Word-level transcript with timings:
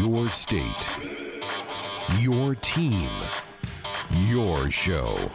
Your 0.00 0.30
state, 0.30 0.88
your 2.20 2.54
team, 2.54 3.10
your 4.28 4.70
show. 4.70 5.30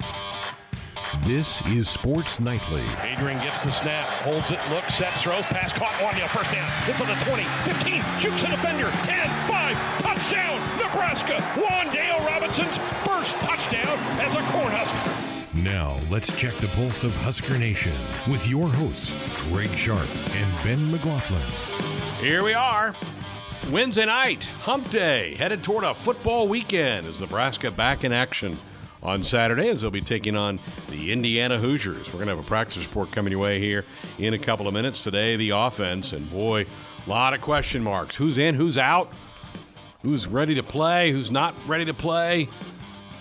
This 1.24 1.64
is 1.68 1.88
Sports 1.88 2.40
Nightly. 2.40 2.82
Adrian 3.04 3.38
gets 3.38 3.64
the 3.64 3.70
snap, 3.70 4.08
holds 4.24 4.50
it, 4.50 4.58
looks, 4.72 4.96
sets, 4.96 5.22
throws, 5.22 5.46
pass 5.46 5.72
caught, 5.72 5.94
Wan'Dale, 6.02 6.30
first 6.30 6.50
down. 6.50 6.68
It's 6.90 7.00
on 7.00 7.08
the 7.08 7.14
20, 7.26 7.44
15, 7.64 8.04
shoots 8.20 8.42
a 8.42 8.48
defender, 8.48 8.90
10, 9.04 9.48
5, 9.48 10.02
touchdown, 10.02 10.60
Nebraska. 10.80 11.38
Wan'Dale 11.62 12.26
Robinson's 12.26 12.80
first 13.06 13.36
touchdown 13.46 14.00
as 14.20 14.34
a 14.34 14.40
Cornhusker. 14.40 15.64
Now, 15.64 16.00
let's 16.10 16.34
check 16.34 16.56
the 16.56 16.70
pulse 16.70 17.04
of 17.04 17.14
Husker 17.18 17.60
Nation 17.60 17.94
with 18.28 18.48
your 18.48 18.68
hosts, 18.68 19.16
Greg 19.44 19.70
Sharpe 19.78 20.10
and 20.32 20.64
Ben 20.64 20.90
McLaughlin. 20.90 21.44
Here 22.20 22.44
we 22.44 22.56
are. 22.56 22.96
Wednesday 23.72 24.06
night, 24.06 24.46
hump 24.62 24.92
day, 24.92 25.34
headed 25.36 25.64
toward 25.64 25.84
a 25.84 25.96
football 25.96 26.48
weekend 26.48 27.08
as 27.08 27.20
Nebraska 27.20 27.72
back 27.72 28.04
in 28.04 28.12
action 28.12 28.56
on 29.02 29.24
Saturday 29.24 29.70
as 29.70 29.82
they'll 29.82 29.90
be 29.90 30.02
taking 30.02 30.38
on 30.38 30.60
the 30.92 31.12
Indiana 31.12 31.58
Hoosiers. 31.58 32.10
We're 32.10 32.20
going 32.20 32.28
to 32.28 32.36
have 32.36 32.46
a 32.46 32.48
practice 32.48 32.86
report 32.86 33.12
coming 33.12 33.32
your 33.32 33.42
way 33.42 33.60
here 33.60 33.84
in 34.20 34.36
a 34.36 34.38
couple 34.38 34.68
of 34.68 34.76
minutes. 34.76 35.04
Today, 35.04 35.36
the 35.36 35.50
offense, 35.50 36.14
and 36.14 36.30
boy, 36.30 36.68
a 37.08 37.10
lot 37.10 37.34
of 37.34 37.42
question 37.42 37.84
marks. 37.84 38.16
Who's 38.16 38.38
in, 38.38 38.54
who's 38.54 38.78
out, 38.78 39.12
who's 40.04 40.28
ready 40.28 40.54
to 40.54 40.64
play, 40.64 41.12
who's 41.12 41.32
not 41.32 41.56
ready 41.66 41.86
to 41.86 41.94
play. 41.94 42.48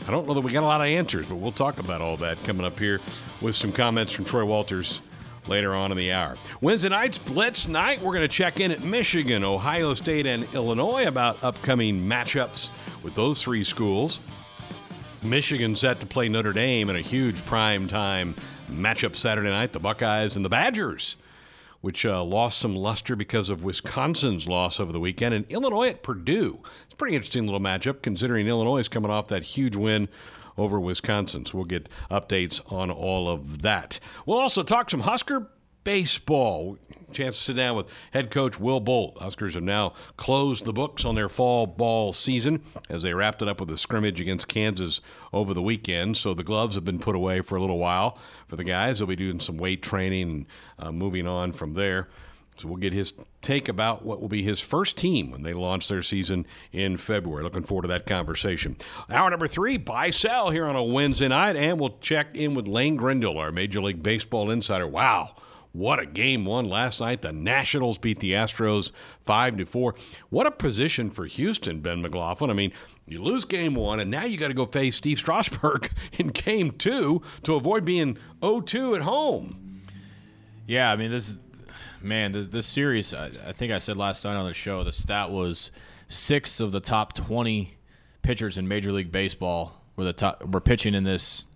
I 0.06 0.10
don't 0.10 0.28
know 0.28 0.34
that 0.34 0.42
we 0.42 0.52
got 0.52 0.62
a 0.62 0.66
lot 0.66 0.82
of 0.82 0.88
answers, 0.88 1.26
but 1.26 1.36
we'll 1.36 1.52
talk 1.52 1.78
about 1.78 2.02
all 2.02 2.18
that 2.18 2.42
coming 2.44 2.66
up 2.66 2.78
here 2.78 3.00
with 3.40 3.56
some 3.56 3.72
comments 3.72 4.12
from 4.12 4.26
Troy 4.26 4.44
Walters 4.44 5.00
later 5.46 5.74
on 5.74 5.90
in 5.90 5.96
the 5.96 6.12
hour. 6.12 6.36
Wednesday 6.60 6.88
night's 6.88 7.18
Blitz 7.18 7.68
night. 7.68 8.00
We're 8.00 8.12
going 8.12 8.22
to 8.22 8.28
check 8.28 8.60
in 8.60 8.70
at 8.70 8.82
Michigan, 8.82 9.44
Ohio 9.44 9.94
State, 9.94 10.26
and 10.26 10.44
Illinois 10.54 11.06
about 11.06 11.42
upcoming 11.42 12.00
matchups 12.00 12.70
with 13.02 13.14
those 13.14 13.42
three 13.42 13.64
schools. 13.64 14.20
Michigan 15.22 15.74
set 15.74 16.00
to 16.00 16.06
play 16.06 16.28
Notre 16.28 16.52
Dame 16.52 16.90
in 16.90 16.96
a 16.96 17.00
huge 17.00 17.44
prime 17.46 17.88
time 17.88 18.34
matchup 18.70 19.16
Saturday 19.16 19.48
night. 19.48 19.72
The 19.72 19.80
Buckeyes 19.80 20.36
and 20.36 20.44
the 20.44 20.50
Badgers, 20.50 21.16
which 21.80 22.04
uh, 22.04 22.22
lost 22.22 22.58
some 22.58 22.76
luster 22.76 23.16
because 23.16 23.48
of 23.48 23.64
Wisconsin's 23.64 24.46
loss 24.46 24.80
over 24.80 24.92
the 24.92 25.00
weekend, 25.00 25.34
and 25.34 25.50
Illinois 25.50 25.88
at 25.88 26.02
Purdue. 26.02 26.60
It's 26.84 26.94
a 26.94 26.96
pretty 26.96 27.14
interesting 27.14 27.46
little 27.46 27.60
matchup 27.60 28.02
considering 28.02 28.46
Illinois 28.46 28.78
is 28.78 28.88
coming 28.88 29.10
off 29.10 29.28
that 29.28 29.42
huge 29.42 29.76
win 29.76 30.08
over 30.56 30.80
Wisconsin. 30.80 31.44
So 31.46 31.58
we'll 31.58 31.66
get 31.66 31.88
updates 32.10 32.60
on 32.72 32.90
all 32.90 33.28
of 33.28 33.62
that. 33.62 33.98
We'll 34.26 34.38
also 34.38 34.62
talk 34.62 34.90
some 34.90 35.00
Husker 35.00 35.48
baseball. 35.84 36.78
Chance 37.12 37.36
to 37.38 37.42
sit 37.44 37.56
down 37.56 37.76
with 37.76 37.92
head 38.12 38.30
coach 38.30 38.58
Will 38.58 38.80
Bolt. 38.80 39.18
Huskers 39.18 39.54
have 39.54 39.62
now 39.62 39.92
closed 40.16 40.64
the 40.64 40.72
books 40.72 41.04
on 41.04 41.14
their 41.14 41.28
fall 41.28 41.66
ball 41.66 42.12
season 42.12 42.62
as 42.88 43.04
they 43.04 43.14
wrapped 43.14 43.40
it 43.42 43.48
up 43.48 43.60
with 43.60 43.70
a 43.70 43.76
scrimmage 43.76 44.20
against 44.20 44.48
Kansas 44.48 45.00
over 45.32 45.54
the 45.54 45.62
weekend. 45.62 46.16
So 46.16 46.34
the 46.34 46.42
gloves 46.42 46.74
have 46.74 46.84
been 46.84 46.98
put 46.98 47.14
away 47.14 47.40
for 47.42 47.56
a 47.56 47.60
little 47.60 47.78
while 47.78 48.18
for 48.48 48.56
the 48.56 48.64
guys. 48.64 48.98
They'll 48.98 49.06
be 49.06 49.14
doing 49.14 49.38
some 49.38 49.58
weight 49.58 49.82
training 49.82 50.22
and 50.22 50.46
uh, 50.78 50.90
moving 50.90 51.28
on 51.28 51.52
from 51.52 51.74
there. 51.74 52.08
So 52.56 52.68
we'll 52.68 52.76
get 52.76 52.92
his 52.92 53.14
take 53.40 53.68
about 53.68 54.04
what 54.04 54.20
will 54.20 54.28
be 54.28 54.42
his 54.42 54.60
first 54.60 54.96
team 54.96 55.30
when 55.30 55.42
they 55.42 55.54
launch 55.54 55.88
their 55.88 56.02
season 56.02 56.46
in 56.72 56.96
February. 56.96 57.42
Looking 57.42 57.64
forward 57.64 57.82
to 57.82 57.88
that 57.88 58.06
conversation. 58.06 58.76
Hour 59.10 59.30
number 59.30 59.48
three, 59.48 59.76
buy 59.76 60.10
sell 60.10 60.50
here 60.50 60.66
on 60.66 60.76
a 60.76 60.82
Wednesday 60.82 61.28
night, 61.28 61.56
and 61.56 61.80
we'll 61.80 61.98
check 62.00 62.36
in 62.36 62.54
with 62.54 62.68
Lane 62.68 62.96
Grindle, 62.96 63.38
our 63.38 63.50
Major 63.50 63.82
League 63.82 64.02
Baseball 64.02 64.50
insider. 64.50 64.86
Wow. 64.86 65.34
What 65.72 65.98
a 65.98 66.06
game 66.06 66.44
one 66.44 66.68
last 66.68 67.00
night. 67.00 67.22
The 67.22 67.32
Nationals 67.32 67.98
beat 67.98 68.20
the 68.20 68.30
Astros 68.30 68.92
five 69.22 69.56
to 69.56 69.64
four. 69.64 69.96
What 70.30 70.46
a 70.46 70.52
position 70.52 71.10
for 71.10 71.26
Houston, 71.26 71.80
Ben 71.80 72.00
McLaughlin. 72.00 72.48
I 72.48 72.54
mean, 72.54 72.72
you 73.08 73.20
lose 73.20 73.44
game 73.44 73.74
one, 73.74 73.98
and 73.98 74.08
now 74.08 74.24
you 74.24 74.38
got 74.38 74.48
to 74.48 74.54
go 74.54 74.66
face 74.66 74.94
Steve 74.94 75.18
Strasburg 75.18 75.90
in 76.12 76.28
game 76.28 76.70
two 76.70 77.22
to 77.42 77.56
avoid 77.56 77.84
being 77.84 78.16
0-2 78.40 78.94
at 78.94 79.02
home. 79.02 79.82
Yeah, 80.68 80.92
I 80.92 80.96
mean 80.96 81.10
this, 81.10 81.34
man, 82.04 82.32
this, 82.32 82.46
this 82.48 82.66
series. 82.66 83.14
I, 83.14 83.26
I 83.26 83.52
think 83.52 83.72
I 83.72 83.78
said 83.78 83.96
last 83.96 84.24
night 84.24 84.36
on 84.36 84.46
the 84.46 84.54
show. 84.54 84.84
The 84.84 84.92
stat 84.92 85.30
was 85.30 85.70
six 86.08 86.60
of 86.60 86.72
the 86.72 86.80
top 86.80 87.14
20 87.14 87.74
pitchers 88.22 88.58
in 88.58 88.68
Major 88.68 88.92
League 88.92 89.10
Baseball 89.10 89.80
were 89.96 90.04
the 90.04 90.12
top 90.12 90.44
were 90.44 90.60
pitching 90.60 90.94
in 90.94 91.04
this 91.04 91.46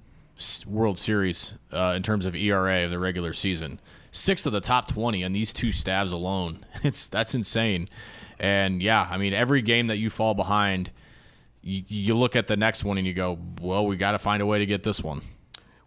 World 0.66 0.98
Series 0.98 1.54
uh, 1.72 1.94
in 1.96 2.02
terms 2.02 2.26
of 2.26 2.34
ERA 2.34 2.84
of 2.84 2.90
the 2.90 2.98
regular 2.98 3.32
season 3.32 3.80
six 4.10 4.46
of 4.46 4.52
the 4.52 4.60
top 4.60 4.88
20 4.88 5.24
on 5.24 5.32
these 5.32 5.52
two 5.52 5.72
stabs 5.72 6.12
alone. 6.12 6.64
It's 6.84 7.08
that's 7.08 7.34
insane. 7.34 7.86
And 8.38 8.80
yeah, 8.80 9.06
I 9.10 9.18
mean, 9.18 9.34
every 9.34 9.62
game 9.62 9.88
that 9.88 9.96
you 9.96 10.10
fall 10.10 10.34
behind, 10.34 10.92
you, 11.60 11.82
you 11.88 12.14
look 12.14 12.36
at 12.36 12.46
the 12.46 12.56
next 12.56 12.84
one 12.84 12.98
and 12.98 13.06
you 13.06 13.12
go, 13.12 13.36
well, 13.60 13.84
we 13.84 13.96
got 13.96 14.12
to 14.12 14.18
find 14.18 14.40
a 14.40 14.46
way 14.46 14.60
to 14.60 14.66
get 14.66 14.84
this 14.84 15.02
one. 15.02 15.22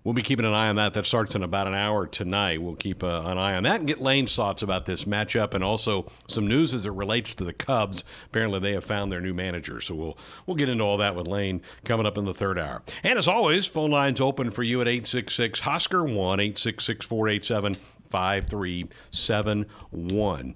We'll 0.03 0.13
be 0.13 0.23
keeping 0.23 0.45
an 0.45 0.53
eye 0.53 0.69
on 0.69 0.77
that. 0.77 0.93
That 0.93 1.05
starts 1.05 1.35
in 1.35 1.43
about 1.43 1.67
an 1.67 1.75
hour 1.75 2.07
tonight. 2.07 2.59
We'll 2.61 2.75
keep 2.75 3.03
uh, 3.03 3.21
an 3.25 3.37
eye 3.37 3.55
on 3.55 3.63
that 3.63 3.81
and 3.81 3.87
get 3.87 4.01
Lane's 4.01 4.33
thoughts 4.35 4.63
about 4.63 4.85
this 4.85 5.05
matchup 5.05 5.53
and 5.53 5.63
also 5.63 6.09
some 6.27 6.47
news 6.47 6.73
as 6.73 6.87
it 6.87 6.91
relates 6.91 7.35
to 7.35 7.43
the 7.43 7.53
Cubs. 7.53 8.03
Apparently, 8.25 8.59
they 8.59 8.73
have 8.73 8.83
found 8.83 9.11
their 9.11 9.21
new 9.21 9.33
manager, 9.33 9.79
so 9.79 9.93
we'll 9.93 10.17
we'll 10.47 10.57
get 10.57 10.69
into 10.69 10.83
all 10.83 10.97
that 10.97 11.15
with 11.15 11.27
Lane 11.27 11.61
coming 11.85 12.07
up 12.07 12.17
in 12.17 12.25
the 12.25 12.33
third 12.33 12.57
hour. 12.57 12.81
And 13.03 13.19
as 13.19 13.27
always, 13.27 13.67
phone 13.67 13.91
lines 13.91 14.19
open 14.19 14.49
for 14.49 14.63
you 14.63 14.81
at 14.81 14.87
866 14.87 15.59
Husker 15.59 16.03
1 16.03 16.39
866 16.39 17.05
487 17.05 17.75
5371. 18.09 20.55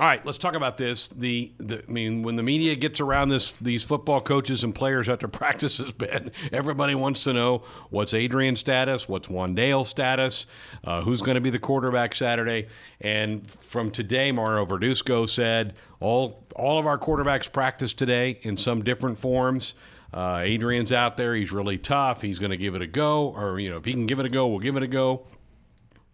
All 0.00 0.06
right, 0.06 0.24
let's 0.24 0.38
talk 0.38 0.56
about 0.56 0.78
this. 0.78 1.08
The, 1.08 1.52
the, 1.58 1.84
I 1.86 1.90
mean, 1.90 2.22
when 2.22 2.36
the 2.36 2.42
media 2.42 2.74
gets 2.74 3.00
around 3.00 3.28
this, 3.28 3.52
these 3.60 3.82
football 3.82 4.22
coaches 4.22 4.64
and 4.64 4.74
players 4.74 5.10
after 5.10 5.28
practice 5.28 5.76
has 5.76 5.92
been, 5.92 6.30
everybody 6.52 6.94
wants 6.94 7.24
to 7.24 7.34
know 7.34 7.64
what's 7.90 8.14
Adrian's 8.14 8.60
status, 8.60 9.10
what's 9.10 9.28
Wan'Dale's 9.28 9.90
status, 9.90 10.46
uh, 10.84 11.02
who's 11.02 11.20
going 11.20 11.34
to 11.34 11.42
be 11.42 11.50
the 11.50 11.58
quarterback 11.58 12.14
Saturday. 12.14 12.68
And 13.02 13.46
from 13.50 13.90
today, 13.90 14.32
Mario 14.32 14.64
Verduzco 14.64 15.28
said 15.28 15.74
all 16.00 16.46
all 16.56 16.78
of 16.78 16.86
our 16.86 16.96
quarterbacks 16.96 17.52
practice 17.52 17.92
today 17.92 18.38
in 18.40 18.56
some 18.56 18.82
different 18.82 19.18
forms. 19.18 19.74
Uh, 20.14 20.40
Adrian's 20.42 20.92
out 20.92 21.18
there; 21.18 21.34
he's 21.34 21.52
really 21.52 21.76
tough. 21.76 22.22
He's 22.22 22.38
going 22.38 22.52
to 22.52 22.56
give 22.56 22.74
it 22.74 22.80
a 22.80 22.86
go, 22.86 23.34
or 23.36 23.60
you 23.60 23.68
know, 23.68 23.76
if 23.76 23.84
he 23.84 23.92
can 23.92 24.06
give 24.06 24.18
it 24.18 24.24
a 24.24 24.30
go, 24.30 24.48
we'll 24.48 24.60
give 24.60 24.76
it 24.76 24.82
a 24.82 24.88
go. 24.88 25.26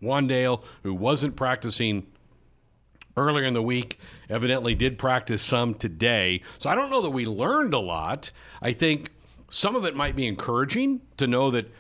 Wan'Dale, 0.03 0.65
who 0.83 0.93
wasn't 0.93 1.37
practicing 1.37 2.09
earlier 3.17 3.45
in 3.45 3.55
the 3.55 3.63
week, 3.63 3.99
evidently 4.29 4.75
did 4.75 4.99
practice 4.99 5.43
some 5.43 5.75
today. 5.75 6.43
So 6.59 6.69
I 6.69 6.75
don't 6.75 6.91
know 6.91 7.03
that 7.03 7.11
we 7.11 7.27
learned 7.27 7.75
a 7.75 7.79
lot. 7.79 8.31
I 8.61 8.73
think 8.73 9.11
some 9.49 9.77
of 9.77 9.85
it 9.85 9.97
might 9.97 10.17
be 10.17 10.27
encouraging 10.27 11.01
to 11.17 11.27
know 11.27 11.51
that 11.53 11.73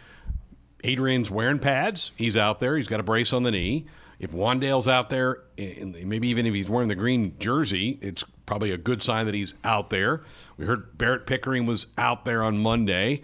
Adrian's 0.84 1.30
wearing 1.30 1.58
pads. 1.58 2.12
He's 2.16 2.36
out 2.36 2.60
there. 2.60 2.76
He's 2.76 2.86
got 2.86 3.00
a 3.00 3.02
brace 3.02 3.32
on 3.32 3.42
the 3.42 3.50
knee. 3.50 3.86
If 4.18 4.32
Wan'Dale's 4.32 4.88
out 4.88 5.10
there, 5.10 5.42
maybe 5.58 6.28
even 6.28 6.46
if 6.46 6.54
he's 6.54 6.70
wearing 6.70 6.88
the 6.88 6.94
green 6.94 7.36
jersey, 7.38 7.98
it's 8.00 8.24
probably 8.46 8.70
a 8.70 8.78
good 8.78 9.02
sign 9.02 9.26
that 9.26 9.34
he's 9.34 9.54
out 9.62 9.90
there. 9.90 10.22
We 10.56 10.64
heard 10.64 10.96
Barrett 10.96 11.26
Pickering 11.26 11.66
was 11.66 11.88
out 11.98 12.24
there 12.24 12.42
on 12.42 12.56
Monday. 12.58 13.20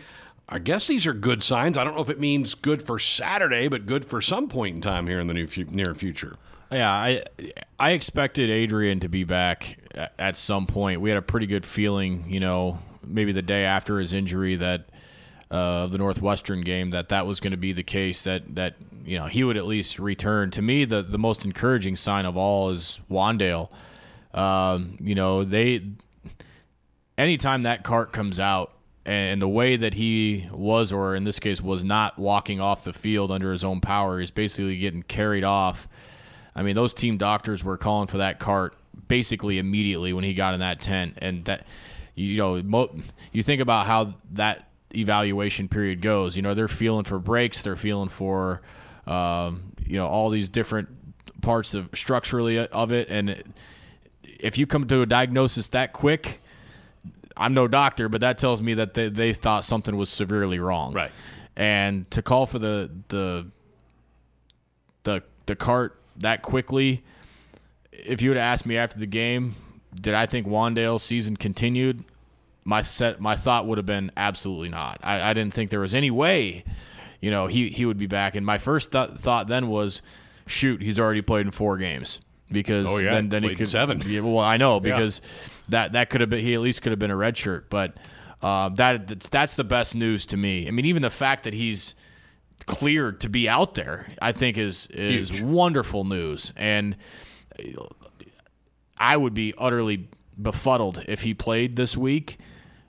I 0.50 0.58
guess 0.58 0.86
these 0.86 1.06
are 1.06 1.14
good 1.14 1.42
signs. 1.42 1.78
I 1.78 1.84
don't 1.84 1.94
know 1.94 2.02
if 2.02 2.10
it 2.10 2.20
means 2.20 2.54
good 2.54 2.82
for 2.82 2.98
Saturday, 2.98 3.68
but 3.68 3.86
good 3.86 4.04
for 4.04 4.20
some 4.20 4.48
point 4.48 4.74
in 4.76 4.82
time 4.82 5.06
here 5.06 5.18
in 5.18 5.28
the 5.28 5.66
near 5.70 5.94
future. 5.94 6.36
Yeah, 6.72 6.90
I 6.90 7.22
I 7.78 7.90
expected 7.90 8.50
Adrian 8.50 9.00
to 9.00 9.08
be 9.08 9.24
back 9.24 9.78
at 10.18 10.36
some 10.36 10.66
point. 10.66 11.00
We 11.00 11.10
had 11.10 11.18
a 11.18 11.22
pretty 11.22 11.46
good 11.46 11.66
feeling, 11.66 12.24
you 12.28 12.40
know, 12.40 12.78
maybe 13.04 13.32
the 13.32 13.42
day 13.42 13.64
after 13.64 13.98
his 13.98 14.12
injury 14.12 14.56
that 14.56 14.86
uh, 15.50 15.86
the 15.88 15.98
Northwestern 15.98 16.62
game 16.62 16.90
that 16.90 17.10
that 17.10 17.26
was 17.26 17.40
going 17.40 17.50
to 17.50 17.58
be 17.58 17.72
the 17.72 17.82
case. 17.82 18.24
That 18.24 18.54
that 18.54 18.76
you 19.04 19.18
know 19.18 19.26
he 19.26 19.44
would 19.44 19.56
at 19.56 19.66
least 19.66 19.98
return. 19.98 20.50
To 20.52 20.62
me, 20.62 20.84
the 20.84 21.02
the 21.02 21.18
most 21.18 21.44
encouraging 21.44 21.96
sign 21.96 22.24
of 22.24 22.36
all 22.36 22.70
is 22.70 22.98
Wan'Dale. 23.10 23.68
Um, 24.32 24.96
you 25.00 25.14
know, 25.14 25.44
they 25.44 25.82
anytime 27.18 27.64
that 27.64 27.84
cart 27.84 28.12
comes 28.12 28.40
out 28.40 28.72
and 29.04 29.42
the 29.42 29.48
way 29.48 29.76
that 29.76 29.94
he 29.94 30.48
was, 30.52 30.92
or 30.92 31.14
in 31.14 31.25
this 31.25 31.38
case, 31.38 31.60
was 31.60 31.84
not 31.84 32.18
walking 32.18 32.60
off 32.60 32.84
the 32.84 32.92
field 32.92 33.30
under 33.30 33.52
his 33.52 33.64
own 33.64 33.80
power, 33.80 34.20
he's 34.20 34.30
basically 34.30 34.78
getting 34.78 35.02
carried 35.02 35.44
off. 35.44 35.88
I 36.54 36.62
mean, 36.62 36.75
those 36.75 36.94
team 36.94 37.16
doctors 37.16 37.64
were 37.64 37.76
calling 37.76 38.08
for 38.08 38.19
that 38.19 38.38
cart 38.38 38.76
basically 39.08 39.58
immediately 39.58 40.12
when 40.12 40.25
he 40.25 40.34
got 40.34 40.54
in 40.54 40.60
that 40.60 40.81
tent, 40.81 41.19
and 41.19 41.44
that 41.46 41.66
you 42.14 42.37
know, 42.37 42.62
mo- 42.62 42.94
you 43.32 43.43
think 43.43 43.60
about 43.60 43.87
how 43.87 44.14
that 44.32 44.69
evaluation 44.94 45.69
period 45.69 46.02
goes. 46.02 46.37
You 46.37 46.43
know, 46.43 46.54
they're 46.54 46.69
feeling 46.69 47.04
for 47.04 47.19
breaks, 47.19 47.62
they're 47.62 47.76
feeling 47.76 48.10
for, 48.10 48.60
um, 49.06 49.72
you 49.87 49.96
know, 49.96 50.06
all 50.06 50.28
these 50.28 50.50
different 50.50 50.88
parts 51.40 51.75
of 51.75 51.88
structurally 51.94 52.58
of 52.58 52.93
it, 52.93 53.08
and 53.08 53.43
if 54.22 54.58
you 54.58 54.66
come 54.66 54.87
to 54.87 55.02
a 55.02 55.06
diagnosis 55.06 55.69
that 55.69 55.93
quick 55.93 56.40
I'm 57.37 57.54
no 57.54 57.69
doctor, 57.69 58.08
but 58.08 58.20
that 58.20 58.38
tells 58.38 58.60
me 58.60 58.75
that 58.75 58.94
they, 58.94 59.08
they 59.08 59.32
thought 59.32 59.64
something 59.64 59.96
was 59.96 60.10
severely 60.10 60.58
wrong. 60.58 60.93
Right. 60.93 61.10
And 61.56 62.10
to 62.10 62.22
call 62.22 62.46
for 62.46 62.58
the 62.58 62.90
the 63.08 63.46
the 65.04 65.22
the 65.46 65.56
cart 65.56 65.99
that 66.17 66.43
quickly, 66.43 67.03
if 67.93 68.23
you 68.23 68.31
would 68.31 68.37
have 68.37 68.53
asked 68.53 68.67
me 68.67 68.76
after 68.76 68.99
the 68.99 69.06
game, 69.06 69.55
did 69.94 70.14
I 70.14 70.26
think 70.26 70.47
Wan'Dale's 70.47 71.03
season 71.03 71.37
continued? 71.37 72.05
My 72.64 72.82
set, 72.82 73.20
my 73.20 73.37
thought 73.37 73.67
would 73.67 73.79
have 73.79 73.87
been 73.87 74.11
absolutely 74.17 74.69
not. 74.69 75.00
I, 75.03 75.31
I 75.31 75.35
didn't 75.35 75.53
think 75.55 75.70
there 75.70 75.81
was 75.81 75.94
any 75.94 76.11
way, 76.11 76.64
you 77.20 77.31
know, 77.31 77.47
he 77.49 77.69
he 77.69 77.85
would 77.85 77.99
be 77.99 78.06
back. 78.06 78.37
And 78.37 78.47
my 78.47 78.59
first 78.59 78.93
th- 78.93 79.11
thought 79.17 79.49
then 79.49 79.69
was, 79.69 80.00
shoot, 80.47 80.81
he's 80.81 80.99
already 80.99 81.23
played 81.23 81.47
in 81.47 81.53
four 81.53 81.76
games 81.76 82.20
because 82.50 82.87
Oh, 82.87 82.99
yeah, 82.99 83.14
then 83.14 83.31
then 83.31 83.43
he 83.43 83.49
played 83.49 83.53
in 83.53 83.59
could 83.59 83.69
seven. 83.69 84.03
Yeah, 84.06 84.20
well, 84.20 84.38
I 84.38 84.56
know 84.59 84.79
because 84.91 85.20
that 85.69 85.93
that 85.93 86.09
could 86.11 86.20
have 86.20 86.31
been 86.31 86.41
he 86.41 86.55
at 86.55 86.61
least 86.61 86.82
could 86.82 86.93
have 86.93 86.99
been 87.00 87.11
a 87.11 87.17
red 87.17 87.37
shirt, 87.37 87.69
but 87.69 87.97
uh, 88.43 88.69
that 88.70 89.09
that's 89.09 89.55
the 89.55 89.64
best 89.64 89.94
news 89.97 90.25
to 90.26 90.37
me. 90.37 90.69
I 90.69 90.70
mean, 90.70 90.85
even 90.85 91.03
the 91.03 91.11
fact 91.11 91.44
that 91.44 91.55
he's 91.55 91.94
cleared 92.62 93.20
to 93.20 93.29
be 93.29 93.49
out 93.49 93.75
there, 93.75 94.09
I 94.20 94.32
think 94.32 94.59
is 94.59 94.87
is 94.88 95.31
Huge. 95.31 95.43
wonderful 95.43 96.05
news, 96.05 96.53
and 96.56 96.97
I 98.97 99.17
would 99.17 99.35
be 99.35 99.55
utterly 99.59 100.09
befuddled 100.41 101.05
if 101.09 101.23
he 101.23 101.35
played 101.35 101.76
this 101.76 101.97
week. 101.97 102.38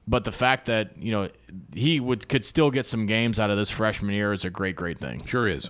But 0.08 0.26
the 0.26 0.32
fact 0.32 0.66
that 0.66 0.98
you 0.98 1.12
know 1.12 1.30
he 1.74 2.00
would 2.00 2.28
could 2.28 2.44
still 2.44 2.72
get 2.72 2.86
some 2.86 3.06
games 3.06 3.40
out 3.40 3.50
of 3.50 3.58
this 3.58 3.70
freshman 3.70 4.14
year 4.14 4.34
is 4.34 4.44
a 4.46 4.50
great, 4.50 4.76
great 4.76 5.00
thing. 5.00 5.26
Sure 5.26 5.48
is. 5.48 5.70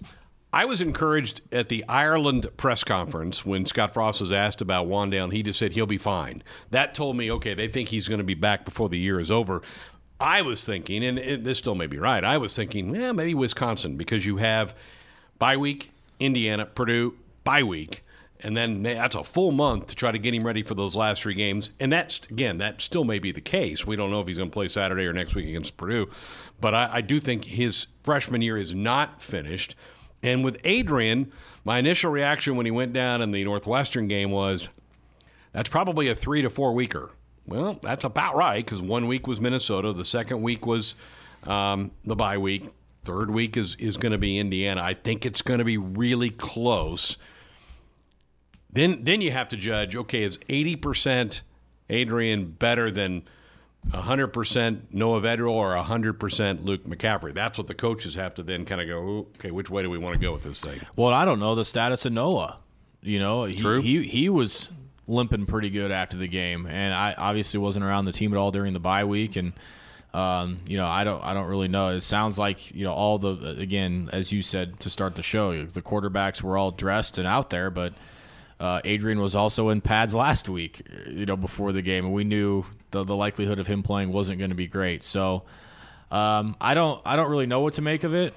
I 0.51 0.65
was 0.65 0.81
encouraged 0.81 1.41
at 1.51 1.69
the 1.69 1.83
Ireland 1.89 2.47
press 2.57 2.83
conference 2.83 3.43
when 3.43 3.65
Scott 3.65 3.91
Frost 3.91 4.21
was 4.21 4.31
asked 4.31 4.61
about 4.61 4.87
Wan'Dale, 4.87 5.23
and 5.23 5.33
he 5.33 5.41
just 5.41 5.57
said 5.57 5.73
he'll 5.73 5.87
be 5.87 5.97
fine. 5.97 6.43
That 6.69 6.93
told 6.93 7.17
me, 7.17 7.31
okay, 7.31 7.55
they 7.55 7.67
think 7.67 7.89
he's 7.89 8.07
going 8.07 8.19
to 8.19 8.23
be 8.23 8.35
back 8.35 8.63
before 8.63 8.87
the 8.87 8.99
year 8.99 9.19
is 9.19 9.31
over. 9.31 9.63
I 10.19 10.41
was 10.41 10.65
thinking, 10.65 11.03
and 11.03 11.19
it, 11.19 11.43
this 11.43 11.57
still 11.57 11.75
may 11.75 11.87
be 11.87 11.99
right, 11.99 12.23
I 12.23 12.37
was 12.37 12.55
thinking, 12.55 12.95
yeah, 12.95 13.11
maybe 13.11 13.33
Wisconsin, 13.33 13.97
because 13.97 14.25
you 14.25 14.37
have 14.37 14.75
bye 15.39 15.57
week, 15.57 15.91
Indiana, 16.19 16.65
Purdue, 16.65 17.15
bye 17.43 17.63
week, 17.63 18.03
and 18.39 18.55
then 18.55 18.83
that's 18.83 19.15
a 19.15 19.23
full 19.23 19.51
month 19.51 19.87
to 19.87 19.95
try 19.95 20.11
to 20.11 20.19
get 20.19 20.33
him 20.33 20.45
ready 20.45 20.63
for 20.63 20.75
those 20.75 20.95
last 20.95 21.21
three 21.21 21.33
games. 21.33 21.71
And 21.79 21.91
that's, 21.91 22.25
again, 22.27 22.57
that 22.57 22.81
still 22.81 23.05
may 23.05 23.19
be 23.19 23.31
the 23.31 23.41
case. 23.41 23.87
We 23.87 23.95
don't 23.95 24.11
know 24.11 24.19
if 24.19 24.27
he's 24.27 24.37
going 24.37 24.49
to 24.49 24.53
play 24.53 24.67
Saturday 24.67 25.05
or 25.05 25.13
next 25.13 25.33
week 25.33 25.47
against 25.47 25.77
Purdue, 25.77 26.09
but 26.59 26.75
I, 26.75 26.89
I 26.95 27.01
do 27.01 27.19
think 27.19 27.45
his 27.45 27.87
freshman 28.03 28.41
year 28.41 28.57
is 28.57 28.73
not 28.73 29.21
finished. 29.21 29.75
And 30.21 30.43
with 30.43 30.57
Adrian, 30.63 31.31
my 31.65 31.79
initial 31.79 32.11
reaction 32.11 32.55
when 32.55 32.65
he 32.65 32.71
went 32.71 32.93
down 32.93 33.21
in 33.21 33.31
the 33.31 33.43
Northwestern 33.43 34.07
game 34.07 34.31
was, 34.31 34.69
that's 35.51 35.69
probably 35.69 36.07
a 36.07 36.15
three 36.15 36.41
to 36.41 36.49
four 36.49 36.73
weeker. 36.73 37.11
Well, 37.45 37.79
that's 37.81 38.03
about 38.05 38.35
right 38.35 38.63
because 38.63 38.81
one 38.81 39.07
week 39.07 39.27
was 39.27 39.41
Minnesota, 39.41 39.93
the 39.93 40.05
second 40.05 40.41
week 40.41 40.65
was 40.65 40.95
um, 41.43 41.91
the 42.05 42.15
bye 42.15 42.37
week, 42.37 42.69
third 43.03 43.29
week 43.29 43.57
is 43.57 43.75
is 43.75 43.97
going 43.97 44.13
to 44.13 44.17
be 44.17 44.39
Indiana. 44.39 44.81
I 44.81 44.93
think 44.93 45.25
it's 45.25 45.41
going 45.41 45.59
to 45.59 45.65
be 45.65 45.77
really 45.77 46.29
close. 46.29 47.17
Then 48.71 49.03
then 49.03 49.21
you 49.21 49.31
have 49.31 49.49
to 49.49 49.57
judge. 49.57 49.95
Okay, 49.95 50.23
is 50.23 50.39
eighty 50.49 50.75
percent 50.75 51.41
Adrian 51.89 52.45
better 52.45 52.89
than 52.89 53.23
hundred 53.91 54.27
percent 54.27 54.93
Noah 54.93 55.21
Vedral 55.21 55.51
or 55.51 55.75
hundred 55.77 56.13
percent 56.13 56.63
Luke 56.63 56.85
McCaffrey? 56.85 57.33
That's 57.33 57.57
what 57.57 57.67
the 57.67 57.75
coaches 57.75 58.15
have 58.15 58.33
to 58.35 58.43
then 58.43 58.65
kind 58.65 58.81
of 58.81 58.87
go. 58.87 59.27
Okay, 59.37 59.51
which 59.51 59.69
way 59.69 59.83
do 59.83 59.89
we 59.89 59.97
want 59.97 60.15
to 60.15 60.19
go 60.19 60.31
with 60.31 60.43
this 60.43 60.61
thing? 60.61 60.79
Well, 60.95 61.13
I 61.13 61.25
don't 61.25 61.39
know 61.39 61.55
the 61.55 61.65
status 61.65 62.05
of 62.05 62.13
Noah. 62.13 62.59
You 63.01 63.19
know, 63.19 63.43
he, 63.43 63.53
True. 63.53 63.81
He 63.81 64.03
he 64.03 64.29
was 64.29 64.71
limping 65.07 65.45
pretty 65.45 65.69
good 65.69 65.91
after 65.91 66.17
the 66.17 66.27
game, 66.27 66.65
and 66.65 66.93
I 66.93 67.13
obviously 67.17 67.59
wasn't 67.59 67.85
around 67.85 68.05
the 68.05 68.11
team 68.11 68.33
at 68.33 68.37
all 68.37 68.51
during 68.51 68.73
the 68.73 68.79
bye 68.79 69.05
week, 69.05 69.35
and 69.35 69.53
um, 70.13 70.59
you 70.67 70.77
know, 70.77 70.87
I 70.87 71.03
don't 71.03 71.23
I 71.23 71.33
don't 71.33 71.47
really 71.47 71.67
know. 71.67 71.89
It 71.89 72.01
sounds 72.01 72.37
like 72.37 72.73
you 72.73 72.83
know 72.83 72.93
all 72.93 73.17
the 73.17 73.55
again 73.59 74.09
as 74.13 74.31
you 74.31 74.41
said 74.41 74.79
to 74.81 74.89
start 74.89 75.15
the 75.15 75.23
show, 75.23 75.65
the 75.65 75.81
quarterbacks 75.81 76.41
were 76.41 76.57
all 76.57 76.71
dressed 76.71 77.17
and 77.17 77.27
out 77.27 77.49
there, 77.49 77.69
but. 77.69 77.93
Uh, 78.59 78.79
Adrian 78.85 79.19
was 79.19 79.35
also 79.35 79.67
in 79.69 79.81
pads 79.81 80.15
last 80.15 80.47
week, 80.47 80.87
you 81.07 81.25
know, 81.25 81.35
before 81.35 81.73
the 81.73 81.81
game, 81.81 82.05
and 82.05 82.13
we 82.13 82.23
knew 82.23 82.63
the, 82.91 83.03
the 83.03 83.15
likelihood 83.15 83.59
of 83.59 83.67
him 83.67 83.83
playing 83.83 84.13
wasn't 84.13 84.37
going 84.37 84.51
to 84.51 84.55
be 84.55 84.67
great. 84.67 85.03
So 85.03 85.43
um, 86.11 86.55
I 86.61 86.73
don't 86.73 87.01
I 87.05 87.17
don't 87.17 87.29
really 87.29 87.47
know 87.47 87.59
what 87.59 87.73
to 87.73 87.81
make 87.81 88.05
of 88.05 88.13
it. 88.13 88.33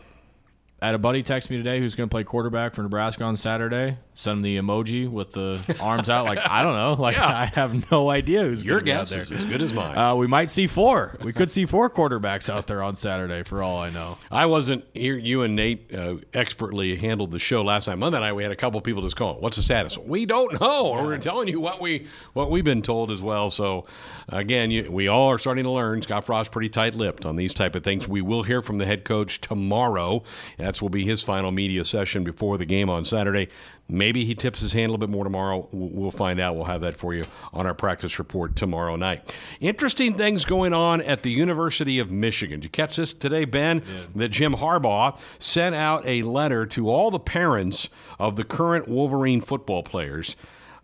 I 0.80 0.86
had 0.86 0.94
a 0.94 0.98
buddy 0.98 1.22
text 1.22 1.48
me 1.48 1.56
today 1.56 1.80
who's 1.80 1.96
going 1.96 2.06
to 2.06 2.12
play 2.12 2.22
quarterback 2.22 2.74
for 2.74 2.82
Nebraska 2.82 3.24
on 3.24 3.34
Saturday. 3.36 3.96
Send 4.12 4.38
him 4.38 4.42
the 4.42 4.58
emoji 4.58 5.08
with 5.08 5.30
the 5.30 5.58
arms 5.80 6.10
out. 6.10 6.26
Like 6.26 6.38
I 6.38 6.62
don't 6.62 6.74
know. 6.74 7.00
Like 7.00 7.16
Yeah. 7.16 7.26
I 7.26 7.46
have 7.46 7.90
no 7.90 8.10
idea 8.10 8.42
who's 8.42 8.64
Your 8.64 8.80
guess 8.82 9.12
is 9.16 9.32
as 9.32 9.44
good 9.46 9.62
as 9.62 9.72
mine. 9.72 9.96
Uh, 9.96 10.14
we 10.14 10.26
might 10.26 10.50
see 10.50 10.66
four. 10.66 11.16
We 11.22 11.32
could 11.32 11.50
see 11.50 11.64
four 11.64 11.88
quarterbacks 11.88 12.50
out 12.50 12.66
there 12.66 12.82
on 12.82 12.94
Saturday, 12.94 13.42
for 13.42 13.62
all 13.62 13.78
I 13.78 13.88
know. 13.88 14.18
I 14.30 14.44
wasn't 14.46 14.84
here. 14.92 15.16
You 15.16 15.42
and 15.44 15.56
Nate 15.56 15.94
uh, 15.94 16.16
expertly 16.34 16.96
handled 16.96 17.32
the 17.32 17.38
show 17.38 17.62
last 17.62 17.88
night. 17.88 17.96
Monday 17.96 18.20
night, 18.20 18.34
we 18.34 18.42
had 18.42 18.52
a 18.52 18.56
couple 18.56 18.78
people 18.82 19.00
just 19.02 19.16
calling. 19.16 19.40
What's 19.40 19.56
the 19.56 19.62
status? 19.62 19.96
We 19.96 20.26
don't 20.26 20.60
know. 20.60 20.88
Or 20.88 21.04
We're 21.04 21.16
telling 21.16 21.48
you 21.48 21.58
what 21.58 21.80
we 21.80 22.06
what 22.34 22.50
we've 22.50 22.64
been 22.64 22.82
told 22.82 23.10
as 23.10 23.22
well. 23.22 23.48
So, 23.48 23.86
again, 24.28 24.70
you, 24.70 24.90
we 24.90 25.08
all 25.08 25.28
are 25.28 25.38
starting 25.38 25.64
to 25.64 25.70
learn. 25.70 26.02
Scott 26.02 26.24
Frost 26.24 26.52
pretty 26.52 26.68
tight-lipped 26.68 27.26
on 27.26 27.36
these 27.36 27.54
type 27.54 27.74
of 27.74 27.84
things. 27.84 28.08
We 28.08 28.22
will 28.22 28.42
hear 28.42 28.62
from 28.62 28.78
the 28.78 28.86
head 28.86 29.04
coach 29.04 29.40
tomorrow. 29.40 30.22
That's 30.58 30.82
will 30.82 30.88
be 30.88 31.04
his 31.04 31.22
final 31.22 31.50
media 31.50 31.84
session 31.84 32.24
before 32.24 32.58
the 32.58 32.66
game 32.66 32.90
on 32.90 33.04
Saturday. 33.04 33.48
Maybe 33.88 34.24
he 34.24 34.34
tips 34.34 34.60
his 34.60 34.72
hand 34.72 34.86
a 34.86 34.92
little 34.92 35.06
bit 35.06 35.10
more 35.10 35.22
tomorrow. 35.22 35.68
We'll 35.70 36.10
find 36.10 36.40
out. 36.40 36.56
We'll 36.56 36.64
have 36.64 36.80
that 36.80 36.96
for 36.96 37.14
you 37.14 37.20
on 37.52 37.66
our 37.66 37.74
practice 37.74 38.18
report 38.18 38.56
tomorrow 38.56 38.96
night. 38.96 39.32
Interesting 39.60 40.14
things 40.14 40.44
going 40.44 40.72
on 40.72 41.00
at 41.02 41.22
the 41.22 41.30
University 41.30 42.00
of 42.00 42.10
Michigan. 42.10 42.58
Did 42.58 42.64
you 42.64 42.70
catch 42.70 42.96
this 42.96 43.12
today, 43.12 43.44
Ben? 43.44 43.82
That 44.16 44.30
Jim 44.30 44.54
Harbaugh 44.54 45.16
sent 45.38 45.76
out 45.76 46.04
a 46.04 46.22
letter 46.22 46.66
to 46.66 46.88
all 46.88 47.12
the 47.12 47.20
parents 47.20 47.88
of 48.18 48.34
the 48.34 48.42
current 48.42 48.88
Wolverine 48.88 49.40
football 49.40 49.84
players. 49.84 50.34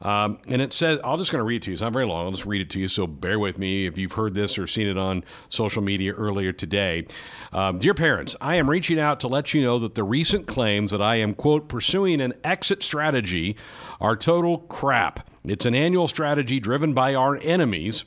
Um, 0.03 0.39
and 0.49 0.61
it 0.61 0.73
says, 0.73 1.01
I'm 1.05 1.19
just 1.19 1.31
going 1.31 1.41
to 1.41 1.45
read 1.45 1.57
it 1.57 1.63
to 1.63 1.71
you. 1.71 1.73
It's 1.75 1.83
not 1.83 1.93
very 1.93 2.07
long. 2.07 2.27
I'll 2.27 2.33
just 2.33 2.45
read 2.47 2.61
it 2.61 2.71
to 2.71 2.81
you. 2.81 2.89
So 2.89 3.07
bear 3.07 3.39
with 3.39 3.59
me 3.59 3.87
if 3.87 3.97
you've 3.97 4.13
heard 4.13 4.35
this 4.35 4.59
or 4.59 4.67
seen 4.67 4.89
it 4.89 4.99
on 4.99 5.25
social 5.49 5.83
media 5.83 6.13
earlier 6.13 6.53
today. 6.53 7.07
Um, 7.53 7.79
Dear 7.79 7.95
parents, 7.95 8.37
I 8.41 8.57
am 8.57 8.69
reaching 8.69 8.99
out 8.99 9.21
to 9.21 9.29
let 9.29 9.55
you 9.55 9.63
know 9.63 9.79
that 9.79 9.95
the 9.95 10.05
recent 10.05 10.47
claims 10.47 10.91
that 10.91 11.01
I 11.01 11.17
am, 11.17 11.35
quote, 11.35 11.69
pursuing 11.69 12.21
an 12.21 12.35
exit 12.45 12.83
strategy 12.83 13.57
are 14.01 14.17
total 14.17 14.59
crap. 14.59 15.29
It's 15.45 15.67
an 15.67 15.75
annual 15.75 16.09
strategy 16.09 16.61
driven 16.61 16.95
by 16.95 17.15
our 17.15 17.37
enemies 17.37 18.05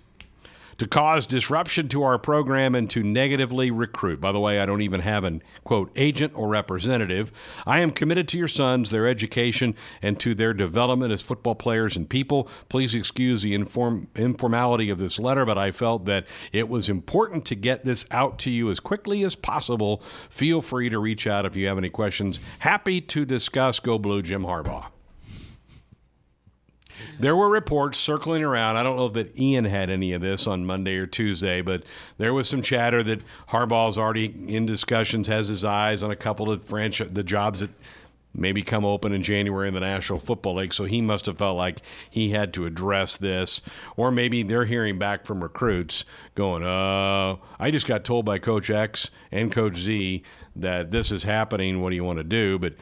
to 0.78 0.88
cause 0.88 1.26
disruption 1.26 1.88
to 1.90 2.04
our 2.04 2.18
program 2.18 2.76
and 2.76 2.90
to 2.90 3.02
negatively 3.02 3.72
recruit. 3.72 4.20
By 4.20 4.32
the 4.32 4.40
way, 4.40 4.60
I 4.60 4.66
don't 4.66 4.82
even 4.82 5.02
have 5.02 5.24
an 5.24 5.42
quote 5.64 5.92
agent 5.96 6.34
or 6.36 6.48
representative. 6.48 7.32
I 7.66 7.80
am 7.80 7.92
committed 7.92 8.28
to 8.30 8.38
your 8.38 8.48
sons, 8.48 8.92
their 8.92 9.08
education, 9.08 9.76
and 10.02 10.20
to 10.20 10.36
their 10.36 10.54
development 10.54 11.14
as 11.14 11.22
football 11.22 11.56
players 11.56 11.96
and 11.96 12.10
people. 12.10 12.50
Please 12.70 12.94
excuse 12.94 13.42
the 13.42 13.54
inform- 13.54 14.08
informality 14.16 14.90
of 14.90 14.98
this 14.98 15.20
letter, 15.20 15.46
but 15.46 15.58
I 15.58 15.72
felt 15.72 16.06
that 16.06 16.26
it 16.52 16.70
was 16.70 16.90
important 16.90 17.46
to 17.46 17.56
get 17.56 17.86
this 17.86 18.06
out 18.12 18.38
to 18.40 18.52
you 18.52 18.70
as 18.70 18.80
quickly 18.80 19.24
as 19.24 19.36
possible. 19.36 20.04
Feel 20.30 20.62
free 20.62 20.90
to 20.90 21.00
reach 21.00 21.28
out 21.28 21.46
if 21.46 21.56
you 21.56 21.68
have 21.68 21.78
any 21.78 21.90
questions. 21.90 22.40
Happy 22.60 23.02
to 23.02 23.26
discuss 23.26 23.80
Go 23.80 23.98
Blue 23.98 24.22
Jim 24.22 24.44
Harbaugh. 24.44 24.88
There 27.20 27.36
were 27.36 27.50
reports 27.50 27.98
circling 27.98 28.44
around. 28.44 28.78
I 28.78 28.84
don't 28.84 28.98
know 28.98 29.10
that 29.10 29.40
Ian 29.40 29.66
had 29.66 29.90
any 29.90 30.14
of 30.14 30.22
this 30.22 30.48
on 30.48 30.66
Monday 30.66 30.96
or 30.96 31.08
Tuesday, 31.08 31.62
but 31.62 31.84
there 32.18 32.34
was 32.34 32.50
some 32.50 32.62
chatter 32.62 33.04
that 33.04 33.22
Harbaugh's 33.50 33.98
already 33.98 34.26
in 34.48 34.66
discussions, 34.66 35.28
has 35.28 35.48
his 35.48 35.64
eyes 35.66 36.04
on 36.04 36.12
a 36.12 36.16
couple 36.16 36.50
of 36.52 36.64
franchise 36.64 37.10
the 37.12 37.24
jobs 37.24 37.62
that 37.62 37.70
maybe 38.38 38.62
come 38.62 38.84
open 38.84 39.14
in 39.14 39.24
January 39.24 39.68
in 39.68 39.74
the 39.74 39.80
National 39.80 40.20
Football 40.20 40.56
League. 40.56 40.74
So 40.74 40.84
he 40.84 41.00
must 41.00 41.26
have 41.26 41.38
felt 41.38 41.56
like 41.56 41.80
he 42.10 42.32
had 42.32 42.54
to 42.56 42.66
address 42.66 43.16
this, 43.16 43.62
or 43.96 44.12
maybe 44.12 44.44
they're 44.44 44.66
hearing 44.66 45.00
back 45.00 45.26
from 45.26 45.42
recruits 45.42 46.04
going, 46.36 46.62
"Uh, 46.62 47.38
I 47.60 47.72
just 47.72 47.88
got 47.88 48.04
told 48.04 48.26
by 48.26 48.40
Coach 48.40 48.70
X 48.70 49.10
and 49.32 49.54
Coach 49.54 49.78
Z 49.78 50.22
that 50.58 50.92
this 50.92 51.14
is 51.14 51.24
happening. 51.24 51.82
What 51.82 51.92
do 51.92 51.96
you 51.96 52.04
want 52.04 52.18
to 52.18 52.26
do?" 52.26 52.60
But 52.60 52.74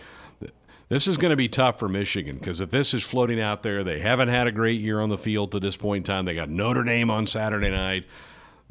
this 0.89 1.07
is 1.07 1.17
going 1.17 1.31
to 1.31 1.35
be 1.35 1.47
tough 1.47 1.79
for 1.79 1.89
Michigan 1.89 2.37
because 2.37 2.61
if 2.61 2.71
this 2.71 2.93
is 2.93 3.03
floating 3.03 3.39
out 3.39 3.63
there, 3.63 3.83
they 3.83 3.99
haven't 3.99 4.29
had 4.29 4.47
a 4.47 4.51
great 4.51 4.79
year 4.79 4.99
on 4.99 5.09
the 5.09 5.17
field 5.17 5.51
to 5.51 5.59
this 5.59 5.75
point 5.75 6.07
in 6.07 6.13
time. 6.13 6.25
They 6.25 6.35
got 6.35 6.49
Notre 6.49 6.83
Dame 6.83 7.09
on 7.09 7.25
Saturday 7.27 7.69
night. 7.69 8.05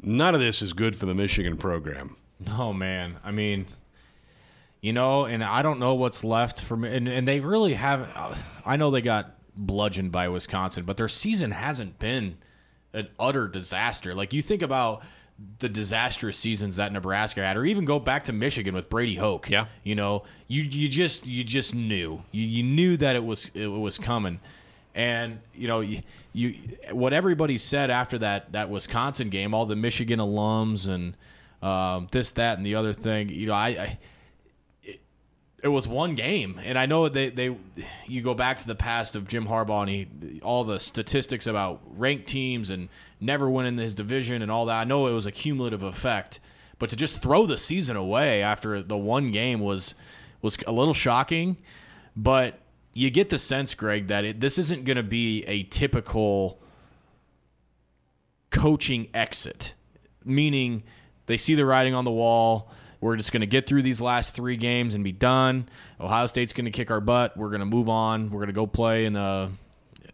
None 0.01 0.35
of 0.35 0.41
this 0.41 0.61
is 0.61 0.73
good 0.73 0.95
for 0.95 1.05
the 1.05 1.13
Michigan 1.13 1.57
program. 1.57 2.15
Oh 2.49 2.73
man, 2.73 3.17
I 3.23 3.31
mean, 3.31 3.67
you 4.81 4.91
know, 4.91 5.25
and 5.25 5.43
I 5.43 5.61
don't 5.61 5.79
know 5.79 5.93
what's 5.93 6.23
left 6.23 6.59
for 6.59 6.75
me. 6.75 6.93
And, 6.95 7.07
and 7.07 7.27
they 7.27 7.39
really 7.39 7.73
haven't. 7.73 8.09
Uh, 8.15 8.35
I 8.65 8.75
know 8.75 8.91
they 8.91 9.01
got 9.01 9.37
bludgeoned 9.55 10.11
by 10.11 10.27
Wisconsin, 10.27 10.83
but 10.83 10.97
their 10.97 11.07
season 11.07 11.51
hasn't 11.51 11.99
been 11.99 12.37
an 12.93 13.07
utter 13.19 13.47
disaster. 13.47 14.13
Like 14.13 14.33
you 14.33 14.41
think 14.41 14.61
about 14.61 15.03
the 15.59 15.69
disastrous 15.69 16.37
seasons 16.37 16.75
that 16.75 16.91
Nebraska 16.91 17.41
had, 17.41 17.57
or 17.57 17.65
even 17.65 17.85
go 17.85 17.99
back 17.99 18.25
to 18.25 18.33
Michigan 18.33 18.75
with 18.75 18.89
Brady 18.89 19.15
Hoke. 19.15 19.49
Yeah. 19.49 19.65
you 19.83 19.95
know, 19.95 20.23
you 20.47 20.63
you 20.63 20.87
just 20.87 21.25
you 21.25 21.43
just 21.43 21.73
knew 21.73 22.21
you, 22.31 22.43
you 22.43 22.63
knew 22.63 22.97
that 22.97 23.15
it 23.15 23.23
was 23.23 23.51
it 23.53 23.67
was 23.67 23.97
coming. 23.97 24.39
And 24.95 25.39
you 25.55 25.67
know, 25.67 25.79
you, 25.81 26.01
you 26.33 26.55
what 26.91 27.13
everybody 27.13 27.57
said 27.57 27.89
after 27.89 28.19
that 28.19 28.51
that 28.51 28.69
Wisconsin 28.69 29.29
game, 29.29 29.53
all 29.53 29.65
the 29.65 29.75
Michigan 29.75 30.19
alums 30.19 30.87
and 30.87 31.15
um, 31.63 32.07
this, 32.11 32.29
that, 32.31 32.57
and 32.57 32.65
the 32.65 32.75
other 32.75 32.93
thing. 32.93 33.29
You 33.29 33.47
know, 33.47 33.53
I, 33.53 33.67
I 33.67 33.97
it 35.63 35.69
was 35.69 35.87
one 35.87 36.15
game, 36.15 36.59
and 36.61 36.77
I 36.77 36.85
know 36.85 37.07
they 37.07 37.29
they 37.29 37.55
you 38.05 38.21
go 38.21 38.33
back 38.33 38.59
to 38.59 38.67
the 38.67 38.75
past 38.75 39.15
of 39.15 39.29
Jim 39.29 39.47
Harbaugh 39.47 39.81
and 39.81 39.89
he 39.89 40.41
all 40.41 40.65
the 40.65 40.79
statistics 40.79 41.47
about 41.47 41.81
ranked 41.85 42.27
teams 42.27 42.69
and 42.69 42.89
never 43.23 43.49
winning 43.49 43.77
his 43.77 43.95
division 43.95 44.41
and 44.41 44.51
all 44.51 44.65
that. 44.67 44.79
I 44.79 44.83
know 44.83 45.07
it 45.07 45.13
was 45.13 45.25
a 45.25 45.31
cumulative 45.31 45.83
effect, 45.83 46.39
but 46.79 46.89
to 46.89 46.95
just 46.95 47.21
throw 47.21 47.45
the 47.45 47.57
season 47.57 47.95
away 47.95 48.41
after 48.41 48.81
the 48.81 48.97
one 48.97 49.31
game 49.31 49.59
was 49.59 49.95
was 50.41 50.57
a 50.67 50.71
little 50.71 50.93
shocking. 50.93 51.57
But 52.15 52.59
you 52.93 53.09
get 53.09 53.29
the 53.29 53.39
sense, 53.39 53.73
Greg, 53.73 54.07
that 54.07 54.25
it, 54.25 54.39
this 54.39 54.57
isn't 54.57 54.85
going 54.85 54.97
to 54.97 55.03
be 55.03 55.43
a 55.45 55.63
typical 55.63 56.59
coaching 58.49 59.07
exit, 59.13 59.73
meaning 60.23 60.83
they 61.25 61.37
see 61.37 61.55
the 61.55 61.65
writing 61.65 61.95
on 61.95 62.03
the 62.03 62.11
wall 62.11 62.69
we're 63.03 63.17
just 63.17 63.33
going 63.33 63.41
to 63.41 63.47
get 63.47 63.67
through 63.67 63.81
these 63.81 63.99
last 63.99 64.33
three 64.33 64.55
games 64.55 64.95
and 64.95 65.03
be 65.03 65.11
done. 65.11 65.67
Ohio 65.99 66.25
State's 66.25 66.53
going 66.53 66.63
to 66.65 66.71
kick 66.71 66.89
our 66.89 67.01
butt. 67.01 67.35
We're 67.35 67.49
going 67.49 67.59
to 67.59 67.65
move 67.65 67.89
on. 67.89 68.31
We're 68.31 68.39
going 68.39 68.47
to 68.47 68.53
go 68.53 68.65
play 68.65 69.03
in 69.03 69.17
a, 69.17 69.51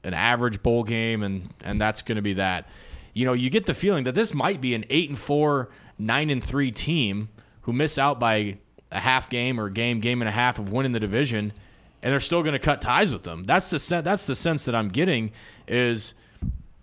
an 0.03 0.15
average 0.15 0.63
bowl 0.63 0.83
game, 0.83 1.21
and 1.21 1.53
and 1.63 1.79
that's 1.79 2.01
going 2.01 2.15
to 2.15 2.23
be 2.23 2.33
that. 2.33 2.67
You 3.13 3.25
know, 3.25 3.33
you 3.33 3.49
get 3.49 3.65
the 3.65 3.73
feeling 3.73 4.03
that 4.05 4.15
this 4.15 4.33
might 4.33 4.61
be 4.61 4.73
an 4.75 4.85
eight 4.89 5.09
and 5.09 5.17
four, 5.17 5.69
nine 5.97 6.29
and 6.29 6.43
three 6.43 6.71
team 6.71 7.29
who 7.61 7.73
miss 7.73 7.97
out 7.97 8.19
by 8.19 8.57
a 8.91 8.99
half 8.99 9.29
game 9.29 9.59
or 9.59 9.69
game, 9.69 9.99
game 9.99 10.21
and 10.21 10.29
a 10.29 10.31
half 10.31 10.59
of 10.59 10.71
winning 10.71 10.91
the 10.91 10.99
division, 10.99 11.53
and 12.01 12.11
they're 12.11 12.19
still 12.19 12.41
going 12.41 12.53
to 12.53 12.59
cut 12.59 12.81
ties 12.81 13.11
with 13.11 13.23
them. 13.23 13.43
That's 13.43 13.69
the 13.69 13.79
sen- 13.79 14.03
that's 14.03 14.25
the 14.25 14.35
sense 14.35 14.65
that 14.65 14.75
I'm 14.75 14.89
getting 14.89 15.31
is, 15.67 16.13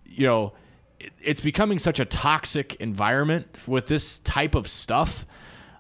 you 0.05 0.27
know, 0.27 0.53
it's 1.21 1.41
becoming 1.41 1.79
such 1.79 2.01
a 2.01 2.05
toxic 2.05 2.75
environment 2.77 3.47
with 3.67 3.87
this 3.87 4.19
type 4.19 4.55
of 4.55 4.67
stuff 4.67 5.27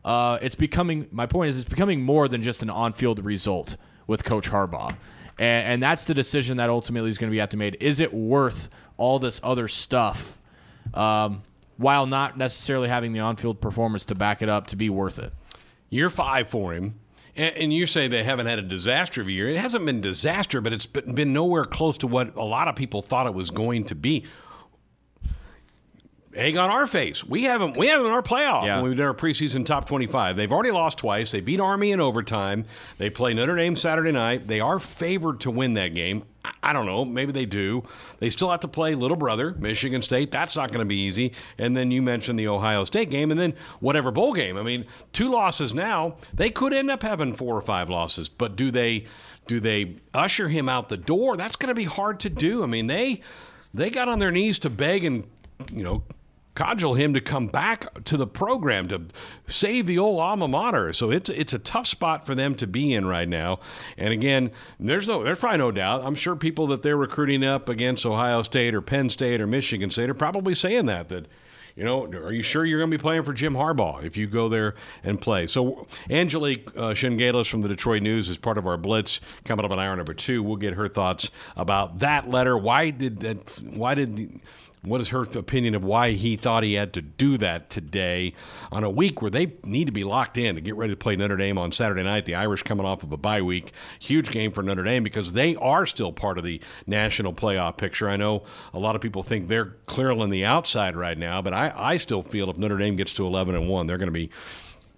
uh, 0.07 0.38
it's 0.41 0.55
becoming. 0.55 1.09
My 1.11 1.26
point 1.26 1.49
is, 1.49 1.59
it's 1.59 1.69
becoming 1.69 2.00
more 2.00 2.29
than 2.29 2.41
just 2.41 2.62
an 2.62 2.71
on-field 2.71 3.25
result 3.25 3.76
with 4.07 4.23
Coach 4.23 4.49
Harbaugh, 4.49 4.91
and, 5.37 5.67
and 5.67 5.83
that's 5.83 6.05
the 6.05 6.15
decision 6.15 6.59
that 6.59 6.71
ultimately 6.71 7.11
is 7.11 7.19
going 7.19 7.29
to 7.29 7.33
be 7.33 7.41
have 7.41 7.49
to 7.50 7.57
made. 7.57 7.76
Is 7.81 7.99
it 7.99 8.15
worth 8.15 8.71
all 8.97 9.19
this 9.19 9.41
other 9.43 9.69
stuff, 9.69 10.38
um, 10.95 11.43
while 11.76 12.07
not 12.07 12.38
necessarily 12.38 12.88
having 12.88 13.12
the 13.12 13.21
on-field 13.21 13.61
performance 13.61 14.05
to 14.07 14.15
back 14.15 14.43
it 14.43 14.49
up 14.49 14.67
to 14.69 14.76
be 14.76 14.88
worth 14.88 15.19
it? 15.19 15.33
Year 15.91 16.11
five 16.11 16.49
for 16.49 16.73
him. 16.75 16.99
And 17.37 17.71
you 17.71 17.87
say 17.87 18.09
they 18.09 18.25
haven't 18.25 18.47
had 18.47 18.59
a 18.59 18.62
disaster 18.62 19.21
of 19.21 19.29
a 19.29 19.31
year. 19.31 19.50
It 19.50 19.59
hasn't 19.59 19.85
been 19.85 20.00
disaster, 20.00 20.62
but 20.62 20.73
it's 20.73 20.87
been 20.87 21.35
nowhere 21.35 21.67
close 21.67 21.99
to 21.99 22.07
what 22.07 22.35
a 22.35 22.43
lot 22.43 22.67
of 22.67 22.76
people 22.76 23.03
thought 23.03 23.26
it 23.26 23.35
was 23.35 23.50
going 23.50 23.85
to 23.85 23.95
be 23.95 24.25
egg 26.37 26.57
on 26.57 26.71
our 26.71 26.87
face. 26.87 27.25
We 27.25 27.45
haven't 27.45 27.76
we 27.76 27.88
haven't 27.88 28.07
in 28.07 28.12
our 28.12 28.23
playoff 28.23 28.65
yeah. 28.65 28.81
when 28.81 28.91
we 28.91 28.97
did 28.97 29.05
our 29.05 29.15
preseason 29.15 29.67
top 29.67 29.87
25. 29.87 30.37
They've 30.37 30.53
already 30.53 30.71
lost 30.71 30.99
twice. 30.99 31.33
They 31.33 31.41
beat 31.41 31.61
Army 31.61 31.93
in 31.93 32.00
overtime. 32.00 32.65
They 32.99 33.11
play 33.11 33.35
Notre 33.35 33.57
Dame 33.57 33.76
Saturday 33.76 34.12
night. 34.12 34.47
They 34.47 34.61
are 34.61 34.79
favored 34.79 35.41
to 35.41 35.50
win 35.50 35.75
that 35.75 35.88
game. 35.88 36.25
I 36.62 36.73
don't 36.73 36.87
know. 36.87 37.05
Maybe 37.05 37.33
they 37.33 37.47
do. 37.47 37.85
They 38.19 38.31
still 38.31 38.50
have 38.50 38.61
to 38.61 38.69
play 38.69 38.95
little 38.95 39.17
brother, 39.17 39.53
Michigan 39.55 40.03
State. 40.03 40.31
That's 40.31 40.57
not 40.57 40.71
going 40.71 40.81
to 40.81 40.88
be 40.88 40.99
easy. 40.99 41.33
And 41.59 41.76
then 41.76 41.91
you 41.91 42.03
mentioned 42.03 42.38
the 42.38 42.49
Ohio 42.49 42.85
State 42.85 43.11
game, 43.11 43.31
and 43.31 43.38
then 43.38 43.55
whatever 43.81 44.11
bowl 44.11 44.33
game. 44.33 44.57
I 44.57 44.62
mean, 44.62 44.85
two 45.12 45.31
losses 45.31 45.75
now. 45.75 46.17
They 46.35 46.50
could 46.50 46.73
end 46.73 46.91
up 46.91 47.03
having 47.03 47.35
four 47.35 47.57
or 47.57 47.62
five 47.62 47.91
losses, 47.91 48.29
but 48.29 48.57
do 48.57 48.71
they? 48.71 49.07
Do 49.47 49.61
they 49.61 49.95
usher 50.12 50.49
him 50.49 50.69
out 50.69 50.88
the 50.88 50.97
door? 50.97 51.37
That's 51.37 51.55
going 51.55 51.69
to 51.69 51.75
be 51.75 51.85
hard 51.85 52.19
to 52.21 52.29
do. 52.29 52.65
I 52.65 52.67
mean, 52.67 52.88
they 52.88 53.21
they 53.73 53.91
got 53.91 54.09
on 54.09 54.19
their 54.19 54.33
knees 54.33 54.59
to 54.61 54.71
beg 54.71 55.05
and 55.05 55.25
you 55.73 55.85
know 55.85 56.03
cajole 56.57 56.95
him 56.95 57.15
to 57.15 57.21
come 57.21 57.47
back 57.47 58.03
to 58.05 58.17
the 58.17 58.27
program 58.27 58.89
to 58.89 59.03
save 59.47 59.87
the 59.87 59.99
old 59.99 60.19
alma 60.19 60.49
mater. 60.49 60.93
So 60.93 61.11
it's 61.13 61.31
it's 61.31 61.53
a 61.53 61.59
tough 61.59 61.87
spot 61.87 62.27
for 62.27 62.35
them 62.35 62.57
to 62.57 62.67
be 62.67 62.93
in 62.93 63.07
right 63.07 63.29
now. 63.29 63.61
And 63.97 64.13
again, 64.13 64.51
there's 64.81 65.07
no 65.07 65.23
there's 65.23 65.39
probably 65.39 65.59
no 65.59 65.71
doubt. 65.71 66.05
I'm 66.05 66.17
sure 66.17 66.35
people 66.35 66.67
that 66.69 66.83
they're 66.83 66.97
recruiting 66.97 67.45
up 67.45 67.69
against 67.69 68.05
Ohio 68.05 68.43
State 68.43 68.75
or 68.75 68.83
Penn 68.83 69.11
State 69.11 69.41
or 69.41 69.47
Michigan 69.47 69.91
State 69.91 70.11
are 70.11 70.15
probably 70.15 70.55
saying 70.55 70.87
that 70.87 71.09
that 71.11 71.27
you 71.77 71.85
know, 71.85 72.07
are 72.07 72.33
you 72.33 72.43
sure 72.43 72.65
you're 72.65 72.79
going 72.79 72.91
to 72.91 72.97
be 72.97 73.01
playing 73.01 73.23
for 73.23 73.35
Jim 73.35 73.53
Harbaugh 73.53 74.03
if 74.03 74.17
you 74.17 74.27
go 74.27 74.49
there 74.49 74.77
and 75.05 75.21
play? 75.21 75.47
So, 75.47 75.87
Angelique 76.09 76.69
uh, 76.69 76.95
Chengelis 76.95 77.51
from 77.51 77.61
the 77.61 77.69
Detroit 77.69 78.03
News 78.03 78.31
is 78.31 78.39
part 78.39 78.57
of 78.57 78.67
our 78.67 78.79
blitz 78.79 79.21
coming 79.45 79.63
up 79.63 79.71
on 79.71 79.79
hour 79.79 79.95
number 79.95 80.15
two. 80.15 80.43
We'll 80.43 80.57
get 80.57 80.73
her 80.73 80.89
thoughts 80.89 81.31
about 81.55 81.99
that 81.99 82.31
letter. 82.31 82.57
Why 82.57 82.89
did 82.89 83.21
that? 83.21 83.61
Why 83.63 83.95
did 83.95 84.41
what 84.87 85.00
is 85.00 85.09
her 85.09 85.23
opinion 85.23 85.75
of 85.75 85.85
why 85.85 86.12
he 86.12 86.37
thought 86.37 86.62
he 86.62 86.75
had 86.75 86.93
to 86.93 87.02
do 87.02 87.37
that 87.38 87.69
today 87.71 88.35
on 88.71 88.85
a 88.85 88.90
week 88.90 89.21
where 89.21 89.31
they 89.31 89.52
need 89.64 89.87
to 89.87 89.93
be 89.93 90.05
locked 90.05 90.38
in 90.38 90.55
to 90.55 90.61
get 90.61 90.76
ready 90.76 90.93
to 90.93 90.97
play 90.97 91.16
Notre 91.16 91.37
Dame 91.37 91.59
on 91.59 91.73
Saturday 91.73 92.05
night? 92.05 92.25
The 92.25 92.37
Irish 92.37 92.62
coming 92.62 92.87
off 92.87 93.02
of 93.02 93.11
a 93.11 93.16
bye 93.16 93.43
week. 93.43 93.73
Huge 93.99 94.31
game 94.31 94.52
for 94.52 94.62
Notre 94.62 94.85
Dame 94.85 95.02
because 95.02 95.33
they 95.33 95.57
are 95.57 95.87
still 95.87 96.12
part 96.12 96.38
of 96.38 96.45
the 96.45 96.61
national 96.87 97.33
playoff 97.33 97.76
picture. 97.76 98.09
I 98.09 98.16
know 98.16 98.45
a 98.73 98.78
lot 98.78 98.95
of 98.95 99.02
people 99.02 99.25
think 99.25 99.49
they're 99.49 99.76
clearly 99.87 100.23
on 100.23 100.31
the 100.31 100.45
outside 100.45 100.97
right 100.97 101.19
now, 101.19 101.43
but 101.43 101.52
I, 101.52 101.73
I 101.75 101.97
still 101.97 102.23
feel 102.23 102.49
if 102.49 102.57
Notre 102.57 102.78
Dame 102.78 102.95
gets 102.95 103.12
to 103.14 103.26
11 103.26 103.57
and 103.57 103.69
1, 103.69 103.87
they're 103.87 103.99
going 103.99 104.07
to 104.07 104.12
be 104.12 104.31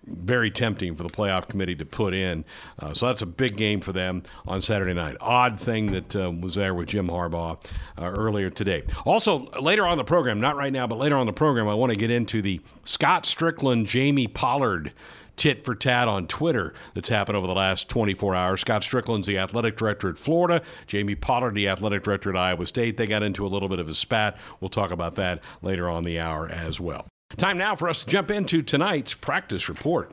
very 0.09 0.51
tempting 0.51 0.95
for 0.95 1.03
the 1.03 1.09
playoff 1.09 1.49
committee 1.49 1.75
to 1.77 1.85
put 1.85 2.15
in. 2.15 2.45
Uh, 2.79 2.93
so 2.95 3.07
that's 3.07 3.23
a 3.23 3.27
big 3.27 3.57
game 3.57 3.81
for 3.81 3.93
them 3.93 4.23
on 4.47 4.61
Saturday 4.61 4.95
night. 4.95 5.17
Odd 5.21 5.61
thing 5.61 5.87
that 5.93 6.17
uh, 6.17 6.31
was 6.31 6.55
there 6.55 6.75
with 6.75 6.89
Jim 6.89 7.09
Harbaugh 7.09 7.59
uh, 7.99 8.05
earlier 8.05 8.51
today. 8.51 8.85
Also, 9.05 9.47
later 9.61 9.87
on 9.87 9.99
the 9.99 10.05
program, 10.05 10.41
not 10.41 10.57
right 10.57 10.73
now, 10.73 10.87
but 10.87 10.99
later 10.99 11.17
on 11.17 11.27
the 11.27 11.33
program, 11.33 11.69
I 11.69 11.75
want 11.75 11.91
to 11.91 11.99
get 11.99 12.11
into 12.11 12.43
the 12.43 12.61
Scott 12.85 13.25
Stricklin, 13.25 13.87
Jamie 13.87 14.27
Pollard 14.27 14.93
tit 15.39 15.65
for 15.65 15.75
tat 15.75 16.09
on 16.09 16.27
Twitter 16.27 16.75
that's 16.95 17.09
happened 17.09 17.37
over 17.37 17.47
the 17.47 17.55
last 17.55 17.89
24 17.89 18.35
hours. 18.35 18.61
Scott 18.61 18.83
Stricklin's 18.83 19.27
the 19.27 19.39
athletic 19.39 19.77
director 19.77 20.11
at 20.11 20.19
Florida, 20.19 20.63
Jamie 20.87 21.15
Pollard, 21.15 21.55
the 21.55 21.69
athletic 21.69 22.03
director 22.03 22.31
at 22.31 22.37
Iowa 22.37 22.67
State. 22.67 22.97
They 22.97 23.07
got 23.07 23.23
into 23.23 23.47
a 23.47 23.49
little 23.49 23.69
bit 23.69 23.79
of 23.79 23.89
a 23.89 23.95
spat. 23.95 24.37
We'll 24.61 24.69
talk 24.69 24.91
about 24.91 25.15
that 25.15 25.41
later 25.63 25.89
on 25.89 26.03
the 26.03 26.19
hour 26.19 26.49
as 26.49 26.81
well. 26.81 27.07
Time 27.37 27.59
now 27.59 27.77
for 27.77 27.89
us 27.89 28.03
to 28.03 28.11
jump 28.11 28.31
into 28.31 28.63
tonight's 28.63 29.15
practice 29.15 29.69
report. 29.69 30.11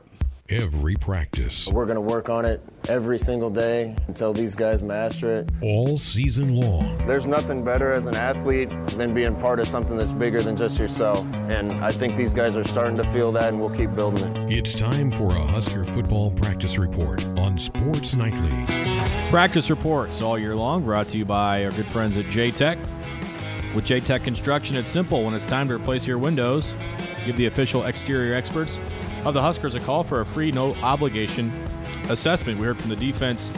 Every 0.48 0.94
practice. 0.94 1.66
We're 1.66 1.86
going 1.86 1.96
to 1.96 2.00
work 2.00 2.28
on 2.28 2.44
it 2.44 2.62
every 2.88 3.18
single 3.18 3.50
day 3.50 3.96
until 4.06 4.32
these 4.32 4.54
guys 4.54 4.80
master 4.80 5.38
it. 5.38 5.50
All 5.60 5.96
season 5.96 6.54
long. 6.54 6.96
There's 6.98 7.26
nothing 7.26 7.64
better 7.64 7.90
as 7.90 8.06
an 8.06 8.14
athlete 8.14 8.68
than 8.90 9.12
being 9.12 9.34
part 9.40 9.58
of 9.58 9.66
something 9.66 9.96
that's 9.96 10.12
bigger 10.12 10.40
than 10.40 10.56
just 10.56 10.78
yourself. 10.78 11.18
And 11.48 11.72
I 11.84 11.90
think 11.90 12.14
these 12.14 12.32
guys 12.32 12.54
are 12.56 12.62
starting 12.62 12.96
to 12.98 13.04
feel 13.04 13.32
that, 13.32 13.48
and 13.48 13.58
we'll 13.58 13.76
keep 13.76 13.92
building 13.96 14.24
it. 14.30 14.58
It's 14.58 14.74
time 14.76 15.10
for 15.10 15.34
a 15.34 15.40
Husker 15.46 15.84
football 15.84 16.30
practice 16.30 16.78
report 16.78 17.24
on 17.40 17.58
Sports 17.58 18.14
Nightly. 18.14 18.66
Practice 19.30 19.68
reports 19.68 20.20
all 20.20 20.38
year 20.38 20.54
long 20.54 20.84
brought 20.84 21.08
to 21.08 21.18
you 21.18 21.24
by 21.24 21.64
our 21.64 21.72
good 21.72 21.86
friends 21.86 22.16
at 22.16 22.26
J 22.26 22.52
Tech. 22.52 22.78
With 23.76 23.84
J 23.84 24.00
Tech 24.00 24.24
Construction, 24.24 24.74
it's 24.74 24.88
simple. 24.88 25.22
When 25.22 25.34
it's 25.34 25.46
time 25.46 25.68
to 25.68 25.74
replace 25.74 26.06
your 26.06 26.18
windows, 26.18 26.72
Give 27.26 27.36
the 27.36 27.46
official 27.46 27.86
exterior 27.86 28.36
experts 28.36 28.78
of 29.24 29.34
the 29.34 29.42
Huskers 29.42 29.74
a 29.74 29.80
call 29.80 30.04
for 30.04 30.20
a 30.20 30.24
free, 30.24 30.52
no 30.52 30.76
obligation 30.76 31.50
assessment. 32.08 32.60
We 32.60 32.66
heard 32.66 32.78
from 32.78 32.90
the 32.90 32.94
defense 32.94 33.50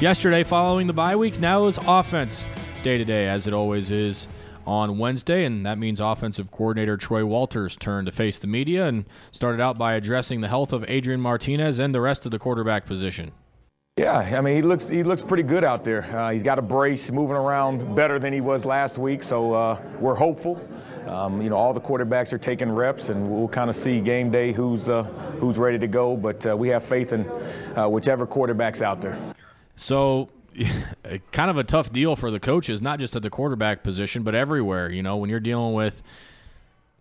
yesterday 0.00 0.44
following 0.44 0.86
the 0.86 0.92
bye 0.92 1.16
week. 1.16 1.40
Now 1.40 1.66
is 1.66 1.76
offense 1.88 2.46
day 2.84 2.98
to 2.98 3.04
day, 3.04 3.28
as 3.28 3.48
it 3.48 3.52
always 3.52 3.90
is 3.90 4.28
on 4.64 4.98
Wednesday, 4.98 5.44
and 5.44 5.66
that 5.66 5.76
means 5.76 5.98
offensive 5.98 6.52
coordinator 6.52 6.96
Troy 6.96 7.26
Walters' 7.26 7.76
turn 7.76 8.04
to 8.04 8.12
face 8.12 8.38
the 8.38 8.46
media 8.46 8.86
and 8.86 9.06
started 9.32 9.60
out 9.60 9.76
by 9.76 9.94
addressing 9.94 10.40
the 10.40 10.48
health 10.48 10.72
of 10.72 10.84
Adrian 10.86 11.20
Martinez 11.20 11.80
and 11.80 11.92
the 11.92 12.00
rest 12.00 12.24
of 12.26 12.30
the 12.30 12.38
quarterback 12.38 12.86
position. 12.86 13.32
Yeah, 13.98 14.18
I 14.18 14.42
mean 14.42 14.56
he 14.56 14.60
looks 14.60 14.88
he 14.88 15.02
looks 15.02 15.22
pretty 15.22 15.42
good 15.42 15.64
out 15.64 15.82
there. 15.82 16.04
Uh, 16.14 16.30
he's 16.30 16.42
got 16.42 16.58
a 16.58 16.62
brace, 16.62 17.10
moving 17.10 17.34
around 17.34 17.96
better 17.96 18.18
than 18.18 18.30
he 18.30 18.42
was 18.42 18.66
last 18.66 18.98
week, 18.98 19.22
so 19.22 19.54
uh, 19.54 19.80
we're 19.98 20.14
hopeful. 20.14 20.60
Um, 21.06 21.40
you 21.40 21.48
know, 21.48 21.56
all 21.56 21.72
the 21.72 21.80
quarterbacks 21.80 22.30
are 22.34 22.38
taking 22.38 22.70
reps, 22.70 23.08
and 23.08 23.26
we'll 23.26 23.48
kind 23.48 23.70
of 23.70 23.74
see 23.74 24.00
game 24.00 24.30
day 24.30 24.52
who's 24.52 24.90
uh, 24.90 25.04
who's 25.40 25.56
ready 25.56 25.78
to 25.78 25.86
go. 25.86 26.14
But 26.14 26.46
uh, 26.46 26.54
we 26.54 26.68
have 26.68 26.84
faith 26.84 27.14
in 27.14 27.26
uh, 27.74 27.88
whichever 27.88 28.26
quarterback's 28.26 28.82
out 28.82 29.00
there. 29.00 29.18
So, 29.76 30.28
kind 31.32 31.50
of 31.50 31.56
a 31.56 31.64
tough 31.64 31.90
deal 31.90 32.16
for 32.16 32.30
the 32.30 32.38
coaches, 32.38 32.82
not 32.82 32.98
just 32.98 33.16
at 33.16 33.22
the 33.22 33.30
quarterback 33.30 33.82
position, 33.82 34.22
but 34.22 34.34
everywhere. 34.34 34.90
You 34.90 35.02
know, 35.02 35.16
when 35.16 35.30
you're 35.30 35.40
dealing 35.40 35.72
with 35.72 36.02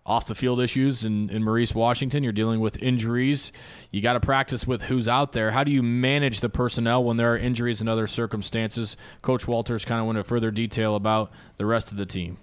off 0.05 0.27
the 0.27 0.35
field 0.35 0.62
issues 0.62 1.03
in, 1.03 1.29
in 1.29 1.43
Maurice 1.43 1.74
Washington. 1.74 2.24
You're 2.24 2.31
dealing 2.31 2.59
with 2.59 2.81
injuries. 2.81 3.51
You 3.91 4.01
got 4.01 4.13
to 4.13 4.19
practice 4.19 4.67
with 4.67 4.83
who's 4.83 5.07
out 5.07 5.31
there. 5.31 5.51
How 5.51 5.63
do 5.63 5.71
you 5.71 5.81
manage 5.81 6.41
the 6.41 6.50
personnel 6.50 7.03
when 7.03 7.17
there 7.17 7.33
are 7.33 7.38
injuries 7.38 7.81
and 7.81 7.89
other 7.89 8.05
circumstances? 8.05 8.97
Coach 9.21 9.47
Walters 9.47 9.83
kind 9.83 10.00
of 10.00 10.05
went 10.05 10.17
into 10.17 10.27
further 10.27 10.51
detail 10.51 10.95
about 10.95 11.31
the 11.57 11.65
rest 11.65 11.91
of 11.91 11.97
the 11.97 12.05
team. 12.05 12.38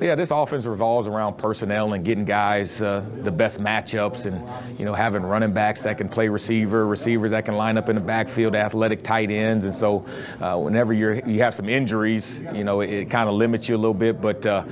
Yeah, 0.00 0.14
this 0.14 0.30
offense 0.30 0.64
revolves 0.64 1.06
around 1.06 1.36
personnel 1.36 1.92
and 1.92 2.02
getting 2.02 2.24
guys 2.24 2.80
uh, 2.80 3.04
the 3.22 3.30
best 3.30 3.60
matchups 3.60 4.24
and, 4.24 4.78
you 4.78 4.86
know, 4.86 4.94
having 4.94 5.22
running 5.22 5.52
backs 5.52 5.82
that 5.82 5.98
can 5.98 6.08
play 6.08 6.28
receiver, 6.28 6.86
receivers 6.86 7.30
that 7.32 7.44
can 7.44 7.56
line 7.56 7.76
up 7.76 7.90
in 7.90 7.96
the 7.96 8.00
backfield, 8.00 8.54
athletic 8.54 9.04
tight 9.04 9.30
ends. 9.30 9.66
And 9.66 9.76
so 9.76 10.06
uh, 10.40 10.56
whenever 10.56 10.94
you 10.94 11.22
you 11.26 11.42
have 11.42 11.54
some 11.54 11.68
injuries, 11.68 12.40
you 12.54 12.64
know, 12.64 12.80
it, 12.80 12.90
it 12.90 13.10
kind 13.10 13.28
of 13.28 13.34
limits 13.34 13.68
you 13.68 13.76
a 13.76 13.78
little 13.78 13.92
bit. 13.94 14.20
But, 14.20 14.46
uh, 14.46 14.64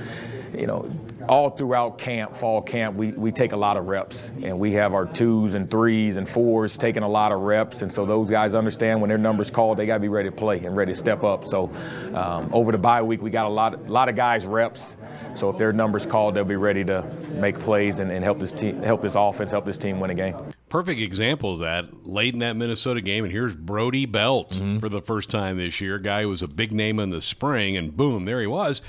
you 0.57 0.65
know, 0.65 0.89
all 1.31 1.49
throughout 1.49 1.97
camp, 1.97 2.35
fall 2.35 2.61
camp, 2.61 2.97
we, 2.97 3.13
we 3.13 3.31
take 3.31 3.53
a 3.53 3.57
lot 3.57 3.77
of 3.77 3.85
reps, 3.85 4.29
and 4.43 4.59
we 4.59 4.73
have 4.73 4.93
our 4.93 5.05
twos 5.05 5.53
and 5.53 5.71
threes 5.71 6.17
and 6.17 6.27
fours 6.27 6.77
taking 6.77 7.03
a 7.03 7.07
lot 7.07 7.31
of 7.31 7.39
reps, 7.39 7.81
and 7.81 7.91
so 7.91 8.05
those 8.05 8.29
guys 8.29 8.53
understand 8.53 8.99
when 8.99 9.07
their 9.07 9.17
numbers 9.17 9.49
called, 9.49 9.77
they 9.77 9.85
got 9.85 9.93
to 9.93 10.01
be 10.01 10.09
ready 10.09 10.29
to 10.29 10.35
play 10.35 10.59
and 10.59 10.75
ready 10.75 10.91
to 10.91 10.99
step 10.99 11.23
up. 11.23 11.45
So 11.45 11.73
um, 12.13 12.49
over 12.51 12.73
the 12.73 12.77
bye 12.77 13.01
week, 13.01 13.21
we 13.21 13.29
got 13.29 13.45
a 13.45 13.49
lot, 13.49 13.73
a 13.75 13.77
lot 13.77 14.09
of 14.09 14.17
guys 14.17 14.45
reps. 14.45 14.85
So 15.33 15.49
if 15.49 15.57
their 15.57 15.71
numbers 15.71 16.05
called, 16.05 16.35
they'll 16.35 16.43
be 16.43 16.57
ready 16.57 16.83
to 16.83 17.01
make 17.35 17.57
plays 17.57 17.99
and, 17.99 18.11
and 18.11 18.25
help 18.25 18.37
this 18.37 18.51
team, 18.51 18.83
help 18.83 19.01
this 19.01 19.15
offense, 19.15 19.51
help 19.51 19.65
this 19.65 19.77
team 19.77 20.01
win 20.01 20.11
a 20.11 20.15
game. 20.15 20.35
Perfect 20.67 20.99
example 20.99 21.53
of 21.53 21.59
that 21.59 22.05
late 22.05 22.33
in 22.33 22.41
that 22.41 22.57
Minnesota 22.57 22.99
game, 22.99 23.23
and 23.23 23.31
here's 23.31 23.55
Brody 23.55 24.05
Belt 24.05 24.51
mm-hmm. 24.51 24.79
for 24.79 24.89
the 24.89 25.01
first 25.01 25.29
time 25.29 25.55
this 25.57 25.79
year. 25.79 25.97
Guy 25.97 26.23
who 26.23 26.29
was 26.29 26.41
a 26.41 26.47
big 26.49 26.73
name 26.73 26.99
in 26.99 27.09
the 27.09 27.21
spring, 27.21 27.77
and 27.77 27.95
boom, 27.95 28.25
there 28.25 28.41
he 28.41 28.47
was. 28.47 28.81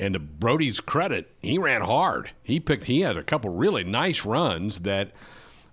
And 0.00 0.14
to 0.14 0.18
Brody's 0.18 0.80
credit, 0.80 1.30
he 1.42 1.58
ran 1.58 1.82
hard. 1.82 2.30
He 2.42 2.58
picked. 2.58 2.84
He 2.84 3.02
had 3.02 3.18
a 3.18 3.22
couple 3.22 3.50
really 3.50 3.84
nice 3.84 4.24
runs 4.24 4.80
that 4.80 5.12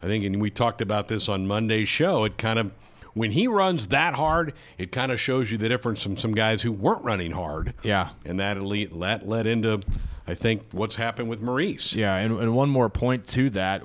I 0.03 0.07
think, 0.07 0.25
and 0.25 0.41
we 0.41 0.49
talked 0.49 0.81
about 0.81 1.07
this 1.07 1.29
on 1.29 1.47
Monday's 1.47 1.87
show. 1.87 2.25
It 2.25 2.37
kind 2.37 2.59
of 2.59 2.71
when 3.13 3.31
he 3.31 3.47
runs 3.47 3.87
that 3.87 4.13
hard, 4.13 4.53
it 4.77 4.91
kind 4.91 5.11
of 5.11 5.19
shows 5.19 5.51
you 5.51 5.57
the 5.57 5.69
difference 5.69 6.03
from 6.03 6.17
some 6.17 6.33
guys 6.33 6.61
who 6.61 6.71
weren't 6.71 7.03
running 7.03 7.31
hard. 7.31 7.73
Yeah, 7.83 8.09
and 8.25 8.39
that 8.41 8.57
elite 8.57 8.91
that 8.99 9.27
led 9.27 9.47
into, 9.47 9.81
I 10.27 10.35
think, 10.35 10.73
what's 10.73 10.97
happened 10.97 11.29
with 11.29 11.41
Maurice. 11.41 11.95
Yeah, 11.95 12.15
and, 12.17 12.37
and 12.37 12.53
one 12.53 12.69
more 12.69 12.89
point 12.89 13.25
to 13.29 13.49
that. 13.51 13.81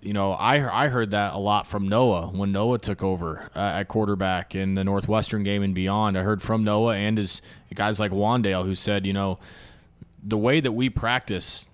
You 0.00 0.12
know, 0.12 0.32
I 0.32 0.84
I 0.84 0.88
heard 0.88 1.12
that 1.12 1.34
a 1.34 1.38
lot 1.38 1.66
from 1.66 1.88
Noah 1.88 2.28
when 2.28 2.52
Noah 2.52 2.78
took 2.78 3.02
over 3.02 3.50
uh, 3.56 3.58
at 3.58 3.88
quarterback 3.88 4.54
in 4.54 4.74
the 4.74 4.84
Northwestern 4.84 5.44
game 5.44 5.62
and 5.62 5.74
beyond. 5.74 6.18
I 6.18 6.22
heard 6.22 6.42
from 6.42 6.62
Noah 6.62 6.96
and 6.96 7.16
his 7.16 7.42
guys 7.74 7.98
like 7.98 8.12
Wan'Dale 8.12 8.64
who 8.64 8.74
said, 8.74 9.06
you 9.06 9.12
know, 9.12 9.38
the 10.22 10.38
way 10.38 10.60
that 10.60 10.72
we 10.72 10.90
practice 10.90 11.68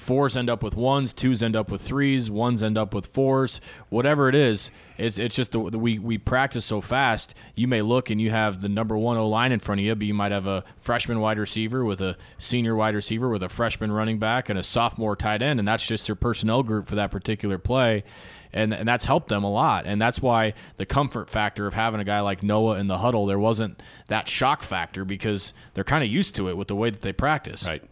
fours 0.00 0.36
end 0.36 0.48
up 0.48 0.62
with 0.62 0.74
ones, 0.74 1.12
twos 1.12 1.42
end 1.42 1.54
up 1.54 1.70
with 1.70 1.82
threes, 1.82 2.30
ones 2.30 2.62
end 2.62 2.78
up 2.78 2.94
with 2.94 3.06
fours, 3.06 3.60
whatever 3.90 4.28
it 4.28 4.34
is. 4.34 4.70
It's 4.96 5.18
it's 5.18 5.36
just 5.36 5.52
the, 5.52 5.70
the, 5.70 5.78
we 5.78 5.98
we 5.98 6.18
practice 6.18 6.64
so 6.64 6.80
fast. 6.80 7.34
You 7.54 7.68
may 7.68 7.82
look 7.82 8.10
and 8.10 8.20
you 8.20 8.30
have 8.30 8.60
the 8.60 8.68
number 8.68 8.96
one 8.96 9.16
O 9.16 9.28
line 9.28 9.52
in 9.52 9.60
front 9.60 9.80
of 9.80 9.84
you, 9.84 9.94
but 9.94 10.06
you 10.06 10.14
might 10.14 10.32
have 10.32 10.46
a 10.46 10.64
freshman 10.76 11.20
wide 11.20 11.38
receiver 11.38 11.84
with 11.84 12.00
a 12.00 12.16
senior 12.38 12.74
wide 12.74 12.94
receiver 12.94 13.28
with 13.28 13.42
a 13.42 13.48
freshman 13.48 13.92
running 13.92 14.18
back 14.18 14.48
and 14.48 14.58
a 14.58 14.62
sophomore 14.62 15.16
tight 15.16 15.42
end, 15.42 15.58
and 15.58 15.68
that's 15.68 15.86
just 15.86 16.06
their 16.06 16.16
personnel 16.16 16.62
group 16.62 16.86
for 16.86 16.94
that 16.94 17.10
particular 17.10 17.58
play. 17.58 18.02
And, 18.52 18.74
and 18.74 18.88
that's 18.88 19.04
helped 19.04 19.28
them 19.28 19.44
a 19.44 19.50
lot. 19.50 19.86
And 19.86 20.00
that's 20.00 20.20
why 20.20 20.54
the 20.76 20.86
comfort 20.86 21.30
factor 21.30 21.66
of 21.66 21.74
having 21.74 22.00
a 22.00 22.04
guy 22.04 22.20
like 22.20 22.42
Noah 22.42 22.78
in 22.78 22.88
the 22.88 22.98
huddle, 22.98 23.26
there 23.26 23.38
wasn't 23.38 23.80
that 24.08 24.28
shock 24.28 24.62
factor 24.62 25.04
because 25.04 25.52
they're 25.74 25.84
kind 25.84 26.02
of 26.02 26.10
used 26.10 26.34
to 26.36 26.48
it 26.48 26.56
with 26.56 26.68
the 26.68 26.76
way 26.76 26.90
that 26.90 27.02
they 27.02 27.12
practice. 27.12 27.66
Right. 27.66 27.82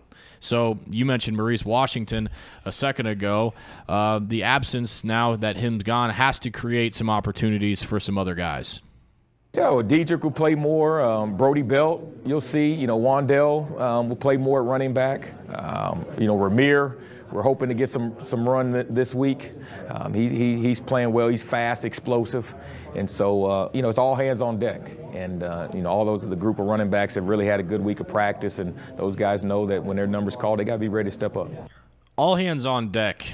So 0.41 0.79
you 0.89 1.05
mentioned 1.05 1.37
Maurice 1.37 1.65
Washington 1.65 2.29
a 2.65 2.73
second 2.73 3.07
ago. 3.07 3.55
Uh, 3.89 4.21
the 4.23 4.43
absence 4.43 5.05
now 5.05 5.37
that 5.37 5.57
him's 5.57 5.83
gone 5.83 6.11
has 6.11 6.39
to 6.41 6.51
create 6.51 6.95
some 6.95 7.11
opportunities 7.11 7.83
for 7.83 7.99
some 8.01 8.19
other 8.19 8.35
guys. 8.35 8.81
Yeah, 9.55 9.71
well, 9.71 9.83
Dedrick 9.83 10.23
will 10.23 10.31
play 10.31 10.55
more. 10.55 11.01
Um, 11.01 11.37
Brody 11.37 11.63
Belt, 11.63 12.05
you'll 12.25 12.41
see. 12.41 12.73
You 12.73 12.87
know, 12.87 12.99
Wan'Dale 12.99 13.81
um, 13.81 14.09
will 14.09 14.17
play 14.17 14.37
more 14.37 14.61
at 14.61 14.67
running 14.67 14.93
back. 14.93 15.33
Um, 15.53 16.05
you 16.19 16.27
know, 16.27 16.37
Rahmir, 16.37 17.01
we're 17.31 17.43
hoping 17.43 17.69
to 17.69 17.75
get 17.75 17.91
some 17.91 18.17
some 18.21 18.49
run 18.49 18.87
this 18.91 19.15
week. 19.15 19.53
Um, 19.89 20.15
he, 20.15 20.29
he, 20.29 20.57
he's 20.59 20.81
playing 20.81 21.13
well. 21.13 21.29
He's 21.29 21.43
fast, 21.43 21.85
explosive, 21.85 22.47
and 22.95 23.11
so 23.11 23.45
uh, 23.45 23.71
you 23.73 23.83
know 23.83 23.89
it's 23.89 23.99
all 23.99 24.15
hands 24.15 24.41
on 24.41 24.59
deck. 24.59 24.81
And 25.13 25.43
uh, 25.43 25.69
you 25.75 25.83
know 25.83 25.91
all 25.91 26.05
those 26.05 26.23
the 26.29 26.37
group 26.37 26.59
of 26.59 26.67
running 26.67 26.91
backs 26.91 27.15
have 27.15 27.25
really 27.25 27.47
had 27.47 27.61
a 27.61 27.63
good 27.63 27.83
week 27.83 28.01
of 28.01 28.09
practice, 28.09 28.59
and 28.59 28.77
those 28.97 29.17
guys 29.17 29.45
know 29.45 29.67
that 29.67 29.83
when 29.83 29.97
their 29.97 30.07
numbers 30.07 30.37
called, 30.37 30.59
they 30.59 30.65
got 30.65 30.75
to 30.75 30.79
be 30.79 30.89
ready 30.89 31.11
to 31.11 31.15
step 31.15 31.37
up. 31.37 31.49
All 32.17 32.37
hands 32.37 32.67
on 32.67 32.91
deck 32.91 33.25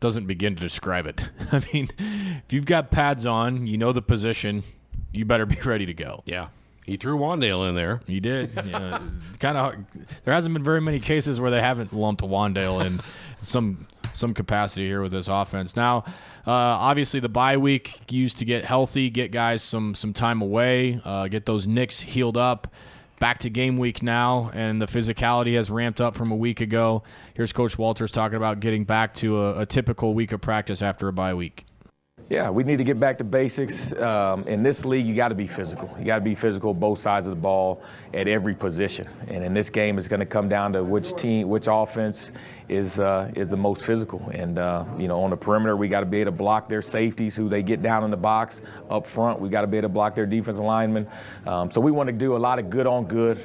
doesn't 0.00 0.26
begin 0.26 0.56
to 0.56 0.60
describe 0.60 1.06
it. 1.06 1.28
I 1.52 1.62
mean, 1.72 1.88
if 1.98 2.52
you've 2.52 2.66
got 2.66 2.90
pads 2.90 3.24
on, 3.24 3.66
you 3.66 3.78
know 3.78 3.92
the 3.92 4.02
position, 4.02 4.64
you 5.12 5.24
better 5.24 5.46
be 5.46 5.56
ready 5.64 5.86
to 5.86 5.94
go. 5.94 6.22
Yeah. 6.26 6.48
He 6.84 6.96
threw 6.96 7.16
Wan'Dale 7.16 7.68
in 7.68 7.76
there. 7.76 8.00
He 8.08 8.18
did. 8.18 8.50
Yeah. 8.56 9.00
kind 9.38 9.56
of. 9.56 9.74
There 10.24 10.34
hasn't 10.34 10.52
been 10.52 10.64
very 10.64 10.80
many 10.80 10.98
cases 10.98 11.38
where 11.38 11.50
they 11.52 11.60
haven't 11.60 11.92
lumped 11.92 12.22
Wan'Dale 12.22 12.84
in 12.84 13.00
some 13.42 13.86
some 14.14 14.34
capacity 14.34 14.86
here 14.86 15.02
with 15.02 15.12
this 15.12 15.28
offense. 15.28 15.76
Now, 15.76 16.04
uh, 16.46 16.50
obviously, 16.50 17.20
the 17.20 17.28
bye 17.28 17.56
week 17.56 18.00
used 18.10 18.38
to 18.38 18.44
get 18.44 18.64
healthy, 18.64 19.10
get 19.10 19.30
guys 19.30 19.62
some 19.62 19.94
some 19.94 20.12
time 20.12 20.42
away, 20.42 21.00
uh, 21.04 21.28
get 21.28 21.46
those 21.46 21.66
nicks 21.66 22.00
healed 22.00 22.36
up. 22.36 22.72
Back 23.20 23.38
to 23.40 23.50
game 23.50 23.78
week 23.78 24.02
now, 24.02 24.50
and 24.52 24.82
the 24.82 24.86
physicality 24.86 25.54
has 25.54 25.70
ramped 25.70 26.00
up 26.00 26.16
from 26.16 26.32
a 26.32 26.36
week 26.36 26.60
ago. 26.60 27.04
Here's 27.34 27.52
Coach 27.52 27.78
Walters 27.78 28.10
talking 28.10 28.36
about 28.36 28.58
getting 28.58 28.82
back 28.84 29.14
to 29.16 29.40
a, 29.40 29.60
a 29.60 29.66
typical 29.66 30.12
week 30.12 30.32
of 30.32 30.40
practice 30.40 30.82
after 30.82 31.06
a 31.06 31.12
bye 31.12 31.32
week. 31.32 31.64
Yeah, 32.28 32.50
we 32.50 32.64
need 32.64 32.78
to 32.78 32.84
get 32.84 32.98
back 32.98 33.18
to 33.18 33.24
basics. 33.24 33.92
Um, 33.92 34.46
in 34.48 34.62
this 34.62 34.84
league, 34.84 35.06
you 35.06 35.14
got 35.14 35.28
to 35.28 35.34
be 35.34 35.46
physical. 35.46 35.94
You 35.98 36.04
got 36.04 36.16
to 36.16 36.22
be 36.22 36.34
physical 36.34 36.72
both 36.72 36.98
sides 37.00 37.26
of 37.26 37.30
the 37.30 37.40
ball 37.40 37.82
at 38.14 38.28
every 38.28 38.54
position. 38.54 39.08
And 39.28 39.44
in 39.44 39.54
this 39.54 39.68
game, 39.68 39.98
it's 39.98 40.08
going 40.08 40.20
to 40.20 40.26
come 40.26 40.48
down 40.48 40.72
to 40.72 40.82
which 40.82 41.14
team, 41.16 41.48
which 41.48 41.66
offense 41.68 42.30
is 42.72 42.98
uh, 42.98 43.30
is 43.36 43.50
the 43.50 43.56
most 43.56 43.84
physical. 43.84 44.30
And 44.32 44.58
uh, 44.58 44.84
you 44.98 45.08
know, 45.08 45.22
on 45.22 45.30
the 45.30 45.36
perimeter, 45.36 45.76
we 45.76 45.88
got 45.88 46.00
to 46.00 46.06
be 46.06 46.20
able 46.20 46.32
to 46.32 46.36
block 46.36 46.68
their 46.68 46.82
safeties 46.82 47.36
who 47.36 47.48
they 47.48 47.62
get 47.62 47.82
down 47.82 48.04
in 48.04 48.10
the 48.10 48.16
box. 48.16 48.60
Up 48.90 49.06
front, 49.06 49.40
we 49.40 49.48
got 49.48 49.60
to 49.60 49.66
be 49.66 49.76
able 49.76 49.88
to 49.88 49.92
block 49.92 50.14
their 50.14 50.26
defensive 50.26 50.64
linemen. 50.64 51.06
Um, 51.46 51.70
so 51.70 51.80
we 51.80 51.90
want 51.90 52.08
to 52.08 52.12
do 52.12 52.36
a 52.36 52.38
lot 52.38 52.58
of 52.58 52.70
good 52.70 52.86
on 52.86 53.04
good. 53.04 53.38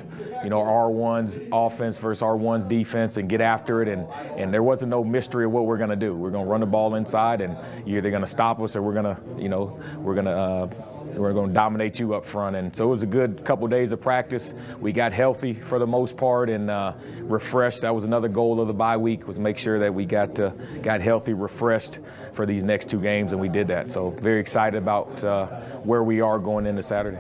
You 0.44 0.50
know, 0.50 0.60
R1's 0.62 1.40
offense 1.52 1.98
versus 1.98 2.22
R1's 2.22 2.66
defense, 2.66 3.18
and 3.18 3.28
get 3.28 3.42
after 3.42 3.82
it. 3.82 3.90
And 3.90 4.08
and 4.38 4.54
there 4.54 4.64
wasn't 4.64 4.90
no 4.90 5.04
mystery 5.04 5.46
of 5.46 5.52
what 5.52 5.66
we're 5.66 5.78
going 5.78 5.90
to 5.90 5.96
do. 5.96 6.16
We're 6.16 6.32
going 6.32 6.46
to 6.46 6.52
run 6.52 6.62
the 6.62 6.66
ball 6.66 6.96
inside, 6.96 7.42
and 7.42 7.58
you're 7.88 8.00
either 8.00 8.10
going 8.10 8.24
to 8.24 8.28
stop 8.28 8.62
us 8.62 8.76
or 8.76 8.82
we're 8.82 8.94
going 8.94 9.16
to, 9.16 9.42
you 9.42 9.50
know, 9.50 9.80
we're 9.98 10.16
going 10.16 10.26
to. 10.26 10.32
Uh, 10.32 10.87
we're 11.20 11.34
going 11.34 11.50
to 11.50 11.54
dominate 11.54 12.00
you 12.00 12.14
up 12.14 12.26
front. 12.26 12.56
And 12.56 12.76
so 12.76 12.86
it 12.86 12.90
was 12.90 13.04
a 13.04 13.08
good 13.08 13.44
couple 13.44 13.66
of 13.66 13.72
days 13.72 13.92
of 13.92 14.02
practice. 14.02 14.54
We 14.80 14.92
got 14.92 15.14
healthy 15.14 15.54
for 15.54 15.80
the 15.80 15.88
most 15.88 16.18
part 16.18 16.50
and 16.50 16.70
uh, 16.70 16.94
refreshed. 17.22 17.82
That 17.82 17.94
was 17.94 18.04
another 18.04 18.28
goal 18.28 18.60
of 18.62 18.68
the 18.68 18.74
bye 18.74 18.98
week 18.98 19.28
was 19.28 19.40
make 19.40 19.58
sure 19.58 19.80
that 19.80 19.94
we 19.94 20.06
got 20.06 20.40
uh, 20.40 20.50
got 20.82 21.02
healthy, 21.02 21.34
refreshed 21.34 22.00
for 22.34 22.46
these 22.46 22.64
next 22.64 22.90
two 22.90 23.02
games, 23.02 23.32
and 23.32 23.42
we 23.42 23.50
did 23.50 23.68
that. 23.68 23.90
So 23.90 24.12
very 24.12 24.40
excited 24.40 24.78
about 24.78 25.24
uh, 25.24 25.48
where 25.84 26.04
we 26.04 26.22
are 26.22 26.40
going 26.40 26.66
into 26.66 26.84
Saturday 26.84 27.20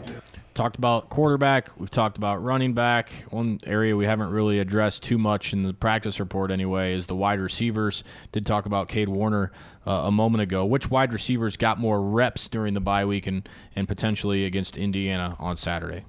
talked 0.57 0.75
about 0.75 1.09
quarterback. 1.09 1.69
We've 1.79 1.89
talked 1.89 2.17
about 2.17 2.43
running 2.43 2.73
back. 2.73 3.11
One 3.29 3.59
area 3.63 3.95
we 3.95 4.05
haven't 4.05 4.31
really 4.31 4.57
addressed 4.57 5.03
too 5.03 5.19
much 5.19 5.53
in 5.53 5.61
the 5.61 5.71
practice 5.71 6.19
report, 6.19 6.49
anyway, 6.49 6.93
is 6.93 7.05
the 7.05 7.15
wide 7.15 7.39
receivers. 7.39 8.03
Did 8.31 8.45
talk 8.45 8.65
about 8.65 8.87
Cade 8.87 9.07
Warner 9.07 9.51
uh, 9.85 9.91
a 10.05 10.11
moment 10.11 10.41
ago. 10.41 10.65
Which 10.65 10.89
wide 10.89 11.13
receivers 11.13 11.57
got 11.57 11.79
more 11.79 12.01
reps 12.01 12.47
during 12.47 12.73
the 12.73 12.81
bye 12.81 13.05
week 13.05 13.27
and, 13.27 13.47
and 13.75 13.87
potentially 13.87 14.45
against 14.45 14.77
Indiana 14.77 15.35
on 15.39 15.55
Saturday? 15.57 16.05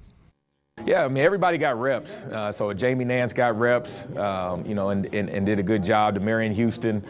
Yeah, 0.85 1.03
I 1.03 1.07
mean 1.07 1.23
everybody 1.23 1.57
got 1.57 1.79
reps. 1.79 2.11
Uh, 2.31 2.51
so 2.51 2.71
Jamie 2.73 3.05
Nance 3.05 3.33
got 3.33 3.57
reps, 3.57 4.05
um, 4.15 4.65
you 4.65 4.75
know, 4.75 4.89
and, 4.89 5.05
and, 5.13 5.29
and, 5.29 5.45
did 5.45 5.59
a 5.59 5.63
good 5.63 5.83
job. 5.83 6.17
Demariyon 6.17 6.53
Houston, 6.53 7.03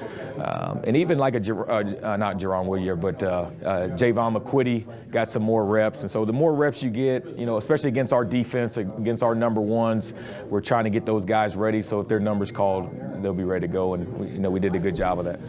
um, 0.43 0.81
and 0.85 0.97
even 0.97 1.17
like 1.17 1.35
a 1.35 1.55
uh, 1.55 1.83
uh, 2.03 2.17
not 2.17 2.37
Jerron 2.37 2.65
Whittier, 2.65 2.95
but 2.95 3.21
uh, 3.21 3.27
uh, 3.27 3.87
Jaevon 3.89 4.37
McQuitty 4.37 5.11
got 5.11 5.29
some 5.29 5.43
more 5.43 5.65
reps. 5.65 6.01
And 6.01 6.11
so 6.11 6.25
the 6.25 6.33
more 6.33 6.53
reps 6.53 6.81
you 6.81 6.89
get, 6.89 7.25
you 7.37 7.45
know, 7.45 7.57
especially 7.57 7.89
against 7.89 8.13
our 8.13 8.25
defense, 8.25 8.77
against 8.77 9.23
our 9.23 9.35
number 9.35 9.61
ones, 9.61 10.13
we're 10.47 10.61
trying 10.61 10.83
to 10.85 10.89
get 10.89 11.05
those 11.05 11.25
guys 11.25 11.55
ready. 11.55 11.81
So 11.83 11.99
if 11.99 12.07
their 12.07 12.19
numbers 12.19 12.51
called, 12.51 12.89
they'll 13.21 13.33
be 13.33 13.43
ready 13.43 13.67
to 13.67 13.73
go. 13.73 13.93
And 13.93 14.29
you 14.31 14.39
know, 14.39 14.49
we 14.49 14.59
did 14.59 14.75
a 14.75 14.79
good 14.79 14.95
job 14.95 15.19
of 15.19 15.25
that. 15.25 15.39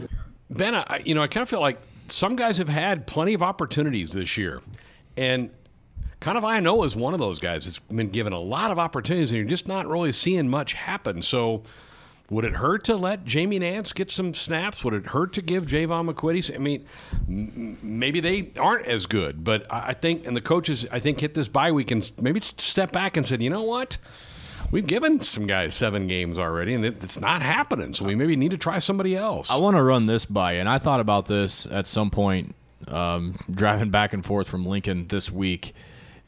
Ben, 0.50 0.74
I, 0.74 1.02
you 1.04 1.14
know, 1.14 1.22
I 1.22 1.28
kind 1.28 1.42
of 1.42 1.48
feel 1.48 1.60
like 1.60 1.80
some 2.08 2.36
guys 2.36 2.58
have 2.58 2.68
had 2.68 3.06
plenty 3.06 3.34
of 3.34 3.42
opportunities 3.42 4.10
this 4.10 4.36
year, 4.36 4.60
and 5.16 5.50
Kanawai 6.20 6.62
Noa 6.62 6.84
is 6.84 6.94
one 6.94 7.14
of 7.14 7.20
those 7.20 7.38
guys 7.38 7.64
that's 7.64 7.78
been 7.78 8.10
given 8.10 8.32
a 8.32 8.38
lot 8.38 8.70
of 8.70 8.78
opportunities 8.78 9.32
and 9.32 9.38
you're 9.38 9.48
just 9.48 9.66
not 9.66 9.86
really 9.86 10.12
seeing 10.12 10.48
much 10.48 10.74
happen. 10.74 11.22
So 11.22 11.62
would 12.28 12.44
it 12.44 12.52
hurt 12.52 12.84
to 12.84 12.96
let 12.96 13.24
Jamie 13.24 13.58
Nance 13.58 13.94
get 13.94 14.10
some 14.10 14.34
snaps? 14.34 14.84
Would 14.84 14.92
it 14.92 15.06
hurt 15.06 15.32
to 15.34 15.42
give 15.42 15.64
Jaevon 15.64 16.12
McQuitty? 16.12 16.54
I 16.54 16.58
mean, 16.58 16.86
maybe 17.82 18.20
they 18.20 18.52
aren't 18.58 18.86
as 18.86 19.06
good, 19.06 19.42
but 19.42 19.66
I 19.70 19.94
think, 19.94 20.26
and 20.26 20.36
the 20.36 20.42
coaches, 20.42 20.86
I 20.92 21.00
think, 21.00 21.20
hit 21.20 21.32
this 21.32 21.48
bye 21.48 21.72
week 21.72 21.90
and 21.90 22.08
maybe 22.20 22.40
step 22.40 22.92
back 22.92 23.16
and 23.16 23.26
said, 23.26 23.42
you 23.42 23.50
know 23.50 23.62
what? 23.62 23.96
We've 24.70 24.86
given 24.86 25.20
some 25.22 25.46
guys 25.46 25.74
seven 25.74 26.06
games 26.06 26.38
already, 26.38 26.74
and 26.74 26.84
it, 26.84 27.02
it's 27.02 27.18
not 27.18 27.42
happening. 27.42 27.94
So 27.94 28.06
we 28.06 28.14
maybe 28.14 28.36
need 28.36 28.52
to 28.52 28.58
try 28.58 28.78
somebody 28.78 29.16
else. 29.16 29.50
I 29.50 29.56
want 29.56 29.76
to 29.76 29.82
run 29.82 30.06
this 30.06 30.26
by, 30.26 30.52
and 30.52 30.68
I 30.68 30.78
thought 30.78 31.00
about 31.00 31.26
this 31.26 31.66
at 31.66 31.88
some 31.88 32.10
point 32.10 32.54
um, 32.86 33.38
driving 33.50 33.90
back 33.90 34.12
and 34.12 34.24
forth 34.24 34.48
from 34.48 34.64
Lincoln 34.64 35.08
this 35.08 35.32
week 35.32 35.74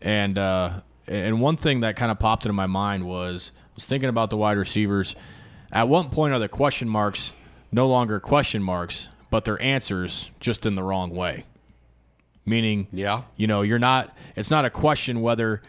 and 0.02 0.38
uh, 0.38 0.80
and 1.06 1.40
one 1.40 1.56
thing 1.56 1.80
that 1.80 1.96
kind 1.96 2.10
of 2.10 2.18
popped 2.18 2.44
into 2.44 2.52
my 2.52 2.66
mind 2.66 3.06
was 3.06 3.52
I 3.56 3.70
was 3.74 3.86
thinking 3.86 4.08
about 4.08 4.30
the 4.30 4.36
wide 4.36 4.56
receivers. 4.56 5.16
At 5.72 5.88
what 5.88 6.10
point 6.10 6.34
are 6.34 6.38
the 6.38 6.48
question 6.48 6.88
marks 6.88 7.32
no 7.70 7.88
longer 7.88 8.20
question 8.20 8.62
marks, 8.62 9.08
but 9.30 9.44
they're 9.44 9.60
answers 9.62 10.30
just 10.40 10.66
in 10.66 10.74
the 10.74 10.82
wrong 10.82 11.10
way? 11.10 11.46
Meaning, 12.44 12.88
yeah, 12.92 13.22
you 13.36 13.46
know, 13.46 13.62
you're 13.62 13.78
not. 13.78 14.14
It's 14.36 14.50
not 14.50 14.64
a 14.64 14.70
question 14.70 15.22
whether 15.22 15.62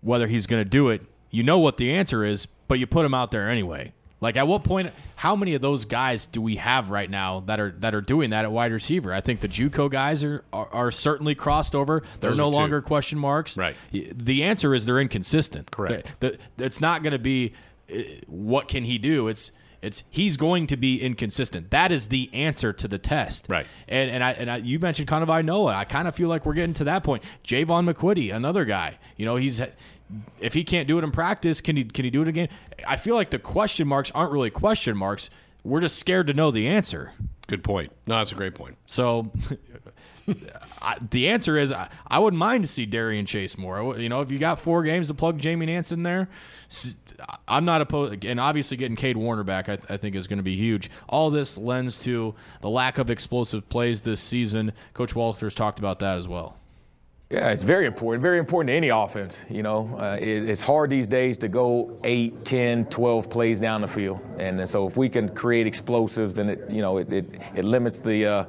whether 0.00 0.26
he's 0.26 0.46
going 0.46 0.60
to 0.60 0.68
do 0.68 0.88
it. 0.88 1.02
you 1.30 1.42
know 1.42 1.58
what 1.58 1.76
the 1.76 1.92
answer 1.92 2.24
is, 2.24 2.46
but 2.68 2.78
you 2.78 2.86
put 2.86 3.06
him 3.06 3.14
out 3.14 3.30
there 3.30 3.48
anyway. 3.48 3.92
Like 4.22 4.36
at 4.36 4.46
what 4.46 4.62
point? 4.62 4.92
How 5.16 5.34
many 5.34 5.54
of 5.54 5.60
those 5.60 5.84
guys 5.84 6.26
do 6.26 6.40
we 6.40 6.56
have 6.56 6.90
right 6.90 7.10
now 7.10 7.40
that 7.40 7.58
are 7.58 7.72
that 7.80 7.92
are 7.92 8.00
doing 8.00 8.30
that 8.30 8.44
at 8.44 8.52
wide 8.52 8.72
receiver? 8.72 9.12
I 9.12 9.20
think 9.20 9.40
the 9.40 9.48
JUCO 9.48 9.90
guys 9.90 10.22
are 10.22 10.44
are, 10.52 10.68
are 10.72 10.90
certainly 10.92 11.34
crossed 11.34 11.74
over. 11.74 12.04
They're 12.20 12.30
Those 12.30 12.38
no 12.38 12.50
two. 12.50 12.56
longer 12.56 12.80
question 12.80 13.18
marks. 13.18 13.56
Right. 13.58 13.76
The 13.90 14.44
answer 14.44 14.74
is 14.74 14.86
they're 14.86 15.00
inconsistent. 15.00 15.72
Correct. 15.72 16.14
The, 16.20 16.38
the, 16.56 16.64
it's 16.64 16.80
not 16.80 17.02
going 17.02 17.12
to 17.12 17.18
be 17.18 17.52
uh, 17.92 17.98
what 18.28 18.68
can 18.68 18.84
he 18.84 18.96
do. 18.96 19.26
It's 19.26 19.50
it's 19.82 20.04
he's 20.08 20.36
going 20.36 20.68
to 20.68 20.76
be 20.76 21.02
inconsistent. 21.02 21.72
That 21.72 21.90
is 21.90 22.06
the 22.06 22.30
answer 22.32 22.72
to 22.72 22.86
the 22.86 22.98
test. 22.98 23.46
Right. 23.48 23.66
And 23.88 24.08
and 24.08 24.22
I 24.22 24.32
and 24.32 24.48
I, 24.48 24.56
you 24.58 24.78
mentioned 24.78 25.08
Kanawai 25.08 25.44
Noa 25.44 25.72
it. 25.72 25.76
I 25.76 25.84
kind 25.84 26.06
of 26.06 26.14
feel 26.14 26.28
like 26.28 26.46
we're 26.46 26.54
getting 26.54 26.74
to 26.74 26.84
that 26.84 27.02
point. 27.02 27.24
Jaevon 27.44 27.92
McQuitty, 27.92 28.32
another 28.32 28.64
guy. 28.64 28.98
You 29.16 29.26
know, 29.26 29.34
he's 29.34 29.60
if 30.40 30.54
he 30.54 30.64
can't 30.64 30.88
do 30.88 30.98
it 30.98 31.04
in 31.04 31.10
practice, 31.10 31.60
can 31.60 31.76
he 31.76 31.84
can 31.84 32.04
he 32.04 32.10
do 32.10 32.22
it 32.22 32.28
again? 32.28 32.48
I 32.86 32.96
feel 32.96 33.14
like 33.14 33.30
the 33.30 33.38
question 33.38 33.88
marks 33.88 34.10
aren't 34.12 34.32
really 34.32 34.50
question 34.50 34.96
marks. 34.96 35.30
We're 35.64 35.80
just 35.80 35.98
scared 35.98 36.26
to 36.26 36.34
know 36.34 36.50
the 36.50 36.66
answer. 36.66 37.12
Good 37.46 37.62
point. 37.62 37.92
No, 38.06 38.16
that's 38.16 38.32
a 38.32 38.34
great 38.34 38.54
point. 38.54 38.76
So 38.86 39.30
I, 40.82 40.96
the 41.10 41.28
answer 41.28 41.56
is 41.56 41.70
I, 41.70 41.88
I 42.06 42.18
wouldn't 42.18 42.38
mind 42.38 42.64
to 42.64 42.68
see 42.68 42.86
Darien 42.86 43.26
Chase 43.26 43.56
more. 43.58 43.98
You 43.98 44.08
know, 44.08 44.20
if 44.20 44.32
you 44.32 44.38
got 44.38 44.58
four 44.58 44.82
games 44.82 45.08
to 45.08 45.14
plug 45.14 45.38
Jamie 45.38 45.66
Nance 45.66 45.92
in 45.92 46.02
there, 46.02 46.28
I'm 47.48 47.64
not 47.64 47.80
opposed. 47.80 48.24
And 48.24 48.40
obviously, 48.40 48.76
getting 48.76 48.96
Cade 48.96 49.16
Warner 49.16 49.44
back, 49.44 49.68
I, 49.68 49.78
I 49.88 49.96
think, 49.96 50.16
is 50.16 50.26
going 50.26 50.38
to 50.38 50.42
be 50.42 50.56
huge. 50.56 50.90
All 51.08 51.30
this 51.30 51.56
lends 51.56 51.98
to 52.00 52.34
the 52.60 52.68
lack 52.68 52.98
of 52.98 53.10
explosive 53.10 53.68
plays 53.68 54.02
this 54.02 54.20
season. 54.20 54.72
Coach 54.94 55.14
Walters 55.14 55.54
talked 55.54 55.78
about 55.78 55.98
that 56.00 56.18
as 56.18 56.28
well. 56.28 56.56
Yeah, 57.32 57.48
it's 57.48 57.62
very 57.62 57.86
important. 57.86 58.20
Very 58.20 58.38
important 58.38 58.68
to 58.68 58.74
any 58.74 58.90
offense. 58.90 59.38
You 59.48 59.62
know, 59.62 59.96
uh, 59.98 60.18
it, 60.20 60.50
it's 60.50 60.60
hard 60.60 60.90
these 60.90 61.06
days 61.06 61.38
to 61.38 61.48
go 61.48 61.98
8, 62.04 62.44
10, 62.44 62.84
12 62.86 63.30
plays 63.30 63.58
down 63.58 63.80
the 63.80 63.88
field. 63.88 64.20
And, 64.38 64.68
so 64.68 64.86
if 64.86 64.98
we 64.98 65.08
can 65.08 65.30
create 65.34 65.66
explosives, 65.66 66.34
then 66.34 66.50
it, 66.50 66.68
you 66.68 66.82
know, 66.82 66.98
it, 66.98 67.10
it, 67.10 67.24
it 67.54 67.64
limits 67.64 68.00
the, 68.00 68.26
uh, 68.26 68.44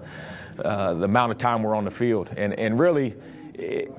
uh, 0.66 0.96
the 0.96 1.06
amount 1.06 1.32
of 1.32 1.38
time 1.38 1.64
we're 1.64 1.76
on 1.76 1.86
the 1.86 1.92
field. 1.92 2.30
And, 2.36 2.60
and 2.60 2.78
really, 2.78 3.16
it, 3.54 3.90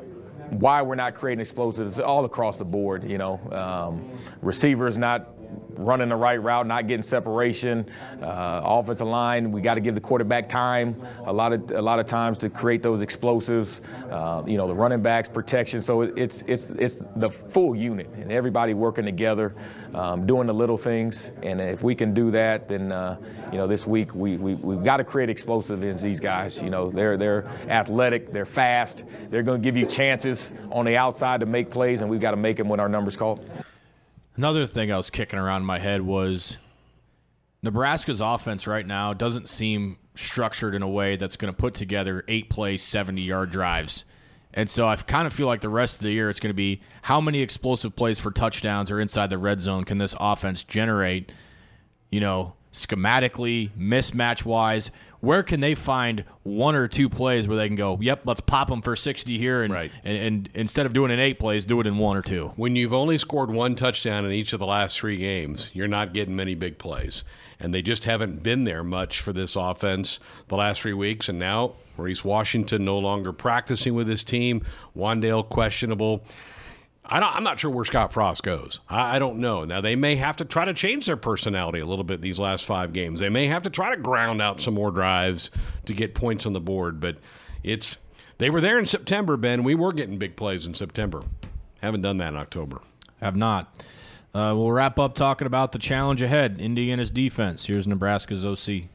why 0.51 0.83
we're 0.83 0.97
not 0.97 1.15
creating 1.15 1.41
explosives 1.41 1.99
all 1.99 2.27
across 2.27 2.59
the 2.59 2.65
board. 2.67 3.09
You 3.09 3.17
know, 3.17 3.41
um, 3.53 4.19
receivers 4.43 4.99
not 4.99 5.34
running 5.77 6.09
the 6.09 6.17
right 6.17 6.41
route, 6.43 6.67
not 6.67 6.87
getting 6.87 7.03
separation. 7.03 7.87
Uh, 8.23 8.61
offensive 8.65 9.07
line, 9.07 9.51
we 9.53 9.61
got 9.61 9.75
to 9.75 9.81
give 9.81 9.95
the 9.95 10.01
quarterback 10.01 10.49
time 10.49 11.01
a 11.27 11.33
lot 11.33 11.53
of 11.53 11.71
a 11.71 11.83
lot 11.83 11.99
of 11.99 12.07
times 12.07 12.39
to 12.39 12.49
create 12.51 12.83
those 12.83 13.01
explosives. 13.01 13.81
Uh, 14.11 14.43
you 14.47 14.57
know, 14.57 14.67
the 14.67 14.75
running 14.75 15.03
backs 15.03 15.29
protection. 15.29 15.83
So 15.83 16.03
it- 16.03 16.13
it's 16.17 16.43
it's 16.47 16.71
it's 16.71 16.99
the 17.17 17.31
full 17.31 17.75
unit 17.75 18.09
and 18.15 18.31
everybody 18.33 18.75
working 18.75 19.05
together, 19.05 19.55
um, 19.95 20.27
doing 20.27 20.47
the 20.47 20.55
little 20.55 20.79
things. 20.79 21.31
And 21.43 21.61
if 21.61 21.83
we 21.83 21.95
can 21.95 22.15
do 22.15 22.31
that, 22.31 22.69
then 22.69 22.93
uh, 22.93 23.17
you 23.51 23.59
know 23.59 23.67
this 23.67 23.87
week 23.87 24.15
we, 24.15 24.37
we 24.37 24.55
we've 24.55 24.85
got 24.85 24.99
to 24.99 25.05
create 25.05 25.29
explosive 25.31 25.83
in 25.85 25.97
these 25.97 26.21
guys. 26.21 26.61
You 26.61 26.71
know, 26.71 26.91
they're 26.91 27.17
they're 27.17 27.47
athletic, 27.69 28.33
they're 28.33 28.47
fast, 28.47 29.05
they're 29.31 29.43
going 29.43 29.61
to 29.61 29.65
give 29.65 29.77
you 29.77 29.87
chances 29.87 30.51
on 30.71 30.85
the 30.85 30.97
outside 30.97 31.41
to 31.41 31.47
make 31.47 31.71
plays, 31.71 32.01
and 32.01 32.09
we've 32.11 32.21
got 32.21 32.31
to 32.33 32.37
make 32.37 32.57
them 32.57 32.69
when 32.69 32.81
our 32.81 32.89
numbers 32.89 33.17
call. 33.17 33.41
Another 34.37 34.67
thing 34.67 34.91
I 34.91 34.97
was 34.97 35.11
kicking 35.11 35.39
around 35.39 35.63
in 35.63 35.67
my 35.67 35.79
head 35.79 36.03
was 36.03 36.57
Nebraska's 37.63 38.21
offense 38.21 38.67
right 38.67 38.87
now 38.87 39.13
doesn't 39.13 39.49
seem 39.49 39.97
structured 40.17 40.75
in 40.75 40.83
a 40.83 40.89
way 40.89 41.17
that's 41.17 41.37
going 41.37 41.53
to 41.53 41.57
put 41.57 41.75
together 41.75 42.25
eight 42.27 42.51
play, 42.51 42.77
70 42.77 43.23
yard 43.23 43.51
drives. 43.51 44.05
And 44.53 44.69
so 44.69 44.87
I 44.89 44.97
kind 44.97 45.27
of 45.27 45.33
feel 45.33 45.47
like 45.47 45.61
the 45.61 45.69
rest 45.69 45.97
of 45.97 46.03
the 46.03 46.13
year 46.13 46.31
it's 46.31 46.41
going 46.41 46.51
to 46.51 46.55
be 46.55 46.81
how 47.03 47.21
many 47.21 47.43
explosive 47.43 47.95
plays 47.97 48.19
for 48.19 48.31
touchdowns 48.31 48.91
or 48.91 49.01
inside 49.01 49.31
the 49.31 49.39
red 49.39 49.61
zone 49.61 49.85
can 49.85 49.99
this 49.99 50.15
offense 50.19 50.63
generate, 50.65 51.33
you 52.11 52.21
know, 52.21 52.55
schematically, 52.73 53.71
mismatch 53.79 54.45
wise? 54.45 54.91
Where 55.25 55.43
can 55.43 55.61
they 55.61 55.75
find 55.75 56.25
one 56.43 56.75
or 56.75 56.87
two 56.89 57.09
plays 57.09 57.49
where 57.49 57.57
they 57.57 57.67
can 57.67 57.77
go, 57.77 57.99
yep, 58.01 58.23
let's 58.25 58.41
pop 58.41 58.69
them 58.69 58.83
for 58.83 58.95
60 58.95 59.39
here 59.39 59.63
and, 59.63 59.73
Right. 59.73 59.91
and, 60.05 60.17
and 60.17 60.49
instead 60.55 60.87
of 60.87 60.93
doing 60.93 61.11
in 61.11 61.19
eight 61.19 61.39
plays, 61.39 61.65
do 61.67 61.81
it 61.81 61.87
in 61.87 61.99
one 61.99 62.17
or 62.17 62.23
two? 62.23 62.53
When 62.57 62.77
you've 62.77 62.93
only 62.93 63.19
scored 63.19 63.51
one 63.51 63.75
touchdown 63.75 64.25
in 64.25 64.33
each 64.33 64.53
of 64.53 64.61
the 64.61 64.67
last 64.67 64.99
three 64.99 65.17
games, 65.17 65.71
you're 65.73 65.89
not 65.89 66.13
getting 66.15 66.37
many 66.37 66.55
big 66.55 66.79
plays. 66.79 67.25
And 67.61 67.73
they 67.73 67.83
just 67.83 68.05
haven't 68.05 68.43
been 68.43 68.65
there 68.65 68.85
much 68.85 69.21
for 69.21 69.33
this 69.33 69.57
offense 69.57 70.19
the 70.49 70.57
last 70.57 70.83
three 70.83 70.93
weeks. 70.93 71.29
And 71.29 71.39
now 71.39 71.75
Maurice 71.97 72.25
Washington 72.25 72.85
no 72.85 72.99
longer 72.99 73.33
practicing 73.33 73.95
with 73.95 74.09
his 74.09 74.25
team. 74.25 74.63
Wan'Dale 74.95 75.49
questionable. 75.49 76.25
I 77.07 77.21
don't, 77.21 77.37
I'm 77.37 77.45
not 77.45 77.59
sure 77.59 77.71
where 77.71 77.85
Scott 77.85 78.13
Frost 78.13 78.43
goes. 78.43 78.81
I, 78.89 79.17
I 79.17 79.19
don't 79.19 79.39
know. 79.39 79.65
Now 79.65 79.81
they 79.81 79.95
may 79.95 80.17
have 80.17 80.37
to 80.37 80.45
try 80.45 80.65
to 80.65 80.73
change 80.73 81.07
their 81.07 81.17
personality 81.17 81.81
a 81.81 81.87
little 81.87 82.05
bit 82.05 82.23
these 82.23 82.39
last 82.39 82.65
five 82.65 82.93
games. 82.93 83.21
They 83.21 83.29
may 83.29 83.47
have 83.47 83.63
to 83.63 83.71
try 83.71 83.95
to 83.95 84.01
ground 84.01 84.41
out 84.41 84.61
some 84.61 84.75
more 84.75 84.91
drives 84.91 85.51
to 85.85 85.93
get 85.93 86.15
points 86.15 86.47
on 86.47 86.55
the 86.55 86.61
board. 86.61 87.01
But 87.01 87.19
it's 87.63 87.99
they 88.39 88.49
were 88.51 88.61
there 88.61 88.79
in 88.79 88.87
September, 88.87 89.37
Ben. 89.37 89.65
We 89.65 89.75
were 89.75 89.93
getting 89.93 90.19
big 90.19 90.37
plays 90.37 90.67
in 90.67 90.75
September. 90.75 91.23
Haven't 91.83 92.01
done 92.01 92.17
that 92.19 92.29
in 92.29 92.37
October. 92.37 92.81
Have 93.21 93.37
not. 93.37 93.75
Uh, 94.35 94.53
we'll 94.57 94.73
wrap 94.73 94.99
up 94.99 95.15
talking 95.15 95.47
about 95.47 95.73
the 95.73 95.79
challenge 95.79 96.21
ahead. 96.23 96.59
Indiana's 96.59 97.11
defense. 97.11 97.67
Here's 97.67 97.87
Nebraska's 97.87 98.45
OC. 98.45 98.89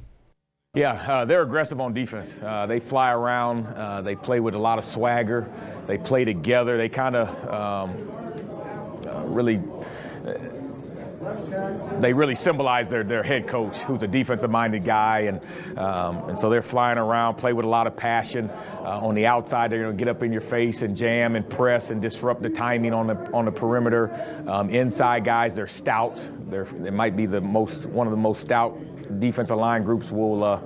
Yeah, 0.76 0.94
uh, 0.94 1.26
they're 1.26 1.42
aggressive 1.42 1.80
on 1.80 1.94
defense. 1.94 2.30
Uh, 2.44 2.66
they 2.68 2.80
fly 2.80 3.12
around. 3.12 3.66
Uh, 3.68 4.02
they 4.02 4.16
play 4.16 4.40
with 4.40 4.54
a 4.54 4.60
lot 4.60 4.78
of 4.78 4.86
swagger. 4.86 5.52
They 5.90 5.98
play 5.98 6.24
together. 6.24 6.78
They 6.78 6.88
kind 6.88 7.16
of 7.16 7.30
um, 7.50 8.12
uh, 9.08 9.24
really. 9.26 9.60
They 12.00 12.14
really 12.14 12.36
symbolize 12.36 12.88
their, 12.88 13.04
their 13.04 13.24
head 13.24 13.48
coach, 13.48 13.78
who's 13.80 14.02
a 14.04 14.08
defensive-minded 14.08 14.86
guy, 14.86 15.20
and 15.22 15.78
um, 15.78 16.30
and 16.30 16.40
so 16.40 16.50
they're 16.50 16.62
flying 16.62 16.98
around, 16.98 17.36
play 17.36 17.54
with 17.54 17.66
a 17.66 17.70
lot 17.70 17.88
of 17.88 17.96
passion. 17.96 18.50
Uh, 18.50 19.06
on 19.06 19.16
the 19.16 19.26
outside, 19.26 19.70
they're 19.70 19.84
going 19.84 19.98
to 19.98 19.98
get 19.98 20.08
up 20.08 20.24
in 20.24 20.32
your 20.32 20.42
face 20.42 20.82
and 20.82 20.96
jam 20.96 21.36
and 21.36 21.50
press 21.50 21.90
and 21.90 22.02
disrupt 22.02 22.42
the 22.42 22.50
timing 22.50 22.94
on 22.94 23.08
the 23.08 23.16
on 23.34 23.46
the 23.46 23.52
perimeter. 23.52 24.10
Um, 24.48 24.70
inside 24.70 25.26
guys, 25.26 25.54
they're 25.54 25.68
stout. 25.68 26.18
They're 26.50 26.68
they 26.80 26.90
might 26.90 27.18
be 27.18 27.26
the 27.26 27.42
most 27.42 27.86
one 27.86 28.08
of 28.08 28.12
the 28.12 28.18
most 28.18 28.42
stout 28.42 28.78
defensive 29.20 29.58
line 29.58 29.84
groups 29.84 30.12
we'll, 30.12 30.44
uh, 30.44 30.60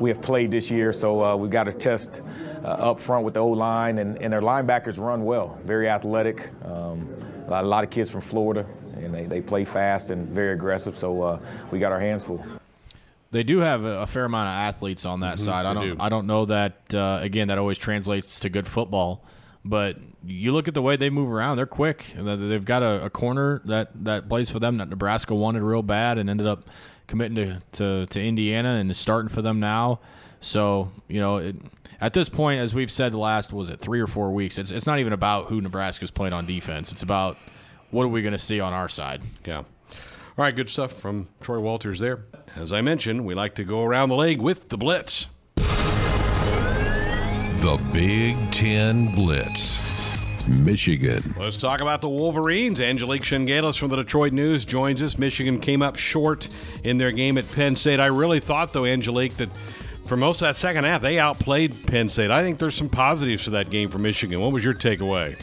we 0.00 0.08
have 0.08 0.22
played 0.22 0.50
this 0.50 0.70
year. 0.70 0.92
So 0.92 1.22
uh, 1.22 1.36
we've 1.36 1.50
got 1.50 1.64
to 1.64 1.72
test 1.72 2.22
uh, 2.64 2.68
up 2.68 3.00
front 3.00 3.24
with 3.24 3.34
the 3.34 3.40
O 3.40 3.48
line, 3.48 3.98
and, 3.98 4.20
and 4.22 4.32
their 4.32 4.40
linebackers 4.40 4.98
run 4.98 5.24
well, 5.24 5.58
very 5.64 5.88
athletic. 5.88 6.50
Um, 6.64 7.14
a 7.48 7.62
lot 7.62 7.84
of 7.84 7.90
kids 7.90 8.10
from 8.10 8.20
Florida, 8.20 8.64
and 9.02 9.14
they, 9.14 9.24
they 9.26 9.40
play 9.40 9.64
fast 9.64 10.10
and 10.10 10.28
very 10.28 10.52
aggressive. 10.52 10.96
So 10.98 11.22
uh, 11.22 11.40
we 11.70 11.78
got 11.78 11.92
our 11.92 12.00
hands 12.00 12.22
full. 12.24 12.44
They 13.32 13.42
do 13.44 13.58
have 13.58 13.84
a, 13.84 14.00
a 14.02 14.06
fair 14.06 14.24
amount 14.24 14.48
of 14.48 14.52
athletes 14.54 15.04
on 15.06 15.20
that 15.20 15.38
side. 15.38 15.64
I 15.66 15.72
don't. 15.74 15.96
do. 15.96 16.02
I 16.02 16.08
don't 16.08 16.26
know 16.26 16.44
that. 16.46 16.92
Uh, 16.92 17.20
again, 17.22 17.48
that 17.48 17.58
always 17.58 17.78
translates 17.78 18.40
to 18.40 18.48
good 18.48 18.66
football. 18.66 19.24
But 19.64 19.98
you 20.24 20.52
look 20.52 20.66
at 20.68 20.74
the 20.74 20.82
way 20.82 20.96
they 20.96 21.10
move 21.10 21.30
around; 21.30 21.56
they're 21.58 21.66
quick. 21.66 22.06
They- 22.16 22.34
They've 22.36 22.64
got 22.64 22.82
a, 22.82 23.04
a 23.04 23.10
corner 23.10 23.60
that, 23.66 23.90
that 24.04 24.28
plays 24.28 24.50
for 24.50 24.58
them 24.58 24.78
that 24.78 24.88
Nebraska 24.88 25.34
wanted 25.34 25.62
real 25.62 25.82
bad 25.82 26.18
and 26.18 26.28
ended 26.30 26.46
up 26.46 26.64
committing 27.06 27.36
to, 27.36 27.58
to, 27.72 28.06
to 28.06 28.20
Indiana 28.22 28.70
and 28.70 28.90
is 28.90 28.98
starting 28.98 29.28
for 29.28 29.42
them 29.42 29.60
now. 29.60 30.00
So 30.40 30.90
you 31.08 31.20
know, 31.20 31.36
it, 31.36 31.56
at 32.00 32.14
this 32.14 32.28
point, 32.30 32.60
as 32.60 32.74
we've 32.74 32.90
said, 32.90 33.12
the 33.12 33.18
last 33.18 33.52
was 33.52 33.68
it 33.68 33.78
three 33.80 34.00
or 34.00 34.06
four 34.06 34.32
weeks. 34.32 34.56
It's 34.58 34.70
it's 34.70 34.86
not 34.86 34.98
even 34.98 35.12
about 35.12 35.46
who 35.46 35.60
Nebraska's 35.60 36.10
playing 36.10 36.32
on 36.32 36.46
defense. 36.46 36.90
It's 36.90 37.02
about 37.02 37.36
what 37.90 38.04
are 38.04 38.08
we 38.08 38.22
going 38.22 38.32
to 38.32 38.38
see 38.38 38.60
on 38.60 38.72
our 38.72 38.88
side. 38.88 39.22
Yeah. 39.44 39.58
All 39.58 40.44
right, 40.44 40.54
good 40.54 40.68
stuff 40.68 40.92
from 40.92 41.28
Troy 41.40 41.60
Walters 41.60 41.98
there. 42.00 42.24
As 42.56 42.72
I 42.72 42.80
mentioned, 42.80 43.24
we 43.26 43.34
like 43.34 43.54
to 43.56 43.64
go 43.64 43.82
around 43.82 44.08
the 44.08 44.16
league 44.16 44.40
with 44.40 44.68
the 44.68 44.78
Blitz. 44.78 45.26
The 47.60 47.78
Big 47.92 48.36
Ten 48.52 49.14
Blitz. 49.14 49.90
Michigan. 50.48 51.22
Let's 51.38 51.58
talk 51.58 51.80
about 51.80 52.00
the 52.00 52.08
Wolverines. 52.08 52.80
Angelique 52.80 53.22
Chengelis 53.22 53.78
from 53.78 53.90
the 53.90 53.96
Detroit 53.96 54.32
News 54.32 54.64
joins 54.64 55.02
us. 55.02 55.18
Michigan 55.18 55.60
came 55.60 55.82
up 55.82 55.96
short 55.96 56.48
in 56.82 56.96
their 56.96 57.12
game 57.12 57.36
at 57.38 57.50
Penn 57.52 57.76
State. 57.76 58.00
I 58.00 58.06
really 58.06 58.40
thought, 58.40 58.72
though, 58.72 58.86
Angelique, 58.86 59.36
that 59.36 59.50
for 60.06 60.16
most 60.16 60.40
of 60.42 60.48
that 60.48 60.56
second 60.56 60.84
half, 60.84 61.02
they 61.02 61.18
outplayed 61.18 61.76
Penn 61.86 62.08
State. 62.08 62.30
I 62.30 62.42
think 62.42 62.58
there's 62.58 62.74
some 62.74 62.88
positives 62.88 63.44
for 63.44 63.50
that 63.50 63.70
game 63.70 63.88
for 63.88 63.98
Michigan. 63.98 64.40
What 64.40 64.52
was 64.52 64.64
your 64.64 64.74
takeaway? 64.74 65.36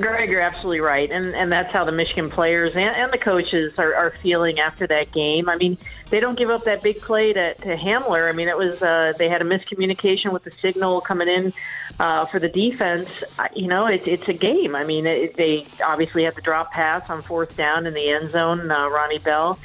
Greg, 0.00 0.30
you're 0.30 0.40
absolutely 0.40 0.80
right, 0.80 1.10
and 1.10 1.34
and 1.34 1.50
that's 1.50 1.70
how 1.70 1.84
the 1.84 1.92
Michigan 1.92 2.30
players 2.30 2.74
and, 2.74 2.84
and 2.84 3.12
the 3.12 3.18
coaches 3.18 3.72
are, 3.78 3.94
are 3.94 4.10
feeling 4.10 4.58
after 4.58 4.86
that 4.86 5.12
game. 5.12 5.48
I 5.48 5.56
mean, 5.56 5.76
they 6.10 6.20
don't 6.20 6.38
give 6.38 6.50
up 6.50 6.64
that 6.64 6.82
big 6.82 7.00
play 7.00 7.32
to, 7.32 7.54
to 7.54 7.76
Hamler. 7.76 8.28
I 8.28 8.32
mean, 8.32 8.48
it 8.48 8.56
was 8.56 8.82
uh, 8.82 9.12
they 9.18 9.28
had 9.28 9.42
a 9.42 9.44
miscommunication 9.44 10.32
with 10.32 10.44
the 10.44 10.50
signal 10.50 11.00
coming 11.00 11.28
in 11.28 11.52
uh, 11.98 12.24
for 12.26 12.38
the 12.38 12.48
defense. 12.48 13.08
You 13.54 13.68
know, 13.68 13.86
it, 13.86 14.06
it's 14.08 14.28
a 14.28 14.32
game. 14.32 14.74
I 14.74 14.84
mean, 14.84 15.06
it, 15.06 15.34
they 15.36 15.66
obviously 15.84 16.24
had 16.24 16.34
the 16.34 16.42
drop 16.42 16.72
pass 16.72 17.08
on 17.10 17.22
fourth 17.22 17.56
down 17.56 17.86
in 17.86 17.94
the 17.94 18.08
end 18.10 18.30
zone, 18.30 18.70
uh, 18.70 18.88
Ronnie 18.88 19.18
Bell. 19.18 19.58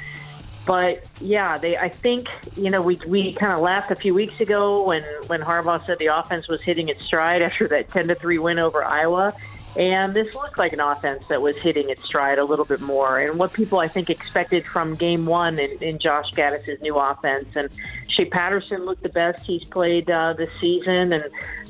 But 0.66 1.08
yeah, 1.20 1.58
they. 1.58 1.76
I 1.76 1.88
think 1.88 2.28
you 2.56 2.70
know 2.70 2.82
we 2.82 2.98
we 3.06 3.32
kind 3.32 3.52
of 3.52 3.60
laughed 3.60 3.92
a 3.92 3.96
few 3.96 4.12
weeks 4.12 4.40
ago 4.40 4.82
when 4.82 5.04
when 5.28 5.40
Harbaugh 5.40 5.84
said 5.86 6.00
the 6.00 6.06
offense 6.06 6.48
was 6.48 6.60
hitting 6.60 6.88
its 6.88 7.04
stride 7.04 7.40
after 7.42 7.68
that 7.68 7.90
ten 7.90 8.08
to 8.08 8.16
three 8.16 8.38
win 8.38 8.58
over 8.58 8.84
Iowa. 8.84 9.32
And 9.76 10.14
this 10.14 10.34
looked 10.34 10.58
like 10.58 10.72
an 10.72 10.80
offense 10.80 11.26
that 11.26 11.42
was 11.42 11.56
hitting 11.56 11.90
its 11.90 12.02
stride 12.02 12.38
a 12.38 12.44
little 12.44 12.64
bit 12.64 12.80
more. 12.80 13.18
And 13.18 13.38
what 13.38 13.52
people, 13.52 13.78
I 13.78 13.88
think, 13.88 14.08
expected 14.08 14.64
from 14.64 14.94
game 14.94 15.26
one 15.26 15.58
in, 15.58 15.70
in 15.82 15.98
Josh 15.98 16.30
Gattis' 16.32 16.80
new 16.80 16.96
offense. 16.96 17.54
And 17.56 17.68
Shea 18.08 18.24
Patterson 18.24 18.86
looked 18.86 19.02
the 19.02 19.10
best 19.10 19.44
he's 19.44 19.66
played 19.66 20.10
uh, 20.10 20.32
this 20.32 20.50
season. 20.60 21.12
And 21.12 21.24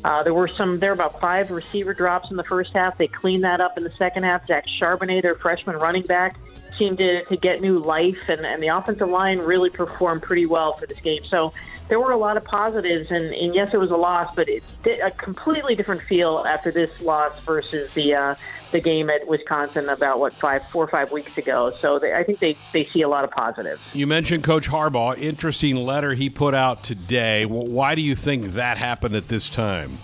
uh, 0.05 0.23
there 0.23 0.35
were 0.35 0.47
some, 0.47 0.79
there 0.79 0.91
were 0.91 0.95
about 0.95 1.21
five 1.21 1.51
receiver 1.51 1.95
drops 1.95 2.31
in 2.31 2.37
the 2.37 2.45
first 2.45 2.73
half. 2.73 2.97
They 2.97 3.09
cleaned 3.09 3.43
that 3.43 3.61
up 3.61 3.77
in 3.77 3.83
the 3.83 3.91
second 3.91 4.23
half. 4.23 4.47
Zach 4.47 4.67
Charbonnet, 4.67 5.23
their 5.23 5.35
freshman 5.35 5.75
running 5.77 6.05
back, 6.05 6.37
seemed 6.79 6.99
to, 6.99 7.25
to 7.25 7.37
get 7.37 7.61
new 7.61 7.81
life. 7.81 8.29
And, 8.29 8.47
and 8.47 8.63
the 8.63 8.69
offensive 8.69 9.09
line 9.09 9.41
really 9.41 9.71
performed 9.71 10.23
pretty 10.23 10.47
well 10.47 10.75
for 10.75 10.87
this 10.87 11.01
game. 11.01 11.25
So, 11.25 11.53
there 11.89 12.01
were 12.01 12.11
a 12.11 12.17
lot 12.17 12.37
of 12.37 12.45
positives, 12.45 13.11
and, 13.11 13.33
and 13.33 13.55
yes, 13.55 13.73
it 13.73 13.79
was 13.79 13.91
a 13.91 13.97
loss, 13.97 14.35
but 14.35 14.49
it's 14.49 14.79
a 15.03 15.11
completely 15.13 15.75
different 15.75 16.03
feel 16.03 16.45
after 16.47 16.71
this 16.71 17.01
loss 17.01 17.45
versus 17.45 17.93
the 17.95 18.15
uh, 18.15 18.35
the 18.73 18.81
game 18.81 19.09
at 19.09 19.27
Wisconsin 19.29 19.89
about 19.89 20.19
what 20.19 20.33
five, 20.33 20.67
four 20.69 20.85
or 20.85 20.89
five 20.89 21.13
weeks 21.13 21.39
ago. 21.39 21.71
So 21.71 21.99
they, 21.99 22.13
I 22.13 22.25
think 22.25 22.41
they 22.41 22.57
they 22.73 22.85
see 22.85 23.03
a 23.03 23.09
lot 23.09 23.25
of 23.25 23.31
positives. 23.31 23.81
You 23.95 24.07
mentioned 24.07 24.43
Coach 24.43 24.69
Harbaugh. 24.69 25.17
Interesting 25.19 25.77
letter 25.77 26.15
he 26.15 26.29
put 26.29 26.55
out 26.55 26.83
today. 26.83 27.47
Why 27.47 27.95
do 27.95 28.01
you 28.03 28.17
think 28.17 28.55
that 28.55 28.79
happened 28.79 29.15
at 29.15 29.29
this 29.29 29.49
time? 29.49 29.99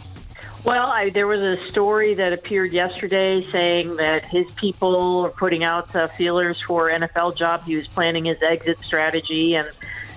Well, 0.65 0.87
I, 0.87 1.11
there 1.11 1.27
was 1.27 1.41
a 1.41 1.69
story 1.71 2.15
that 2.15 2.33
appeared 2.33 2.73
yesterday 2.73 3.45
saying 3.45 3.97
that 3.97 4.25
his 4.25 4.49
people 4.53 5.27
are 5.27 5.31
putting 5.31 5.65
out 5.65 5.95
uh, 5.97 6.07
feelers 6.07 6.61
for 6.61 6.89
NFL 6.89 7.37
job. 7.37 7.65
He 7.65 7.75
was 7.75 7.89
planning 7.89 8.27
his 8.27 8.41
exit 8.41 8.79
strategy 8.81 9.57
and 9.57 9.69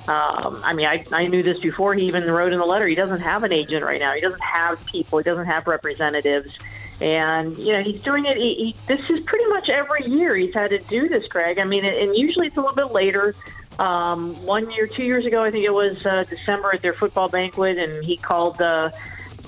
um, 0.07 0.61
I 0.63 0.73
mean, 0.73 0.85
I, 0.85 1.05
I 1.11 1.27
knew 1.27 1.43
this 1.43 1.59
before 1.59 1.93
he 1.93 2.07
even 2.07 2.29
wrote 2.29 2.53
in 2.53 2.59
the 2.59 2.65
letter. 2.65 2.87
He 2.87 2.95
doesn't 2.95 3.21
have 3.21 3.43
an 3.43 3.51
agent 3.51 3.83
right 3.83 3.99
now. 3.99 4.13
He 4.13 4.21
doesn't 4.21 4.43
have 4.43 4.83
people. 4.85 5.19
He 5.19 5.23
doesn't 5.23 5.45
have 5.45 5.67
representatives. 5.67 6.57
And, 7.01 7.57
you 7.57 7.73
know, 7.73 7.81
he's 7.81 8.01
doing 8.01 8.25
it. 8.25 8.37
He, 8.37 8.53
he, 8.55 8.75
this 8.87 9.09
is 9.09 9.19
pretty 9.21 9.45
much 9.47 9.69
every 9.69 10.05
year 10.05 10.35
he's 10.35 10.53
had 10.53 10.69
to 10.69 10.79
do 10.79 11.09
this, 11.09 11.27
Greg. 11.27 11.59
I 11.59 11.63
mean, 11.63 11.83
and 11.85 12.15
usually 12.15 12.47
it's 12.47 12.57
a 12.57 12.61
little 12.61 12.75
bit 12.75 12.91
later. 12.91 13.35
Um, 13.79 14.35
one 14.45 14.71
year, 14.71 14.87
two 14.87 15.03
years 15.03 15.25
ago, 15.25 15.43
I 15.43 15.51
think 15.51 15.65
it 15.65 15.73
was 15.73 16.05
uh, 16.05 16.23
December 16.29 16.73
at 16.73 16.81
their 16.81 16.93
football 16.93 17.29
banquet, 17.29 17.77
and 17.77 18.03
he 18.03 18.17
called 18.17 18.57
the. 18.57 18.93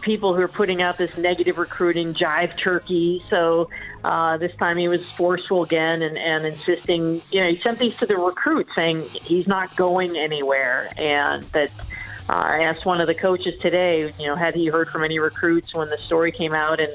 People 0.02 0.34
who 0.34 0.42
are 0.42 0.48
putting 0.48 0.82
out 0.82 0.98
this 0.98 1.18
negative 1.18 1.58
recruiting 1.58 2.14
jive 2.14 2.58
turkey. 2.58 3.22
So 3.30 3.70
uh, 4.04 4.38
this 4.38 4.56
time 4.56 4.78
he 4.78 4.88
was 4.88 5.08
forceful 5.12 5.64
again 5.64 6.02
and, 6.02 6.18
and 6.18 6.46
insisting, 6.46 7.22
you 7.32 7.42
know, 7.42 7.50
he 7.50 7.60
sent 7.62 7.80
these 7.80 7.96
to 7.98 8.06
the 8.06 8.16
recruits 8.16 8.74
saying 8.76 9.04
he's 9.10 9.48
not 9.48 9.76
going 9.76 10.18
anywhere 10.18 10.90
and 10.98 11.44
that. 11.44 11.72
Uh, 12.30 12.34
I 12.34 12.64
asked 12.64 12.86
one 12.86 13.00
of 13.00 13.08
the 13.08 13.16
coaches 13.16 13.58
today, 13.62 14.12
you 14.20 14.28
know, 14.28 14.36
had 14.36 14.54
he 14.54 14.66
heard 14.66 14.90
from 14.90 15.06
any 15.06 15.18
recruits 15.18 15.74
when 15.74 15.90
the 15.90 15.98
story 15.98 16.34
came 16.34 16.54
out, 16.54 16.82
and 16.82 16.94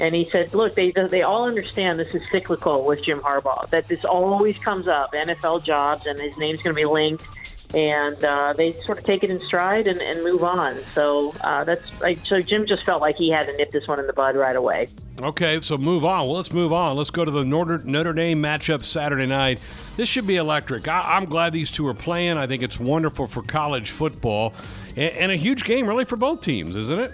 and 0.00 0.12
he 0.12 0.28
said, 0.32 0.52
look, 0.54 0.74
they 0.74 0.90
they 0.90 1.22
all 1.22 1.44
understand 1.44 2.00
this 2.00 2.12
is 2.16 2.22
cyclical 2.32 2.84
with 2.84 3.04
Jim 3.04 3.20
Harbaugh. 3.20 3.70
That 3.70 3.86
this 3.86 4.04
always 4.04 4.58
comes 4.58 4.88
up, 4.88 5.12
NFL 5.12 5.62
jobs, 5.62 6.06
and 6.06 6.18
his 6.18 6.36
name's 6.36 6.62
going 6.62 6.74
to 6.74 6.80
be 6.80 6.84
linked 6.84 7.24
and 7.74 8.22
uh, 8.24 8.52
they 8.52 8.72
sort 8.72 8.98
of 8.98 9.04
take 9.04 9.24
it 9.24 9.30
in 9.30 9.40
stride 9.40 9.86
and, 9.86 10.00
and 10.00 10.22
move 10.22 10.44
on. 10.44 10.78
So 10.94 11.34
uh, 11.42 11.64
that's 11.64 12.00
like, 12.00 12.18
so 12.26 12.42
Jim 12.42 12.66
just 12.66 12.84
felt 12.84 13.00
like 13.00 13.16
he 13.16 13.30
had 13.30 13.46
to 13.46 13.56
nip 13.56 13.70
this 13.70 13.88
one 13.88 13.98
in 13.98 14.06
the 14.06 14.12
bud 14.12 14.36
right 14.36 14.56
away. 14.56 14.88
Okay, 15.22 15.60
so 15.60 15.76
move 15.76 16.04
on. 16.04 16.26
Well, 16.26 16.36
let's 16.36 16.52
move 16.52 16.72
on. 16.72 16.96
Let's 16.96 17.10
go 17.10 17.24
to 17.24 17.30
the 17.30 17.44
Notre, 17.44 17.78
Notre 17.84 18.12
Dame 18.12 18.42
matchup 18.42 18.82
Saturday 18.82 19.26
night. 19.26 19.60
This 19.96 20.08
should 20.08 20.26
be 20.26 20.36
electric. 20.36 20.88
I, 20.88 21.16
am 21.16 21.26
glad 21.26 21.52
these 21.52 21.70
two 21.70 21.86
are 21.86 21.94
playing. 21.94 22.38
I 22.38 22.46
think 22.46 22.62
it's 22.62 22.80
wonderful 22.80 23.26
for 23.26 23.42
college 23.42 23.90
football 23.90 24.54
and, 24.96 25.16
and 25.16 25.32
a 25.32 25.36
huge 25.36 25.64
game, 25.64 25.86
really, 25.86 26.04
for 26.04 26.16
both 26.16 26.40
teams, 26.40 26.76
isn't 26.76 26.98
it? 26.98 27.12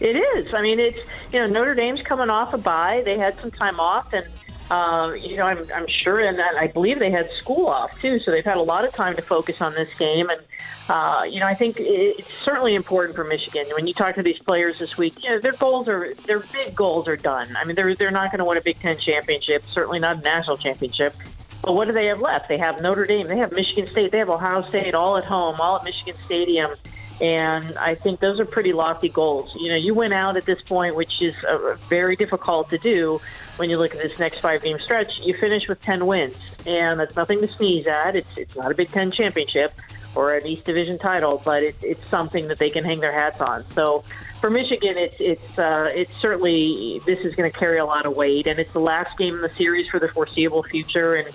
It 0.00 0.16
is. 0.16 0.52
I 0.52 0.60
mean, 0.60 0.80
it's 0.80 0.98
you 1.32 1.38
know 1.38 1.46
Notre 1.46 1.74
Dame's 1.74 2.02
coming 2.02 2.28
off 2.28 2.52
a 2.52 2.58
bye. 2.58 3.02
They 3.04 3.16
had 3.16 3.36
some 3.36 3.50
time 3.50 3.78
off, 3.78 4.12
and 4.12 4.26
um, 4.70 5.16
you 5.16 5.36
know, 5.36 5.46
I'm, 5.46 5.62
I'm 5.74 5.86
sure, 5.86 6.20
and 6.20 6.40
I 6.40 6.68
believe 6.68 6.98
they 6.98 7.10
had 7.10 7.28
school 7.28 7.66
off 7.66 8.00
too, 8.00 8.18
so 8.18 8.30
they've 8.30 8.44
had 8.44 8.56
a 8.56 8.62
lot 8.62 8.84
of 8.84 8.94
time 8.94 9.14
to 9.16 9.22
focus 9.22 9.60
on 9.60 9.74
this 9.74 9.94
game. 9.98 10.30
And 10.30 10.40
uh, 10.88 11.24
you 11.28 11.40
know, 11.40 11.46
I 11.46 11.54
think 11.54 11.76
it's 11.78 12.32
certainly 12.32 12.74
important 12.74 13.14
for 13.14 13.24
Michigan. 13.24 13.66
When 13.74 13.86
you 13.86 13.92
talk 13.92 14.14
to 14.14 14.22
these 14.22 14.38
players 14.38 14.78
this 14.78 14.96
week, 14.96 15.22
you 15.22 15.30
know, 15.30 15.38
their 15.38 15.52
goals 15.52 15.88
are 15.88 16.14
their 16.26 16.40
big 16.40 16.74
goals 16.74 17.08
are 17.08 17.16
done. 17.16 17.46
I 17.56 17.64
mean, 17.64 17.76
they're 17.76 17.94
they're 17.94 18.10
not 18.10 18.30
going 18.30 18.38
to 18.38 18.44
win 18.44 18.56
a 18.56 18.62
Big 18.62 18.78
Ten 18.80 18.98
championship, 18.98 19.64
certainly 19.70 19.98
not 19.98 20.18
a 20.18 20.20
national 20.20 20.56
championship. 20.56 21.14
But 21.62 21.74
what 21.74 21.86
do 21.86 21.92
they 21.92 22.06
have 22.06 22.20
left? 22.20 22.48
They 22.48 22.58
have 22.58 22.80
Notre 22.82 23.06
Dame, 23.06 23.26
they 23.26 23.38
have 23.38 23.52
Michigan 23.52 23.86
State, 23.90 24.12
they 24.12 24.18
have 24.18 24.28
Ohio 24.28 24.62
State, 24.62 24.94
all 24.94 25.16
at 25.16 25.24
home, 25.24 25.60
all 25.60 25.76
at 25.76 25.84
Michigan 25.84 26.14
Stadium. 26.24 26.74
And 27.20 27.78
I 27.78 27.94
think 27.94 28.20
those 28.20 28.40
are 28.40 28.44
pretty 28.44 28.72
lofty 28.72 29.08
goals. 29.08 29.56
You 29.58 29.68
know, 29.68 29.76
you 29.76 29.94
went 29.94 30.14
out 30.14 30.36
at 30.36 30.46
this 30.46 30.60
point, 30.62 30.96
which 30.96 31.22
is 31.22 31.34
uh, 31.44 31.76
very 31.88 32.16
difficult 32.16 32.70
to 32.70 32.78
do 32.78 33.20
when 33.56 33.70
you 33.70 33.78
look 33.78 33.94
at 33.94 34.02
this 34.02 34.18
next 34.18 34.40
five 34.40 34.62
game 34.62 34.78
stretch. 34.80 35.20
You 35.20 35.34
finish 35.34 35.68
with 35.68 35.80
10 35.80 36.06
wins, 36.06 36.36
and 36.66 36.98
that's 36.98 37.14
nothing 37.14 37.40
to 37.40 37.48
sneeze 37.48 37.86
at. 37.86 38.16
It's, 38.16 38.36
it's 38.36 38.56
not 38.56 38.72
a 38.72 38.74
Big 38.74 38.90
Ten 38.90 39.12
championship 39.12 39.72
or 40.16 40.34
an 40.34 40.46
East 40.46 40.64
Division 40.64 40.98
title, 40.98 41.40
but 41.44 41.62
it's, 41.62 41.82
it's 41.82 42.04
something 42.08 42.48
that 42.48 42.58
they 42.58 42.70
can 42.70 42.84
hang 42.84 43.00
their 43.00 43.12
hats 43.12 43.40
on. 43.40 43.64
So 43.70 44.04
for 44.40 44.50
Michigan, 44.50 44.98
it's 44.98 45.16
it's 45.18 45.58
uh, 45.58 45.90
it's 45.94 46.14
certainly 46.16 47.00
this 47.06 47.20
is 47.20 47.34
going 47.34 47.50
to 47.50 47.58
carry 47.58 47.78
a 47.78 47.84
lot 47.84 48.06
of 48.06 48.14
weight, 48.14 48.46
and 48.46 48.58
it's 48.58 48.72
the 48.72 48.80
last 48.80 49.16
game 49.16 49.34
in 49.34 49.40
the 49.40 49.48
series 49.48 49.88
for 49.88 49.98
the 49.98 50.08
foreseeable 50.08 50.62
future. 50.62 51.14
And 51.14 51.28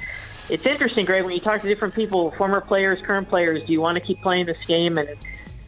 it's 0.49 0.65
interesting, 0.65 1.05
Greg, 1.05 1.23
when 1.23 1.33
you 1.33 1.39
talk 1.39 1.61
to 1.61 1.67
different 1.67 1.95
people, 1.95 2.31
former 2.31 2.61
players, 2.61 3.01
current 3.01 3.27
players. 3.27 3.63
Do 3.65 3.73
you 3.73 3.81
want 3.81 3.95
to 3.95 3.99
keep 4.01 4.21
playing 4.21 4.45
this 4.45 4.63
game? 4.65 4.97
And 4.97 5.09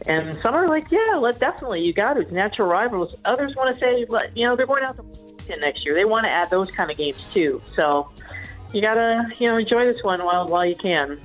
and 0.06 0.36
some 0.38 0.54
are 0.54 0.68
like, 0.68 0.90
yeah, 0.90 1.18
let 1.18 1.38
definitely 1.38 1.82
you 1.82 1.92
got 1.92 2.16
it. 2.16 2.32
Natural 2.32 2.68
rivals. 2.68 3.16
Others 3.24 3.56
want 3.56 3.74
to 3.74 3.78
say, 3.78 4.06
you 4.34 4.46
know, 4.46 4.56
they're 4.56 4.66
going 4.66 4.84
out 4.84 4.96
to 4.98 5.56
next 5.56 5.84
year. 5.84 5.94
They 5.94 6.04
want 6.04 6.24
to 6.24 6.30
add 6.30 6.50
those 6.50 6.70
kind 6.70 6.90
of 6.90 6.96
games 6.96 7.32
too. 7.32 7.60
So 7.66 8.10
you 8.72 8.80
gotta, 8.80 9.30
you 9.38 9.48
know, 9.48 9.58
enjoy 9.58 9.84
this 9.84 10.02
one 10.02 10.24
while 10.24 10.48
while 10.48 10.66
you 10.66 10.74
can. 10.74 11.20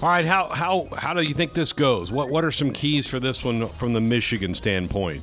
All 0.00 0.08
right, 0.08 0.24
how 0.24 0.48
how 0.48 0.88
how 0.96 1.12
do 1.12 1.22
you 1.22 1.34
think 1.34 1.52
this 1.52 1.72
goes? 1.72 2.12
What 2.12 2.30
what 2.30 2.44
are 2.44 2.52
some 2.52 2.72
keys 2.72 3.06
for 3.06 3.18
this 3.18 3.44
one 3.44 3.68
from 3.68 3.92
the 3.92 4.00
Michigan 4.00 4.54
standpoint? 4.54 5.22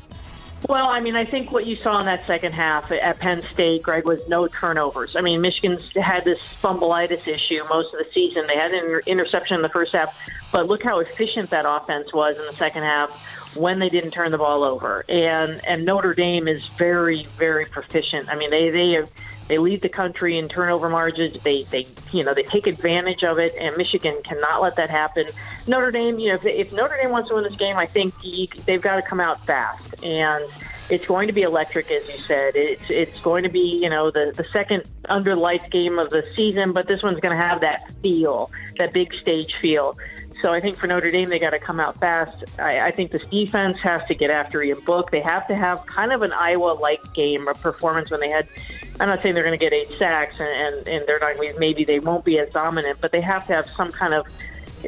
Well, 0.68 0.90
I 0.90 1.00
mean, 1.00 1.16
I 1.16 1.26
think 1.26 1.52
what 1.52 1.68
you 1.68 1.76
saw 1.76 2.00
in 2.00 2.08
that 2.08 2.26
second 2.26 2.54
half 2.54 2.92
at 2.92 3.20
Penn 3.20 3.42
State, 3.44 3.84
Greg, 3.84 4.06
was 4.06 4.28
no 4.28 4.48
turnovers. 4.48 5.16
I 5.16 5.22
mean, 5.22 5.42
Michigan's 5.42 5.94
had 5.94 6.24
this 6.24 6.40
fumbleitis 6.40 7.28
issue 7.28 7.62
most 7.70 7.94
of 7.94 8.00
the 8.00 8.08
season. 8.14 8.48
They 8.48 8.56
had 8.56 8.72
an 8.72 8.86
inter- 8.86 9.02
interception 9.06 9.58
in 9.58 9.62
the 9.62 9.70
first 9.70 9.94
half, 9.94 10.18
but 10.52 10.66
look 10.66 10.82
how 10.82 11.00
efficient 11.00 11.52
that 11.52 11.66
offense 11.68 12.14
was 12.14 12.40
in 12.40 12.46
the 12.46 12.54
second 12.54 12.84
half 12.84 13.56
when 13.56 13.80
they 13.80 13.90
didn't 13.90 14.12
turn 14.12 14.32
the 14.32 14.38
ball 14.38 14.64
over. 14.64 15.06
And 15.08 15.64
and 15.66 15.86
Notre 15.86 16.14
Dame 16.14 16.48
is 16.48 16.66
very 16.78 17.26
very 17.38 17.66
proficient. 17.66 18.30
I 18.30 18.36
mean, 18.36 18.50
they 18.50 18.70
they 18.70 18.92
have 18.92 19.12
they 19.48 19.58
lead 19.58 19.82
the 19.82 19.90
country 19.90 20.38
in 20.38 20.50
turnover 20.50 20.90
margins. 20.90 21.42
They, 21.44 21.64
they, 21.64 21.88
you 22.12 22.24
know, 22.24 22.34
they 22.34 22.44
take 22.44 22.68
advantage 22.68 23.24
of 23.24 23.38
it, 23.38 23.56
and 23.60 23.78
Michigan 23.78 24.20
cannot 24.24 24.62
let 24.62 24.76
that 24.78 24.90
happen. 24.90 25.28
Notre 25.68 25.92
Dame, 25.92 26.20
you 26.20 26.30
know, 26.30 26.36
if, 26.36 26.46
if 26.46 26.74
Notre 26.74 26.98
Dame 27.02 27.12
wants 27.12 27.30
to 27.30 27.36
win 27.36 27.44
this 27.44 27.56
game, 27.56 27.78
I 27.78 27.86
think 27.86 28.14
they've 28.66 28.82
got 28.82 28.96
to 28.96 29.02
come 29.02 29.20
out 29.20 29.46
fast, 29.46 30.04
and 30.04 30.44
it's 30.90 31.06
going 31.06 31.28
to 31.28 31.34
be 31.34 31.42
electric, 31.42 31.90
as 31.92 32.08
you 32.08 32.18
said. 32.18 32.56
It's 32.56 32.90
it's 32.90 33.22
going 33.22 33.44
to 33.44 33.50
be, 33.50 33.80
you 33.82 33.90
know, 33.90 34.12
the 34.12 34.34
the 34.36 34.46
second 34.52 34.84
under 35.10 35.36
lights 35.36 35.68
game 35.70 36.00
of 36.00 36.10
the 36.10 36.24
season, 36.36 36.74
but 36.74 36.88
this 36.88 37.02
one's 37.02 37.20
going 37.20 37.36
to 37.36 37.44
have 37.44 37.62
that 37.62 37.92
feel, 38.02 38.52
that 38.78 38.94
big 38.94 39.14
stage 39.14 39.54
feel. 39.62 39.96
So 40.46 40.54
I 40.54 40.60
think 40.60 40.78
for 40.78 40.86
Notre 40.86 41.10
Dame, 41.10 41.30
they 41.30 41.40
got 41.40 41.50
to 41.50 41.60
come 41.60 41.80
out 41.80 41.98
fast. 41.98 42.44
I, 42.60 42.86
I 42.86 42.92
think 42.92 43.10
this 43.10 43.28
defense 43.30 43.80
has 43.80 44.04
to 44.04 44.14
get 44.14 44.30
after 44.30 44.62
Ian 44.62 44.80
Book. 44.86 45.10
They 45.10 45.22
have 45.22 45.48
to 45.48 45.56
have 45.56 45.84
kind 45.88 46.14
of 46.14 46.22
an 46.22 46.32
Iowa-like 46.34 47.02
game, 47.16 47.48
a 47.48 47.56
performance 47.56 48.12
when 48.12 48.20
they 48.20 48.30
had. 48.30 48.48
I'm 49.00 49.08
not 49.08 49.24
saying 49.24 49.34
they're 49.34 49.44
going 49.44 49.58
to 49.58 49.66
get 49.66 49.74
eight 49.74 49.98
sacks, 49.98 50.40
and, 50.40 50.48
and, 50.48 50.88
and 50.88 51.08
they're 51.08 51.18
not. 51.18 51.38
going 51.38 51.52
to 51.52 51.60
Maybe 51.60 51.84
they 51.84 51.98
won't 51.98 52.24
be 52.24 52.38
as 52.38 52.54
dominant, 52.54 53.02
but 53.02 53.12
they 53.12 53.22
have 53.22 53.48
to 53.48 53.54
have 53.54 53.68
some 53.68 53.92
kind 53.92 54.14
of 54.14 54.28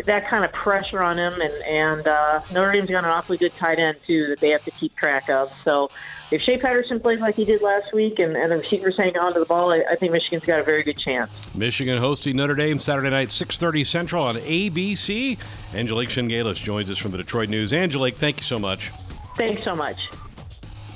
that 0.06 0.28
kind 0.28 0.46
of 0.46 0.52
pressure 0.52 1.02
on 1.02 1.18
him. 1.18 1.34
And 1.42 1.54
and 1.68 2.08
uh, 2.08 2.42
Notre 2.54 2.72
Dame's 2.72 2.90
got 2.90 3.04
an 3.04 3.10
awfully 3.10 3.38
good 3.38 3.54
tight 3.56 3.80
end 3.80 3.98
too 4.06 4.28
that 4.28 4.40
they 4.40 4.50
have 4.50 4.64
to 4.64 4.72
keep 4.72 4.96
track 4.96 5.30
of. 5.30 5.52
So 5.52 5.90
if 6.32 6.42
Shea 6.42 6.58
Patterson 6.58 7.00
plays 7.00 7.22
like 7.22 7.36
he 7.36 7.46
did 7.46 7.62
last 7.62 7.94
week 7.94 8.20
and, 8.20 8.36
and 8.36 8.52
the 8.52 8.58
receivers 8.58 8.98
hang 8.98 9.18
on 9.18 9.34
to 9.34 9.40
the 9.40 9.46
ball, 9.46 9.72
I, 9.72 9.84
I, 9.90 9.96
think 9.96 10.12
Michigan's 10.12 10.46
got 10.46 10.60
a 10.60 10.64
very 10.64 10.84
good 10.84 10.98
chance. 10.98 11.30
Michigan 11.56 11.98
hosting 11.98 12.36
Notre 12.36 12.56
Dame 12.56 12.80
Saturday 12.80 13.10
night, 13.10 13.30
6.30 13.30 13.86
Central 13.86 14.24
on 14.24 14.36
ABC. 14.36 15.38
Angelique 15.74 16.10
Chengelis 16.10 16.62
joins 16.62 16.90
us 16.90 16.98
from 16.98 17.12
the 17.12 17.18
Detroit 17.18 17.50
News. 17.50 17.72
Angelique, 17.72 18.16
thank 18.16 18.38
you 18.38 18.44
so 18.44 18.60
much. 18.60 18.92
Thanks 19.38 19.64
so 19.64 19.76
much. 19.76 20.10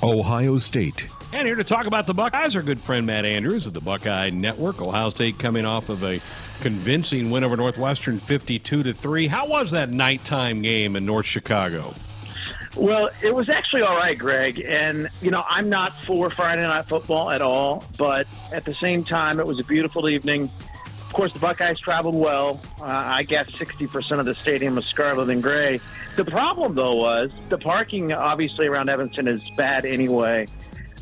Ohio 0.02 0.58
State. 0.58 1.06
And 1.32 1.46
here 1.46 1.56
to 1.56 1.64
talk 1.64 1.86
about 1.86 2.06
the 2.06 2.14
Buckeyes, 2.14 2.56
our 2.56 2.62
good 2.62 2.80
friend 2.80 3.06
Matt 3.06 3.24
Andrews 3.24 3.66
of 3.66 3.72
the 3.72 3.80
Buckeye 3.80 4.30
Network. 4.30 4.82
Ohio 4.82 5.08
State 5.10 5.38
coming 5.38 5.64
off 5.64 5.88
of 5.88 6.02
a 6.02 6.20
convincing 6.60 7.30
win 7.30 7.44
over 7.44 7.56
Northwestern 7.56 8.18
52 8.18 8.82
to 8.82 8.92
3. 8.92 9.26
How 9.28 9.46
was 9.46 9.70
that 9.70 9.90
nighttime 9.90 10.60
game 10.60 10.96
in 10.96 11.06
North 11.06 11.26
Chicago? 11.26 11.94
Well, 12.76 13.10
it 13.22 13.34
was 13.34 13.48
actually 13.48 13.82
all 13.82 13.96
right, 13.96 14.18
Greg. 14.18 14.60
And, 14.60 15.08
you 15.20 15.30
know, 15.30 15.44
I'm 15.48 15.68
not 15.68 15.94
for 15.94 16.30
Friday 16.30 16.62
Night 16.62 16.86
Football 16.86 17.30
at 17.30 17.42
all, 17.42 17.84
but 17.96 18.26
at 18.52 18.64
the 18.64 18.74
same 18.74 19.04
time, 19.04 19.38
it 19.38 19.46
was 19.46 19.60
a 19.60 19.64
beautiful 19.64 20.08
evening. 20.08 20.50
Of 21.12 21.16
course, 21.16 21.34
the 21.34 21.40
Buckeyes 21.40 21.78
traveled 21.78 22.14
well. 22.14 22.58
Uh, 22.80 22.86
I 22.86 23.22
guess 23.24 23.50
60% 23.50 24.18
of 24.18 24.24
the 24.24 24.34
stadium 24.34 24.76
was 24.76 24.86
scarlet 24.86 25.28
and 25.28 25.42
gray. 25.42 25.78
The 26.16 26.24
problem, 26.24 26.74
though, 26.74 26.94
was 26.94 27.30
the 27.50 27.58
parking 27.58 28.14
obviously 28.14 28.66
around 28.66 28.88
Evanston 28.88 29.28
is 29.28 29.42
bad 29.58 29.84
anyway. 29.84 30.46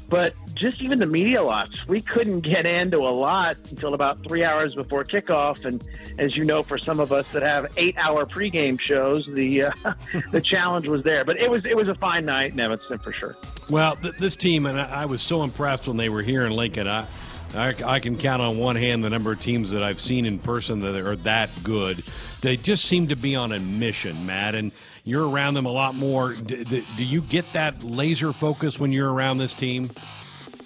But 0.09 0.35
just 0.55 0.83
even 0.83 0.99
the 0.99 1.07
media 1.07 1.45
lots. 1.45 1.87
We 1.87 2.01
couldn't 2.01 2.41
get 2.41 2.67
into 2.67 2.99
a 2.99 3.15
lot 3.15 3.57
until 3.71 3.95
about 3.95 4.19
three 4.19 4.43
hours 4.43 4.75
before 4.75 5.05
kickoff. 5.05 5.65
And 5.65 5.87
as 6.19 6.37
you 6.37 6.45
know, 6.45 6.65
for 6.65 6.77
some 6.77 6.99
of 6.99 7.13
us 7.13 7.31
that 7.31 7.45
have 7.45 7.73
eight-hour 7.77 8.27
pregame 8.27 8.81
shows, 8.81 9.33
the 9.33 9.67
uh, 9.67 9.73
the 10.33 10.41
challenge 10.41 10.89
was 10.89 11.05
there. 11.05 11.25
But 11.25 11.41
it 11.41 11.49
was 11.49 11.65
it 11.65 11.77
was 11.77 11.87
a 11.87 11.95
fine 11.95 12.25
night 12.25 12.51
in 12.53 12.59
Evanston 12.59 12.99
for 12.99 13.13
sure. 13.13 13.37
Well, 13.71 13.95
th- 13.95 14.17
this 14.17 14.35
team, 14.35 14.67
and 14.67 14.81
I-, 14.81 15.03
I 15.03 15.07
was 15.07 15.23
so 15.23 15.45
impressed 15.45 15.87
when 15.87 15.97
they 15.97 16.09
were 16.09 16.23
here 16.23 16.45
in 16.45 16.51
Lincoln. 16.51 16.89
I, 16.89 17.07
I, 17.55 17.75
I 17.85 18.01
can 18.01 18.17
count 18.17 18.41
on 18.43 18.59
one 18.59 18.77
hand 18.77 19.03
the 19.03 19.11
number 19.11 19.33
of 19.33 19.41
teams 19.41 19.71
that 19.73 19.83
I've 19.83 20.01
seen 20.01 20.27
in 20.27 20.39
person 20.39 20.81
that 20.81 20.95
are 20.95 21.17
that 21.17 21.51
good. 21.63 21.99
They 22.41 22.57
just 22.57 22.85
seem 22.85 23.09
to 23.09 23.17
be 23.17 23.35
on 23.35 23.53
a 23.53 23.59
mission, 23.59 24.27
Matt, 24.27 24.55
and 24.55 24.73
you're 25.05 25.29
around 25.29 25.55
them 25.55 25.67
a 25.67 25.71
lot 25.73 25.95
more. 25.95 26.33
D- 26.35 26.65
d- 26.65 26.85
do 26.97 27.05
you 27.05 27.21
get 27.23 27.51
that 27.53 27.83
laser 27.83 28.33
focus 28.33 28.79
when 28.79 28.93
you're 28.93 29.13
around 29.13 29.39
this 29.39 29.53
team? 29.53 29.91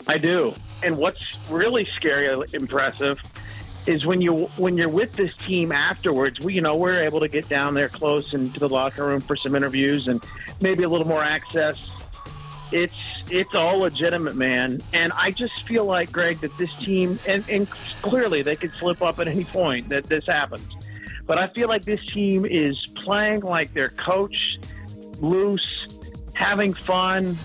I 0.07 0.19
do. 0.19 0.55
And 0.83 0.99
what's 0.99 1.39
really 1.49 1.85
scary, 1.85 2.47
impressive, 2.53 3.19
is 3.87 4.05
when 4.05 4.21
you 4.21 4.47
when 4.57 4.77
you're 4.77 4.89
with 4.89 5.15
this 5.15 5.35
team 5.37 5.73
afterwards. 5.73 6.41
We, 6.41 6.55
you 6.55 6.61
know, 6.61 6.77
we're 6.77 7.03
able 7.03 7.21
to 7.21 7.29
get 7.29 7.49
down 7.49 7.75
there 7.75 7.89
close 7.89 8.35
into 8.35 8.61
the 8.61 8.69
locker 8.69 9.07
room 9.07 9.21
for 9.21 9.37
some 9.37 9.55
interviews 9.55 10.09
and 10.09 10.23
maybe 10.61 10.83
a 10.85 10.89
little 10.89 11.07
more 11.07 11.23
access. 11.23 12.04
It's 12.75 12.97
it's 13.31 13.55
all 13.55 13.79
legitimate, 13.79 14.35
man. 14.35 14.83
And 14.93 15.13
I 15.13 15.31
just 15.31 15.63
feel 15.63 15.85
like 15.85 16.11
Greg 16.11 16.39
that 16.39 16.57
this 16.59 16.77
team, 16.79 17.21
and, 17.27 17.49
and 17.49 17.71
clearly 18.03 18.43
they 18.43 18.57
could 18.57 18.73
slip 18.73 19.01
up 19.01 19.21
at 19.21 19.29
any 19.29 19.45
point 19.45 19.89
that 19.91 20.05
this 20.05 20.27
happens. 20.27 20.67
But 21.27 21.39
I 21.39 21.47
feel 21.47 21.69
like 21.69 21.85
this 21.85 22.05
team 22.05 22.45
is 22.45 22.85
playing 22.97 23.43
like 23.43 23.73
their 23.73 23.89
coach, 23.89 24.59
loose, 25.21 25.89
having 26.35 26.75
fun, 26.75 27.37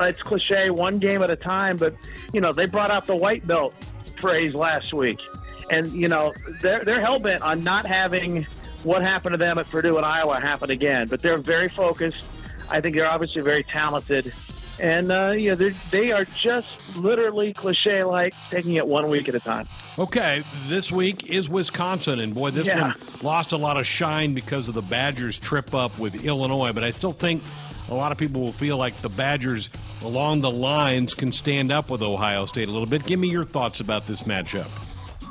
it's 0.00 0.22
cliche, 0.22 0.70
one 0.70 0.98
game 0.98 1.22
at 1.22 1.30
a 1.30 1.36
time, 1.36 1.76
but 1.76 1.94
you 2.32 2.40
know 2.40 2.52
they 2.52 2.66
brought 2.66 2.90
out 2.90 3.06
the 3.06 3.16
white 3.16 3.46
belt 3.46 3.72
phrase 4.16 4.52
last 4.52 4.92
week, 4.92 5.20
and 5.70 5.92
you 5.92 6.08
know 6.08 6.32
they're 6.60 6.84
they're 6.84 7.00
hell 7.00 7.20
bent 7.20 7.42
on 7.42 7.62
not 7.62 7.86
having 7.86 8.42
what 8.84 9.02
happened 9.02 9.34
to 9.34 9.36
them 9.36 9.58
at 9.58 9.70
Purdue 9.70 9.96
and 9.96 10.04
Iowa 10.04 10.40
happen 10.40 10.70
again. 10.70 11.06
But 11.06 11.20
they're 11.20 11.38
very 11.38 11.68
focused. 11.68 12.28
I 12.70 12.80
think 12.80 12.96
they're 12.96 13.08
obviously 13.08 13.42
very 13.42 13.62
talented, 13.62 14.32
and 14.80 15.12
uh, 15.12 15.30
you 15.30 15.50
know 15.54 15.70
they 15.90 16.12
are 16.12 16.24
just 16.24 16.96
literally 16.96 17.52
cliche 17.52 18.04
like 18.04 18.34
taking 18.50 18.74
it 18.74 18.86
one 18.86 19.08
week 19.10 19.28
at 19.28 19.34
a 19.34 19.40
time. 19.40 19.66
Okay, 19.98 20.42
this 20.68 20.90
week 20.90 21.26
is 21.28 21.48
Wisconsin, 21.48 22.20
and 22.20 22.34
boy, 22.34 22.50
this 22.50 22.66
Yeah. 22.66 22.80
one 22.88 22.94
lost 23.22 23.52
a 23.52 23.56
lot 23.56 23.76
of 23.76 23.86
shine 23.86 24.34
because 24.34 24.68
of 24.68 24.74
the 24.74 24.82
Badgers' 24.82 25.38
trip 25.38 25.74
up 25.74 25.98
with 25.98 26.24
Illinois. 26.24 26.72
But 26.72 26.84
I 26.84 26.90
still 26.90 27.12
think 27.12 27.42
a 27.90 27.94
lot 27.94 28.10
of 28.12 28.18
people 28.18 28.40
will 28.40 28.52
feel 28.52 28.76
like 28.78 28.96
the 28.98 29.08
Badgers 29.10 29.68
along 30.02 30.40
the 30.40 30.50
lines 30.50 31.14
can 31.14 31.30
stand 31.32 31.70
up 31.70 31.90
with 31.90 32.00
Ohio 32.02 32.46
State 32.46 32.68
a 32.68 32.72
little 32.72 32.86
bit. 32.86 33.04
Give 33.04 33.18
me 33.20 33.28
your 33.28 33.44
thoughts 33.44 33.80
about 33.80 34.06
this 34.06 34.22
matchup. 34.22 34.68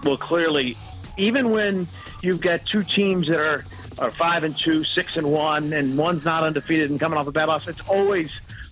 well, 0.05 0.17
clearly, 0.17 0.77
even 1.17 1.49
when 1.51 1.87
you've 2.21 2.41
got 2.41 2.65
two 2.65 2.83
teams 2.83 3.27
that 3.27 3.39
are, 3.39 3.65
are 3.97 4.11
five 4.11 4.43
and 4.43 4.55
two, 4.55 4.83
six 4.83 5.17
and 5.17 5.31
one, 5.31 5.73
and 5.73 5.97
one's 5.97 6.23
not 6.23 6.43
undefeated 6.43 6.89
and 6.91 6.99
coming 6.99 7.17
off 7.17 7.27
a 7.27 7.31
bad 7.31 7.47
loss, 7.49 7.67
it's 7.67 7.81
always 7.89 8.31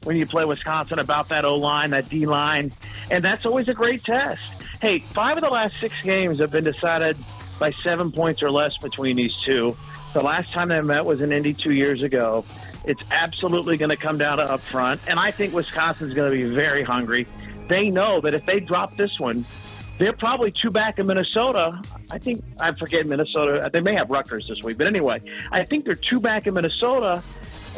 when 0.09 0.17
you 0.17 0.25
play 0.25 0.43
Wisconsin 0.43 0.97
about 0.97 1.29
that 1.29 1.45
O 1.45 1.53
line, 1.53 1.91
that 1.91 2.09
D 2.09 2.25
line, 2.25 2.71
and 3.11 3.23
that's 3.23 3.45
always 3.45 3.69
a 3.69 3.75
great 3.75 4.03
test. 4.03 4.41
Hey, 4.81 4.97
five 4.97 5.37
of 5.37 5.41
the 5.41 5.51
last 5.51 5.79
six 5.79 6.01
games 6.01 6.39
have 6.39 6.49
been 6.49 6.63
decided 6.63 7.15
by 7.59 7.69
seven 7.69 8.11
points 8.11 8.41
or 8.41 8.49
less 8.49 8.75
between 8.79 9.17
these 9.17 9.37
two. 9.37 9.77
The 10.13 10.23
last 10.23 10.51
time 10.51 10.69
they 10.69 10.81
met 10.81 11.05
was 11.05 11.21
in 11.21 11.31
Indy 11.31 11.53
two 11.53 11.73
years 11.73 12.01
ago. 12.01 12.43
It's 12.85 13.03
absolutely 13.11 13.77
going 13.77 13.91
to 13.91 13.97
come 13.97 14.17
down 14.17 14.37
to 14.37 14.45
up 14.45 14.61
front, 14.61 14.99
and 15.07 15.19
I 15.19 15.29
think 15.29 15.53
Wisconsin's 15.53 16.15
going 16.15 16.31
to 16.31 16.35
be 16.35 16.55
very 16.55 16.83
hungry. 16.83 17.27
They 17.67 17.91
know 17.91 18.19
that 18.21 18.33
if 18.33 18.47
they 18.47 18.59
drop 18.59 18.95
this 18.95 19.19
one, 19.19 19.45
they're 19.99 20.11
probably 20.11 20.49
two 20.49 20.71
back 20.71 20.97
in 20.97 21.05
Minnesota. 21.05 21.79
I 22.09 22.17
think 22.17 22.43
I 22.59 22.71
forget 22.71 23.05
Minnesota. 23.05 23.69
They 23.71 23.81
may 23.81 23.93
have 23.93 24.09
Rutgers 24.09 24.47
this 24.47 24.63
week, 24.63 24.79
but 24.79 24.87
anyway, 24.87 25.21
I 25.51 25.65
think 25.65 25.85
they're 25.85 25.93
two 25.93 26.19
back 26.19 26.47
in 26.47 26.55
Minnesota, 26.55 27.21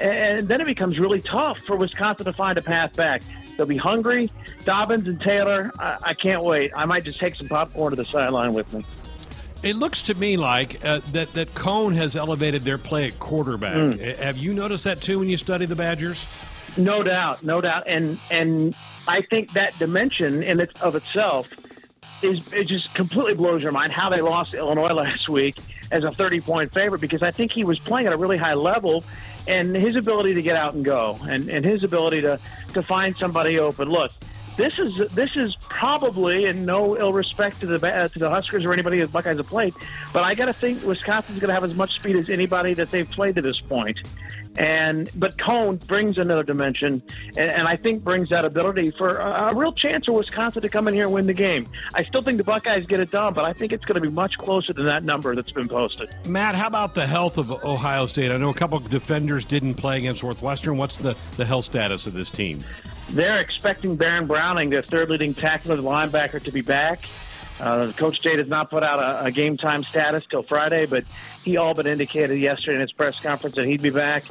and 0.02 0.48
then 0.48 0.62
it 0.62 0.66
becomes 0.66 1.00
really 1.00 1.22
tough 1.22 1.60
for 1.60 1.76
Wisconsin 1.76 2.26
to 2.26 2.34
find 2.34 2.58
a 2.58 2.62
path 2.62 2.96
back. 2.96 3.22
They'll 3.56 3.66
be 3.68 3.78
hungry. 3.78 4.32
Dobbins 4.64 5.08
and 5.08 5.20
Taylor, 5.22 5.72
I, 5.80 5.98
I 6.04 6.14
can't 6.14 6.44
wait. 6.44 6.72
I 6.76 6.86
might 6.86 7.04
just 7.04 7.20
take 7.20 7.36
some 7.36 7.48
popcorn 7.48 7.92
to 7.92 7.96
the 7.96 8.06
sideline 8.06 8.54
with 8.54 8.74
me. 8.74 8.84
It 9.64 9.76
looks 9.76 10.02
to 10.04 10.16
me 10.16 10.38
like 10.38 10.84
uh, 10.84 11.02
that 11.12 11.32
that 11.34 11.54
Coan 11.54 11.96
has 11.96 12.16
elevated 12.16 12.64
their 12.64 12.80
play 12.80 13.08
at 13.08 13.20
quarterback. 13.20 13.76
Uh, 13.76 14.16
Have 14.24 14.38
you 14.38 14.54
noticed 14.54 14.86
that 14.86 15.02
too 15.02 15.20
when 15.20 15.30
you 15.30 15.38
study 15.38 15.66
the 15.66 15.76
Badgers? 15.76 16.26
No 16.78 17.04
doubt, 17.04 17.44
no 17.44 17.62
doubt, 17.62 17.84
and 17.86 18.18
and 18.32 18.76
I 19.08 19.22
think 19.22 19.52
that 19.54 19.78
dimension 19.78 20.42
in 20.42 20.60
it 20.62 20.82
of 20.82 20.96
itself 20.96 21.54
is 22.24 22.54
it 22.54 22.66
just 22.66 22.94
completely 22.94 23.34
blows 23.34 23.62
your 23.62 23.72
mind 23.72 23.92
how 23.92 24.10
they 24.10 24.22
lost 24.22 24.54
Illinois 24.54 24.94
last 24.94 25.30
week 25.30 25.58
as 25.92 26.04
a 26.04 26.12
thirty 26.12 26.42
point 26.42 26.72
favorite 26.72 27.02
because 27.02 27.22
I 27.22 27.30
think 27.30 27.52
he 27.52 27.64
was 27.64 27.78
playing 27.78 28.08
at 28.08 28.14
a 28.14 28.18
really 28.18 28.38
high 28.38 28.54
level, 28.56 29.04
and 29.47 29.75
his 29.75 29.95
ability 29.95 30.34
to 30.36 30.41
get 30.41 30.56
out 30.56 30.73
and 30.73 30.84
go, 30.84 31.17
and 31.23 31.49
and 31.49 31.65
his 31.65 31.84
ability 31.84 32.21
to 32.21 32.39
to 32.73 32.84
find 32.84 33.15
somebody 33.15 33.60
open. 33.60 33.89
Look. 33.89 34.12
This 34.58 34.77
is 34.80 35.10
this 35.12 35.38
is 35.38 35.56
probably, 35.56 36.45
and 36.45 36.65
no 36.65 36.97
ill 36.97 37.13
respect 37.13 37.62
to 37.62 37.65
the 37.65 37.80
Ba- 37.80 38.10
to 38.10 38.19
the 38.19 38.30
Huskers 38.30 38.65
or 38.65 38.73
anybody 38.73 38.99
that 38.99 39.10
Buckeyes 39.10 39.38
have 39.38 39.47
played, 39.47 39.73
but 40.12 40.23
I 40.23 40.36
got 40.36 40.45
to 40.45 40.54
think 40.54 40.84
Wisconsin's 40.84 41.39
going 41.39 41.47
to 41.47 41.54
have 41.54 41.63
as 41.63 41.73
much 41.73 41.95
speed 41.95 42.17
as 42.17 42.30
anybody 42.30 42.73
that 42.73 42.91
they've 42.91 43.10
played 43.10 43.36
to 43.36 43.41
this 43.41 43.62
point. 43.62 43.97
And 44.58 45.10
but 45.16 45.38
Coan 45.38 45.86
brings 45.88 46.18
another 46.18 46.44
dimension, 46.44 47.02
and, 47.38 47.50
and 47.50 47.68
I 47.68 47.76
think 47.76 48.04
brings 48.04 48.30
that 48.30 48.44
ability 48.44 48.92
for 48.92 49.18
a, 49.18 49.52
a 49.52 49.56
real 49.56 49.72
chance 49.72 50.06
for 50.06 50.14
Wisconsin 50.14 50.62
to 50.62 50.70
come 50.70 50.88
in 50.88 50.94
here 50.94 51.06
and 51.06 51.14
win 51.14 51.26
the 51.26 51.34
game. 51.34 51.68
I 51.96 52.04
still 52.04 52.22
think 52.22 52.38
the 52.38 52.44
Buckeyes 52.44 52.86
get 52.86 53.00
it 53.00 53.12
done, 53.12 53.34
but 53.34 53.46
I 53.46 53.54
think 53.54 53.72
it's 53.72 53.86
going 53.86 53.96
to 53.96 54.02
be 54.02 54.14
much 54.14 54.38
closer 54.38 54.74
than 54.74 54.86
that 54.86 55.04
number 55.04 55.36
that's 55.36 55.52
been 55.52 55.70
posted. 55.70 56.10
Matt, 56.26 56.56
how 56.56 56.68
about 56.68 56.96
the 56.96 57.08
health 57.08 57.38
of 57.38 57.52
Ohio 57.64 58.06
State? 58.06 58.32
I 58.32 58.38
know 58.38 58.50
a 58.50 58.54
couple 58.54 58.78
of 58.78 58.90
defenders 58.90 59.46
didn't 59.46 59.76
play 59.76 59.98
against 59.98 60.24
Northwestern. 60.24 60.78
What's 60.78 60.98
the, 60.98 61.18
the 61.38 61.46
health 61.46 61.66
status 61.66 62.08
of 62.08 62.14
this 62.14 62.30
team? 62.30 62.64
They're 63.12 63.40
expecting 63.40 63.96
Baron 63.96 64.26
Browning, 64.26 64.70
their 64.70 64.82
third 64.82 65.10
leading 65.10 65.34
tackler, 65.34 65.76
the 65.76 65.84
linebacker, 65.84 66.42
to 66.44 66.52
be 66.52 66.62
back. 66.62 67.10
Uh, 67.60 67.92
Coach 67.96 68.20
State 68.20 68.40
has 68.40 68.48
not 68.48 68.70
put 68.70 68.84
out 68.84 69.00
a, 69.00 69.26
a 69.26 69.32
game 69.32 69.58
time 69.58 69.84
status 69.84 70.26
till 70.26 70.42
Friday, 70.42 70.86
but 70.86 71.04
he 71.44 71.58
all 71.58 71.74
but 71.74 71.86
indicated 71.86 72.40
yesterday 72.40 72.76
in 72.76 72.82
his 72.82 72.92
press 72.92 73.20
conference 73.20 73.56
that 73.56 73.66
he'd 73.66 73.82
be 73.82 73.90
back. 73.90 74.24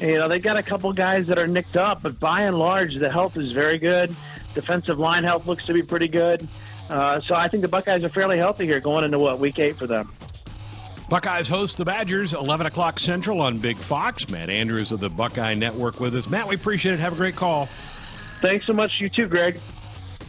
And, 0.00 0.10
you 0.10 0.18
know, 0.18 0.28
they've 0.28 0.42
got 0.42 0.56
a 0.56 0.62
couple 0.62 0.92
guys 0.92 1.26
that 1.28 1.38
are 1.38 1.46
nicked 1.46 1.76
up, 1.76 2.02
but 2.02 2.20
by 2.20 2.42
and 2.42 2.58
large, 2.58 2.96
the 2.96 3.10
health 3.10 3.36
is 3.36 3.52
very 3.52 3.78
good. 3.78 4.14
Defensive 4.54 4.98
line 4.98 5.24
health 5.24 5.46
looks 5.46 5.66
to 5.66 5.72
be 5.72 5.82
pretty 5.82 6.08
good. 6.08 6.46
Uh, 6.88 7.20
so 7.20 7.34
I 7.34 7.48
think 7.48 7.62
the 7.62 7.68
Buckeyes 7.68 8.04
are 8.04 8.08
fairly 8.08 8.38
healthy 8.38 8.66
here 8.66 8.80
going 8.80 9.04
into 9.04 9.18
what 9.18 9.38
week 9.38 9.58
eight 9.58 9.76
for 9.76 9.86
them. 9.86 10.08
Buckeyes 11.08 11.46
host 11.46 11.76
the 11.76 11.84
Badgers, 11.84 12.32
11 12.34 12.66
o'clock 12.66 12.98
Central 12.98 13.40
on 13.40 13.58
Big 13.58 13.76
Fox. 13.76 14.28
Matt 14.28 14.50
Andrews 14.50 14.90
of 14.90 14.98
the 15.00 15.08
Buckeye 15.08 15.54
Network 15.54 16.00
with 16.00 16.14
us. 16.16 16.28
Matt, 16.28 16.48
we 16.48 16.56
appreciate 16.56 16.94
it. 16.94 17.00
Have 17.00 17.12
a 17.12 17.16
great 17.16 17.36
call. 17.36 17.68
Thanks 18.40 18.66
so 18.66 18.72
much, 18.72 19.00
you 19.00 19.08
too, 19.08 19.28
Greg. 19.28 19.60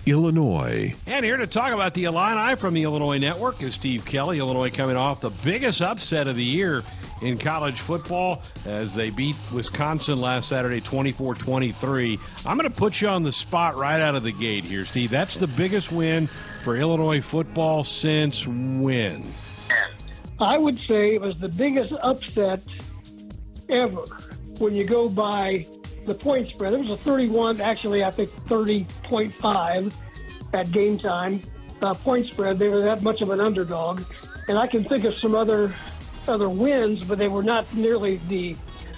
Illinois. 0.07 0.93
And 1.05 1.25
here 1.25 1.37
to 1.37 1.47
talk 1.47 1.73
about 1.73 1.93
the 1.93 2.05
Illini 2.05 2.55
from 2.55 2.73
the 2.73 2.83
Illinois 2.83 3.17
Network 3.17 3.61
is 3.61 3.75
Steve 3.75 4.05
Kelly. 4.05 4.39
Illinois 4.39 4.71
coming 4.71 4.95
off 4.95 5.21
the 5.21 5.29
biggest 5.29 5.81
upset 5.81 6.27
of 6.27 6.35
the 6.35 6.43
year 6.43 6.83
in 7.21 7.37
college 7.37 7.79
football 7.79 8.41
as 8.65 8.93
they 8.93 9.09
beat 9.09 9.35
Wisconsin 9.51 10.21
last 10.21 10.47
Saturday 10.47 10.79
24 10.79 11.35
23. 11.35 12.19
I'm 12.45 12.57
going 12.57 12.69
to 12.69 12.75
put 12.75 13.01
you 13.01 13.09
on 13.09 13.23
the 13.23 13.31
spot 13.31 13.75
right 13.75 13.99
out 13.99 14.15
of 14.15 14.23
the 14.23 14.31
gate 14.31 14.63
here, 14.63 14.85
Steve. 14.85 15.09
That's 15.09 15.35
the 15.35 15.47
biggest 15.47 15.91
win 15.91 16.27
for 16.63 16.77
Illinois 16.77 17.21
football 17.21 17.83
since 17.83 18.47
when? 18.47 19.25
I 20.39 20.57
would 20.57 20.77
say 20.79 21.15
it 21.15 21.21
was 21.21 21.37
the 21.37 21.49
biggest 21.49 21.93
upset 22.01 22.61
ever 23.69 24.03
when 24.59 24.75
you 24.75 24.85
go 24.85 25.09
by 25.09 25.65
the 26.07 26.15
point 26.15 26.49
spread. 26.49 26.73
It 26.73 26.79
was 26.79 26.89
a 26.89 26.97
31, 26.97 27.61
actually, 27.61 28.03
I 28.03 28.09
think 28.09 28.29
30.5 28.29 29.93
at 30.53 30.71
game 30.71 30.97
time 30.97 31.41
uh, 31.81 31.93
point 31.93 32.31
spread. 32.31 32.57
They 32.57 32.69
were 32.69 32.81
that 32.81 33.03
much 33.03 33.21
of 33.21 33.29
an 33.29 33.39
underdog. 33.39 34.01
And 34.47 34.57
I 34.57 34.65
can 34.65 34.83
think 34.83 35.03
of 35.03 35.15
some 35.15 35.35
other 35.35 35.73
other 36.27 36.49
wins, 36.49 37.07
but 37.07 37.17
they 37.17 37.29
were 37.29 37.43
not 37.43 37.73
nearly 37.73 38.17
the 38.27 38.55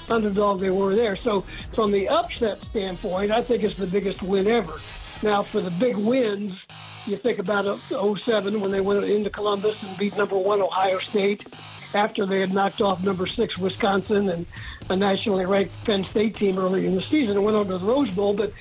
underdog 0.09 0.59
they 0.59 0.71
were 0.71 0.95
there. 0.95 1.15
So 1.15 1.41
from 1.73 1.91
the 1.91 2.09
upset 2.09 2.57
standpoint, 2.57 3.29
I 3.29 3.41
think 3.43 3.63
it's 3.63 3.77
the 3.77 3.85
biggest 3.85 4.23
win 4.23 4.47
ever. 4.47 4.79
Now 5.21 5.43
for 5.43 5.61
the 5.61 5.69
big 5.71 5.95
wins, 5.95 6.57
you 7.05 7.17
think 7.17 7.37
about 7.37 7.67
uh, 7.67 8.15
07 8.15 8.59
when 8.59 8.71
they 8.71 8.81
went 8.81 9.03
into 9.03 9.29
Columbus 9.29 9.81
and 9.83 9.97
beat 9.97 10.17
number 10.17 10.37
one 10.37 10.61
Ohio 10.61 10.97
State 10.99 11.45
after 11.93 12.25
they 12.25 12.39
had 12.39 12.53
knocked 12.53 12.81
off 12.81 13.03
number 13.03 13.27
six 13.27 13.57
Wisconsin 13.57 14.29
and 14.29 14.45
a 14.89 14.95
nationally 14.95 15.45
ranked 15.45 15.73
Penn 15.85 16.03
State 16.03 16.35
team 16.35 16.57
early 16.57 16.85
in 16.85 16.95
the 16.95 17.01
season 17.01 17.37
and 17.37 17.45
went 17.45 17.57
on 17.57 17.67
to 17.67 17.77
the 17.77 17.85
Rose 17.85 18.11
Bowl. 18.11 18.33
But 18.33 18.51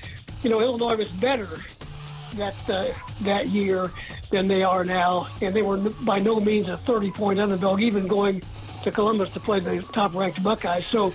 you 0.43 0.49
know 0.49 0.61
Illinois 0.61 0.95
was 0.95 1.09
better 1.09 1.47
that 2.35 2.69
uh, 2.69 2.85
that 3.21 3.49
year 3.49 3.91
than 4.29 4.47
they 4.47 4.63
are 4.63 4.83
now, 4.85 5.27
and 5.41 5.53
they 5.53 5.61
were 5.61 5.77
by 5.77 6.19
no 6.19 6.39
means 6.39 6.69
a 6.69 6.77
30 6.77 7.11
point 7.11 7.39
underdog, 7.39 7.81
even 7.81 8.07
going 8.07 8.41
to 8.83 8.91
Columbus 8.91 9.31
to 9.31 9.39
play 9.39 9.59
the 9.59 9.81
top 9.81 10.13
ranked 10.13 10.43
Buckeyes. 10.43 10.85
So. 10.85 11.13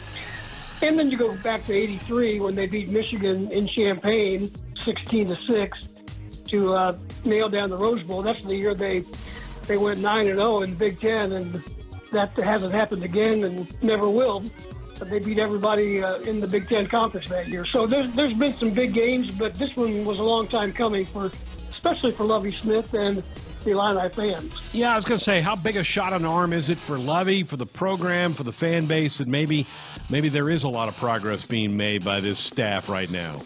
And 0.82 0.98
then 0.98 1.08
you 1.08 1.16
go 1.16 1.34
back 1.36 1.64
to 1.66 1.72
'83 1.72 2.40
when 2.40 2.54
they 2.56 2.66
beat 2.66 2.90
Michigan 2.90 3.50
in 3.52 3.66
Champaign, 3.66 4.50
16 4.80 5.28
to 5.28 5.34
six, 5.34 5.94
to 6.48 6.74
uh, 6.74 6.98
nail 7.24 7.48
down 7.48 7.70
the 7.70 7.76
Rose 7.76 8.02
Bowl. 8.02 8.22
That's 8.22 8.42
the 8.42 8.56
year 8.56 8.74
they 8.74 9.02
they 9.66 9.76
went 9.76 10.00
nine 10.00 10.26
and 10.26 10.38
zero 10.38 10.62
in 10.62 10.70
the 10.72 10.76
Big 10.76 11.00
Ten, 11.00 11.32
and 11.32 11.54
that 12.12 12.32
hasn't 12.32 12.72
happened 12.72 13.02
again 13.02 13.44
and 13.44 13.82
never 13.82 14.08
will. 14.08 14.44
They 15.00 15.18
beat 15.18 15.38
everybody 15.38 16.02
uh, 16.02 16.18
in 16.20 16.40
the 16.40 16.46
Big 16.46 16.68
Ten 16.68 16.86
conference 16.86 17.28
that 17.28 17.48
year. 17.48 17.64
So 17.64 17.86
there's 17.86 18.10
there's 18.12 18.34
been 18.34 18.52
some 18.52 18.70
big 18.70 18.92
games, 18.92 19.34
but 19.34 19.54
this 19.54 19.76
one 19.76 20.04
was 20.04 20.18
a 20.18 20.24
long 20.24 20.48
time 20.48 20.72
coming 20.72 21.04
for, 21.04 21.26
especially 21.26 22.12
for 22.12 22.24
Lovie 22.24 22.52
Smith 22.52 22.94
and 22.94 23.22
the 23.64 23.72
Illini 23.72 24.08
fans. 24.10 24.74
Yeah, 24.74 24.92
I 24.92 24.96
was 24.96 25.04
going 25.04 25.18
to 25.18 25.24
say, 25.24 25.40
how 25.40 25.56
big 25.56 25.76
a 25.76 25.84
shot 25.84 26.12
on 26.12 26.22
the 26.22 26.28
arm 26.28 26.52
is 26.52 26.68
it 26.68 26.78
for 26.78 26.98
Lovey, 26.98 27.42
for 27.42 27.56
the 27.56 27.66
program, 27.66 28.32
for 28.32 28.44
the 28.44 28.52
fan 28.52 28.86
base, 28.86 29.18
that 29.18 29.28
maybe 29.28 29.66
maybe 30.10 30.28
there 30.28 30.50
is 30.50 30.64
a 30.64 30.68
lot 30.68 30.88
of 30.88 30.96
progress 30.96 31.44
being 31.44 31.76
made 31.76 32.04
by 32.04 32.20
this 32.20 32.38
staff 32.38 32.88
right 32.88 33.10
now. 33.10 33.40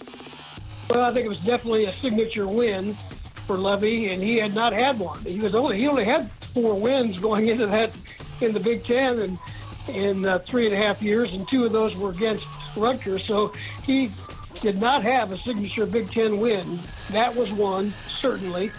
Well, 0.91 1.05
I 1.05 1.13
think 1.13 1.27
it 1.27 1.29
was 1.29 1.41
definitely 1.41 1.85
a 1.85 1.93
signature 1.93 2.47
win 2.47 2.95
for 3.47 3.57
Lovie, 3.57 4.11
and 4.11 4.23
he 4.23 4.37
had 4.37 4.55
not 4.55 4.73
had 4.73 4.99
one. 4.99 5.21
He 5.21 5.39
was 5.39 5.55
only 5.55 5.79
he 5.79 5.87
only 5.87 6.05
had 6.05 6.31
four 6.31 6.75
wins 6.75 7.19
going 7.19 7.49
into 7.49 7.67
that 7.67 7.97
in 8.41 8.53
the 8.53 8.61
Big 8.61 8.85
Ten, 8.85 9.19
and 9.19 9.39
in 9.89 10.25
uh, 10.25 10.39
three 10.41 10.67
and 10.67 10.75
a 10.75 10.79
half 10.79 11.03
years, 11.03 11.33
and 11.33 11.49
two 11.49 11.65
of 11.65 11.73
those 11.73 11.97
were 11.97 12.11
against 12.11 12.47
Rutgers. 12.77 13.25
So 13.25 13.53
he 13.85 14.11
did 14.61 14.81
not 14.81 15.03
have 15.03 15.33
a 15.33 15.39
signature 15.39 15.87
Big 15.87 16.11
Ten 16.11 16.41
win. 16.41 16.79
That 17.11 17.35
was 17.35 17.51
one 17.53 17.93
certainly, 18.09 18.71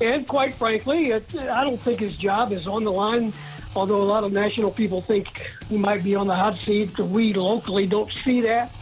and 0.00 0.26
quite 0.26 0.54
frankly, 0.54 1.10
it, 1.10 1.36
I 1.36 1.64
don't 1.64 1.80
think 1.80 2.00
his 2.00 2.16
job 2.16 2.52
is 2.52 2.66
on 2.66 2.84
the 2.84 2.92
line. 2.92 3.32
Although 3.76 4.02
a 4.02 4.04
lot 4.04 4.22
of 4.22 4.32
national 4.32 4.70
people 4.70 5.00
think 5.00 5.50
he 5.68 5.76
might 5.76 6.04
be 6.04 6.14
on 6.14 6.28
the 6.28 6.36
hot 6.36 6.56
seat, 6.56 6.96
we 6.98 7.32
locally 7.32 7.86
don't 7.86 8.12
see 8.12 8.40
that. 8.42 8.72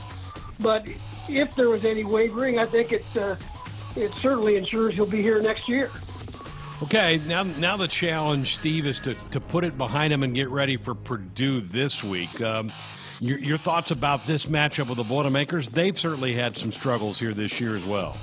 But 0.60 0.86
if 1.28 1.54
there 1.54 1.70
was 1.70 1.86
any 1.86 2.04
wavering, 2.04 2.58
I 2.58 2.66
think 2.66 2.92
it 2.92 3.04
uh, 3.16 3.36
it 3.96 4.12
certainly 4.14 4.56
ensures 4.56 4.94
he'll 4.94 5.06
be 5.06 5.22
here 5.22 5.40
next 5.40 5.68
year. 5.68 5.90
Okay, 6.82 7.20
now 7.28 7.44
now 7.44 7.76
the 7.76 7.86
challenge, 7.86 8.54
Steve, 8.54 8.86
is 8.86 8.98
to, 9.00 9.14
to 9.30 9.40
put 9.40 9.62
it 9.62 9.78
behind 9.78 10.12
him 10.12 10.24
and 10.24 10.34
get 10.34 10.48
ready 10.48 10.76
for 10.76 10.96
Purdue 10.96 11.60
this 11.60 12.02
week. 12.02 12.42
Um, 12.42 12.72
your, 13.20 13.38
your 13.38 13.56
thoughts 13.56 13.92
about 13.92 14.26
this 14.26 14.46
matchup 14.46 14.88
with 14.88 14.96
the 14.96 15.04
Boilermakers? 15.04 15.68
They've 15.68 15.96
certainly 15.96 16.32
had 16.32 16.56
some 16.56 16.72
struggles 16.72 17.20
here 17.20 17.32
this 17.32 17.60
year 17.60 17.76
as 17.76 17.86
well. 17.86 18.16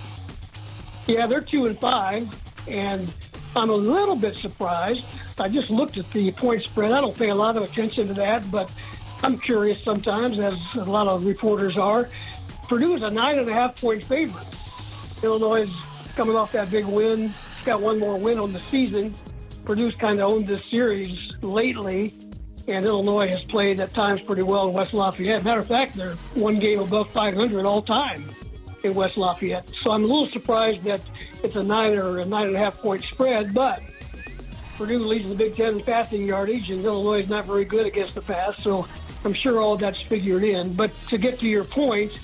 Yeah, 1.07 1.25
they're 1.25 1.39
two 1.39 1.67
and 1.67 1.79
five, 1.79 2.27
and 2.67 3.11
I'm 3.55 3.69
a 3.69 3.75
little 3.75 4.17
bit 4.17 4.35
surprised. 4.35 5.05
I 5.39 5.47
just 5.47 5.69
looked 5.69 5.97
at 5.97 6.11
the 6.11 6.29
point 6.33 6.63
spread. 6.63 6.91
I 6.91 6.99
don't 6.99 7.17
pay 7.17 7.29
a 7.29 7.35
lot 7.35 7.55
of 7.55 7.63
attention 7.63 8.09
to 8.09 8.13
that, 8.15 8.51
but 8.51 8.69
I'm 9.23 9.39
curious 9.39 9.81
sometimes, 9.85 10.37
as 10.37 10.61
a 10.75 10.83
lot 10.83 11.07
of 11.07 11.25
reporters 11.25 11.77
are. 11.77 12.09
Purdue 12.67 12.95
is 12.95 13.03
a 13.03 13.09
nine 13.09 13.39
and 13.39 13.47
a 13.47 13.53
half 13.53 13.79
point 13.79 14.03
favorite. 14.03 14.45
Illinois 15.23 15.61
is 15.61 15.71
coming 16.15 16.35
off 16.35 16.51
that 16.51 16.69
big 16.69 16.85
win. 16.85 17.33
Got 17.65 17.81
one 17.81 17.99
more 17.99 18.17
win 18.17 18.39
on 18.39 18.53
the 18.53 18.59
season. 18.59 19.13
Purdue's 19.65 19.95
kind 19.95 20.19
of 20.19 20.31
owned 20.31 20.47
this 20.47 20.65
series 20.65 21.37
lately, 21.41 22.13
and 22.67 22.85
Illinois 22.85 23.27
has 23.27 23.43
played 23.43 23.79
at 23.79 23.93
times 23.93 24.25
pretty 24.25 24.41
well 24.43 24.69
in 24.69 24.73
West 24.73 24.93
Lafayette. 24.93 25.43
Matter 25.43 25.59
of 25.59 25.67
fact, 25.67 25.95
they're 25.95 26.15
one 26.33 26.57
game 26.59 26.79
above 26.79 27.11
500 27.11 27.65
all 27.65 27.81
time 27.81 28.25
in 28.83 28.93
West 28.93 29.17
Lafayette. 29.17 29.69
So 29.69 29.91
I'm 29.91 30.03
a 30.03 30.07
little 30.07 30.29
surprised 30.29 30.83
that 30.85 31.01
it's 31.43 31.55
a 31.55 31.63
nine 31.63 31.97
or 31.97 32.19
a 32.19 32.25
nine 32.25 32.47
and 32.47 32.55
a 32.55 32.59
half 32.59 32.79
point 32.79 33.03
spread, 33.03 33.53
but 33.53 33.81
Purdue 34.77 34.99
leads 34.99 35.27
the 35.27 35.35
Big 35.35 35.55
Ten 35.55 35.73
in 35.73 35.79
passing 35.81 36.25
yardage, 36.25 36.71
and 36.71 36.83
Illinois 36.83 37.19
is 37.19 37.29
not 37.29 37.45
very 37.45 37.65
good 37.65 37.85
against 37.85 38.15
the 38.15 38.21
pass. 38.21 38.63
So 38.63 38.87
I'm 39.25 39.33
sure 39.33 39.61
all 39.61 39.77
that's 39.77 40.01
figured 40.01 40.43
in. 40.43 40.73
But 40.73 40.91
to 41.09 41.17
get 41.17 41.37
to 41.39 41.47
your 41.47 41.65
point, 41.65 42.17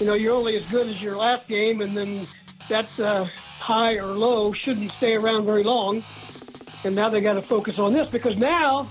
you 0.00 0.06
know, 0.06 0.14
you're 0.14 0.34
only 0.34 0.56
as 0.56 0.66
good 0.66 0.88
as 0.88 1.00
your 1.00 1.16
last 1.16 1.48
game, 1.48 1.80
and 1.80 1.96
then 1.96 2.26
that 2.68 3.00
uh, 3.00 3.24
high 3.58 3.94
or 3.94 4.06
low 4.06 4.52
shouldn't 4.52 4.92
stay 4.92 5.16
around 5.16 5.44
very 5.44 5.64
long. 5.64 6.02
And 6.84 6.94
now 6.94 7.08
they 7.08 7.20
got 7.20 7.34
to 7.34 7.42
focus 7.42 7.78
on 7.78 7.92
this 7.92 8.10
because 8.10 8.36
now, 8.36 8.88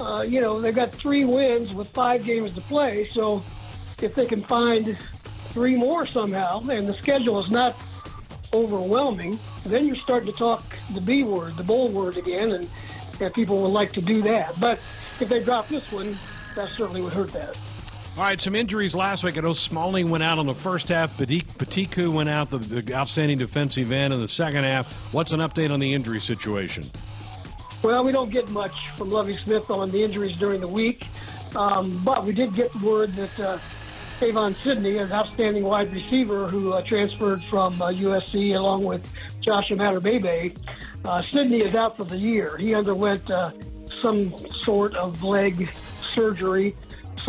uh, 0.00 0.22
you 0.22 0.40
know, 0.40 0.60
they've 0.60 0.74
got 0.74 0.90
three 0.90 1.24
wins 1.24 1.72
with 1.72 1.88
five 1.88 2.24
games 2.24 2.54
to 2.54 2.60
play. 2.60 3.06
So 3.08 3.42
if 4.02 4.14
they 4.14 4.26
can 4.26 4.42
find 4.42 4.96
three 5.50 5.76
more 5.76 6.06
somehow, 6.06 6.60
and 6.68 6.88
the 6.88 6.94
schedule 6.94 7.38
is 7.40 7.50
not 7.50 7.76
overwhelming, 8.52 9.38
then 9.64 9.86
you're 9.86 9.96
starting 9.96 10.30
to 10.30 10.36
talk 10.36 10.62
the 10.94 11.00
B 11.00 11.22
word, 11.22 11.56
the 11.56 11.62
bold 11.62 11.94
word 11.94 12.16
again, 12.16 12.52
and, 12.52 12.68
and 13.20 13.34
people 13.34 13.62
would 13.62 13.68
like 13.72 13.92
to 13.92 14.02
do 14.02 14.22
that. 14.22 14.58
But 14.58 14.78
if 15.20 15.28
they 15.28 15.42
drop 15.42 15.68
this 15.68 15.92
one, 15.92 16.16
that 16.56 16.68
certainly 16.70 17.00
would 17.00 17.12
hurt 17.12 17.32
that. 17.32 17.56
All 18.16 18.24
right, 18.24 18.40
some 18.40 18.56
injuries 18.56 18.94
last 18.94 19.22
week. 19.22 19.38
I 19.38 19.40
know 19.40 19.52
Smalling 19.52 20.10
went 20.10 20.24
out 20.24 20.38
on 20.38 20.46
the 20.46 20.54
first 20.54 20.88
half. 20.88 21.16
Betiku 21.16 22.12
went 22.12 22.28
out, 22.28 22.50
the, 22.50 22.58
the 22.58 22.94
outstanding 22.94 23.38
defensive 23.38 23.92
end, 23.92 24.12
in 24.12 24.20
the 24.20 24.28
second 24.28 24.64
half. 24.64 25.14
What's 25.14 25.32
an 25.32 25.40
update 25.40 25.70
on 25.70 25.78
the 25.78 25.94
injury 25.94 26.20
situation? 26.20 26.90
Well, 27.82 28.04
we 28.04 28.10
don't 28.10 28.30
get 28.30 28.50
much 28.50 28.90
from 28.90 29.10
Lovie 29.10 29.36
Smith 29.36 29.70
on 29.70 29.90
the 29.90 30.02
injuries 30.02 30.36
during 30.36 30.60
the 30.60 30.68
week, 30.68 31.06
um, 31.54 32.02
but 32.04 32.24
we 32.24 32.32
did 32.32 32.52
get 32.54 32.74
word 32.82 33.12
that 33.14 33.40
uh, 33.40 33.58
Kayvon 34.18 34.54
Sidney, 34.56 34.98
an 34.98 35.12
outstanding 35.12 35.62
wide 35.62 35.92
receiver 35.92 36.48
who 36.48 36.72
uh, 36.72 36.82
transferred 36.82 37.42
from 37.44 37.80
uh, 37.80 37.86
USC 37.86 38.56
along 38.56 38.84
with 38.84 39.08
Josh 39.40 39.70
Imatorbhebhe, 39.70 40.58
uh, 41.04 41.22
Sidney 41.30 41.62
is 41.62 41.74
out 41.76 41.96
for 41.96 42.04
the 42.04 42.18
year. 42.18 42.56
He 42.58 42.74
underwent 42.74 43.30
uh, 43.30 43.48
some 43.48 44.36
sort 44.48 44.94
of 44.96 45.22
leg 45.22 45.70
surgery 45.70 46.74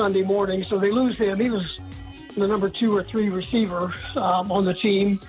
Sunday 0.02 0.24
morning, 0.24 0.64
so 0.64 0.80
they 0.80 0.90
lose 0.90 1.20
him. 1.20 1.40
He 1.40 1.52
was 1.52 1.78
the 2.36 2.48
number 2.48 2.68
two 2.70 2.98
or 2.98 3.04
three 3.04 3.30
receiver 3.30 3.94
um, 4.16 4.52
on 4.52 4.66
the 4.66 4.74
team, 4.74 5.20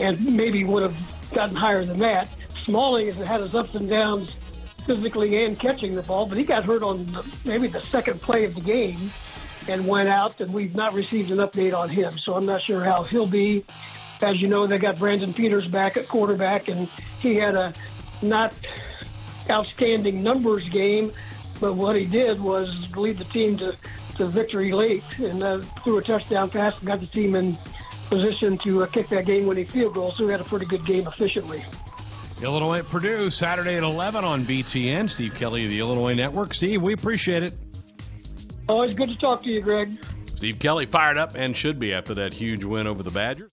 and 0.00 0.18
maybe 0.34 0.64
would 0.64 0.82
have 0.82 1.30
gotten 1.34 1.54
higher 1.54 1.84
than 1.84 1.98
that. 1.98 2.26
Smalling 2.62 3.04
has 3.08 3.16
had 3.16 3.42
his 3.42 3.54
ups 3.54 3.74
and 3.74 3.86
downs 3.86 4.30
physically 4.86 5.44
and 5.44 5.60
catching 5.60 5.94
the 5.94 6.00
ball, 6.00 6.24
but 6.24 6.38
he 6.38 6.44
got 6.44 6.64
hurt 6.64 6.82
on 6.82 7.04
the, 7.04 7.40
maybe 7.44 7.66
the 7.66 7.82
second 7.82 8.18
play 8.22 8.46
of 8.46 8.54
the 8.54 8.62
game 8.62 8.96
and 9.68 9.86
went 9.86 10.08
out, 10.08 10.40
and 10.40 10.54
we've 10.54 10.74
not 10.74 10.94
received 10.94 11.30
an 11.30 11.36
update 11.36 11.76
on 11.76 11.90
him. 11.90 12.10
So 12.18 12.34
I'm 12.34 12.46
not 12.46 12.62
sure 12.62 12.82
how 12.82 13.02
he'll 13.02 13.26
be. 13.26 13.62
As 14.22 14.40
you 14.40 14.48
know, 14.48 14.66
they 14.66 14.78
got 14.78 14.98
Brandon 14.98 15.34
Peters 15.34 15.68
back 15.68 15.98
at 15.98 16.08
quarterback, 16.08 16.68
and 16.68 16.88
he 17.20 17.34
had 17.34 17.56
a 17.56 17.74
not 18.22 18.54
outstanding 19.50 20.22
numbers 20.22 20.66
game, 20.70 21.12
but 21.60 21.76
what 21.76 21.94
he 21.94 22.06
did 22.06 22.40
was 22.40 22.90
lead 22.96 23.18
the 23.18 23.24
team 23.24 23.58
to 23.58 23.76
to 24.14 24.26
victory 24.26 24.72
late 24.72 25.04
and 25.18 25.42
uh, 25.42 25.58
threw 25.58 25.98
a 25.98 26.02
touchdown 26.02 26.50
pass 26.50 26.78
and 26.78 26.86
got 26.86 27.00
the 27.00 27.06
team 27.06 27.34
in 27.34 27.56
position 28.08 28.58
to 28.58 28.82
uh, 28.82 28.86
kick 28.86 29.08
that 29.08 29.26
game-winning 29.26 29.66
field 29.66 29.94
goal. 29.94 30.12
So 30.12 30.26
we 30.26 30.32
had 30.32 30.40
a 30.40 30.44
pretty 30.44 30.66
good 30.66 30.84
game 30.84 31.06
efficiently. 31.06 31.64
Illinois 32.42 32.80
at 32.80 32.86
Purdue 32.86 33.30
Saturday 33.30 33.76
at 33.76 33.82
11 33.82 34.24
on 34.24 34.44
BTN. 34.44 35.08
Steve 35.08 35.34
Kelly 35.34 35.64
of 35.64 35.70
the 35.70 35.78
Illinois 35.78 36.14
Network. 36.14 36.52
Steve, 36.52 36.82
we 36.82 36.92
appreciate 36.92 37.42
it. 37.42 37.54
Always 38.68 38.94
good 38.94 39.08
to 39.08 39.16
talk 39.16 39.42
to 39.42 39.50
you, 39.50 39.60
Greg. 39.60 39.92
Steve 40.26 40.58
Kelly 40.58 40.86
fired 40.86 41.16
up 41.16 41.34
and 41.36 41.56
should 41.56 41.78
be 41.78 41.94
after 41.94 42.14
that 42.14 42.34
huge 42.34 42.64
win 42.64 42.86
over 42.86 43.02
the 43.02 43.10
Badgers. 43.10 43.50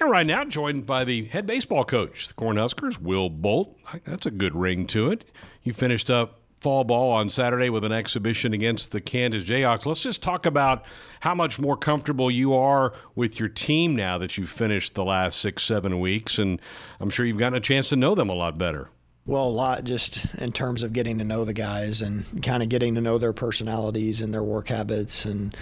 And 0.00 0.10
right 0.10 0.26
now, 0.26 0.44
joined 0.44 0.86
by 0.86 1.04
the 1.04 1.24
head 1.24 1.46
baseball 1.46 1.84
coach, 1.84 2.28
the 2.28 2.34
Cornhuskers, 2.34 2.98
Will 2.98 3.30
Bolt. 3.30 3.78
That's 4.04 4.26
a 4.26 4.30
good 4.30 4.54
ring 4.54 4.86
to 4.88 5.10
it. 5.10 5.24
You 5.62 5.72
finished 5.72 6.10
up 6.10 6.40
fall 6.64 6.82
ball 6.82 7.12
on 7.12 7.28
Saturday 7.28 7.68
with 7.68 7.84
an 7.84 7.92
exhibition 7.92 8.54
against 8.54 8.90
the 8.90 8.98
Kansas 8.98 9.44
Jayhawks. 9.44 9.84
Let's 9.84 10.02
just 10.02 10.22
talk 10.22 10.46
about 10.46 10.86
how 11.20 11.34
much 11.34 11.58
more 11.58 11.76
comfortable 11.76 12.30
you 12.30 12.54
are 12.54 12.94
with 13.14 13.38
your 13.38 13.50
team 13.50 13.94
now 13.94 14.16
that 14.16 14.38
you've 14.38 14.48
finished 14.48 14.94
the 14.94 15.04
last 15.04 15.40
six, 15.40 15.62
seven 15.62 16.00
weeks. 16.00 16.38
And 16.38 16.58
I'm 17.00 17.10
sure 17.10 17.26
you've 17.26 17.36
gotten 17.36 17.58
a 17.58 17.60
chance 17.60 17.90
to 17.90 17.96
know 17.96 18.14
them 18.14 18.30
a 18.30 18.34
lot 18.34 18.56
better. 18.56 18.88
Well, 19.26 19.46
a 19.46 19.50
lot 19.50 19.84
just 19.84 20.34
in 20.36 20.52
terms 20.52 20.82
of 20.82 20.94
getting 20.94 21.18
to 21.18 21.24
know 21.24 21.44
the 21.44 21.52
guys 21.52 22.00
and 22.00 22.42
kind 22.42 22.62
of 22.62 22.70
getting 22.70 22.94
to 22.94 23.02
know 23.02 23.18
their 23.18 23.34
personalities 23.34 24.22
and 24.22 24.32
their 24.32 24.42
work 24.42 24.68
habits 24.68 25.26
and 25.26 25.54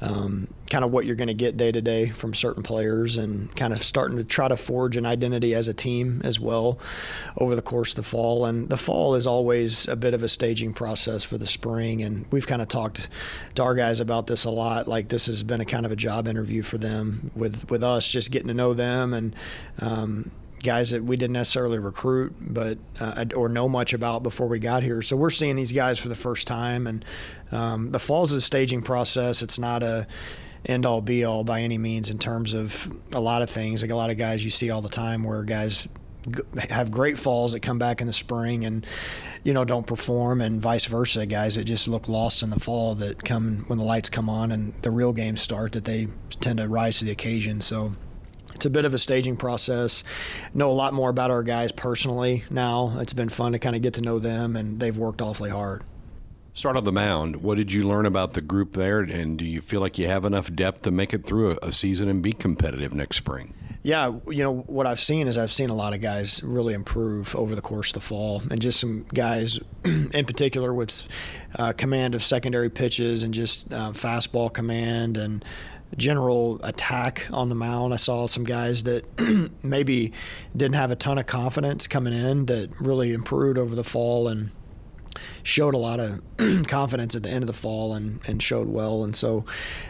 um, 0.00 0.46
kind 0.70 0.84
of 0.84 0.92
what 0.92 1.06
you're 1.06 1.16
going 1.16 1.28
to 1.28 1.34
get 1.34 1.56
day 1.56 1.72
to 1.72 1.80
day 1.80 2.08
from 2.08 2.34
certain 2.34 2.62
players 2.62 3.16
and 3.16 3.54
kind 3.56 3.72
of 3.72 3.82
starting 3.82 4.16
to 4.18 4.24
try 4.24 4.46
to 4.46 4.56
forge 4.56 4.96
an 4.96 5.04
identity 5.04 5.54
as 5.54 5.66
a 5.66 5.74
team 5.74 6.20
as 6.24 6.38
well 6.38 6.78
over 7.36 7.56
the 7.56 7.62
course 7.62 7.92
of 7.92 7.96
the 7.96 8.02
fall. 8.02 8.44
And 8.44 8.68
the 8.68 8.76
fall 8.76 9.14
is 9.14 9.26
always 9.26 9.88
a 9.88 9.96
bit 9.96 10.14
of 10.14 10.22
a 10.22 10.28
staging 10.28 10.72
process 10.72 11.24
for 11.24 11.38
the 11.38 11.46
spring. 11.46 12.02
And 12.02 12.26
we've 12.30 12.46
kind 12.46 12.62
of 12.62 12.68
talked 12.68 13.08
to 13.56 13.62
our 13.62 13.74
guys 13.74 14.00
about 14.00 14.26
this 14.26 14.44
a 14.44 14.50
lot. 14.50 14.86
Like 14.86 15.08
this 15.08 15.26
has 15.26 15.42
been 15.42 15.60
a 15.60 15.66
kind 15.66 15.84
of 15.84 15.92
a 15.92 15.96
job 15.96 16.28
interview 16.28 16.62
for 16.62 16.78
them 16.78 17.30
with, 17.34 17.68
with 17.70 17.82
us, 17.82 18.08
just 18.08 18.30
getting 18.30 18.48
to 18.48 18.54
know 18.54 18.74
them 18.74 19.14
and, 19.14 19.34
um, 19.80 20.30
guys 20.62 20.90
that 20.90 21.04
we 21.04 21.16
didn't 21.16 21.34
necessarily 21.34 21.78
recruit, 21.78 22.34
but 22.40 22.78
uh, 23.00 23.24
or 23.34 23.48
know 23.48 23.68
much 23.68 23.92
about 23.92 24.22
before 24.22 24.46
we 24.46 24.58
got 24.58 24.82
here. 24.82 25.02
So 25.02 25.16
we're 25.16 25.30
seeing 25.30 25.56
these 25.56 25.72
guys 25.72 25.98
for 25.98 26.08
the 26.08 26.16
first 26.16 26.46
time, 26.46 26.86
and 26.86 27.04
um, 27.52 27.90
the 27.92 27.98
fall's 27.98 28.32
is 28.32 28.38
a 28.38 28.40
staging 28.40 28.82
process. 28.82 29.42
It's 29.42 29.58
not 29.58 29.82
a 29.82 30.06
end 30.66 30.84
all 30.84 31.00
be 31.00 31.24
all 31.24 31.44
by 31.44 31.62
any 31.62 31.78
means 31.78 32.10
in 32.10 32.18
terms 32.18 32.52
of 32.52 32.92
a 33.14 33.20
lot 33.20 33.42
of 33.42 33.50
things. 33.50 33.82
Like 33.82 33.90
a 33.90 33.96
lot 33.96 34.10
of 34.10 34.18
guys 34.18 34.44
you 34.44 34.50
see 34.50 34.70
all 34.70 34.82
the 34.82 34.88
time 34.88 35.22
where 35.22 35.42
guys 35.44 35.88
have 36.70 36.90
great 36.90 37.18
falls 37.18 37.52
that 37.52 37.60
come 37.60 37.78
back 37.78 38.00
in 38.00 38.06
the 38.06 38.12
spring 38.12 38.64
and 38.64 38.86
you 39.44 39.52
know 39.52 39.64
don't 39.64 39.86
perform 39.86 40.40
and 40.40 40.60
vice 40.60 40.84
versa 40.84 41.24
guys 41.26 41.54
that 41.54 41.64
just 41.64 41.88
look 41.88 42.08
lost 42.08 42.42
in 42.42 42.50
the 42.50 42.60
fall 42.60 42.94
that 42.94 43.24
come 43.24 43.64
when 43.68 43.78
the 43.78 43.84
lights 43.84 44.08
come 44.08 44.28
on 44.28 44.52
and 44.52 44.74
the 44.82 44.90
real 44.90 45.12
games 45.12 45.40
start 45.40 45.72
that 45.72 45.84
they 45.84 46.06
tend 46.40 46.58
to 46.58 46.68
rise 46.68 46.98
to 46.98 47.04
the 47.04 47.10
occasion 47.10 47.60
so 47.60 47.92
it's 48.58 48.66
a 48.66 48.70
bit 48.70 48.84
of 48.84 48.92
a 48.92 48.98
staging 48.98 49.36
process. 49.36 50.02
Know 50.52 50.68
a 50.68 50.72
lot 50.72 50.92
more 50.92 51.10
about 51.10 51.30
our 51.30 51.44
guys 51.44 51.70
personally 51.70 52.42
now. 52.50 52.96
It's 52.98 53.12
been 53.12 53.28
fun 53.28 53.52
to 53.52 53.60
kind 53.60 53.76
of 53.76 53.82
get 53.82 53.94
to 53.94 54.00
know 54.00 54.18
them, 54.18 54.56
and 54.56 54.80
they've 54.80 54.96
worked 54.96 55.22
awfully 55.22 55.50
hard. 55.50 55.84
Start 56.54 56.76
on 56.76 56.82
the 56.82 56.90
mound. 56.90 57.36
What 57.36 57.56
did 57.56 57.70
you 57.70 57.86
learn 57.86 58.04
about 58.04 58.32
the 58.32 58.40
group 58.40 58.72
there, 58.72 58.98
and 58.98 59.38
do 59.38 59.44
you 59.44 59.60
feel 59.60 59.80
like 59.80 59.96
you 59.96 60.08
have 60.08 60.24
enough 60.24 60.52
depth 60.52 60.82
to 60.82 60.90
make 60.90 61.14
it 61.14 61.24
through 61.24 61.56
a, 61.62 61.70
season 61.70 62.08
and 62.08 62.20
be 62.20 62.32
competitive 62.32 62.92
next 62.92 63.18
spring? 63.18 63.54
Yeah, 63.84 64.14
you 64.26 64.42
know 64.42 64.56
what 64.66 64.88
I've 64.88 64.98
seen 64.98 65.28
is 65.28 65.38
I've 65.38 65.52
seen 65.52 65.70
a 65.70 65.74
lot 65.76 65.94
of 65.94 66.00
guys 66.00 66.42
really 66.42 66.74
improve 66.74 67.36
over 67.36 67.54
the 67.54 67.62
course 67.62 67.90
of 67.90 67.94
the 67.94 68.00
fall, 68.00 68.42
and 68.50 68.60
just 68.60 68.80
some 68.80 69.06
guys 69.14 69.60
in 69.84 70.24
particular 70.24 70.74
with 70.74 71.06
uh, 71.56 71.74
command 71.74 72.16
of 72.16 72.24
secondary 72.24 72.70
pitches 72.70 73.22
and 73.22 73.32
just 73.32 73.72
uh, 73.72 73.92
fastball 73.92 74.52
command 74.52 75.16
and 75.16 75.44
general 75.96 76.60
attack 76.62 77.26
on 77.30 77.48
the 77.48 77.54
mound. 77.54 77.92
I 77.92 77.96
saw 77.96 78.26
some 78.26 78.44
guys 78.44 78.84
that 78.84 79.04
maybe 79.62 80.12
didn't 80.56 80.76
have 80.76 80.90
a 80.90 80.96
ton 80.96 81.18
of 81.18 81.26
confidence 81.26 81.86
coming 81.86 82.12
in 82.12 82.46
that 82.46 82.70
really 82.80 83.12
improved 83.12 83.58
over 83.58 83.74
the 83.74 83.84
fall 83.84 84.28
and 84.28 84.50
showed 85.42 85.74
a 85.74 85.78
lot 85.78 86.00
of 86.00 86.22
confidence 86.66 87.14
at 87.14 87.22
the 87.22 87.28
end 87.28 87.42
of 87.42 87.46
the 87.46 87.52
fall 87.52 87.94
and, 87.94 88.20
and 88.26 88.42
showed 88.42 88.68
well. 88.68 89.04
And 89.04 89.14
so 89.14 89.44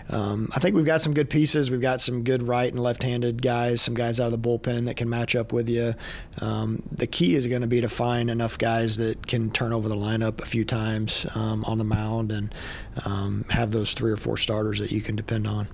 um, 0.09 0.49
I 0.55 0.61
think 0.61 0.76
we've 0.76 0.84
got 0.84 1.01
some 1.01 1.14
good 1.14 1.30
pieces. 1.30 1.70
We've 1.70 1.80
got 1.80 2.01
some 2.01 2.24
good 2.24 2.42
right 2.42 2.70
and 2.70 2.82
left 2.82 3.03
handed 3.03 3.42
guys, 3.42 3.82
some 3.82 3.94
guys 3.94 4.20
out 4.20 4.32
of 4.32 4.42
the 4.42 4.49
bullpen 4.49 4.86
that 4.86 4.96
can 4.96 5.09
match 5.09 5.34
up 5.34 5.53
with 5.53 5.68
you. 5.68 5.94
Um, 6.40 6.82
the 6.90 7.07
key 7.07 7.34
is 7.34 7.46
going 7.46 7.62
to 7.62 7.66
be 7.66 7.80
to 7.80 7.88
find 7.88 8.30
enough 8.30 8.59
guys 8.59 8.96
that 8.99 9.26
can 9.26 9.51
turn 9.51 9.72
over 9.72 9.88
the 9.88 9.96
lineup 9.96 10.40
a 10.40 10.46
few 10.46 10.64
times 10.64 11.26
um, 11.34 11.64
on 11.64 11.78
the 11.78 11.84
mound 11.84 12.32
and 12.32 12.55
um, 13.05 13.44
have 13.51 13.70
those 13.70 13.94
three 13.94 14.12
or 14.12 14.16
four 14.16 14.36
starters 14.36 14.78
that 14.78 14.92
you 14.92 15.01
can 15.01 15.16
depend 15.16 15.46
on. 15.46 15.68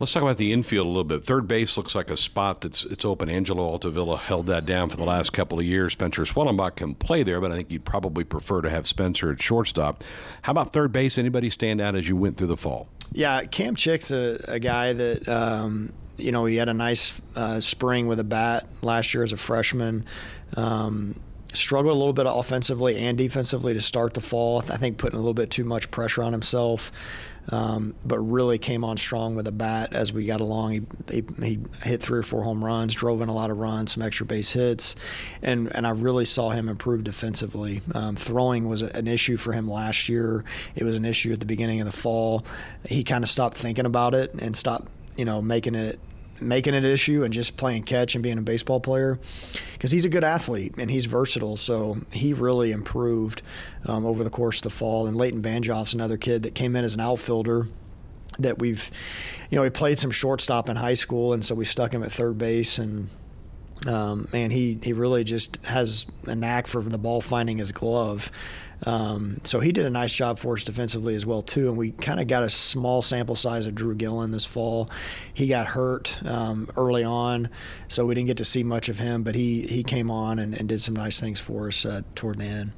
Let's 0.00 0.14
talk 0.14 0.22
about 0.22 0.38
the 0.38 0.54
infield 0.54 0.86
a 0.86 0.88
little 0.88 1.04
bit. 1.04 1.26
Third 1.26 1.46
base 1.46 1.76
looks 1.76 1.94
like 1.94 2.08
a 2.08 2.16
spot 2.16 2.62
that's 2.62 2.84
it's 2.84 3.04
open. 3.04 3.28
Angelo 3.28 3.62
Altavilla 3.62 4.16
held 4.16 4.46
that 4.46 4.64
down 4.64 4.88
for 4.88 4.96
the 4.96 5.04
last 5.04 5.34
couple 5.34 5.58
of 5.58 5.66
years. 5.66 5.92
Spencer 5.92 6.22
Schwellenbach 6.22 6.76
can 6.76 6.94
play 6.94 7.22
there, 7.22 7.38
but 7.38 7.52
I 7.52 7.56
think 7.56 7.70
you'd 7.70 7.84
probably 7.84 8.24
prefer 8.24 8.62
to 8.62 8.70
have 8.70 8.86
Spencer 8.86 9.30
at 9.30 9.42
shortstop. 9.42 10.02
How 10.40 10.52
about 10.52 10.72
third 10.72 10.90
base? 10.90 11.18
Anybody 11.18 11.50
stand 11.50 11.82
out 11.82 11.96
as 11.96 12.08
you 12.08 12.16
went 12.16 12.38
through 12.38 12.46
the 12.46 12.56
fall? 12.56 12.88
Yeah, 13.12 13.44
Cam 13.44 13.76
Chick's 13.76 14.10
a, 14.10 14.42
a 14.48 14.58
guy 14.58 14.94
that 14.94 15.28
um, 15.28 15.92
you 16.16 16.32
know 16.32 16.46
he 16.46 16.56
had 16.56 16.70
a 16.70 16.74
nice 16.74 17.20
uh, 17.36 17.60
spring 17.60 18.06
with 18.06 18.20
a 18.20 18.24
bat 18.24 18.66
last 18.80 19.12
year 19.12 19.22
as 19.22 19.34
a 19.34 19.36
freshman. 19.36 20.06
Um, 20.56 21.20
struggled 21.52 21.94
a 21.94 21.98
little 21.98 22.14
bit 22.14 22.26
offensively 22.26 22.96
and 22.96 23.18
defensively 23.18 23.74
to 23.74 23.82
start 23.82 24.14
the 24.14 24.22
fall. 24.22 24.64
I 24.70 24.78
think 24.78 24.96
putting 24.96 25.18
a 25.18 25.20
little 25.20 25.34
bit 25.34 25.50
too 25.50 25.64
much 25.64 25.90
pressure 25.90 26.22
on 26.22 26.32
himself 26.32 26.90
um, 27.48 27.94
but 28.04 28.18
really 28.18 28.58
came 28.58 28.84
on 28.84 28.96
strong 28.96 29.34
with 29.34 29.46
a 29.48 29.52
bat 29.52 29.94
as 29.94 30.12
we 30.12 30.26
got 30.26 30.40
along. 30.40 30.72
He, 30.72 30.82
he, 31.10 31.24
he, 31.42 31.58
hit 31.82 32.00
three 32.00 32.18
or 32.18 32.22
four 32.22 32.42
home 32.42 32.64
runs, 32.64 32.94
drove 32.94 33.22
in 33.22 33.28
a 33.28 33.34
lot 33.34 33.50
of 33.50 33.58
runs, 33.58 33.92
some 33.92 34.02
extra 34.02 34.26
base 34.26 34.50
hits, 34.50 34.96
and 35.42 35.74
and 35.74 35.86
I 35.86 35.90
really 35.90 36.24
saw 36.24 36.50
him 36.50 36.68
improve 36.68 37.04
defensively. 37.04 37.80
Um, 37.94 38.16
throwing 38.16 38.68
was 38.68 38.82
an 38.82 39.06
issue 39.06 39.36
for 39.36 39.52
him 39.52 39.66
last 39.66 40.08
year. 40.08 40.44
It 40.74 40.84
was 40.84 40.96
an 40.96 41.04
issue 41.04 41.32
at 41.32 41.40
the 41.40 41.46
beginning 41.46 41.80
of 41.80 41.86
the 41.86 41.92
fall. 41.92 42.44
He 42.84 43.04
kind 43.04 43.24
of 43.24 43.30
stopped 43.30 43.56
thinking 43.56 43.86
about 43.86 44.14
it 44.14 44.34
and 44.34 44.56
stopped 44.56 44.90
you 45.16 45.24
know 45.24 45.42
making 45.42 45.74
it 45.74 45.98
making 46.40 46.74
it 46.74 46.84
an 46.84 46.90
issue 46.90 47.22
and 47.22 47.32
just 47.32 47.56
playing 47.56 47.82
catch 47.82 48.14
and 48.14 48.22
being 48.22 48.38
a 48.38 48.42
baseball 48.42 48.80
player 48.80 49.18
because 49.72 49.90
he's 49.90 50.04
a 50.04 50.08
good 50.08 50.24
athlete 50.24 50.74
and 50.78 50.90
he's 50.90 51.06
versatile. 51.06 51.56
So 51.56 51.98
he 52.12 52.32
really 52.32 52.72
improved 52.72 53.42
um, 53.86 54.06
over 54.06 54.24
the 54.24 54.30
course 54.30 54.58
of 54.58 54.64
the 54.64 54.70
fall. 54.70 55.06
And 55.06 55.16
Leighton 55.16 55.42
Banjoff's 55.42 55.94
another 55.94 56.16
kid 56.16 56.42
that 56.44 56.54
came 56.54 56.76
in 56.76 56.84
as 56.84 56.94
an 56.94 57.00
outfielder 57.00 57.68
that 58.38 58.58
we've, 58.58 58.90
you 59.50 59.56
know, 59.56 59.62
he 59.62 59.70
played 59.70 59.98
some 59.98 60.10
shortstop 60.10 60.68
in 60.68 60.76
high 60.76 60.94
school, 60.94 61.32
and 61.32 61.44
so 61.44 61.54
we 61.54 61.64
stuck 61.64 61.92
him 61.92 62.02
at 62.02 62.12
third 62.12 62.38
base 62.38 62.78
and. 62.78 63.08
Um, 63.86 64.28
man, 64.30 64.50
he, 64.50 64.78
he 64.82 64.92
really 64.92 65.24
just 65.24 65.56
has 65.64 66.04
a 66.26 66.34
knack 66.34 66.66
for 66.66 66.82
the 66.82 66.98
ball 66.98 67.22
finding 67.22 67.56
his 67.56 67.72
glove. 67.72 68.30
Um, 68.86 69.40
so 69.44 69.60
he 69.60 69.72
did 69.72 69.84
a 69.84 69.90
nice 69.90 70.14
job 70.14 70.38
for 70.38 70.54
us 70.54 70.64
defensively 70.64 71.14
as 71.14 71.26
well 71.26 71.42
too. 71.42 71.68
And 71.68 71.76
we 71.76 71.90
kind 71.90 72.20
of 72.20 72.26
got 72.26 72.42
a 72.42 72.50
small 72.50 73.02
sample 73.02 73.34
size 73.34 73.66
of 73.66 73.74
Drew 73.74 73.94
Gillen 73.94 74.30
this 74.30 74.46
fall. 74.46 74.90
He 75.34 75.48
got 75.48 75.66
hurt 75.66 76.18
um, 76.24 76.68
early 76.76 77.04
on, 77.04 77.50
so 77.88 78.06
we 78.06 78.14
didn't 78.14 78.28
get 78.28 78.38
to 78.38 78.44
see 78.44 78.62
much 78.62 78.88
of 78.88 78.98
him. 78.98 79.22
But 79.22 79.34
he 79.34 79.66
he 79.66 79.82
came 79.82 80.10
on 80.10 80.38
and, 80.38 80.54
and 80.54 80.68
did 80.68 80.80
some 80.80 80.94
nice 80.94 81.20
things 81.20 81.40
for 81.40 81.68
us 81.68 81.84
uh, 81.84 82.02
toward 82.14 82.38
the 82.38 82.46
end. 82.46 82.72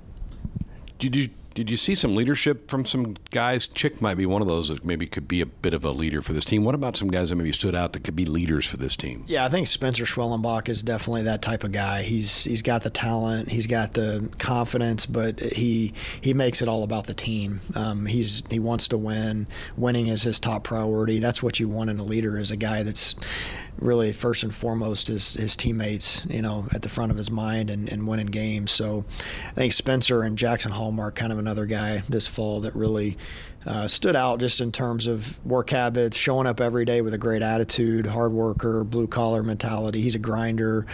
Did 0.99 1.17
you 1.17 1.29
did 1.55 1.71
you 1.71 1.77
see 1.77 1.95
some 1.95 2.15
leadership 2.15 2.71
from 2.71 2.85
some 2.85 3.17
guys? 3.31 3.67
Chick 3.67 4.01
might 4.01 4.17
be 4.17 4.27
one 4.27 4.43
of 4.43 4.49
those 4.49 4.69
that 4.69 4.85
maybe 4.85 5.07
could 5.07 5.29
be 5.29 5.41
a 5.41 5.47
bit 5.47 5.75
of 5.75 5.85
a 5.85 5.91
leader 5.91 6.23
for 6.23 6.33
this 6.33 6.45
team. 6.45 6.65
What 6.65 6.75
about 6.75 6.97
some 6.97 7.09
guys 7.09 7.31
that 7.31 7.37
maybe 7.37 7.53
stood 7.53 7.75
out 7.75 7.93
that 7.93 8.05
could 8.05 8.17
be 8.17 8.25
leaders 8.25 8.67
for 8.67 8.77
this 8.77 8.97
team? 8.97 9.25
Yeah, 9.27 9.45
I 9.45 9.49
think 9.49 9.67
Spencer 9.67 10.05
Schwellenbach 10.05 10.69
is 10.69 10.83
definitely 10.83 11.23
that 11.23 11.43
type 11.43 11.65
of 11.65 11.73
guy. 11.73 12.03
He's 12.03 12.45
he's 12.45 12.63
got 12.63 12.83
the 12.83 12.91
talent, 12.91 13.49
he's 13.49 13.67
got 13.67 13.93
the 13.95 14.31
confidence, 14.39 15.07
but 15.07 15.41
he 15.41 15.93
he 16.21 16.35
makes 16.35 16.63
it 16.63 16.69
all 16.69 16.83
about 16.85 17.07
the 17.07 17.15
team. 17.15 17.61
Um, 17.75 18.07
he's 18.07 18.43
he 18.49 18.59
wants 18.59 18.89
to 18.89 18.99
win. 18.99 19.47
Winning 19.77 20.07
is 20.07 20.23
his 20.23 20.41
top 20.41 20.65
priority. 20.65 21.19
That's 21.19 21.43
what 21.43 21.61
you 21.61 21.69
want 21.69 21.91
in 21.91 21.99
a 21.99 22.05
leader 22.05 22.39
is 22.39 22.51
a 22.51 22.57
guy 22.57 22.83
that's 22.83 23.15
really 23.83 24.13
first 24.13 24.43
and 24.43 24.55
foremost 24.55 25.09
his, 25.09 25.35
his 25.35 25.57
teammates, 25.57 26.25
you 26.27 26.43
know, 26.43 26.67
at 26.73 26.83
the 26.83 26.89
front 26.89 27.11
of 27.11 27.19
his 27.19 27.31
mind 27.31 27.71
and, 27.71 27.91
and 27.91 28.07
winning 28.07 28.27
games. 28.27 28.71
So 28.71 29.05
I 29.49 29.53
think 29.53 29.73
Spencer 29.73 30.23
and 30.23 30.39
Jaxon 30.39 30.71
Hallmark 30.71 31.15
kind 31.15 31.33
of 31.33 31.39
another 31.39 31.67
guy 31.67 32.03
this 32.09 32.27
fall 32.27 32.61
that 32.61 32.75
really 32.75 33.17
uh, 33.65 33.87
stood 33.87 34.17
out 34.17 34.41
just 34.41 34.61
in 34.61 34.73
terms 34.73 35.07
of 35.07 35.45
work 35.47 35.71
habits, 35.71 36.17
showing 36.17 36.47
up 36.47 36.61
every 36.61 36.85
day 36.85 37.01
with 37.01 37.15
a 37.15 37.19
great 37.19 37.43
attitude, 37.43 38.07
hard 38.07 38.33
worker, 38.33 38.83
blue 38.83 39.07
collar 39.07 39.43
mentality. 39.43 40.01
He's 40.01 40.15
a 40.15 40.19
grinder. 40.19 40.87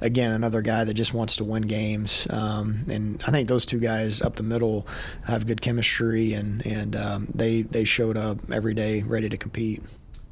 Again, 0.00 0.32
another 0.32 0.60
guy 0.60 0.84
that 0.84 0.94
just 0.94 1.14
wants 1.14 1.36
to 1.36 1.44
win 1.44 1.62
games. 1.62 2.26
Um, 2.30 2.84
and 2.90 3.22
I 3.26 3.30
think 3.30 3.48
those 3.48 3.64
two 3.64 3.78
guys 3.78 4.20
up 4.20 4.34
the 4.34 4.42
middle 4.42 4.86
have 5.24 5.46
good 5.46 5.60
chemistry, 5.60 6.32
and 6.32 6.66
and 6.66 6.96
um, 6.96 7.28
they 7.34 7.62
they 7.62 7.84
showed 7.84 8.16
up 8.16 8.50
every 8.50 8.74
day 8.74 9.02
ready 9.02 9.28
to 9.28 9.36
compete. 9.36 9.82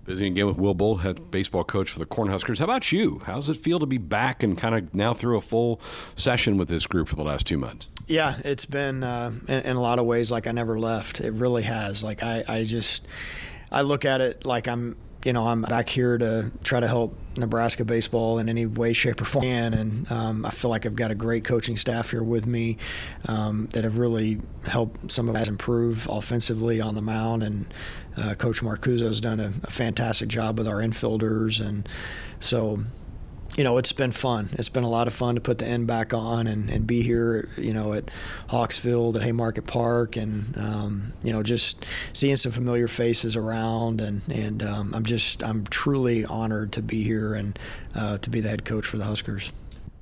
Visiting 0.04 0.32
again 0.32 0.46
with 0.46 0.58
Will 0.58 0.74
Bolt, 0.74 1.00
head 1.00 1.30
baseball 1.30 1.64
coach 1.64 1.90
for 1.90 1.98
the 1.98 2.04
Cornhuskers. 2.04 2.58
How 2.58 2.64
about 2.64 2.92
you? 2.92 3.22
How 3.24 3.36
does 3.36 3.48
it 3.48 3.56
feel 3.56 3.78
to 3.78 3.86
be 3.86 3.96
back 3.96 4.42
and 4.42 4.56
kind 4.56 4.74
of 4.74 4.94
now 4.94 5.14
through 5.14 5.38
a 5.38 5.40
full 5.40 5.80
session 6.14 6.58
with 6.58 6.68
this 6.68 6.86
group 6.86 7.08
for 7.08 7.16
the 7.16 7.22
last 7.22 7.46
two 7.46 7.56
months? 7.56 7.88
Yeah, 8.06 8.38
it's 8.44 8.66
been 8.66 9.02
uh, 9.02 9.32
in, 9.48 9.60
in, 9.60 9.76
a 9.76 9.80
lot 9.80 9.98
of 9.98 10.04
ways 10.04 10.30
like 10.30 10.46
I 10.46 10.52
never 10.52 10.78
left. 10.78 11.20
It 11.20 11.32
really 11.32 11.62
has. 11.62 12.04
Like 12.04 12.22
I, 12.22 12.44
I 12.46 12.64
just, 12.64 13.08
I 13.72 13.80
look 13.80 14.04
at 14.04 14.20
it 14.20 14.44
like 14.44 14.68
I'm 14.68 14.96
you 15.24 15.32
know, 15.32 15.48
I'm 15.48 15.62
back 15.62 15.88
here 15.88 16.18
to 16.18 16.50
try 16.62 16.80
to 16.80 16.86
help 16.86 17.16
Nebraska 17.36 17.84
baseball 17.84 18.38
in 18.38 18.48
any 18.48 18.66
way, 18.66 18.92
shape, 18.92 19.20
or 19.20 19.24
form. 19.24 19.44
And 19.44 20.12
um, 20.12 20.44
I 20.44 20.50
feel 20.50 20.70
like 20.70 20.84
I've 20.84 20.94
got 20.94 21.10
a 21.10 21.14
great 21.14 21.44
coaching 21.44 21.76
staff 21.76 22.10
here 22.10 22.22
with 22.22 22.46
me 22.46 22.76
um, 23.26 23.66
that 23.72 23.84
have 23.84 23.96
really 23.96 24.40
helped 24.66 25.10
some 25.10 25.28
of 25.30 25.34
us 25.34 25.48
improve 25.48 26.06
offensively 26.10 26.80
on 26.80 26.94
the 26.94 27.02
mound. 27.02 27.42
And 27.42 27.66
uh, 28.18 28.34
Coach 28.34 28.60
Marcuzzo 28.60 29.06
has 29.06 29.20
done 29.20 29.40
a, 29.40 29.52
a 29.64 29.70
fantastic 29.70 30.28
job 30.28 30.58
with 30.58 30.68
our 30.68 30.76
infielders. 30.76 31.66
And 31.66 31.88
so 32.38 32.84
you 33.56 33.62
know, 33.62 33.78
it's 33.78 33.92
been 33.92 34.10
fun. 34.10 34.48
It's 34.54 34.68
been 34.68 34.82
a 34.82 34.88
lot 34.88 35.06
of 35.06 35.14
fun 35.14 35.36
to 35.36 35.40
put 35.40 35.58
the 35.58 35.66
end 35.66 35.86
back 35.86 36.12
on 36.12 36.46
and, 36.46 36.68
and 36.68 36.86
be 36.86 37.02
here, 37.02 37.48
you 37.56 37.72
know, 37.72 37.92
at 37.92 38.10
Hawks 38.48 38.78
Field, 38.78 39.16
at 39.16 39.22
Haymarket 39.22 39.66
Park, 39.66 40.16
and 40.16 40.56
um, 40.58 41.12
you 41.22 41.32
know, 41.32 41.42
just 41.42 41.86
seeing 42.12 42.36
some 42.36 42.52
familiar 42.52 42.88
faces 42.88 43.36
around, 43.36 44.00
and 44.00 44.22
and 44.28 44.62
um, 44.62 44.94
I'm 44.94 45.04
just 45.04 45.44
I'm 45.44 45.64
truly 45.66 46.24
honored 46.24 46.72
to 46.72 46.82
be 46.82 47.02
here 47.04 47.34
and 47.34 47.58
uh, 47.94 48.18
to 48.18 48.30
be 48.30 48.40
the 48.40 48.48
head 48.48 48.64
coach 48.64 48.86
for 48.86 48.96
the 48.96 49.04
Huskers. 49.04 49.52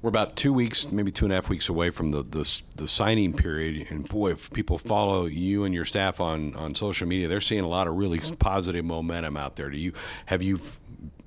We're 0.01 0.09
about 0.09 0.35
two 0.35 0.53
weeks, 0.53 0.91
maybe 0.91 1.13
two 1.13 1.27
and 1.27 1.33
a 1.33 1.37
half 1.37 1.49
weeks 1.49 1.69
away 1.69 1.91
from 1.91 2.11
the, 2.11 2.25
the, 2.25 2.63
the 2.75 2.89
signing 2.89 3.35
period, 3.35 3.87
and 3.89 4.09
boy, 4.09 4.33
if 4.33 4.53
people 4.53 4.77
follow 4.77 5.27
you 5.27 5.63
and 5.63 5.73
your 5.73 5.85
staff 5.85 6.21
on, 6.21 6.57
on 6.57 6.75
social 6.75 7.07
media, 7.07 7.29
they're 7.29 7.41
seeing 7.41 7.63
a 7.63 7.69
lot 7.69 7.87
of 7.87 7.95
really 7.95 8.19
positive 8.41 8.85
momentum 8.85 9.37
out 9.37 9.55
there. 9.55 9.71
Do 9.71 9.79
you 9.79 9.93
have 10.27 10.43
you 10.43 10.61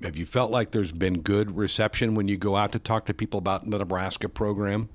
have 0.02 0.16
you 0.16 0.26
felt 0.26 0.50
like 0.50 0.72
there's 0.72 0.92
been 0.92 1.20
good 1.20 1.56
reception 1.56 2.14
when 2.14 2.28
you 2.28 2.36
go 2.36 2.56
out 2.56 2.72
to 2.72 2.78
talk 2.78 3.06
to 3.06 3.14
people 3.14 3.38
about 3.38 3.68
the 3.68 3.78
Nebraska 3.78 4.28
program? 4.28 4.88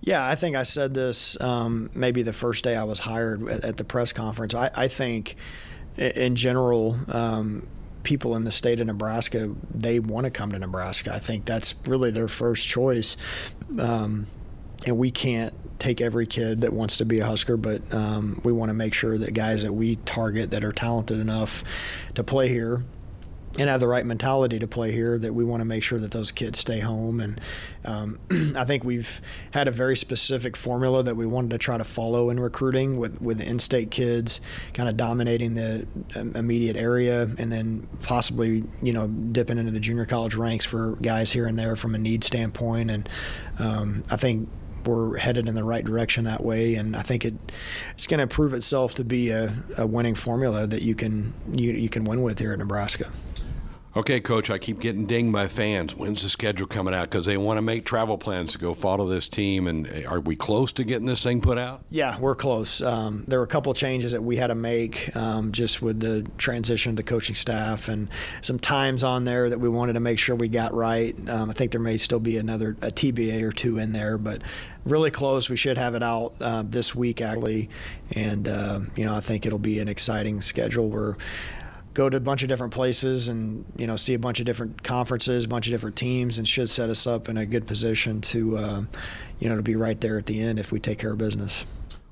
Yeah, 0.00 0.26
I 0.26 0.34
think 0.34 0.54
I 0.54 0.62
said 0.62 0.94
this 0.94 1.40
um, 1.40 1.90
maybe 1.94 2.22
the 2.22 2.32
first 2.32 2.64
day 2.64 2.76
I 2.76 2.84
was 2.84 3.00
hired 3.00 3.48
at, 3.48 3.76
the 3.76 3.84
press 3.84 4.12
conference. 4.12 4.54
I, 4.54 4.70
I 4.74 4.88
think, 4.88 5.36
in 5.96 6.36
general, 6.36 6.96
um, 7.08 7.66
people 8.02 8.36
in 8.36 8.44
the 8.44 8.52
state 8.52 8.80
of 8.80 8.86
Nebraska 8.86 9.54
they 9.72 9.98
want 9.98 10.24
to 10.24 10.30
come 10.30 10.52
to 10.52 10.58
Nebraska. 10.58 11.12
I 11.12 11.18
think 11.18 11.44
that's 11.44 11.74
really 11.86 12.10
their 12.10 12.28
first 12.28 12.68
choice, 12.68 13.16
um, 13.78 14.26
and 14.86 14.98
we 14.98 15.10
can't 15.10 15.54
take 15.80 16.00
every 16.00 16.26
kid 16.26 16.60
that 16.60 16.72
wants 16.72 16.98
to 16.98 17.04
be 17.04 17.18
a 17.18 17.26
Husker, 17.26 17.56
but 17.56 17.82
um, 17.92 18.40
we 18.44 18.52
want 18.52 18.68
to 18.68 18.74
make 18.74 18.94
sure 18.94 19.18
that 19.18 19.34
guys 19.34 19.64
that 19.64 19.72
we 19.72 19.96
target 19.96 20.52
that 20.52 20.62
are 20.62 20.72
talented 20.72 21.18
enough 21.18 21.64
to 22.14 22.22
play 22.22 22.48
here 22.48 22.84
and 23.58 23.68
have 23.68 23.80
the 23.80 23.86
right 23.86 24.04
mentality 24.04 24.58
to 24.58 24.66
play 24.66 24.90
here 24.90 25.18
that 25.18 25.32
we 25.32 25.44
want 25.44 25.60
to 25.60 25.64
make 25.64 25.82
sure 25.82 26.00
that 26.00 26.10
those 26.10 26.32
kids 26.32 26.58
stay 26.58 26.80
home. 26.80 27.20
And 27.20 27.40
um, 27.84 28.18
I 28.56 28.64
think 28.64 28.82
we've 28.82 29.20
had 29.52 29.68
a 29.68 29.70
very 29.70 29.96
specific 29.96 30.56
formula 30.56 31.02
that 31.04 31.14
we 31.14 31.26
wanted 31.26 31.50
to 31.50 31.58
try 31.58 31.78
to 31.78 31.84
follow 31.84 32.30
in 32.30 32.40
recruiting 32.40 32.96
with 32.96 33.20
with 33.20 33.40
in-state 33.40 33.90
kids 33.90 34.40
kind 34.72 34.88
of 34.88 34.96
dominating 34.96 35.54
the 35.54 35.86
um, 36.16 36.34
immediate 36.34 36.76
area 36.76 37.22
and 37.38 37.52
then 37.52 37.86
possibly 38.02 38.64
you 38.82 38.92
know 38.92 39.06
dipping 39.06 39.58
into 39.58 39.70
the 39.70 39.80
junior 39.80 40.04
college 40.04 40.34
ranks 40.34 40.64
for 40.64 40.96
guys 40.96 41.30
here 41.30 41.46
and 41.46 41.58
there 41.58 41.76
from 41.76 41.94
a 41.94 41.98
need 41.98 42.24
standpoint. 42.24 42.90
And 42.90 43.08
um, 43.58 44.04
I 44.10 44.16
think 44.16 44.48
we're 44.86 45.16
headed 45.16 45.48
in 45.48 45.54
the 45.54 45.64
right 45.64 45.84
direction 45.84 46.24
that 46.24 46.44
way, 46.44 46.74
and 46.74 46.94
I 46.94 47.02
think 47.02 47.24
it 47.24 47.34
it's 47.94 48.06
going 48.06 48.20
to 48.20 48.26
prove 48.26 48.52
itself 48.52 48.94
to 48.94 49.04
be 49.04 49.30
a, 49.30 49.54
a 49.78 49.86
winning 49.86 50.14
formula 50.14 50.66
that 50.66 50.82
you 50.82 50.94
can 50.94 51.32
you, 51.52 51.72
you 51.72 51.88
can 51.88 52.04
win 52.04 52.22
with 52.22 52.38
here 52.38 52.52
at 52.52 52.58
Nebraska. 52.58 53.10
Okay, 53.96 54.18
Coach, 54.18 54.50
I 54.50 54.58
keep 54.58 54.80
getting 54.80 55.06
dinged 55.06 55.32
by 55.32 55.46
fans. 55.46 55.94
When's 55.94 56.24
the 56.24 56.28
schedule 56.28 56.66
coming 56.66 56.92
out? 56.92 57.10
Because 57.10 57.26
they 57.26 57.36
want 57.36 57.58
to 57.58 57.62
make 57.62 57.84
travel 57.84 58.18
plans 58.18 58.50
to 58.52 58.58
go 58.58 58.74
follow 58.74 59.06
this 59.06 59.28
team. 59.28 59.68
And 59.68 59.86
uh, 59.86 60.08
are 60.08 60.18
we 60.18 60.34
close 60.34 60.72
to 60.72 60.84
getting 60.84 61.06
this 61.06 61.22
thing 61.22 61.40
put 61.40 61.58
out? 61.58 61.84
Yeah, 61.90 62.18
we're 62.18 62.34
close. 62.34 62.82
Um, 62.82 63.22
there 63.28 63.38
were 63.38 63.44
a 63.44 63.48
couple 63.48 63.72
changes 63.72 64.10
that 64.10 64.22
we 64.24 64.36
had 64.36 64.48
to 64.48 64.56
make 64.56 65.14
um, 65.14 65.52
just 65.52 65.80
with 65.80 66.00
the 66.00 66.26
transition 66.38 66.90
of 66.90 66.96
the 66.96 67.04
coaching 67.04 67.36
staff 67.36 67.88
and 67.88 68.08
some 68.40 68.58
times 68.58 69.04
on 69.04 69.22
there 69.22 69.48
that 69.48 69.60
we 69.60 69.68
wanted 69.68 69.92
to 69.92 70.00
make 70.00 70.18
sure 70.18 70.34
we 70.34 70.48
got 70.48 70.74
right. 70.74 71.14
Um, 71.30 71.50
I 71.50 71.52
think 71.52 71.70
there 71.70 71.80
may 71.80 71.96
still 71.96 72.18
be 72.18 72.36
another 72.36 72.70
a 72.82 72.90
TBA 72.90 73.42
or 73.42 73.52
two 73.52 73.78
in 73.78 73.92
there, 73.92 74.18
but 74.18 74.42
really 74.84 75.12
close. 75.12 75.48
We 75.48 75.56
should 75.56 75.78
have 75.78 75.94
it 75.94 76.02
out 76.02 76.34
uh, 76.40 76.64
this 76.66 76.96
week, 76.96 77.20
actually. 77.20 77.70
And, 78.10 78.48
uh, 78.48 78.80
you 78.96 79.04
know, 79.04 79.14
I 79.14 79.20
think 79.20 79.46
it'll 79.46 79.60
be 79.60 79.78
an 79.78 79.86
exciting 79.86 80.40
schedule. 80.40 80.88
We're 80.88 81.14
go 81.94 82.08
to 82.08 82.16
a 82.16 82.20
bunch 82.20 82.42
of 82.42 82.48
different 82.48 82.72
places 82.72 83.28
and 83.28 83.64
you 83.76 83.86
know 83.86 83.96
see 83.96 84.14
a 84.14 84.18
bunch 84.18 84.40
of 84.40 84.46
different 84.46 84.82
conferences, 84.82 85.44
a 85.44 85.48
bunch 85.48 85.66
of 85.66 85.72
different 85.72 85.96
teams, 85.96 86.38
and 86.38 86.46
should 86.46 86.68
set 86.68 86.90
us 86.90 87.06
up 87.06 87.28
in 87.28 87.38
a 87.38 87.46
good 87.46 87.66
position 87.66 88.20
to 88.20 88.56
uh, 88.58 88.82
you 89.38 89.48
know 89.48 89.56
to 89.56 89.62
be 89.62 89.76
right 89.76 90.00
there 90.00 90.18
at 90.18 90.26
the 90.26 90.40
end 90.40 90.58
if 90.58 90.72
we 90.72 90.80
take 90.80 90.98
care 90.98 91.12
of 91.12 91.18
business. 91.18 91.64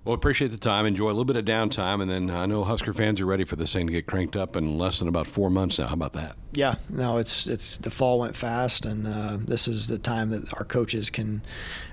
Well, 0.05 0.16
appreciate 0.16 0.50
the 0.50 0.59
time. 0.59 0.84
Enjoy 0.84 1.07
a 1.07 1.14
little 1.14 1.24
bit 1.24 1.36
of 1.36 1.44
downtime, 1.44 2.03
and 2.03 2.11
then 2.11 2.28
I 2.28 2.44
know 2.46 2.64
Husker 2.64 2.92
fans 2.92 3.20
are 3.20 3.26
ready 3.26 3.44
for 3.44 3.55
this 3.55 3.72
thing 3.72 3.86
to 3.86 3.92
get 3.92 4.09
cranked 4.09 4.34
up 4.34 4.57
in 4.57 4.76
less 4.76 4.98
than 4.98 5.07
about 5.07 5.28
four 5.28 5.48
months 5.48 5.78
now. 5.78 5.86
How 5.86 5.94
about 5.94 6.14
that? 6.14 6.34
Yeah, 6.50 6.74
no, 6.88 7.18
it's 7.18 7.46
it's 7.46 7.76
the 7.76 7.90
fall 7.90 8.18
went 8.18 8.34
fast, 8.34 8.84
and 8.84 9.07
uh, 9.07 9.36
this 9.38 9.68
is 9.68 9.86
the 9.86 9.98
time 9.98 10.30
that 10.30 10.53
our 10.55 10.64
coaches 10.64 11.09
can 11.09 11.40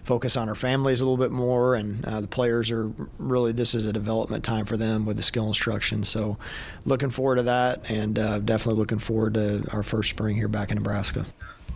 focus 0.03 0.35
on 0.35 0.49
our 0.49 0.55
families 0.55 1.01
a 1.01 1.05
little 1.05 1.23
bit 1.23 1.31
more, 1.31 1.75
and 1.75 2.03
uh, 2.03 2.19
the 2.19 2.27
players 2.27 2.71
are 2.71 2.91
really 3.19 3.51
this 3.51 3.75
is 3.75 3.85
a 3.85 3.93
development 3.93 4.43
time 4.43 4.65
for 4.65 4.75
them 4.75 5.05
with 5.05 5.17
the 5.17 5.23
skill 5.23 5.45
instruction. 5.45 6.03
So, 6.03 6.39
looking 6.85 7.11
forward 7.11 7.35
to 7.35 7.43
that, 7.43 7.91
and 7.91 8.17
uh, 8.17 8.39
definitely 8.39 8.79
looking 8.79 8.97
forward 8.97 9.35
to 9.35 9.63
our 9.71 9.83
first 9.83 10.09
spring 10.09 10.35
here 10.35 10.47
back 10.47 10.71
in 10.71 10.77
Nebraska. 10.77 11.27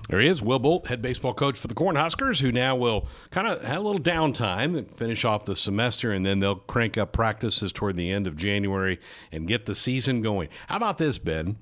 There 0.10 0.20
he 0.20 0.28
is, 0.28 0.42
Will 0.42 0.60
Bolt, 0.60 0.88
head 0.88 1.02
baseball 1.02 1.34
coach 1.34 1.58
for 1.58 1.68
the 1.68 1.74
Cornhuskers, 1.74 2.42
who 2.42 2.52
now 2.52 2.76
will 2.76 3.08
kind 3.32 3.48
of 3.48 3.64
have 3.64 3.78
a 3.78 3.82
little 3.82 4.02
downtime 4.02 4.92
finish 4.98 5.24
off 5.24 5.46
the 5.46 5.56
semester, 5.56 6.12
and 6.12 6.26
then 6.26 6.40
they'll 6.40 6.56
crank 6.56 6.98
up 6.98 7.14
practices 7.14 7.72
toward 7.72 7.96
the 7.96 8.12
end 8.12 8.28
of 8.28 8.36
January 8.36 9.00
and 9.32 9.48
get 9.48 9.66
the 9.66 9.76
season 9.76 10.22
going. 10.22 10.50
How 10.68 10.76
about 10.76 10.98
this, 10.98 11.18
Ben? 11.18 11.58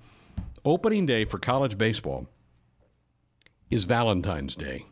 Opening 0.66 1.06
day 1.06 1.26
for 1.26 1.38
college 1.38 1.78
baseball 1.78 2.28
is 3.70 3.86
Valentine's 3.86 4.56
Day. 4.56 4.86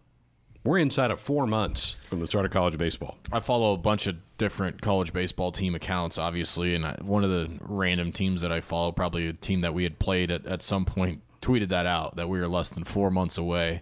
We're 0.63 0.77
inside 0.77 1.09
of 1.09 1.19
four 1.19 1.47
months 1.47 1.95
from 2.09 2.19
the 2.19 2.27
start 2.27 2.45
of 2.45 2.51
college 2.51 2.77
baseball. 2.77 3.17
I 3.31 3.39
follow 3.39 3.73
a 3.73 3.77
bunch 3.77 4.07
of 4.07 4.17
different 4.37 4.81
college 4.81 5.11
baseball 5.11 5.51
team 5.51 5.73
accounts, 5.73 6.17
obviously, 6.17 6.75
and 6.75 6.85
I, 6.85 6.97
one 7.01 7.23
of 7.23 7.29
the 7.29 7.49
random 7.61 8.11
teams 8.11 8.41
that 8.41 8.51
I 8.51 8.61
follow, 8.61 8.91
probably 8.91 9.27
a 9.27 9.33
team 9.33 9.61
that 9.61 9.73
we 9.73 9.83
had 9.83 9.97
played 9.99 10.29
at, 10.29 10.45
at 10.45 10.61
some 10.61 10.85
point 10.85 11.21
tweeted 11.41 11.69
that 11.69 11.85
out 11.85 12.15
that 12.15 12.29
we 12.29 12.39
were 12.39 12.47
less 12.47 12.69
than 12.69 12.83
four 12.83 13.09
months 13.11 13.37
away. 13.37 13.81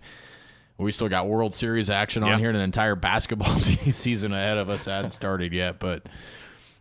We 0.78 0.92
still 0.92 1.10
got 1.10 1.28
World 1.28 1.56
Series 1.56 1.90
action 1.90 2.22
on 2.24 2.38
here, 2.38 2.50
and 2.50 2.58
an 2.58 2.64
entire 2.64 2.96
basketball 2.96 3.56
season 3.58 4.32
ahead 4.32 4.58
of 4.58 4.70
us 4.70 4.86
hadn't 4.86 5.10
started 5.10 5.52
yet. 5.52 5.80
But 5.80 6.06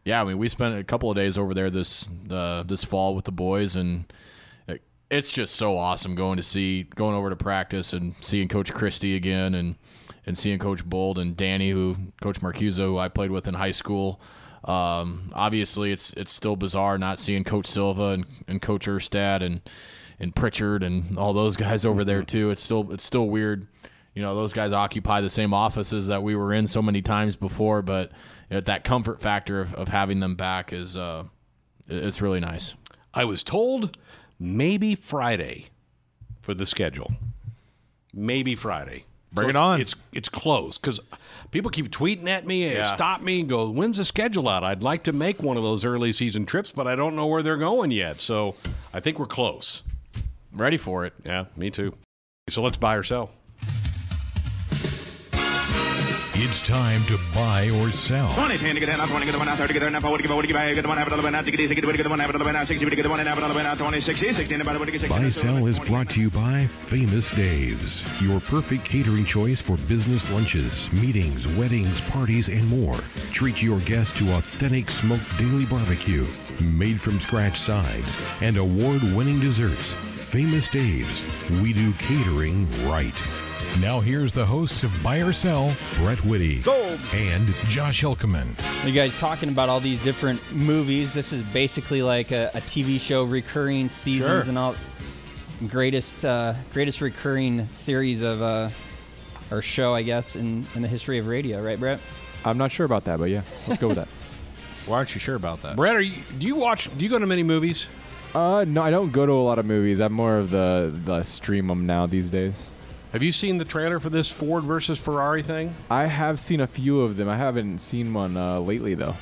yeah, 0.04 0.20
I 0.20 0.24
mean, 0.24 0.36
we 0.36 0.48
spent 0.48 0.78
a 0.78 0.84
couple 0.84 1.10
of 1.10 1.16
days 1.16 1.38
over 1.38 1.54
there 1.54 1.70
this 1.70 2.10
uh, 2.30 2.62
this 2.64 2.84
fall 2.84 3.14
with 3.14 3.24
the 3.24 3.32
boys, 3.32 3.74
and 3.74 4.04
it's 5.10 5.30
just 5.30 5.56
so 5.56 5.78
awesome 5.78 6.14
going 6.14 6.36
to 6.36 6.42
see 6.42 6.82
going 6.82 7.14
over 7.14 7.30
to 7.30 7.36
practice 7.36 7.92
and 7.92 8.14
seeing 8.20 8.48
Coach 8.48 8.72
Christy 8.74 9.16
again, 9.16 9.54
and 9.54 9.76
and 10.26 10.36
seeing 10.36 10.58
Coach 10.58 10.84
Bolt 10.84 11.18
and 11.18 11.36
Danny, 11.36 11.70
who 11.70 11.96
Coach 12.20 12.40
Marcuzzo, 12.40 12.84
who 12.86 12.98
I 12.98 13.08
played 13.08 13.30
with 13.30 13.48
in 13.48 13.54
high 13.54 13.70
school. 13.70 14.20
Um, 14.64 15.30
obviously, 15.32 15.92
it's 15.92 16.12
it's 16.14 16.32
still 16.32 16.56
bizarre 16.56 16.98
not 16.98 17.18
seeing 17.18 17.44
Coach 17.44 17.66
Silva 17.66 18.08
and, 18.10 18.26
and 18.48 18.60
Coach 18.60 18.86
Erstad 18.86 19.42
and 19.42 19.60
and 20.18 20.34
Pritchard 20.34 20.82
and 20.82 21.18
all 21.18 21.32
those 21.32 21.56
guys 21.66 21.84
over 21.84 22.04
there 22.04 22.22
too. 22.22 22.50
It's 22.50 22.62
still 22.62 22.92
it's 22.92 23.04
still 23.04 23.28
weird. 23.28 23.66
You 24.14 24.22
know, 24.22 24.34
those 24.34 24.54
guys 24.54 24.72
occupy 24.72 25.20
the 25.20 25.30
same 25.30 25.52
offices 25.52 26.06
that 26.06 26.22
we 26.22 26.34
were 26.34 26.52
in 26.52 26.66
so 26.66 26.80
many 26.80 27.02
times 27.02 27.36
before, 27.36 27.82
but 27.82 28.12
you 28.50 28.54
know, 28.54 28.60
that 28.62 28.82
comfort 28.82 29.20
factor 29.20 29.60
of, 29.60 29.74
of 29.74 29.88
having 29.88 30.20
them 30.20 30.36
back 30.36 30.72
is 30.72 30.96
uh, 30.96 31.24
it's 31.88 32.22
really 32.22 32.40
nice. 32.40 32.74
I 33.12 33.24
was 33.24 33.42
told 33.42 33.96
maybe 34.38 34.94
Friday 34.94 35.66
for 36.40 36.54
the 36.54 36.66
schedule. 36.66 37.12
Maybe 38.14 38.54
Friday. 38.54 39.04
Bring 39.32 39.46
so 39.46 39.50
it 39.50 39.56
on. 39.56 39.80
It's 39.80 39.94
it's 40.12 40.28
close 40.28 40.78
because 40.78 40.98
people 41.50 41.70
keep 41.70 41.90
tweeting 41.90 42.28
at 42.28 42.46
me 42.46 42.64
and 42.64 42.78
yeah. 42.78 42.94
stop 42.94 43.20
me 43.20 43.40
and 43.40 43.48
go, 43.48 43.68
"When's 43.68 43.98
the 43.98 44.04
schedule 44.04 44.48
out?" 44.48 44.64
I'd 44.64 44.82
like 44.82 45.02
to 45.04 45.12
make 45.12 45.42
one 45.42 45.56
of 45.56 45.62
those 45.62 45.84
early 45.84 46.12
season 46.12 46.46
trips, 46.46 46.72
but 46.72 46.86
I 46.86 46.96
don't 46.96 47.16
know 47.16 47.26
where 47.26 47.42
they're 47.42 47.58
going 47.58 47.90
yet. 47.90 48.20
So 48.20 48.54
I 48.94 49.00
think 49.00 49.18
we're 49.18 49.26
close. 49.26 49.82
Ready 50.56 50.78
for 50.78 51.04
it. 51.04 51.12
Yeah, 51.24 51.44
me 51.54 51.70
too. 51.70 51.92
So 52.48 52.62
let's 52.62 52.78
buy 52.78 52.94
or 52.94 53.02
sell. 53.02 53.30
It's 56.38 56.60
time 56.60 57.02
to 57.06 57.18
buy 57.34 57.70
or 57.70 57.90
sell. 57.90 58.28
Buy, 65.08 65.28
sell 65.30 65.66
is 65.66 65.78
brought 65.80 66.10
to 66.10 66.20
you 66.20 66.30
by 66.30 66.66
Famous 66.66 67.30
Dave's, 67.30 68.04
your 68.22 68.40
perfect 68.40 68.84
catering 68.84 69.24
choice 69.24 69.62
for 69.62 69.78
business 69.88 70.30
lunches, 70.30 70.92
meetings, 70.92 71.48
weddings, 71.48 72.02
parties, 72.02 72.50
and 72.50 72.68
more. 72.68 73.00
Treat 73.32 73.62
your 73.62 73.80
guests 73.80 74.18
to 74.18 74.34
authentic 74.34 74.90
smoked 74.90 75.38
daily 75.38 75.64
barbecue, 75.64 76.26
made 76.60 77.00
from 77.00 77.20
scratch 77.20 77.58
sides, 77.58 78.18
and 78.40 78.56
award 78.56 79.02
winning 79.14 79.40
desserts. 79.40 79.92
Famous 79.92 80.68
Dave's, 80.68 81.24
we 81.62 81.72
do 81.72 81.92
catering 81.94 82.68
right. 82.88 83.14
Now 83.80 84.00
here's 84.00 84.32
the 84.32 84.44
hosts 84.44 84.84
of 84.84 85.02
Buy 85.02 85.18
or 85.18 85.32
Sell, 85.32 85.70
Brett 85.96 86.24
Whitty 86.24 86.60
Sold. 86.60 86.98
and 87.12 87.46
Josh 87.66 88.02
Hilkeman. 88.02 88.56
You 88.86 88.92
guys 88.92 89.18
talking 89.18 89.50
about 89.50 89.68
all 89.68 89.80
these 89.80 90.00
different 90.00 90.40
movies. 90.50 91.12
This 91.12 91.32
is 91.32 91.42
basically 91.42 92.02
like 92.02 92.32
a, 92.32 92.50
a 92.54 92.60
TV 92.60 92.98
show, 92.98 93.24
recurring 93.24 93.88
seasons 93.88 94.44
sure. 94.44 94.48
and 94.48 94.58
all. 94.58 94.74
Greatest, 95.68 96.24
uh, 96.24 96.54
greatest 96.72 97.00
recurring 97.00 97.68
series 97.72 98.22
of 98.22 98.42
uh, 98.42 98.70
or 99.50 99.62
show, 99.62 99.94
I 99.94 100.02
guess, 100.02 100.36
in, 100.36 100.66
in 100.74 100.82
the 100.82 100.88
history 100.88 101.18
of 101.18 101.26
radio, 101.26 101.62
right, 101.62 101.78
Brett? 101.78 102.00
I'm 102.44 102.58
not 102.58 102.72
sure 102.72 102.86
about 102.86 103.04
that, 103.04 103.18
but 103.18 103.30
yeah, 103.30 103.42
let's 103.66 103.80
go 103.80 103.88
with 103.88 103.96
that. 103.96 104.08
Why 104.86 104.96
aren't 104.98 105.14
you 105.14 105.20
sure 105.20 105.34
about 105.34 105.62
that, 105.62 105.76
Brett? 105.76 105.94
Are 105.96 106.00
you? 106.00 106.22
Do 106.38 106.46
you 106.46 106.54
watch? 106.54 106.88
Do 106.96 107.04
you 107.04 107.10
go 107.10 107.18
to 107.18 107.26
many 107.26 107.42
movies? 107.42 107.88
Uh, 108.34 108.64
no, 108.68 108.82
I 108.82 108.90
don't 108.90 109.12
go 109.12 109.24
to 109.26 109.32
a 109.32 109.42
lot 109.42 109.58
of 109.58 109.66
movies. 109.66 110.00
I'm 110.00 110.12
more 110.12 110.38
of 110.38 110.50
the 110.50 110.92
the 111.04 111.22
stream 111.24 111.66
them 111.68 111.86
now 111.86 112.06
these 112.06 112.30
days. 112.30 112.74
Have 113.12 113.22
you 113.22 113.32
seen 113.32 113.58
the 113.58 113.64
trailer 113.64 113.98
for 113.98 114.10
this 114.10 114.30
Ford 114.30 114.64
versus 114.64 114.98
Ferrari 114.98 115.42
thing? 115.42 115.74
I 115.90 116.06
have 116.06 116.38
seen 116.38 116.60
a 116.60 116.66
few 116.66 117.00
of 117.00 117.16
them. 117.16 117.28
I 117.28 117.36
haven't 117.36 117.78
seen 117.78 118.12
one 118.12 118.36
uh, 118.36 118.60
lately 118.60 118.94
though. 118.94 119.14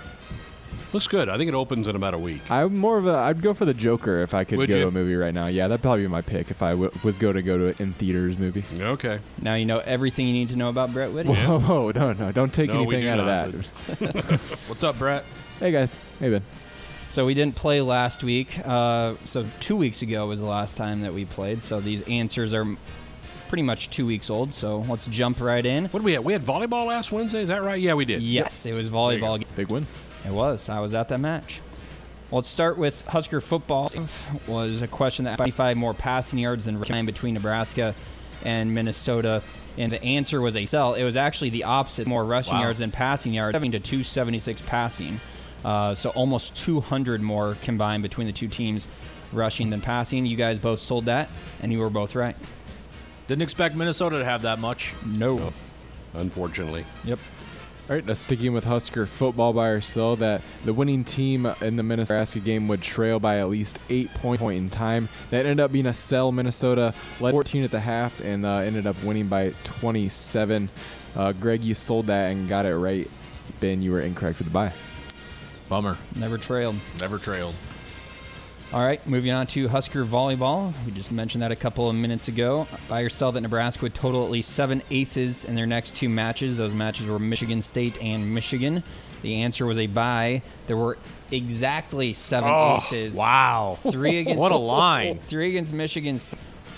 Looks 0.93 1.09
good. 1.09 1.29
I 1.29 1.37
think 1.37 1.49
it 1.49 1.55
opens 1.55 1.89
in 1.89 1.97
about 1.97 2.15
a 2.15 2.19
week. 2.19 2.49
I'm 2.51 2.77
more 2.77 2.99
of 2.99 3.07
a. 3.07 3.15
I'd 3.15 3.43
go 3.43 3.53
for 3.53 3.65
the 3.65 3.75
Joker 3.75 4.21
if 4.23 4.33
I 4.33 4.45
could 4.45 4.59
Would 4.59 4.69
go 4.69 4.77
you? 4.77 4.83
to 4.83 4.89
a 4.89 4.91
movie 4.93 5.17
right 5.17 5.35
now. 5.35 5.47
Yeah, 5.49 5.67
that'd 5.67 5.83
probably 5.83 6.03
be 6.03 6.09
my 6.09 6.23
pick 6.23 6.53
if 6.53 6.63
I 6.63 6.71
w- 6.71 6.91
was 7.03 7.19
going 7.19 7.35
to 7.35 7.43
go 7.43 7.59
to 7.59 7.83
in 7.83 7.93
theaters 7.95 8.39
movie. 8.39 8.65
Okay. 8.81 9.19
Now 9.43 9.55
you 9.55 9.65
know 9.65 9.79
everything 9.81 10.29
you 10.29 10.33
need 10.33 10.51
to 10.51 10.57
know 10.57 10.69
about 10.69 10.93
Brett 10.93 11.13
Whitty. 11.13 11.29
Whoa, 11.35 11.59
whoa, 11.59 11.91
no, 11.91 12.13
no, 12.13 12.31
don't 12.31 12.53
take 12.55 12.71
no, 12.73 12.83
anything 12.83 13.09
out 13.09 13.17
not. 13.19 13.49
of 13.55 13.99
that. 13.99 14.41
What's 14.69 14.85
up, 14.85 14.97
Brett? 14.99 15.25
Hey 15.61 15.71
guys. 15.71 16.01
Hey 16.19 16.31
Ben. 16.31 16.43
So 17.11 17.25
we 17.25 17.33
didn't 17.33 17.55
play 17.55 17.81
last 17.81 18.25
week. 18.25 18.59
Uh, 18.67 19.15
so 19.25 19.47
two 19.61 19.77
weeks 19.77 20.03
ago 20.03 20.27
was 20.27 20.41
the 20.41 20.47
last 20.47 20.77
time 20.77 21.03
that 21.03 21.15
we 21.15 21.25
played. 21.25 21.63
So 21.63 21.79
these 21.79 22.03
answers 22.03 22.53
are 22.53 22.67
pretty 23.49 23.63
much 23.63 23.89
two 23.91 24.05
weeks 24.05 24.31
old. 24.31 24.53
So 24.53 24.79
let's 24.81 25.07
jump 25.07 25.41
right 25.41 25.65
in. 25.65 25.85
What 25.87 26.01
did 26.01 26.05
we 26.05 26.13
have? 26.15 26.25
We 26.25 26.33
had 26.33 26.45
volleyball 26.45 26.87
last 26.89 27.13
Wednesday. 27.13 27.43
Is 27.43 27.49
that 27.49 27.63
right? 27.63 27.81
Yeah, 27.81 27.95
we 27.95 28.05
did. 28.05 28.21
Yes, 28.21 28.67
yep. 28.67 28.75
it 28.75 28.77
was 28.77 28.89
volleyball. 28.89 29.45
Big 29.55 29.71
win. 29.71 29.87
It 30.27 30.33
was. 30.33 30.69
I 30.69 30.81
was 30.81 30.93
at 30.93 31.09
that 31.11 31.21
match. 31.21 31.63
Well, 32.31 32.39
let's 32.39 32.49
start 32.49 32.77
with 32.77 33.03
Husker 33.07 33.41
football. 33.41 33.93
Was 34.49 34.83
a 34.83 34.89
question 34.89 35.27
that 35.27 35.39
55 35.39 35.77
more 35.77 35.95
passing 35.95 36.41
yards 36.41 36.65
than 36.65 36.81
between 37.07 37.35
Nebraska 37.35 37.95
and 38.43 38.75
Minnesota. 38.75 39.41
And 39.79 39.93
the 39.93 40.03
answer 40.03 40.41
was 40.41 40.57
a 40.57 40.67
sell. 40.67 40.95
It 40.95 41.05
was 41.05 41.17
actually 41.17 41.51
the 41.51 41.63
opposite, 41.63 42.09
more 42.09 42.25
rushing 42.25 42.57
wow. 42.57 42.63
yards 42.63 42.81
than 42.81 42.91
passing 42.91 43.33
yards, 43.33 43.55
having 43.55 43.71
to 43.71 43.79
276 43.79 44.63
passing 44.63 45.21
Uh, 45.65 45.95
so 45.95 46.11
almost 46.11 46.55
200 46.57 47.23
more 47.23 47.57
combined 47.63 48.03
between 48.03 48.27
the 48.27 48.33
two 48.33 48.49
teams 48.49 48.87
rushing 49.33 49.71
than 49.71 49.81
passing. 49.81 50.27
You 50.27 50.37
guys 50.37 50.59
both 50.59 50.81
sold 50.81 51.07
that, 51.07 51.29
and 51.63 51.73
you 51.73 51.79
were 51.81 51.91
both 51.91 52.15
right. 52.15 52.37
Didn't 53.27 53.43
expect 53.43 53.75
Minnesota 53.75 54.19
to 54.19 54.25
have 54.25 54.43
that 54.43 54.59
much. 54.59 54.93
No. 55.05 55.53
Unfortunately. 56.13 56.85
Yep. 57.05 57.19
All 57.89 57.95
right, 57.95 58.07
now 58.07 58.15
sticking 58.15 58.55
with 58.55 58.65
Husker 58.65 59.05
football 59.05 59.53
by 59.53 59.69
ourselves, 59.69 60.21
that 60.21 60.41
the 60.65 60.73
winning 60.73 61.05
team 61.05 61.45
in 61.61 61.77
the 61.77 61.83
Minnesota 61.83 62.41
game 62.41 62.67
would 62.69 62.81
trail 62.81 63.21
by 63.21 63.41
at 63.41 63.51
least 63.51 63.79
eight 63.91 64.09
point, 64.15 64.41
point 64.41 64.57
in 64.57 64.71
time. 64.71 65.11
That 65.29 65.45
ended 65.45 65.61
up 65.61 65.71
being 65.71 65.85
a 65.85 65.93
sell. 65.93 66.33
Minnesota 66.33 66.95
led 67.21 67.33
14 67.33 67.63
at 67.65 67.71
the 67.71 67.81
half 67.81 68.21
and 68.21 68.47
uh, 68.47 68.57
ended 68.59 68.87
up 68.87 68.97
winning 69.05 69.29
by 69.29 69.53
27. 69.65 70.71
Uh, 71.15 71.33
Greg, 71.33 71.63
you 71.63 71.75
sold 71.75 72.07
that 72.07 72.31
and 72.31 72.49
got 72.49 72.65
it 72.65 72.75
right. 72.75 73.11
Ben, 73.61 73.83
you 73.83 73.93
were 73.93 74.01
incorrect 74.01 74.39
with 74.39 74.47
the 74.47 74.53
buy. 74.53 74.73
Bummer. 75.69 75.97
Never 76.15 76.39
trailed. 76.39 76.77
Never 77.01 77.19
trailed. 77.19 77.55
All 78.73 78.83
right, 78.85 79.07
moving 79.07 79.31
on 79.31 79.47
to 79.49 79.69
Husker 79.69 80.05
volleyball. 80.05 80.73
We 80.85 80.91
just 80.91 81.13
mentioned 81.13 81.43
that 81.43 81.53
a 81.53 81.57
couple 81.57 81.89
of 81.89 81.95
minutes 81.95 82.27
ago. 82.27 82.67
Buy 82.89 83.01
yourself 83.01 83.35
that 83.35 83.43
Nebraska 83.43 83.83
would 83.83 83.95
total 83.95 84.25
at 84.25 84.31
least 84.33 84.51
seven 84.51 84.83
aces 84.91 85.45
in 85.45 85.55
their 85.55 85.67
next 85.67 85.95
two 85.95 86.09
matches. 86.09 86.57
Those 86.59 86.75
matches 86.75 87.07
were 87.07 87.21
Michigan 87.21 87.63
State 87.63 87.99
and 88.03 88.35
Michigan. 88.35 88.83
The 89.23 89.37
answer 89.43 89.65
was 89.65 89.79
a 89.79 89.87
buy. 89.87 90.43
There 90.67 90.77
were 90.77 90.99
exactly 91.31 92.13
seven 92.15 92.51
Oh, 92.53 92.77
aces. 92.79 93.17
wow. 93.17 93.79
Three 93.81 94.19
against 94.21 94.41
What 94.41 94.51
a 94.51 94.57
line. 94.57 95.19
Three 95.27 95.51
against 95.51 95.73
Michigan, 95.73 96.19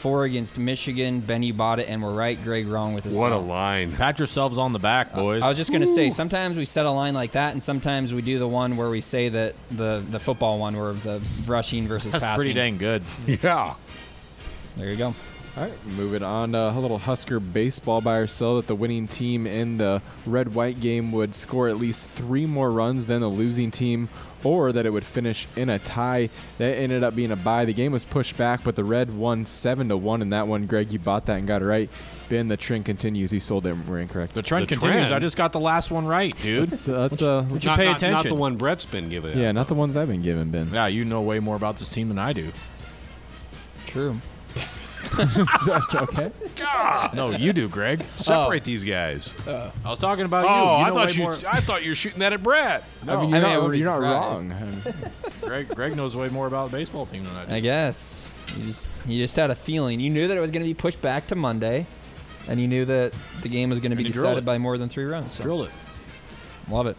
four 0.06 0.24
against 0.24 0.56
Michigan. 0.56 1.18
Benny 1.20 1.50
bought 1.50 1.80
it 1.80 1.88
and 1.88 2.00
we're 2.00 2.14
right. 2.14 2.40
Greg 2.44 2.68
wrong 2.68 2.94
with 2.94 3.02
his 3.04 3.16
What 3.16 3.32
a 3.32 3.36
line. 3.36 3.90
Pat 3.92 4.18
yourselves 4.20 4.56
on 4.56 4.72
the 4.72 4.78
back, 4.78 5.12
boys. 5.12 5.42
I 5.42 5.48
was 5.48 5.56
just 5.56 5.72
gonna 5.72 5.86
say 5.86 6.10
sometimes 6.10 6.56
we 6.56 6.64
set 6.64 6.86
a 6.86 6.90
line 6.90 7.12
like 7.14 7.32
that, 7.32 7.52
and 7.52 7.62
sometimes 7.62 8.14
we 8.14 8.22
do 8.22 8.38
the 8.38 8.46
one 8.46 8.76
where 8.76 8.88
we 8.88 9.00
say 9.00 9.28
that 9.28 9.54
the 9.72 10.04
the 10.08 10.20
football 10.20 10.58
one 10.60 10.76
where 10.76 10.92
the 10.92 11.20
rushing 11.44 11.88
versus 11.88 12.12
That's 12.12 12.22
passing. 12.22 12.36
pretty 12.38 12.54
dang 12.54 12.78
good. 12.78 13.02
Yeah. 13.26 13.74
There 14.76 14.90
you 14.90 14.96
go. 14.96 15.14
All 15.56 15.62
right, 15.62 15.86
moving 15.86 16.22
on 16.22 16.52
to 16.52 16.58
a 16.58 16.78
little 16.78 16.98
Husker 16.98 17.40
baseball 17.40 18.02
by 18.02 18.16
ourselves. 18.16 18.60
That 18.60 18.66
the 18.66 18.74
winning 18.74 19.08
team 19.08 19.46
in 19.46 19.78
the 19.78 20.02
red 20.26 20.54
white 20.54 20.80
game 20.80 21.12
would 21.12 21.34
score 21.34 21.68
at 21.68 21.78
least 21.78 22.06
three 22.08 22.44
more 22.44 22.70
runs 22.70 23.06
than 23.06 23.22
the 23.22 23.28
losing 23.28 23.70
team, 23.70 24.10
or 24.44 24.70
that 24.72 24.84
it 24.84 24.90
would 24.90 25.06
finish 25.06 25.48
in 25.56 25.70
a 25.70 25.78
tie. 25.78 26.28
That 26.58 26.76
ended 26.76 27.02
up 27.02 27.16
being 27.16 27.30
a 27.32 27.36
bye. 27.36 27.64
The 27.64 27.72
game 27.72 27.90
was 27.92 28.04
pushed 28.04 28.36
back, 28.36 28.64
but 28.64 28.76
the 28.76 28.84
red 28.84 29.16
won 29.16 29.46
seven 29.46 29.88
to 29.88 29.96
one 29.96 30.20
in 30.20 30.28
that 30.28 30.46
one. 30.46 30.66
Greg, 30.66 30.92
you 30.92 30.98
bought 30.98 31.24
that 31.24 31.38
and 31.38 31.48
got 31.48 31.62
it 31.62 31.64
right. 31.64 31.88
Ben, 32.28 32.48
the 32.48 32.58
trend 32.58 32.84
continues. 32.84 33.32
You 33.32 33.40
sold 33.40 33.66
it. 33.66 33.70
and 33.70 33.88
We're 33.88 34.00
incorrect. 34.00 34.34
The 34.34 34.42
trend 34.42 34.64
The 34.64 34.74
continues. 34.74 35.06
trend. 35.08 35.14
I 35.14 35.18
just 35.20 35.38
got 35.38 35.52
the 35.52 35.60
last 35.60 35.90
one 35.90 36.04
right, 36.06 36.36
dude. 36.36 36.64
That's, 36.68 36.86
uh, 36.86 37.08
that's 37.08 37.22
uh, 37.22 37.46
Would 37.48 37.64
you 37.64 37.70
Not, 37.70 37.78
pay 37.78 37.84
not- 37.86 37.96
attention? 37.96 38.12
not 38.12 38.24
the 38.28 38.34
one 38.34 38.56
Brett's 38.56 38.84
been 38.84 39.08
giving. 39.08 39.38
yeah, 39.38 39.48
out. 39.48 39.54
not 39.54 39.68
the 39.68 39.74
ones 39.74 39.96
I've 39.96 40.08
been 40.08 40.20
given, 40.22 40.50
Ben. 40.50 40.68
Yeah, 40.74 40.86
you 40.88 41.06
know 41.06 41.22
way 41.22 41.40
more 41.40 41.56
about 41.56 41.78
this 41.78 41.88
team 41.88 42.08
than 42.08 42.18
I 42.18 42.34
do. 42.34 42.52
True. 43.86 44.20
okay. 45.94 46.32
No, 47.14 47.30
you 47.30 47.52
do, 47.52 47.68
Greg. 47.68 48.04
Separate 48.16 48.62
oh. 48.62 48.64
these 48.64 48.84
guys. 48.84 49.32
Uh, 49.46 49.70
I 49.84 49.90
was 49.90 50.00
talking 50.00 50.24
about 50.24 50.44
oh, 50.44 50.48
you. 50.48 50.54
you 50.54 50.84
I 50.84 50.88
know 50.88 50.94
thought 50.94 51.16
you. 51.16 51.22
more- 51.22 51.38
I 51.48 51.60
thought 51.60 51.82
you 51.82 51.90
were 51.90 51.94
shooting 51.94 52.20
that 52.20 52.32
at 52.32 52.42
Brett. 52.42 52.84
I 53.02 53.16
mean, 53.16 53.16
you're, 53.16 53.22
mean, 53.22 53.34
I 53.34 53.40
not, 53.40 53.56
wouldn't 53.56 53.72
be 53.72 53.78
you're 53.78 54.00
not 54.00 54.50
surprised. 54.50 54.94
wrong. 54.94 55.12
Greg, 55.40 55.68
Greg 55.68 55.96
knows 55.96 56.16
way 56.16 56.28
more 56.28 56.46
about 56.46 56.70
the 56.70 56.76
baseball 56.76 57.06
team 57.06 57.24
than 57.24 57.36
I 57.36 57.44
do. 57.44 57.54
I 57.54 57.60
guess 57.60 58.40
you 58.56 58.64
just 58.64 58.92
you 59.06 59.22
just 59.22 59.36
had 59.36 59.50
a 59.50 59.54
feeling. 59.54 60.00
You 60.00 60.10
knew 60.10 60.28
that 60.28 60.36
it 60.36 60.40
was 60.40 60.50
going 60.50 60.62
to 60.62 60.68
be 60.68 60.74
pushed 60.74 61.00
back 61.00 61.28
to 61.28 61.36
Monday, 61.36 61.86
and 62.48 62.60
you 62.60 62.68
knew 62.68 62.84
that 62.84 63.12
the 63.42 63.48
game 63.48 63.70
was 63.70 63.80
going 63.80 63.90
to 63.90 63.96
be 63.96 64.04
you 64.04 64.10
drilled 64.10 64.24
decided 64.24 64.42
it. 64.42 64.46
by 64.46 64.58
more 64.58 64.78
than 64.78 64.88
three 64.88 65.04
runs. 65.04 65.34
So. 65.34 65.42
Drill 65.42 65.64
it. 65.64 65.70
Love 66.68 66.86
it. 66.86 66.96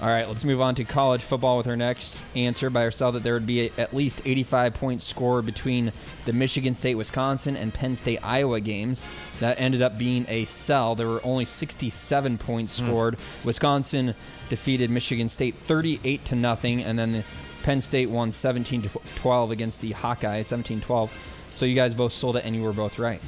All 0.00 0.08
right, 0.08 0.26
let's 0.26 0.46
move 0.46 0.62
on 0.62 0.74
to 0.76 0.84
college 0.84 1.20
football 1.20 1.58
with 1.58 1.66
our 1.66 1.76
next 1.76 2.24
answer 2.34 2.70
by 2.70 2.84
ourselves 2.84 3.14
that 3.14 3.22
there 3.22 3.34
would 3.34 3.46
be 3.46 3.66
a, 3.66 3.72
at 3.76 3.92
least 3.92 4.22
85 4.24 4.72
points 4.72 5.04
scored 5.04 5.44
between 5.44 5.92
the 6.24 6.32
Michigan 6.32 6.72
State, 6.72 6.94
Wisconsin, 6.94 7.54
and 7.54 7.74
Penn 7.74 7.94
State, 7.94 8.18
Iowa 8.22 8.60
games. 8.60 9.04
That 9.40 9.60
ended 9.60 9.82
up 9.82 9.98
being 9.98 10.24
a 10.28 10.46
sell. 10.46 10.94
There 10.94 11.06
were 11.06 11.20
only 11.22 11.44
67 11.44 12.38
points 12.38 12.80
hmm. 12.80 12.86
scored. 12.86 13.18
Wisconsin 13.44 14.14
defeated 14.48 14.88
Michigan 14.88 15.28
State 15.28 15.54
38 15.54 16.24
to 16.24 16.34
nothing, 16.34 16.82
and 16.82 16.98
then 16.98 17.12
the 17.12 17.24
Penn 17.62 17.82
State 17.82 18.08
won 18.08 18.32
17 18.32 18.80
to 18.80 18.90
12 19.16 19.50
against 19.50 19.82
the 19.82 19.92
Hawkeyes, 19.92 20.46
17-12. 20.46 21.10
So 21.52 21.66
you 21.66 21.74
guys 21.74 21.94
both 21.94 22.14
sold 22.14 22.38
it, 22.38 22.46
and 22.46 22.56
you 22.56 22.62
were 22.62 22.72
both 22.72 22.98
right. 22.98 23.20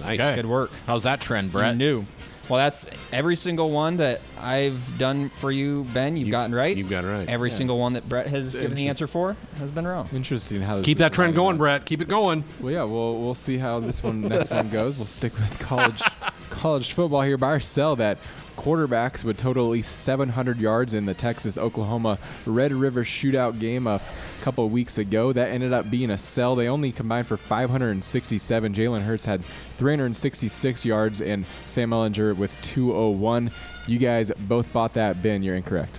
Nice. 0.00 0.18
Okay. 0.18 0.34
Good 0.34 0.46
work. 0.46 0.72
How's 0.84 1.04
that 1.04 1.20
trend, 1.20 1.52
Brett? 1.52 1.72
You 1.72 1.78
knew. 1.78 2.04
Well, 2.52 2.58
that's 2.58 2.86
every 3.14 3.34
single 3.34 3.70
one 3.70 3.96
that 3.96 4.20
I've 4.38 4.98
done 4.98 5.30
for 5.30 5.50
you, 5.50 5.86
Ben. 5.94 6.18
You've 6.18 6.28
gotten 6.28 6.54
right. 6.54 6.76
You've 6.76 6.90
got 6.90 7.02
it 7.02 7.06
right. 7.06 7.26
Every 7.26 7.50
single 7.50 7.78
one 7.78 7.94
that 7.94 8.06
Brett 8.06 8.26
has 8.26 8.52
given 8.52 8.76
the 8.76 8.88
answer 8.88 9.06
for 9.06 9.38
has 9.56 9.70
been 9.70 9.86
wrong. 9.86 10.10
Interesting 10.12 10.60
how 10.60 10.76
this 10.76 10.84
Keep 10.84 10.96
is 10.96 10.98
that 10.98 11.14
trend 11.14 11.34
going, 11.34 11.54
up. 11.54 11.58
Brett. 11.58 11.86
Keep 11.86 12.02
it 12.02 12.08
going. 12.08 12.44
Well, 12.60 12.70
yeah, 12.70 12.84
we'll 12.84 13.18
we'll 13.22 13.34
see 13.34 13.56
how 13.56 13.80
this 13.80 14.02
one 14.02 14.20
next 14.28 14.50
one 14.50 14.68
goes. 14.68 14.98
We'll 14.98 15.06
stick 15.06 15.32
with 15.38 15.58
college 15.60 16.02
college 16.50 16.92
football 16.92 17.22
here. 17.22 17.38
Buy 17.38 17.52
or 17.52 17.60
sell 17.60 17.96
that 17.96 18.18
quarterbacks 18.62 19.24
would 19.24 19.38
total 19.38 19.66
at 19.66 19.70
least 19.72 20.02
700 20.02 20.58
yards 20.58 20.94
in 20.94 21.06
the 21.06 21.14
Texas 21.14 21.58
Oklahoma 21.58 22.18
Red 22.46 22.72
River 22.72 23.02
Shootout 23.04 23.58
game 23.58 23.86
a 23.86 24.00
couple 24.42 24.64
of 24.64 24.70
weeks 24.72 24.98
ago. 24.98 25.32
That 25.32 25.48
ended 25.50 25.72
up 25.72 25.90
being 25.90 26.10
a 26.10 26.18
sell. 26.18 26.54
They 26.54 26.68
only 26.68 26.92
combined 26.92 27.26
for 27.26 27.36
567. 27.36 28.74
Jalen 28.74 29.02
Hurts 29.02 29.24
had 29.24 29.42
366 29.78 30.84
yards, 30.84 31.20
and 31.20 31.44
Sam 31.66 31.90
Ehlinger 31.90 32.36
with 32.36 32.54
201. 32.62 33.50
You 33.86 33.98
guys 33.98 34.30
both 34.38 34.72
bought 34.72 34.94
that. 34.94 35.22
Ben, 35.22 35.42
you're 35.42 35.56
incorrect. 35.56 35.98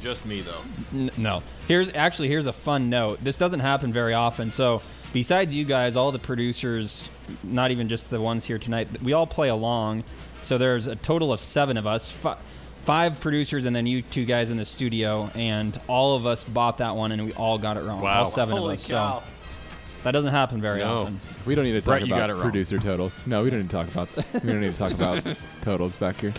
Just 0.00 0.26
me 0.26 0.42
though. 0.42 0.60
N- 0.92 1.10
no. 1.16 1.42
Here's 1.66 1.90
actually 1.94 2.28
here's 2.28 2.44
a 2.44 2.52
fun 2.52 2.90
note. 2.90 3.24
This 3.24 3.38
doesn't 3.38 3.60
happen 3.60 3.90
very 3.90 4.12
often. 4.12 4.50
So 4.50 4.82
besides 5.14 5.56
you 5.56 5.64
guys, 5.64 5.96
all 5.96 6.12
the 6.12 6.18
producers, 6.18 7.08
not 7.42 7.70
even 7.70 7.88
just 7.88 8.10
the 8.10 8.20
ones 8.20 8.44
here 8.44 8.58
tonight, 8.58 9.02
we 9.02 9.14
all 9.14 9.26
play 9.26 9.48
along. 9.48 10.04
So 10.44 10.58
there's 10.58 10.86
a 10.86 10.96
total 10.96 11.32
of 11.32 11.40
seven 11.40 11.76
of 11.76 11.86
us. 11.86 12.10
Fi- 12.10 12.36
Five 12.78 13.18
producers 13.18 13.64
and 13.64 13.74
then 13.74 13.86
you 13.86 14.02
two 14.02 14.26
guys 14.26 14.50
in 14.50 14.58
the 14.58 14.64
studio, 14.66 15.30
and 15.34 15.80
all 15.88 16.16
of 16.16 16.26
us 16.26 16.44
bought 16.44 16.76
that 16.78 16.94
one, 16.94 17.12
and 17.12 17.24
we 17.24 17.32
all 17.32 17.56
got 17.56 17.78
it 17.78 17.80
wrong. 17.84 18.02
Wow. 18.02 18.18
All 18.18 18.24
seven 18.26 18.58
Holy 18.58 18.74
of 18.74 18.80
us. 18.80 18.90
cow. 18.90 19.20
So 19.20 19.24
that 20.02 20.10
doesn't 20.10 20.32
happen 20.32 20.60
very 20.60 20.80
No. 20.80 20.98
often. 20.98 21.18
We 21.46 21.54
don't 21.54 21.64
need 21.64 21.72
to 21.72 21.80
talk 21.80 22.00
Brett, 22.00 22.02
about 22.02 22.28
it 22.28 22.36
producer 22.36 22.78
totals. 22.78 23.26
No, 23.26 23.42
we 23.42 23.48
don't 23.48 23.60
need 23.60 23.70
to 23.70 23.74
talk 23.74 23.88
about. 23.88 24.10
we 24.44 24.52
don't 24.52 24.60
need 24.60 24.70
to 24.74 24.78
talk 24.78 24.92
about 24.92 25.24
totals 25.62 25.96
back 25.96 26.20
here. 26.20 26.34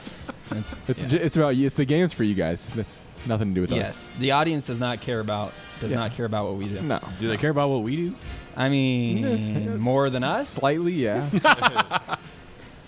It's, 0.51 0.75
It's 0.87 1.03
yeah. 1.05 1.17
it's 1.19 1.35
about 1.35 1.55
you. 1.55 1.65
It's 1.65 1.77
the 1.77 1.85
games 1.85 2.13
for 2.13 2.23
you 2.23 2.35
guys. 2.35 2.67
That's 2.75 2.95
nothing 3.25 3.47
to 3.49 3.55
do 3.55 3.61
with 3.61 3.71
us. 3.71 3.77
yes. 3.77 4.15
The 4.19 4.33
audience 4.33 4.67
does 4.67 4.79
not 4.79 5.01
care 5.01 5.21
about 5.21 5.51
does 5.79 5.89
Yeah. 5.91 5.97
not 5.97 6.11
care 6.11 6.27
about 6.27 6.45
what 6.45 6.57
we 6.57 6.67
do. 6.67 6.79
No. 6.83 6.99
Do 7.19 7.27
they 7.27 7.37
care 7.37 7.49
about 7.49 7.69
what 7.69 7.81
we 7.81 7.95
do? 7.95 8.15
I 8.55 8.69
mean, 8.69 9.79
more 9.79 10.11
than 10.11 10.23
us. 10.23 10.47
Slightly, 10.47 10.93
yeah. 10.93 11.27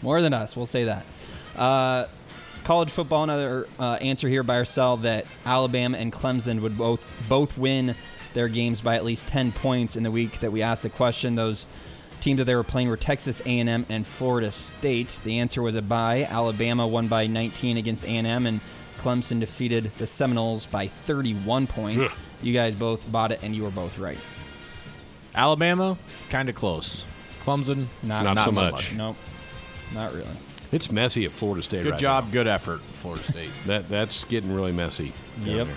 More 0.08 0.22
than 0.22 0.34
us, 0.34 0.56
we'll 0.56 0.66
say 0.66 0.86
that. 0.86 1.06
Uh, 1.54 2.06
college 2.64 2.90
football, 2.90 3.26
another 3.26 3.68
uh, 3.78 3.96
answer 3.96 4.30
here 4.30 4.42
by 4.42 4.56
ourselves 4.56 5.04
that 5.04 5.26
Alabama 5.46 5.98
and 5.98 6.14
Clemson 6.14 6.62
would 6.62 6.78
both 6.78 7.06
both 7.28 7.58
win 7.58 7.94
their 8.34 8.48
games 8.48 8.80
by 8.80 8.96
at 8.96 9.04
least 9.04 9.28
10 9.28 9.52
points 9.52 9.98
in 9.98 10.04
the 10.04 10.10
week 10.10 10.40
that 10.40 10.50
we 10.50 10.62
asked 10.62 10.84
the 10.84 10.90
question. 10.90 11.36
Those 11.36 11.66
teams 12.22 12.38
that 12.38 12.46
they 12.46 12.56
were 12.56 12.64
playing 12.64 12.88
were 12.88 12.96
Texas 12.96 13.42
A&M 13.42 13.86
and 13.90 14.08
Florida 14.08 14.50
State. 14.50 15.20
The 15.26 15.40
answer 15.40 15.62
was 15.62 15.76
a 15.76 15.82
bye. 15.82 16.24
Alabama 16.24 16.88
won 16.88 17.10
by 17.10 17.28
19 17.28 17.76
against 17.76 18.06
A&M, 18.06 18.46
and 18.46 18.62
Clemson 19.00 19.42
defeated 19.42 19.92
the 19.98 20.08
Seminoles 20.08 20.66
by 20.66 20.88
31 20.88 21.68
points. 21.68 22.10
Ugh. 22.10 22.18
You 22.42 22.54
guys 22.54 22.76
both 22.76 23.12
bought 23.12 23.34
it, 23.34 23.42
and 23.44 23.54
you 23.54 23.64
were 23.64 23.72
both 23.72 24.00
right. 24.00 24.20
Alabama, 25.36 25.98
kind 26.30 26.48
of 26.48 26.56
close. 26.56 27.04
Clemson, 27.44 27.88
Not, 28.04 28.24
Not 28.24 28.46
so 28.46 28.52
much. 28.52 28.94
Nope, 28.94 29.18
not 29.94 30.14
really. 30.14 30.28
It's 30.72 30.92
messy 30.92 31.26
at 31.26 31.32
Florida 31.32 31.62
State. 31.62 31.84
Good 31.84 31.92
right 31.92 32.00
job, 32.00 32.26
now. 32.26 32.32
good 32.32 32.48
effort, 32.48 32.82
Florida 33.02 33.24
State. 33.24 33.52
That 33.68 33.90
that's 33.90 34.24
getting 34.26 34.54
really 34.54 34.72
messy. 34.72 35.14
Yep. 35.44 35.68
there. 35.68 35.76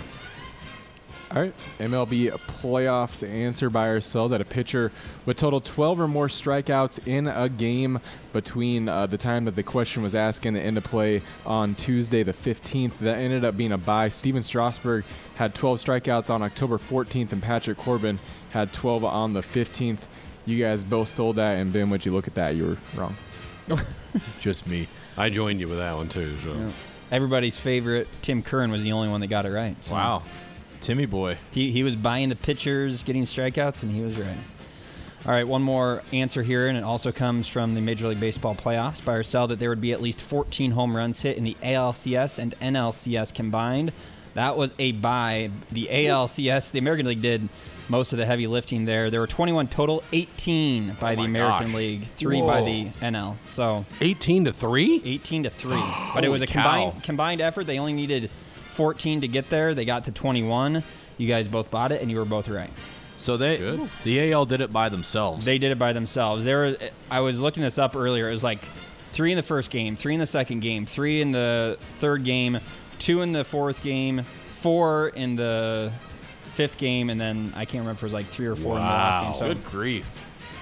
All 1.33 1.41
right. 1.41 1.53
MLB 1.79 2.29
playoffs 2.61 3.25
answer 3.25 3.69
by 3.69 3.87
ourselves 3.87 4.31
that 4.31 4.41
a 4.41 4.45
pitcher 4.45 4.91
would 5.25 5.37
total 5.37 5.61
12 5.61 6.01
or 6.01 6.07
more 6.09 6.27
strikeouts 6.27 7.07
in 7.07 7.25
a 7.27 7.47
game 7.47 8.01
between 8.33 8.89
uh, 8.89 9.07
the 9.07 9.17
time 9.17 9.45
that 9.45 9.55
the 9.55 9.63
question 9.63 10.03
was 10.03 10.13
asked 10.13 10.45
and 10.45 10.57
the 10.57 10.61
end 10.61 10.77
of 10.77 10.83
play 10.83 11.21
on 11.45 11.73
Tuesday 11.75 12.21
the 12.23 12.33
15th. 12.33 12.99
That 12.99 13.17
ended 13.17 13.45
up 13.45 13.55
being 13.55 13.71
a 13.71 13.77
bye. 13.77 14.09
Stephen 14.09 14.43
Strasburg 14.43 15.05
had 15.35 15.55
12 15.55 15.81
strikeouts 15.81 16.29
on 16.29 16.43
October 16.43 16.77
14th, 16.77 17.31
and 17.31 17.41
Patrick 17.41 17.77
Corbin 17.77 18.19
had 18.49 18.73
12 18.73 19.05
on 19.05 19.31
the 19.31 19.41
15th. 19.41 19.99
You 20.45 20.59
guys 20.59 20.83
both 20.83 21.07
sold 21.07 21.37
that, 21.37 21.53
and 21.59 21.71
Ben, 21.71 21.89
would 21.91 22.05
you 22.05 22.11
look 22.11 22.27
at 22.27 22.35
that? 22.35 22.55
You 22.55 22.65
were 22.65 22.77
wrong. 22.99 23.15
Just 24.41 24.67
me. 24.67 24.87
I 25.17 25.29
joined 25.29 25.59
you 25.59 25.67
with 25.67 25.77
that 25.77 25.95
one 25.95 26.09
too. 26.09 26.37
So 26.43 26.53
Yeah. 26.53 26.71
Everybody's 27.11 27.59
favorite 27.59 28.07
Tim 28.21 28.41
Curran 28.41 28.71
was 28.71 28.83
the 28.83 28.93
only 28.93 29.09
one 29.09 29.19
that 29.21 29.27
got 29.27 29.45
it 29.45 29.51
right. 29.51 29.75
so- 29.83 29.95
Wow. 29.95 30.23
Timmy 30.79 31.05
boy. 31.05 31.37
He, 31.51 31.71
he 31.71 31.83
was 31.83 31.95
buying 31.95 32.29
the 32.29 32.35
pitchers, 32.35 33.03
getting 33.03 33.23
strikeouts, 33.23 33.83
and 33.83 33.91
he 33.93 34.01
was 34.01 34.17
right. 34.17 34.35
All 35.27 35.31
right, 35.31 35.47
one 35.47 35.61
more 35.61 36.01
answer 36.11 36.41
here, 36.41 36.67
and 36.67 36.75
it 36.75 36.83
also 36.83 37.11
comes 37.11 37.47
from 37.47 37.75
the 37.75 37.81
Major 37.81 38.07
League 38.07 38.19
Baseball 38.19 38.55
playoffs. 38.55 39.05
By 39.05 39.13
or 39.13 39.21
sell 39.21 39.45
that 39.49 39.59
there 39.59 39.69
would 39.69 39.79
be 39.81 39.91
at 39.93 40.01
least 40.01 40.19
14 40.21 40.71
home 40.71 40.97
runs 40.97 41.21
hit 41.21 41.37
in 41.37 41.43
the 41.43 41.55
ALCS 41.61 42.39
and 42.39 42.55
NLCS 42.59 43.31
combined. 43.31 43.91
That 44.33 44.57
was 44.57 44.73
a 44.79 44.91
buy. 44.93 45.51
The 45.71 45.87
ALCS, 45.91 46.71
the 46.71 46.79
American 46.79 47.05
League, 47.05 47.21
did 47.21 47.49
most 47.89 48.13
of 48.13 48.19
the 48.19 48.25
heavy 48.25 48.47
lifting 48.47 48.85
there. 48.85 49.09
There 49.09 49.19
were 49.19 49.27
21 49.27 49.67
total, 49.67 50.03
18 50.13 50.95
by 50.99 51.13
oh 51.13 51.15
the 51.17 51.23
American 51.23 51.67
gosh. 51.67 51.75
League, 51.75 52.03
three 52.05 52.41
by 52.41 52.61
the 52.61 52.85
NL. 53.01 53.35
So 53.45 53.85
18 53.99 54.45
to 54.45 54.53
3? 54.53 55.01
18 55.03 55.43
to 55.43 55.49
3. 55.49 55.71
but 56.13 56.23
it 56.23 56.29
was 56.29 56.41
a 56.41 56.45
Holy 56.45 56.53
cow. 56.53 56.63
combined 56.63 57.03
combined 57.03 57.41
effort. 57.41 57.67
They 57.67 57.79
only 57.79 57.93
needed 57.93 58.31
14 58.69 59.21
to 59.21 59.27
get 59.27 59.49
there. 59.49 59.73
They 59.73 59.85
got 59.85 60.05
to 60.05 60.11
21. 60.11 60.83
You 61.17 61.27
guys 61.27 61.47
both 61.47 61.69
bought 61.69 61.91
it, 61.91 62.01
and 62.01 62.09
you 62.09 62.17
were 62.17 62.25
both 62.25 62.47
right. 62.47 62.71
So 63.17 63.37
they 63.37 63.79
the 64.03 64.31
AL 64.31 64.45
did 64.45 64.61
it 64.61 64.73
by 64.73 64.89
themselves. 64.89 65.45
They 65.45 65.59
did 65.59 65.71
it 65.71 65.77
by 65.77 65.93
themselves. 65.93 66.43
There, 66.43 66.59
were, 66.59 66.77
I 67.11 67.19
was 67.19 67.39
looking 67.39 67.61
this 67.61 67.77
up 67.77 67.95
earlier. 67.95 68.27
It 68.29 68.33
was 68.33 68.43
like 68.43 68.65
three 69.11 69.31
in 69.31 69.35
the 69.35 69.43
first 69.43 69.69
game, 69.69 69.95
three 69.95 70.13
in 70.13 70.19
the 70.19 70.25
second 70.25 70.61
game, 70.61 70.85
three 70.87 71.21
in 71.21 71.31
the 71.31 71.77
third 71.91 72.23
game, 72.23 72.59
two 73.01 73.21
in 73.21 73.31
the 73.33 73.43
fourth 73.43 73.81
game, 73.83 74.23
four 74.47 75.09
in 75.09 75.35
the 75.35 75.91
fifth 76.53 76.77
game, 76.77 77.09
and 77.09 77.19
then 77.19 77.51
I 77.55 77.65
can't 77.65 77.81
remember 77.81 77.91
if 77.91 77.97
it 77.97 78.03
was 78.03 78.13
like 78.13 78.27
three 78.27 78.47
or 78.47 78.55
four 78.55 78.73
in 78.77 78.81
the 78.83 78.87
last 78.87 79.17
game. 79.19 79.27
Wow. 79.27 79.33
So 79.33 79.47
Good 79.49 79.65
grief. 79.65 80.05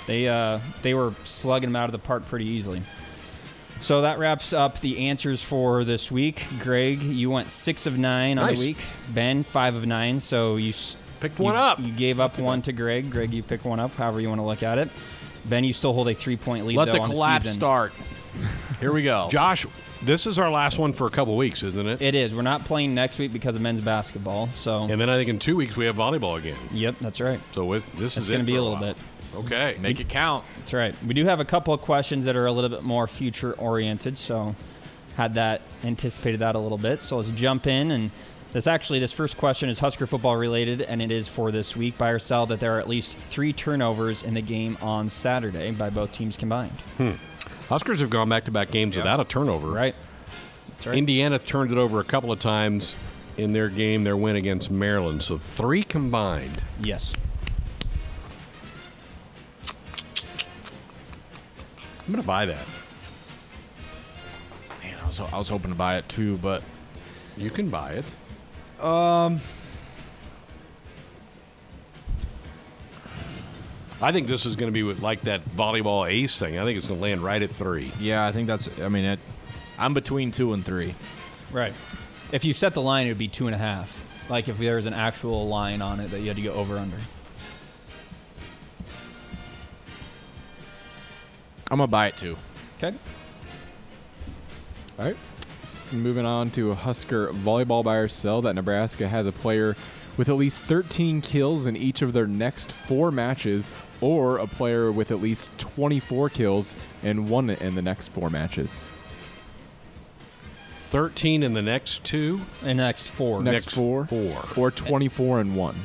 they 0.08 0.28
uh, 0.28 0.60
they 0.82 0.94
were 0.94 1.14
slugging 1.26 1.70
them 1.70 1.76
out 1.76 1.86
of 1.86 1.92
the 1.92 2.00
park 2.00 2.26
pretty 2.28 2.46
easily. 2.46 2.82
So 3.82 4.02
that 4.02 4.20
wraps 4.20 4.52
up 4.52 4.80
the 4.82 5.08
answers 5.08 5.42
for 5.42 5.86
this 5.86 6.12
week. 6.12 6.46
Greg, 6.62 7.02
you 7.02 7.30
went 7.30 7.50
six 7.50 7.86
of 7.86 7.98
nine 7.98 8.38
on 8.38 8.54
the 8.54 8.60
week. 8.60 8.78
Ben, 9.14 9.42
five 9.44 9.74
of 9.76 9.86
nine. 9.86 10.20
So 10.20 10.58
you 10.58 10.70
s- 10.72 10.98
Picked 11.22 11.40
you- 11.40 11.46
one 11.46 11.56
up. 11.56 11.80
You 11.80 11.92
gave 11.94 12.20
up 12.20 12.38
one 12.40 12.62
to 12.64 12.74
Greg. 12.74 13.10
Greg, 13.10 13.34
you 13.34 13.42
pick 13.42 13.64
one 13.64 13.80
up. 13.80 13.96
However 13.96 14.20
you 14.20 14.28
want 14.30 14.40
to 14.40 14.46
look 14.46 14.64
at 14.64 14.78
it. 14.80 14.90
Ben, 15.46 15.64
you 15.64 15.72
still 15.72 15.94
hold 15.94 16.10
a 16.10 16.14
three-point 16.14 16.66
lead. 16.68 16.76
Let 16.76 16.86
though, 16.88 16.92
the 16.92 17.00
on 17.00 17.10
collapse 17.10 17.44
season. 17.46 17.60
start. 17.60 17.94
Here 18.82 18.92
we 18.92 19.04
go. 19.04 19.30
Josh, 19.32 19.66
this 20.04 20.28
is 20.28 20.40
our 20.40 20.50
last 20.50 20.78
one 20.78 20.94
for 20.94 21.08
a 21.08 21.10
couple 21.10 21.36
weeks, 21.36 21.64
isn't 21.64 21.88
it? 21.88 22.02
It 22.02 22.16
is. 22.16 22.34
We're 22.34 22.42
not 22.42 22.66
playing 22.66 22.94
next 22.96 23.20
week 23.20 23.34
because 23.34 23.56
of 23.56 23.62
men's 23.62 23.82
basketball. 23.82 24.48
So. 24.54 24.84
And 24.84 25.00
then 25.00 25.10
I 25.10 25.18
think 25.18 25.30
in 25.30 25.40
two 25.40 25.56
weeks 25.56 25.76
we 25.76 25.86
have 25.86 25.96
volleyball 25.96 26.38
again. 26.38 26.58
Yep, 26.72 26.96
that's 27.02 27.22
right. 27.22 27.40
So 27.52 27.66
with, 27.66 27.86
this 27.94 28.18
It's 28.18 28.24
is 28.24 28.28
going 28.28 28.40
to 28.42 28.46
be 28.46 28.56
a 28.56 28.62
little 28.62 28.78
while. 28.78 28.94
bit. 28.94 28.98
Okay. 29.36 29.78
Make 29.80 30.00
it 30.00 30.10
count. 30.10 30.44
That's 30.58 30.74
right. 30.74 30.96
We 31.06 31.14
do 31.14 31.26
have 31.26 31.40
a 31.40 31.46
couple 31.46 31.74
of 31.74 31.82
questions 31.82 32.26
that 32.26 32.36
are 32.36 32.48
a 32.48 32.52
little 32.52 32.70
bit 32.70 32.84
more 32.84 33.08
future 33.08 33.54
oriented, 33.54 34.18
so 34.18 34.56
had 35.16 35.36
that 35.36 35.62
anticipated 35.84 36.40
that 36.40 36.56
a 36.56 36.60
little 36.60 36.78
bit. 36.78 37.02
So 37.02 37.18
let's 37.18 37.30
jump 37.32 37.68
in 37.68 37.92
and 37.92 38.12
this 38.52 38.66
actually 38.66 39.00
this 39.00 39.12
first 39.12 39.38
question 39.38 39.70
is 39.70 39.80
Husker 39.80 40.08
football 40.08 40.36
related 40.36 40.82
and 40.82 41.02
it 41.04 41.12
is 41.12 41.28
for 41.28 41.52
this 41.52 41.76
week. 41.76 41.98
Buy 42.00 42.10
or 42.10 42.20
sell 42.20 42.48
that 42.48 42.60
there 42.60 42.76
are 42.78 42.80
at 42.80 42.90
least 42.90 43.16
three 43.18 43.54
turnovers 43.54 44.24
in 44.24 44.34
the 44.34 44.42
game 44.42 44.78
on 44.82 45.08
Saturday 45.08 45.72
by 45.72 45.90
both 45.92 46.12
teams 46.14 46.36
combined. 46.36 46.72
Hmm. 46.98 47.12
Huskers 47.70 48.00
have 48.02 48.10
gone 48.10 48.28
back 48.30 48.46
to 48.46 48.52
back 48.52 48.72
games 48.72 48.98
without 48.98 49.20
a 49.20 49.26
turnover. 49.26 49.68
Right. 49.70 49.96
That's 50.70 50.88
right. 50.88 50.98
Indiana 50.98 51.38
turned 51.40 51.72
it 51.72 51.78
over 51.78 52.00
a 52.00 52.04
couple 52.04 52.32
of 52.32 52.40
times 52.40 52.96
in 53.38 53.54
their 53.54 53.70
game, 53.70 54.04
their 54.04 54.18
win 54.18 54.36
against 54.36 54.72
Maryland. 54.72 55.22
So 55.24 55.38
three 55.38 55.84
combined. 55.84 56.62
Yes. 56.82 57.14
I'm 62.08 62.14
going 62.14 62.22
to 62.24 62.28
buy 62.28 62.46
that. 62.48 62.66
Man, 64.82 64.96
I 65.04 65.06
was 65.06 65.20
I 65.20 65.38
was 65.38 65.50
hoping 65.50 65.70
to 65.72 65.78
buy 65.78 65.98
it 65.98 66.10
too, 66.10 66.38
but 66.38 66.64
You 67.38 67.50
can 67.52 67.70
buy 67.70 68.02
it. 68.02 68.84
um, 68.84 69.40
I 74.02 74.12
think 74.12 74.28
this 74.28 74.46
is 74.46 74.56
going 74.56 74.70
to 74.70 74.74
be 74.74 74.84
with 74.84 75.02
like 75.02 75.22
that 75.22 75.44
volleyball 75.56 76.10
ace 76.10 76.38
thing. 76.38 76.58
I 76.58 76.64
think 76.64 76.78
it's 76.78 76.88
going 76.88 77.00
to 77.00 77.04
land 77.04 77.22
right 77.22 77.42
at 77.42 77.52
three. 77.52 77.92
yeah, 78.00 78.26
I 78.26 78.32
think 78.32 78.48
that's. 78.48 78.70
I 78.82 78.88
mean, 78.88 79.06
it, 79.06 79.20
I'm 79.78 79.94
between 79.94 80.32
two 80.32 80.54
and 80.54 80.66
three. 80.66 80.96
Right. 81.52 81.74
If 82.32 82.46
you 82.46 82.54
set 82.54 82.74
the 82.74 82.82
line 82.82 83.08
it 83.08 83.10
would 83.10 83.18
be 83.18 83.28
two 83.28 83.48
and 83.48 83.56
a 83.56 83.60
half. 83.60 84.06
Like 84.30 84.48
if 84.48 84.58
there 84.60 84.76
was 84.76 84.86
an 84.86 84.94
actual 84.94 85.48
line 85.48 85.82
on 85.82 86.00
it 86.00 86.12
that 86.12 86.20
you 86.20 86.28
had 86.28 86.36
to 86.36 86.42
go 86.44 86.54
over 86.54 86.78
under. 86.78 86.98
I'm 91.72 91.78
gonna 91.78 91.88
buy 91.88 92.08
it 92.08 92.18
too. 92.18 92.38
Okay. 92.78 92.96
All 94.98 95.06
right. 95.06 95.18
Moving 95.92 96.26
on 96.26 96.52
to 96.52 96.72
a 96.72 96.76
Husker 96.76 97.30
volleyball 97.30 97.84
buy 97.84 97.96
or 97.96 98.08
sell 98.08 98.42
that 98.44 98.54
Nebraska 98.54 99.08
has 99.08 99.26
a 99.26 99.32
player 99.32 99.76
with 100.18 100.30
at 100.30 100.36
least 100.36 100.60
13 100.60 101.22
kills 101.22 101.66
in 101.66 101.76
each 101.76 102.02
of 102.02 102.14
their 102.14 102.28
next 102.28 102.72
four 102.72 103.12
matches, 103.12 103.70
or 104.02 104.38
a 104.38 104.48
player 104.48 104.92
with 104.92 105.12
at 105.12 105.22
least 105.22 105.50
24 105.58 106.30
kills 106.30 106.76
and 107.04 107.30
one 107.30 107.50
in 107.50 107.76
the 107.76 107.82
next 107.82 108.10
four 108.10 108.30
matches. 108.30 108.80
13 110.84 111.44
in 111.44 111.54
the 111.54 111.62
next 111.62 112.04
two. 112.04 112.42
And 112.64 112.78
next 112.78 113.14
four. 113.14 113.44
Next, 113.44 113.70
four, 113.72 114.06
four. 114.06 114.44
or 114.58 114.72
24 114.72 115.40
and 115.42 115.56
one. 115.56 115.76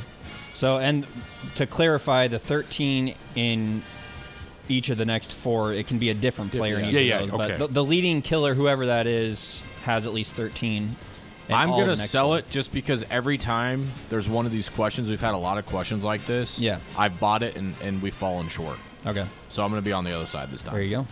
So, 0.55 0.79
and 0.79 1.07
to 1.57 1.67
clarify, 1.67 2.29
the 2.29 2.39
13 2.39 3.15
in 3.35 3.83
each 4.69 4.89
of 4.89 4.97
the 4.97 5.05
next 5.05 5.33
four, 5.33 5.73
it 5.73 5.87
can 5.87 5.99
be 5.99 6.09
a 6.11 6.15
different 6.15 6.53
player 6.53 6.79
in 6.79 6.87
each 6.87 6.95
Yeah, 6.95 7.01
of 7.01 7.07
yeah, 7.07 7.19
those. 7.19 7.31
okay. 7.33 7.37
But 7.37 7.59
the, 7.59 7.67
the 7.75 7.85
leading 7.85 8.23
killer, 8.23 8.55
whoever 8.55 8.87
that 8.87 9.07
is, 9.07 9.67
has 9.83 10.07
at 10.07 10.15
least 10.15 10.37
13. 10.37 10.97
In 11.49 11.55
I'm 11.55 11.71
gonna 11.71 11.97
sell 11.97 12.29
four. 12.29 12.39
it 12.39 12.51
just 12.51 12.73
because 12.73 13.05
every 13.11 13.39
time 13.39 13.91
there's 14.09 14.29
one 14.29 14.47
of 14.47 14.53
these 14.53 14.69
questions, 14.69 15.11
we've 15.11 15.21
had 15.21 15.35
a 15.35 15.39
lot 15.39 15.59
of 15.59 15.67
questions 15.67 16.05
like 16.05 16.25
this. 16.27 16.59
Yeah. 16.59 16.79
I 16.97 17.09
bought 17.09 17.43
it 17.43 17.57
and, 17.57 17.75
and 17.83 18.01
we've 18.01 18.15
fallen 18.15 18.49
short. 18.49 18.79
Okay. 19.07 19.27
So 19.49 19.63
I'm 19.63 19.71
gonna 19.71 19.83
be 19.83 19.93
on 19.93 20.05
the 20.05 20.13
other 20.13 20.27
side 20.27 20.51
this 20.51 20.63
time. 20.63 20.75
There 20.75 20.83
you 20.83 20.97
go. 20.97 21.07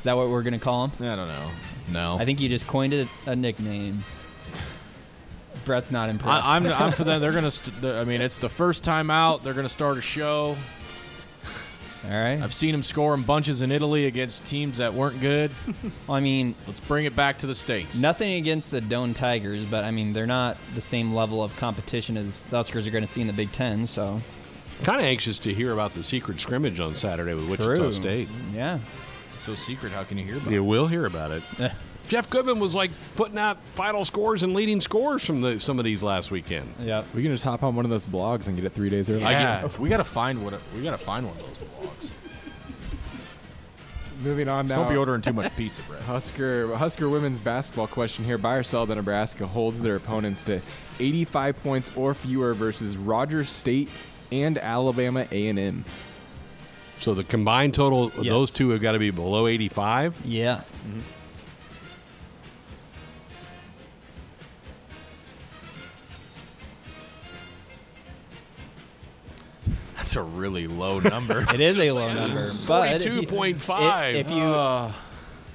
Is 0.00 0.04
that 0.04 0.16
what 0.16 0.28
we're 0.30 0.42
gonna 0.42 0.58
call 0.58 0.86
him? 0.88 1.06
I 1.06 1.14
don't 1.14 1.28
know. 1.28 1.50
No, 1.92 2.16
I 2.18 2.24
think 2.24 2.40
you 2.40 2.48
just 2.48 2.66
coined 2.66 2.92
it 2.94 3.06
a 3.26 3.36
nickname. 3.36 4.02
Brett's 5.64 5.92
not 5.92 6.08
impressed. 6.08 6.46
I, 6.46 6.56
I'm, 6.56 6.66
I'm 6.66 6.92
for 6.92 7.04
them. 7.04 7.20
They're 7.22 7.32
gonna. 7.32 7.50
St- 7.50 7.84
I 7.84 8.04
mean, 8.04 8.22
it's 8.22 8.38
the 8.38 8.48
first 8.48 8.82
time 8.82 9.10
out. 9.10 9.44
They're 9.44 9.54
gonna 9.54 9.68
start 9.68 9.98
a 9.98 10.00
show. 10.00 10.56
All 12.02 12.10
right. 12.10 12.40
I've 12.40 12.54
seen 12.54 12.72
them 12.72 12.82
score 12.82 13.12
in 13.12 13.24
bunches 13.24 13.60
in 13.60 13.70
Italy 13.70 14.06
against 14.06 14.46
teams 14.46 14.78
that 14.78 14.94
weren't 14.94 15.20
good. 15.20 15.50
Well, 16.08 16.16
I 16.16 16.20
mean, 16.20 16.54
Let's 16.66 16.80
bring 16.80 17.04
it 17.04 17.14
back 17.14 17.38
to 17.40 17.46
the 17.46 17.54
states. 17.54 17.98
nothing 17.98 18.32
against 18.32 18.70
the 18.70 18.80
Doane 18.80 19.14
Tigers, 19.14 19.64
but 19.66 19.84
I 19.84 19.90
mean 19.90 20.14
they're 20.14 20.26
not 20.26 20.56
the 20.74 20.80
same 20.80 21.14
level 21.14 21.44
of 21.44 21.54
competition 21.56 22.16
as 22.16 22.42
the 22.44 22.56
Huskers 22.56 22.86
are 22.86 22.90
going 22.90 23.04
to 23.04 23.06
see 23.12 23.20
in 23.20 23.26
the 23.26 23.32
Big 23.34 23.52
Ten. 23.52 23.86
So 23.86 24.20
Kind 24.82 24.98
of 25.00 25.06
anxious 25.06 25.38
to 25.40 25.52
hear 25.52 25.74
about 25.74 25.92
the 25.92 26.02
secret 26.02 26.40
scrimmage 26.40 26.80
on 26.80 26.94
Saturday 26.94 27.34
with 27.34 27.50
Wichita 27.50 27.74
True. 27.74 27.92
State. 27.92 28.28
Yeah. 28.54 28.78
It's 29.40 29.46
so 29.46 29.54
secret. 29.54 29.90
How 29.90 30.04
can 30.04 30.18
you 30.18 30.24
hear 30.26 30.36
about 30.36 30.48
it? 30.48 30.52
You 30.52 30.62
will 30.62 30.86
hear 30.86 31.06
about 31.06 31.30
it. 31.30 31.42
Eh. 31.58 31.70
Jeff 32.08 32.28
Goodman 32.28 32.58
was 32.58 32.74
like 32.74 32.90
putting 33.14 33.38
out 33.38 33.56
final 33.74 34.04
scores 34.04 34.42
and 34.42 34.52
leading 34.52 34.82
scores 34.82 35.24
from 35.24 35.40
the, 35.40 35.58
some 35.58 35.78
of 35.78 35.86
these 35.86 36.02
last 36.02 36.30
weekend. 36.30 36.74
Yeah, 36.78 37.04
We 37.14 37.22
can 37.22 37.32
just 37.32 37.44
hop 37.44 37.62
on 37.62 37.74
one 37.74 37.86
of 37.86 37.90
those 37.90 38.06
blogs 38.06 38.48
and 38.48 38.56
get 38.56 38.66
it 38.66 38.74
three 38.74 38.90
days 38.90 39.08
early. 39.08 39.22
Yeah, 39.22 39.66
we 39.78 39.88
gotta 39.88 40.04
find 40.04 40.44
what. 40.44 40.60
We 40.74 40.82
gotta 40.82 40.98
find 40.98 41.26
one 41.26 41.38
of 41.38 41.42
those 41.42 41.56
blogs. 41.56 42.10
Moving 44.22 44.50
on 44.50 44.66
Just 44.66 44.76
now. 44.76 44.82
don't 44.82 44.92
be 44.92 44.98
ordering 44.98 45.22
too 45.22 45.32
much 45.32 45.56
pizza, 45.56 45.80
Brett. 45.88 46.02
Husker 46.02 46.76
Husker 46.76 47.08
women's 47.08 47.40
basketball 47.40 47.86
question 47.86 48.26
here. 48.26 48.36
Buy 48.36 48.56
or 48.56 48.62
sell 48.62 48.84
that 48.84 48.96
Nebraska 48.96 49.46
holds 49.46 49.80
their 49.80 49.96
opponents 49.96 50.44
to 50.44 50.60
85 50.98 51.62
points 51.62 51.90
or 51.96 52.12
fewer 52.12 52.52
versus 52.52 52.98
Rogers 52.98 53.48
State 53.48 53.88
and 54.30 54.58
Alabama 54.58 55.26
A&M. 55.32 55.86
So 57.00 57.14
the 57.14 57.24
combined 57.24 57.74
total 57.74 58.06
of 58.06 58.16
Yes. 58.16 58.26
those 58.26 58.50
two 58.52 58.70
have 58.70 58.80
got 58.80 58.92
to 58.92 58.98
be 58.98 59.10
below 59.10 59.46
85. 59.46 60.20
Yeah. 60.24 60.62
Mm-hmm. 60.86 61.00
That's 69.96 70.16
a 70.16 70.22
really 70.22 70.66
low 70.66 70.98
number. 70.98 71.46
It 71.52 71.60
is 71.60 71.78
a 71.78 71.92
low 71.92 72.12
number, 72.12 72.52
but 72.66 73.02
if 73.02 73.04
you- 73.04 73.22
42.5. 73.22 74.10
If, 74.14 74.26
if 74.26 74.30
you 74.30 74.42
ah. 74.42 74.96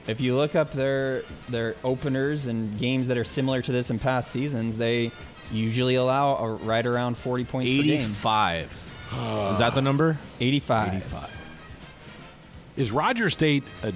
if 0.08 0.22
you 0.22 0.36
look 0.36 0.56
up 0.56 0.72
their 0.72 1.24
their 1.50 1.76
openers 1.84 2.46
and 2.48 2.78
games 2.78 3.08
that 3.08 3.18
are 3.18 3.24
similar 3.24 3.62
to 3.62 3.72
this 3.72 3.90
in 3.90 4.00
past 4.00 4.32
seasons, 4.32 4.78
they 4.78 5.12
usually 5.52 5.96
allow 5.96 6.38
a, 6.38 6.54
right 6.56 6.86
around 6.86 7.18
40 7.18 7.44
points 7.46 7.72
per 7.72 7.84
game. 7.84 8.02
85. 8.02 9.08
Ah. 9.12 9.52
Is 9.52 9.60
that 9.60 9.74
the 9.76 9.82
number? 9.82 10.18
85. 10.40 10.88
85. 10.96 11.35
Is 12.76 12.92
Roger 12.92 13.30
State 13.30 13.64
a 13.84 13.94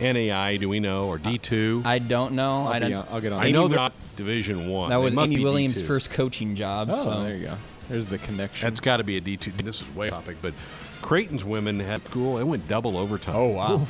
NAI? 0.00 0.56
Do 0.56 0.68
we 0.68 0.80
know 0.80 1.06
or 1.08 1.18
D 1.18 1.38
two? 1.38 1.82
I 1.84 1.98
don't 1.98 2.32
know. 2.34 2.66
I 2.66 2.74
I'll, 2.74 2.80
be 2.80 2.88
don't. 2.88 2.92
on- 2.94 3.08
I'll 3.10 3.20
get 3.20 3.32
on 3.32 3.42
I 3.42 3.50
know 3.50 3.68
they're 3.68 3.78
not 3.78 3.92
Division 4.16 4.68
One. 4.68 4.90
that 4.90 4.96
was 4.96 5.14
must 5.14 5.30
Amy 5.32 5.42
Williams' 5.44 5.78
D2. 5.80 5.86
first 5.86 6.10
coaching 6.10 6.54
job. 6.54 6.88
Oh, 6.90 7.04
so 7.04 7.22
there 7.22 7.36
you 7.36 7.46
go. 7.46 7.56
There's 7.88 8.06
the 8.08 8.18
connection. 8.18 8.66
That's 8.68 8.80
got 8.80 8.96
to 8.98 9.04
be 9.04 9.16
a 9.16 9.20
D 9.20 9.36
two. 9.36 9.52
This 9.52 9.82
is 9.82 9.94
way 9.94 10.10
topic, 10.10 10.36
but 10.40 10.54
Creighton's 11.02 11.44
women 11.44 11.78
had 11.80 12.04
school. 12.06 12.38
It 12.38 12.44
went 12.44 12.66
double 12.66 12.96
overtime. 12.96 13.36
oh 13.36 13.48
wow. 13.48 13.86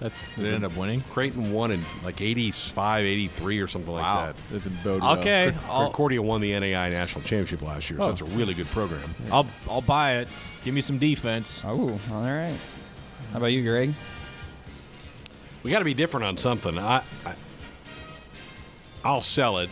that 0.00 0.12
They 0.38 0.46
ended 0.48 0.64
up 0.64 0.76
winning. 0.78 1.04
Creighton 1.10 1.52
won 1.52 1.70
in 1.70 1.84
like 2.02 2.20
85, 2.22 3.04
83 3.04 3.58
or 3.60 3.66
something 3.68 3.92
Wow. 3.92 4.26
like 4.28 4.36
that. 4.36 4.52
doesn't 4.52 4.82
bode. 4.82 5.02
Okay, 5.18 5.54
I'll, 5.68 5.84
Concordia 5.84 6.22
won 6.22 6.40
the 6.40 6.58
NAI 6.58 6.88
national 6.88 7.22
championship 7.22 7.60
last 7.62 7.90
year, 7.90 7.98
so 8.00 8.06
Oh. 8.06 8.10
it's 8.10 8.22
a 8.22 8.24
really 8.24 8.54
good 8.54 8.66
program. 8.68 9.14
I'll 9.30 9.46
I'll 9.68 9.82
buy 9.82 10.16
it. 10.16 10.28
Give 10.64 10.72
me 10.74 10.80
some 10.80 10.98
defense. 10.98 11.62
Oh, 11.66 12.00
all 12.10 12.22
right. 12.22 12.56
How 13.34 13.38
about 13.38 13.46
you, 13.46 13.62
Greg? 13.64 13.92
We 15.64 15.72
got 15.72 15.80
to 15.80 15.84
be 15.84 15.92
different 15.92 16.24
on 16.24 16.36
something. 16.36 16.78
I, 16.78 17.02
I 17.26 17.34
I'll 19.04 19.20
sell 19.20 19.58
it. 19.58 19.68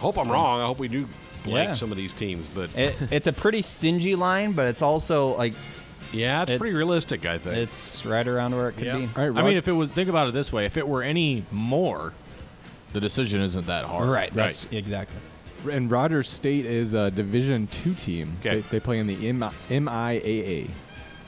Hope 0.00 0.18
I'm 0.18 0.30
wrong. 0.30 0.60
I 0.60 0.66
hope 0.66 0.78
we 0.78 0.88
do 0.88 1.08
blank 1.42 1.68
Yeah. 1.70 1.74
some 1.76 1.90
of 1.90 1.96
these 1.96 2.12
teams, 2.12 2.46
but 2.46 2.68
It, 2.76 2.94
it's 3.10 3.26
a 3.26 3.32
pretty 3.32 3.62
stingy 3.62 4.16
line, 4.16 4.52
but 4.52 4.68
it's 4.68 4.82
also 4.82 5.34
like 5.34 5.54
yeah, 6.12 6.42
it's 6.42 6.52
it- 6.52 6.58
pretty 6.58 6.76
realistic. 6.76 7.24
I 7.24 7.38
think. 7.38 7.56
it's 7.56 8.04
right 8.04 8.28
around 8.28 8.54
where 8.54 8.68
it 8.68 8.74
could 8.74 8.86
Yeah. 8.86 8.96
be. 8.98 9.08
All 9.16 9.30
right, 9.30 9.42
I 9.42 9.46
mean, 9.46 9.56
if 9.56 9.66
it 9.66 9.72
was, 9.72 9.90
think 9.90 10.10
about 10.10 10.28
it 10.28 10.34
this 10.34 10.52
way: 10.52 10.66
if 10.66 10.76
it 10.76 10.86
were 10.86 11.02
any 11.02 11.46
more, 11.50 12.12
the 12.92 13.00
decision 13.00 13.40
isn't 13.40 13.66
that 13.66 13.86
hard. 13.86 14.10
Right. 14.10 14.30
That's 14.34 14.66
exactly. 14.70 15.16
and 15.72 15.90
Rogers 15.90 16.28
State 16.28 16.66
is 16.66 16.92
a 16.92 17.10
Division 17.10 17.66
two 17.68 17.94
team. 17.94 18.36
Okay. 18.40 18.56
They, 18.56 18.68
they 18.72 18.80
play 18.80 18.98
in 18.98 19.06
the 19.06 19.26
M- 19.26 19.40
MIAA. 19.70 20.68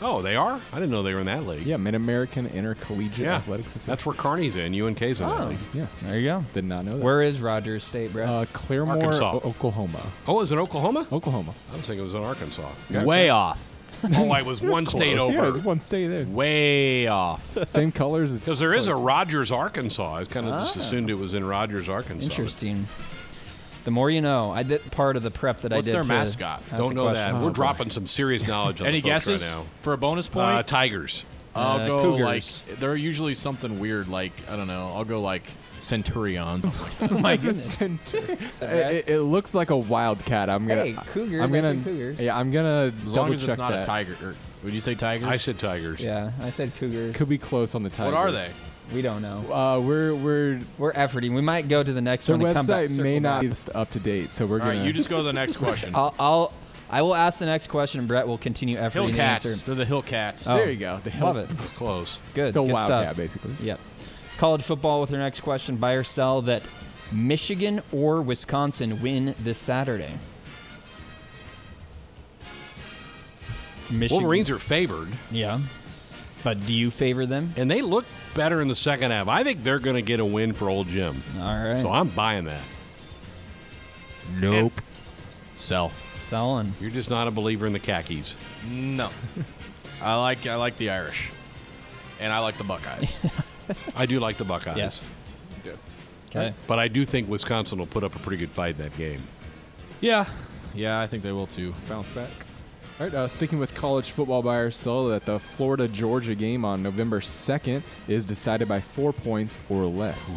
Oh, 0.01 0.23
they 0.23 0.37
are. 0.37 0.61
I 0.73 0.77
didn't 0.77 0.91
know 0.91 1.03
they 1.03 1.13
were 1.15 1.21
in 1.21 1.27
that 1.27 1.47
league. 1.47 1.67
Yeah, 1.67 1.77
Mid 1.77 1.95
American 1.95 2.47
Intercollegiate 2.47 3.27
Yeah. 3.27 3.37
Athletic 3.37 3.67
Association. 3.67 3.91
That's 3.91 4.07
where 4.07 4.15
Kearney's 4.15 4.57
in. 4.57 4.73
UNK's 4.75 5.21
in 5.21 5.29
that 5.29 5.41
Oh, 5.41 5.47
league. 5.49 5.59
yeah. 5.75 5.87
there 6.03 6.19
you 6.19 6.29
go. 6.29 6.45
Did 6.55 6.65
not 6.65 6.85
know 6.85 6.93
that. 6.99 7.03
Where 7.05 7.21
is 7.23 7.41
Rogers 7.41 7.83
State, 7.85 8.13
bro? 8.13 8.25
Uh, 8.25 8.45
Claremore, 8.47 8.91
Arkansas. 9.03 9.41
O- 9.43 9.49
Oklahoma. 9.49 10.03
Oh, 10.27 10.41
is 10.41 10.53
it 10.53 10.59
Oklahoma? 10.59 11.07
Oklahoma. 11.11 11.53
I 11.73 11.77
was 11.77 11.87
thinking 11.87 12.01
it 12.01 12.05
was 12.05 12.15
in 12.15 12.23
Arkansas. 12.23 12.69
Way 12.91 13.31
off. 13.31 13.65
Oh, 14.15 14.31
I 14.31 14.43
was 14.43 14.61
one 14.63 14.87
state 14.87 15.17
Close. 15.17 15.33
Yeah, 15.33 15.41
over. 15.41 15.49
it's 15.59 15.65
one 15.67 15.81
state 15.81 16.07
there. 16.07 16.25
Way 16.25 17.09
off. 17.09 17.59
Same 17.69 17.91
colors. 17.91 18.39
Because 18.39 18.59
there 18.61 18.73
is 18.73 18.87
a 18.87 18.95
Rogers, 18.95 19.51
Arkansas. 19.51 20.15
I 20.19 20.25
kind 20.25 20.47
of 20.47 20.65
just 20.65 20.77
Ah. 20.79 20.81
assumed 20.83 21.11
it 21.11 21.15
was 21.19 21.35
in 21.35 21.43
Rogers, 21.45 21.89
Arkansas. 21.89 22.25
Interesting. 22.25 22.87
The 23.89 23.93
more 23.93 24.11
you 24.11 24.21
know. 24.21 24.51
I 24.51 24.65
did 24.65 24.83
part 24.91 25.17
of 25.17 25.23
the 25.23 25.31
prep 25.31 25.61
that 25.61 25.73
What's 25.73 25.89
I 25.89 25.93
did. 25.93 25.97
What's 25.97 26.09
their 26.09 26.19
mascot? 26.19 26.61
ask 26.65 26.77
Don't 26.77 26.89
the 26.91 26.95
know 26.95 27.05
question. 27.05 27.33
that. 27.37 27.43
We're 27.43 27.49
dropping 27.49 27.89
some 27.89 28.07
serious 28.07 28.47
knowledge 28.47 28.83
on 28.83 28.87
Any 28.87 29.01
the 29.01 29.09
folks 29.09 29.25
guesses 29.25 29.43
right 29.43 29.51
now. 29.51 29.65
for 29.81 29.95
a 29.95 29.97
bonus 29.97 30.29
point? 30.29 30.47
Uh, 30.47 30.63
Tigers. 30.63 31.25
I'll 31.55 31.81
Uh, 31.81 31.87
go 31.87 32.03
Cougars. 32.03 32.65
like 32.69 32.79
they're 32.81 32.95
usually 32.97 33.35
something 33.35 33.81
weird. 33.81 34.09
Like 34.09 34.33
I 34.51 34.57
don't 34.57 34.67
know. 34.67 34.93
I'll 34.95 35.07
go 35.07 35.23
like 35.23 35.45
Centurions. 35.81 36.67
Oh 37.01 37.19
my 37.19 37.39
goodness. 37.39 37.81
it, 37.81 37.91
it- 38.61 39.09
it 39.09 39.21
looks 39.23 39.55
like 39.55 39.71
a 39.71 39.77
wildcat. 39.77 40.51
I'm 40.51 40.67
gonna. 40.69 40.85
Hey, 40.85 40.93
Cougars, 41.07 41.41
I'm 41.41 41.51
gonna. 41.51 41.75
said 41.77 41.85
Cougars. 41.85 42.21
Yeah, 42.21 42.37
I'm 42.37 42.51
gonna. 42.51 42.93
as 42.95 43.05
long 43.07 43.15
double 43.15 43.33
as 43.33 43.41
check 43.41 43.49
it's 43.49 43.59
not 43.59 43.71
that. 43.73 43.85
a 43.85 43.87
tiger. 43.87 44.17
Or, 44.23 44.35
would 44.65 44.75
you 44.75 44.83
say 44.83 44.95
tigers? 44.97 45.27
I 45.27 45.39
said 45.39 45.59
Tigers. 45.59 46.03
Yeah, 46.05 46.33
I 46.43 46.51
said 46.51 46.73
Cougars. 46.77 47.17
Could 47.17 47.31
be 47.31 47.39
close 47.39 47.75
on 47.75 47.85
the 47.85 47.89
Tigers. 47.91 48.13
what 48.13 48.21
are 48.21 48.33
they? 48.33 48.49
We 48.93 49.03
don't 49.03 49.21
know. 49.23 49.53
Uh, 49.53 49.81
we're 49.81 50.15
we're 50.15 50.61
We're 50.79 50.93
efforting. 50.95 51.35
We 51.35 51.43
might 51.43 51.69
go 51.69 51.83
to 51.83 51.93
the 51.93 52.01
next 52.01 52.27
their 52.27 52.37
one 52.39 52.47
and 52.47 52.55
come 52.57 52.67
back. 52.67 52.87
website 52.89 52.99
may 53.03 53.21
not 53.21 53.43
back. 53.43 53.51
be 53.67 53.73
up 53.75 53.91
to 53.91 54.01
date, 54.01 54.33
so 54.33 54.47
we're 54.47 54.57
All 54.61 54.67
gonna. 54.67 54.79
right, 54.81 54.87
you 54.87 54.93
just 54.95 55.11
go 55.11 55.19
to 55.19 55.23
the 55.23 55.33
next 55.33 55.57
question. 55.57 55.93
I'll, 55.95 56.15
I'll 56.19 56.53
I 56.91 57.03
will 57.03 57.15
ask 57.15 57.39
the 57.39 57.45
next 57.47 57.67
question. 57.67 57.99
and 58.01 58.09
Brett 58.09 58.27
will 58.27 58.39
continue 58.39 58.79
efforting 58.79 59.09
to 59.09 59.13
Hillcats. 59.13 59.19
answer. 59.19 59.55
They're 59.57 59.75
the 59.75 59.85
Hillcats. 59.85 60.51
Oh. 60.51 60.57
there 60.57 60.71
you 60.71 60.79
go. 60.79 61.01
The 61.05 61.11
Love 61.21 61.37
it. 61.37 61.51
Close. 61.75 62.19
Good. 62.33 62.55
So 62.55 62.65
good 62.65 62.73
wildcat 62.73 63.05
stuff. 63.09 63.17
basically. 63.19 63.55
Yep. 63.61 63.79
College 64.39 64.63
football 64.63 65.03
with 65.03 65.13
our 65.13 65.19
next 65.19 65.41
question. 65.41 65.77
Buy 65.77 65.93
or 65.93 66.03
sell 66.03 66.41
that 66.43 66.63
Michigan 67.13 67.83
or 67.93 68.23
Wisconsin 68.23 69.03
win 69.03 69.35
this 69.41 69.59
Saturday. 69.59 70.15
Michigan. 73.91 74.23
Wolverines 74.23 74.51
are 74.51 74.59
favored, 74.59 75.09
Yeah. 75.31 75.61
But 76.45 76.65
do 76.67 76.73
you 76.73 76.91
favor 76.91 77.27
them? 77.27 77.53
and 77.57 77.71
they 77.71 77.83
look 77.83 78.05
better 78.35 78.61
in 78.61 78.69
the 78.69 78.77
second 78.77 79.11
half. 79.11 79.27
I 79.29 79.43
think 79.43 79.65
they're 79.65 79.79
going 79.81 79.97
to 79.97 80.03
get 80.03 80.21
a 80.21 80.25
win 80.25 80.53
for 80.53 80.69
Old 80.69 80.89
Jim. 80.89 81.23
All 81.37 81.43
right. 81.43 81.81
So 81.81 81.91
I'm 81.91 82.09
buying 82.09 82.45
that. 82.45 82.63
Nope. 84.39 84.81
Sell. 85.57 85.91
selling. 86.13 86.75
You're 86.81 86.91
just 86.91 87.11
not 87.11 87.27
a 87.27 87.31
believer 87.31 87.67
in 87.67 87.73
the 87.73 87.79
khakis. 87.79 88.37
No. 88.71 89.11
I 90.01 90.15
like 90.15 90.47
I 90.47 90.55
like 90.55 90.77
the 90.77 90.91
Irish, 90.91 91.31
and 92.21 92.33
I 92.33 92.39
like 92.39 92.57
the 92.59 92.65
Buckeyes. 92.65 93.19
I 93.97 94.07
do 94.07 94.21
like 94.21 94.37
the 94.37 94.45
Buckeyes. 94.45 94.77
Yes. 94.77 95.13
Okay. 96.31 96.53
But 96.67 96.79
I 96.79 96.89
do 96.89 97.05
think 97.07 97.29
Wisconsin 97.29 97.79
will 97.79 97.87
put 97.87 98.05
up 98.05 98.15
a 98.15 98.19
pretty 98.19 98.37
good 98.37 98.51
fight 98.51 98.77
in 98.77 98.83
that 98.83 98.97
game. 98.97 99.23
yeah. 100.01 100.27
Yeah, 100.75 101.01
I 101.01 101.07
think 101.07 101.23
they 101.23 101.33
will 101.33 101.47
too. 101.47 101.75
Bounce 101.89 102.11
back. 102.11 102.29
All 103.01 103.07
right, 103.07 103.15
uh, 103.15 103.29
sticking 103.29 103.61
with 103.61 103.77
college 103.77 104.11
football 104.11 104.43
by 104.43 104.57
ourselves, 104.57 105.11
that 105.11 105.25
the 105.25 105.39
Florida 105.39 105.87
Georgia 105.87 106.35
game 106.35 106.65
on 106.65 106.83
November 106.83 107.21
2nd 107.21 107.85
is 108.09 108.25
decided 108.25 108.67
by 108.67 108.81
four 108.81 109.13
points 109.13 109.57
or 109.69 109.85
less. 109.85 110.37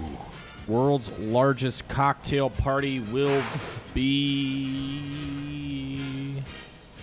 World's 0.67 1.11
largest 1.17 1.87
cocktail 1.87 2.51
party 2.51 2.99
will 2.99 3.41
be. 3.95 5.70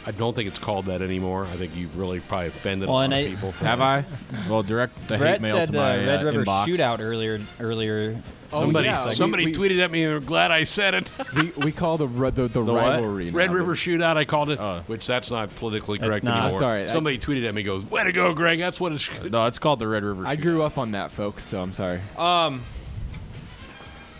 I 0.09 0.11
don't 0.12 0.34
think 0.34 0.48
it's 0.48 0.59
called 0.59 0.86
that 0.86 1.02
anymore. 1.02 1.44
I 1.44 1.56
think 1.56 1.76
you've 1.76 1.98
really 1.98 2.20
probably 2.20 2.46
offended 2.48 2.88
Well, 2.88 3.00
a 3.00 3.04
and 3.04 3.12
lot 3.12 3.18
I- 3.18 3.20
of 3.24 3.30
people. 3.30 3.52
for 3.52 3.64
Have 3.66 3.80
that. 3.80 4.06
I? 4.32 4.48
Well, 4.48 4.62
direct 4.62 4.94
the 5.06 5.18
Brett 5.18 5.32
hate 5.34 5.40
mail 5.42 5.56
said 5.56 5.66
to 5.66 5.72
my 5.74 5.98
uh, 6.02 6.06
Red 6.06 6.20
uh, 6.20 6.24
River 6.24 6.44
inbox. 6.44 6.64
shootout 6.64 7.00
earlier. 7.00 7.40
Earlier. 7.61 8.22
Somebody, 8.50 8.86
yeah, 8.86 9.11
somebody 9.11 9.44
we- 9.44 9.52
we- 9.52 9.59
tweeted 9.68 9.84
at 9.84 9.90
me 9.90 10.04
and 10.04 10.12
they're 10.12 10.20
glad 10.20 10.50
I 10.50 10.64
said 10.64 10.94
it. 10.94 11.11
we, 11.36 11.50
we 11.59 11.72
call 11.72 11.98
the 11.98 12.09
ri- 12.09 12.30
the, 12.30 12.48
the, 12.48 12.64
what? 12.64 12.76
rivalry 12.76 13.28
Red 13.28 13.52
River 13.52 13.74
Shootout, 13.74 14.16
I 14.16 14.24
called 14.24 14.48
it, 14.48 14.59
Oh. 14.59 14.82
which 14.86 15.06
that's 15.06 15.30
not 15.30 15.54
politically 15.56 15.98
correct 15.98 16.24
not. 16.24 16.44
anymore. 16.44 16.59
Sorry, 16.62 16.84
I- 16.84 16.86
Somebody 16.86 17.18
tweeted 17.18 17.46
at 17.46 17.54
me, 17.54 17.62
goes, 17.62 17.84
"Way 17.84 18.04
to 18.04 18.12
go, 18.12 18.32
Greg! 18.32 18.59
That's 18.59 18.80
what 18.80 18.92
it's." 18.92 19.06
No, 19.24 19.44
it's 19.44 19.59
called 19.59 19.78
the 19.80 19.88
Red 19.88 20.02
River. 20.02 20.26
I 20.26 20.36
grew 20.36 20.62
up 20.62 20.78
on 20.78 20.92
that, 20.92 21.12
folks, 21.12 21.44
so 21.44 21.61
I'm 21.61 21.74
sorry. 21.74 22.00
Um, 22.16 22.62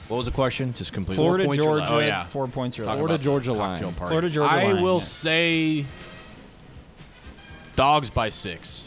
what 0.09 0.17
was 0.17 0.27
the 0.27 0.33
question? 0.33 0.73
Just 0.75 0.93
completely. 0.93 1.23
Florida, 1.23 1.45
points 1.45 1.61
or 1.61 1.65
Georgia. 1.65 1.81
less. 1.83 1.91
Oh, 1.91 1.99
yeah. 2.07 2.27
Four 2.27 2.47
points 2.49 2.79
or 2.79 2.85
less. 2.85 2.95
Florida, 2.95 3.05
about 3.15 3.19
the 3.19 3.25
Georgia 3.25 3.55
cocktail 3.55 3.89
line. 3.89 3.95
party. 3.95 4.11
Florida, 4.11 4.29
Georgia 4.31 4.51
I 4.53 4.65
line, 4.73 4.83
will 4.83 4.95
yeah. 4.95 5.01
say 5.05 5.87
dogs 7.77 8.11
by 8.11 8.29
six. 8.31 8.85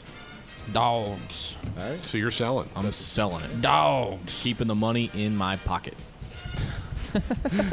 Dogs. 0.72 1.58
All 1.78 1.90
right. 1.90 2.00
So 2.04 2.18
you're 2.18 2.32
selling. 2.32 2.70
I'm 2.76 2.92
selling 2.94 3.44
it. 3.44 3.62
Dogs. 3.62 4.42
Keeping 4.44 4.68
the 4.68 4.76
money 4.76 5.10
in 5.14 5.36
my 5.36 5.58
pocket. 5.58 5.96
I'm 7.16 7.72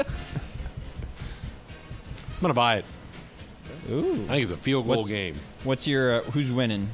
gonna 2.40 2.54
buy 2.54 2.76
it. 2.78 2.84
Ooh. 3.90 4.24
I 4.24 4.28
think 4.28 4.42
it's 4.42 4.52
a 4.52 4.56
field 4.56 4.86
goal 4.86 4.96
What's- 4.96 5.08
game. 5.08 5.36
What's 5.64 5.86
your? 5.86 6.20
Uh, 6.20 6.22
who's 6.30 6.52
winning? 6.52 6.88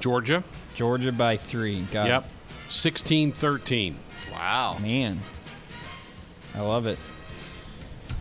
Georgia. 0.00 0.42
Georgia 0.74 1.12
by 1.12 1.36
three. 1.36 1.82
Got 1.92 2.06
Yep. 2.06 2.28
16-13. 2.68 3.94
Wow. 4.40 4.78
Man. 4.80 5.20
I 6.54 6.62
love 6.62 6.86
it. 6.86 6.98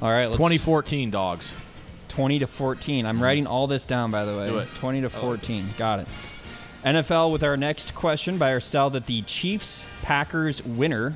All 0.01 0.11
right. 0.11 0.25
Let's, 0.25 0.35
2014 0.35 1.11
dogs. 1.11 1.49
20 2.09 2.39
to 2.39 2.47
14. 2.47 3.05
I'm 3.05 3.23
writing 3.23 3.47
all 3.47 3.67
this 3.67 3.85
down, 3.85 4.11
by 4.11 4.25
the 4.25 4.37
way. 4.37 4.49
Do 4.49 4.57
it. 4.57 4.67
20 4.79 5.01
to 5.01 5.09
14. 5.09 5.69
Got 5.77 5.99
it. 5.99 6.07
NFL 6.83 7.31
with 7.31 7.41
our 7.43 7.55
next 7.55 7.95
question 7.95 8.37
by 8.37 8.51
our 8.51 8.59
sell 8.59 8.89
that 8.89 9.05
the 9.05 9.21
Chiefs 9.21 9.87
Packers 10.01 10.61
winner 10.65 11.15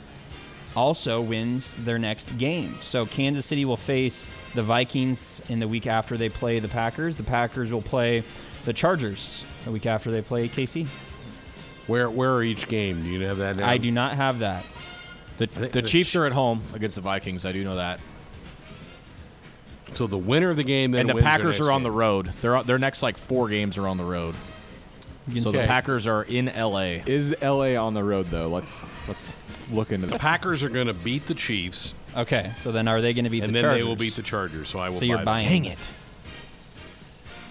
also 0.73 1.19
wins 1.19 1.75
their 1.75 1.99
next 1.99 2.37
game. 2.37 2.77
So 2.79 3.05
Kansas 3.05 3.45
City 3.45 3.65
will 3.65 3.75
face 3.75 4.23
the 4.55 4.63
Vikings 4.63 5.41
in 5.49 5.59
the 5.59 5.67
week 5.67 5.85
after 5.85 6.15
they 6.15 6.29
play 6.29 6.59
the 6.59 6.69
Packers. 6.69 7.17
The 7.17 7.23
Packers 7.23 7.73
will 7.73 7.81
play 7.81 8.23
the 8.63 8.71
Chargers 8.71 9.45
the 9.65 9.71
week 9.71 9.85
after 9.85 10.11
they 10.11 10.21
play 10.21 10.47
KC. 10.47 10.87
Where 11.87 12.09
where 12.09 12.33
are 12.33 12.43
each 12.43 12.69
game? 12.69 13.03
Do 13.03 13.09
you 13.09 13.25
have 13.25 13.37
that? 13.39 13.57
Down? 13.57 13.67
I 13.67 13.77
do 13.77 13.91
not 13.91 14.15
have 14.15 14.39
that. 14.39 14.63
The, 15.37 15.47
the 15.47 15.81
Chiefs 15.81 16.15
are 16.15 16.25
at 16.25 16.31
home 16.33 16.61
against 16.73 16.95
the 16.95 17.01
Vikings. 17.01 17.45
I 17.45 17.51
do 17.51 17.63
know 17.63 17.75
that. 17.75 17.99
So 19.93 20.07
the 20.07 20.17
winner 20.17 20.49
of 20.49 20.57
the 20.57 20.63
game 20.63 20.91
then 20.91 21.01
and 21.01 21.09
the 21.09 21.13
wins 21.15 21.23
their 21.23 21.31
Packers 21.31 21.45
next 21.59 21.67
are 21.67 21.71
on 21.71 21.79
game. 21.79 21.83
the 21.83 21.91
road. 21.91 22.25
Their 22.41 22.63
their 22.63 22.79
next 22.79 23.03
like 23.03 23.17
four 23.17 23.47
games 23.49 23.77
are 23.77 23.87
on 23.87 23.97
the 23.97 24.03
road. 24.03 24.35
So 25.39 25.51
the 25.51 25.59
Packers 25.65 26.05
are 26.07 26.23
in 26.23 26.47
LA. 26.47 26.99
Is 27.05 27.35
LA 27.41 27.75
on 27.75 27.93
the 27.93 28.03
road 28.03 28.27
though? 28.29 28.47
Let's 28.49 28.91
let's 29.07 29.33
look 29.71 29.91
into 29.91 30.07
The 30.07 30.13
that. 30.13 30.21
Packers 30.21 30.63
are 30.63 30.69
going 30.69 30.87
to 30.87 30.93
beat 30.93 31.27
the 31.27 31.33
Chiefs, 31.35 31.93
Okay, 32.15 32.51
so 32.57 32.71
then 32.71 32.87
are 32.87 33.01
they 33.01 33.13
going 33.13 33.23
to 33.23 33.29
beat 33.29 33.43
and 33.43 33.49
the 33.49 33.53
then 33.53 33.63
Chargers? 33.63 33.83
they 33.83 33.87
will 33.87 33.95
beat 33.95 34.13
the 34.15 34.21
Chargers. 34.21 34.69
So 34.69 34.79
I 34.79 34.89
will. 34.89 34.97
So 34.97 35.05
you're 35.05 35.17
buy 35.19 35.39
them. 35.41 35.49
buying. 35.49 35.63
Dang 35.63 35.65
it. 35.65 35.93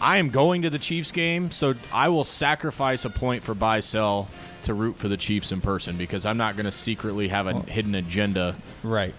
I 0.02 0.16
am 0.18 0.30
going 0.30 0.62
to 0.62 0.70
the 0.70 0.80
Chiefs 0.80 1.12
game, 1.12 1.52
so 1.52 1.74
I 1.92 2.08
will 2.08 2.24
sacrifice 2.24 3.04
a 3.04 3.10
point 3.10 3.44
for 3.44 3.54
buy 3.54 3.78
sell 3.80 4.28
to 4.64 4.74
root 4.74 4.96
for 4.96 5.06
the 5.08 5.16
Chiefs 5.16 5.52
in 5.52 5.60
person 5.60 5.96
because 5.96 6.26
I'm 6.26 6.36
not 6.36 6.56
going 6.56 6.66
to 6.66 6.72
secretly 6.72 7.28
have 7.28 7.46
a 7.46 7.60
hidden 7.60 7.94
agenda 7.94 8.56
Right. 8.82 9.14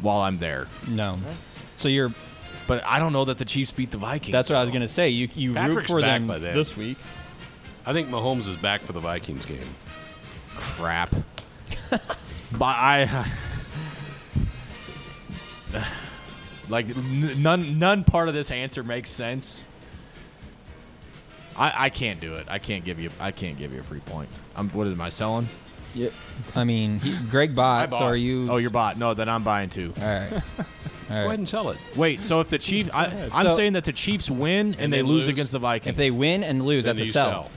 while 0.00 0.18
I'm 0.22 0.38
there. 0.38 0.66
No. 0.88 1.18
So 1.76 1.88
you're. 1.88 2.12
But 2.66 2.82
I 2.84 2.98
don't 2.98 3.12
know 3.12 3.26
that 3.26 3.38
the 3.38 3.44
Chiefs 3.44 3.70
beat 3.72 3.90
the 3.92 3.98
Vikings. 3.98 4.32
That's 4.32 4.50
what 4.50 4.56
I 4.56 4.62
was 4.62 4.70
going 4.70 4.82
to 4.82 4.88
say. 4.88 5.10
You 5.10 5.28
you 5.34 5.52
root 5.54 5.84
for 5.86 6.00
them 6.00 6.26
by 6.26 6.38
then. 6.38 6.54
this 6.56 6.76
week. 6.76 6.98
I 7.86 7.92
think 7.92 8.08
Mahomes 8.08 8.48
is 8.48 8.56
back 8.56 8.80
for 8.80 8.92
the 8.92 9.00
Vikings 9.00 9.44
game. 9.46 9.68
crap. 10.56 11.14
but 11.90 12.64
I 12.64 13.26
uh, 15.74 15.84
like 16.68 16.88
n- 16.88 17.42
none 17.42 17.78
none 17.78 18.02
part 18.04 18.28
of 18.28 18.34
this 18.34 18.50
answer 18.50 18.82
makes 18.82 19.10
sense. 19.10 19.64
I 21.56 21.86
I 21.86 21.88
can't 21.90 22.20
do 22.20 22.34
it. 22.34 22.46
I 22.48 22.58
can't 22.58 22.84
give 22.84 22.98
you 23.00 23.10
I 23.20 23.30
can't 23.30 23.56
give 23.58 23.72
you 23.72 23.80
a 23.80 23.84
free 23.84 24.00
point. 24.00 24.28
I'm 24.56 24.68
what 24.70 24.86
am 24.86 25.00
I 25.00 25.08
selling? 25.08 25.48
Yep. 25.94 26.12
I 26.56 26.64
mean, 26.64 26.98
he, 26.98 27.16
Greg 27.30 27.54
bought, 27.54 27.92
So 27.92 27.98
are 27.98 28.16
you? 28.16 28.50
Oh, 28.50 28.56
you're 28.56 28.70
bought. 28.70 28.98
No, 28.98 29.14
then 29.14 29.28
I'm 29.28 29.44
buying 29.44 29.70
too. 29.70 29.92
All 29.96 30.04
right. 30.04 30.32
All 31.10 31.22
Go 31.22 31.26
ahead 31.28 31.38
and 31.38 31.48
sell 31.48 31.70
it. 31.70 31.76
Wait, 31.94 32.22
so 32.24 32.40
if 32.40 32.48
the 32.50 32.58
Chiefs, 32.58 32.90
I, 32.92 33.28
I'm 33.32 33.46
So- 33.46 33.56
saying 33.56 33.74
that 33.74 33.84
the 33.84 33.92
Chiefs 33.92 34.28
win 34.28 34.68
and, 34.74 34.76
And 34.80 34.92
they 34.92 34.96
they 34.98 35.02
lose 35.02 35.12
lose? 35.24 35.28
against 35.28 35.52
the 35.52 35.58
Vikings. 35.60 35.90
If 35.92 35.96
they 35.96 36.10
win 36.10 36.42
and 36.42 36.64
lose, 36.64 36.86
Then 36.86 36.96
that's 36.96 37.02
a 37.02 37.06
you 37.06 37.12
sell. 37.12 37.50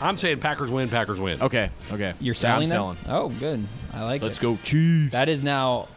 I'm 0.00 0.16
saying 0.18 0.40
Packers 0.40 0.70
win. 0.70 0.88
Packers 0.90 1.20
win. 1.20 1.40
okay, 1.40 1.70
okay, 1.92 2.12
You're 2.20 2.34
Yeah, 2.34 2.38
selling. 2.38 2.62
I'm 2.64 2.68
that? 2.68 2.74
selling. 2.74 2.98
Oh, 3.08 3.28
good. 3.30 3.66
I 3.92 4.02
like 4.02 4.20
it. 4.20 4.24
Let's 4.26 4.38
it. 4.38 4.42
go 4.42 4.58
Chiefs. 4.64 5.12
That 5.12 5.28
is 5.28 5.42
now 5.42 5.88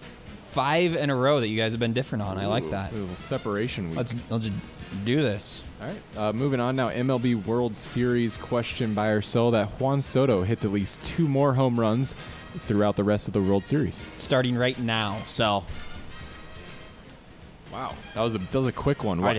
five 0.57 0.95
in 0.95 1.11
a 1.11 1.15
row 1.15 1.39
that 1.39 1.47
you 1.49 1.55
guys 1.55 1.73
have 1.73 1.79
been 1.79 1.93
different 1.93 2.23
on. 2.23 2.39
I 2.39 2.47
like 2.47 2.67
that. 2.71 2.91
A 2.91 2.95
little 2.95 3.15
separation 3.15 3.89
week. 3.89 3.97
Let's 3.97 4.15
let's 4.31 4.45
just 4.47 4.57
do 5.05 5.17
this. 5.17 5.63
All 5.79 5.87
right. 5.87 6.01
Uh, 6.17 6.33
moving 6.33 6.59
on 6.59 6.75
now. 6.75 6.89
MLB 6.89 7.45
World 7.45 7.77
Series 7.77 8.37
question 8.37 8.95
buy 8.95 9.09
or 9.09 9.21
sell 9.21 9.51
that 9.51 9.79
Juan 9.79 10.01
Soto 10.01 10.41
hits 10.41 10.65
at 10.65 10.71
least 10.71 10.99
two 11.05 11.27
more 11.27 11.53
home 11.53 11.79
runs 11.79 12.15
throughout 12.65 12.95
the 12.95 13.03
rest 13.03 13.27
of 13.27 13.33
the 13.33 13.41
World 13.41 13.67
Series. 13.67 14.09
Starting 14.17 14.55
right 14.55 14.79
now. 14.79 15.21
sell. 15.27 15.67
Wow. 17.71 17.93
That 18.15 18.21
was 18.23 18.33
a 18.33 18.39
that 18.39 18.53
was 18.55 18.65
a 18.67 18.71
quick 18.71 19.03
one. 19.03 19.21
What? 19.21 19.37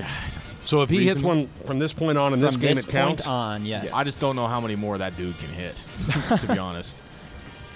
So 0.64 0.82
if 0.82 0.90
he 0.90 1.06
hits 1.06 1.16
Reason- 1.16 1.28
one 1.28 1.48
from 1.64 1.80
this 1.80 1.92
point 1.92 2.16
on 2.18 2.32
in 2.32 2.40
this 2.40 2.52
From 2.54 2.60
game, 2.60 2.74
this 2.76 2.84
it 2.86 2.90
counts. 2.92 3.22
point 3.22 3.34
on, 3.34 3.64
yes. 3.66 3.92
I 3.92 4.04
just 4.04 4.20
don't 4.20 4.36
know 4.36 4.46
how 4.46 4.60
many 4.60 4.76
more 4.76 4.98
that 4.98 5.16
dude 5.16 5.36
can 5.38 5.48
hit. 5.48 5.82
to 6.40 6.46
be 6.46 6.58
honest, 6.58 6.96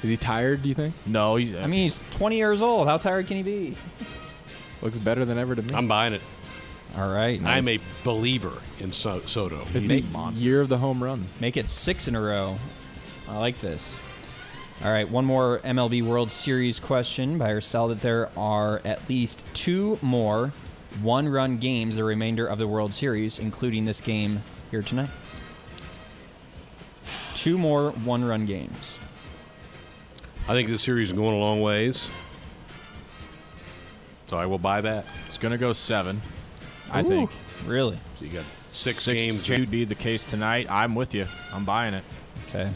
Is 0.03 0.11
he 0.11 0.17
tired? 0.17 0.63
Do 0.63 0.69
you 0.69 0.75
think? 0.75 0.95
no. 1.07 1.37
He's, 1.37 1.55
I 1.55 1.67
mean, 1.67 1.85
he's 1.85 2.01
20 2.13 2.37
years 2.37 2.61
old. 2.63 2.89
How 2.89 2.99
tired 2.99 3.27
can 3.29 3.37
he 3.37 3.43
be? 3.43 3.77
Looks 4.83 4.99
better 4.99 5.25
than 5.25 5.39
ever 5.39 5.55
to 5.55 5.63
me. 5.63 5.75
I'm 5.75 5.87
buying 5.87 6.13
it. 6.13 6.23
All 6.97 7.09
right. 7.09 7.41
I'm 7.41 7.67
a 7.69 7.73
nice. 7.77 7.89
believer 8.05 8.53
in 8.81 8.91
so- 8.93 9.23
Soto. 9.27 9.63
it's 9.75 9.85
He's- 9.85 9.87
the 9.87 9.99
a 10.01 10.13
monster. 10.13 10.45
year 10.45 10.61
of 10.61 10.69
the 10.69 10.79
home 10.79 11.03
run. 11.03 11.27
Make 11.41 11.57
it 11.57 11.69
six 11.69 12.09
in 12.09 12.17
a 12.17 12.21
row. 12.21 12.59
I 13.29 13.39
like 13.39 13.61
this. 13.61 13.97
All 14.85 14.91
right, 14.91 15.09
one 15.09 15.25
more 15.25 15.61
MLB 15.61 16.03
World 16.03 16.33
Series 16.33 16.81
question. 16.81 17.39
Buy 17.39 17.51
or 17.51 17.61
sell 17.61 17.87
that 17.89 18.01
there 18.01 18.29
are 18.37 18.81
at 18.85 19.09
least 19.09 19.45
two 19.55 19.97
more 20.03 20.53
one 21.01 21.29
run 21.29 21.59
games 21.59 21.95
the 21.97 22.03
remainder 22.05 22.47
of 22.47 22.59
the 22.59 22.67
World 22.67 22.93
Series, 22.93 23.39
including 23.39 23.85
this 23.85 24.01
game 24.01 24.43
here 24.73 24.83
tonight. 24.83 25.09
Two 27.35 27.57
more 27.59 27.93
one 27.93 28.25
run 28.25 28.45
games. 28.45 28.99
I 30.49 30.55
think 30.55 30.69
this 30.69 30.83
series 30.83 31.11
is 31.11 31.17
going 31.17 31.37
a 31.37 31.39
long 31.39 31.61
ways. 31.61 32.11
So 34.27 34.37
I 34.37 34.47
will 34.47 34.59
buy 34.59 34.81
that. 34.81 35.05
it's 35.29 35.39
gonna 35.39 35.59
go 35.59 35.73
seven. 35.73 36.21
I 36.91 37.03
think 37.03 37.31
Really? 37.67 37.99
So 38.19 38.25
you 38.25 38.33
got 38.33 38.45
six, 38.73 38.99
six 38.99 39.23
games. 39.23 39.45
should 39.45 39.71
be 39.71 39.85
the 39.85 39.95
case 39.95 40.27
tonight. 40.27 40.67
I'm 40.71 40.95
with 40.95 41.15
you. 41.15 41.27
I'm 41.53 41.65
buying 41.65 41.95
it. 41.95 42.05
Okay. 42.49 42.71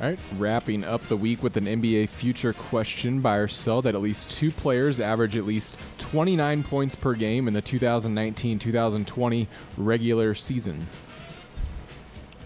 All 0.00 0.08
right, 0.08 0.18
wrapping 0.38 0.82
up 0.82 1.06
the 1.08 1.16
week 1.16 1.42
with 1.42 1.58
an 1.58 1.66
NBA 1.66 2.08
future 2.08 2.54
question 2.54 3.20
buy 3.20 3.36
or 3.36 3.48
sell 3.48 3.82
that 3.82 3.94
at 3.94 4.00
least 4.00 4.30
two 4.30 4.50
players 4.50 4.98
average 4.98 5.36
at 5.36 5.44
least 5.44 5.76
29 5.98 6.62
points 6.62 6.94
per 6.94 7.12
game 7.12 7.46
in 7.46 7.52
the 7.52 7.60
2019-2020 7.60 9.46
regular 9.76 10.34
season. 10.34 10.86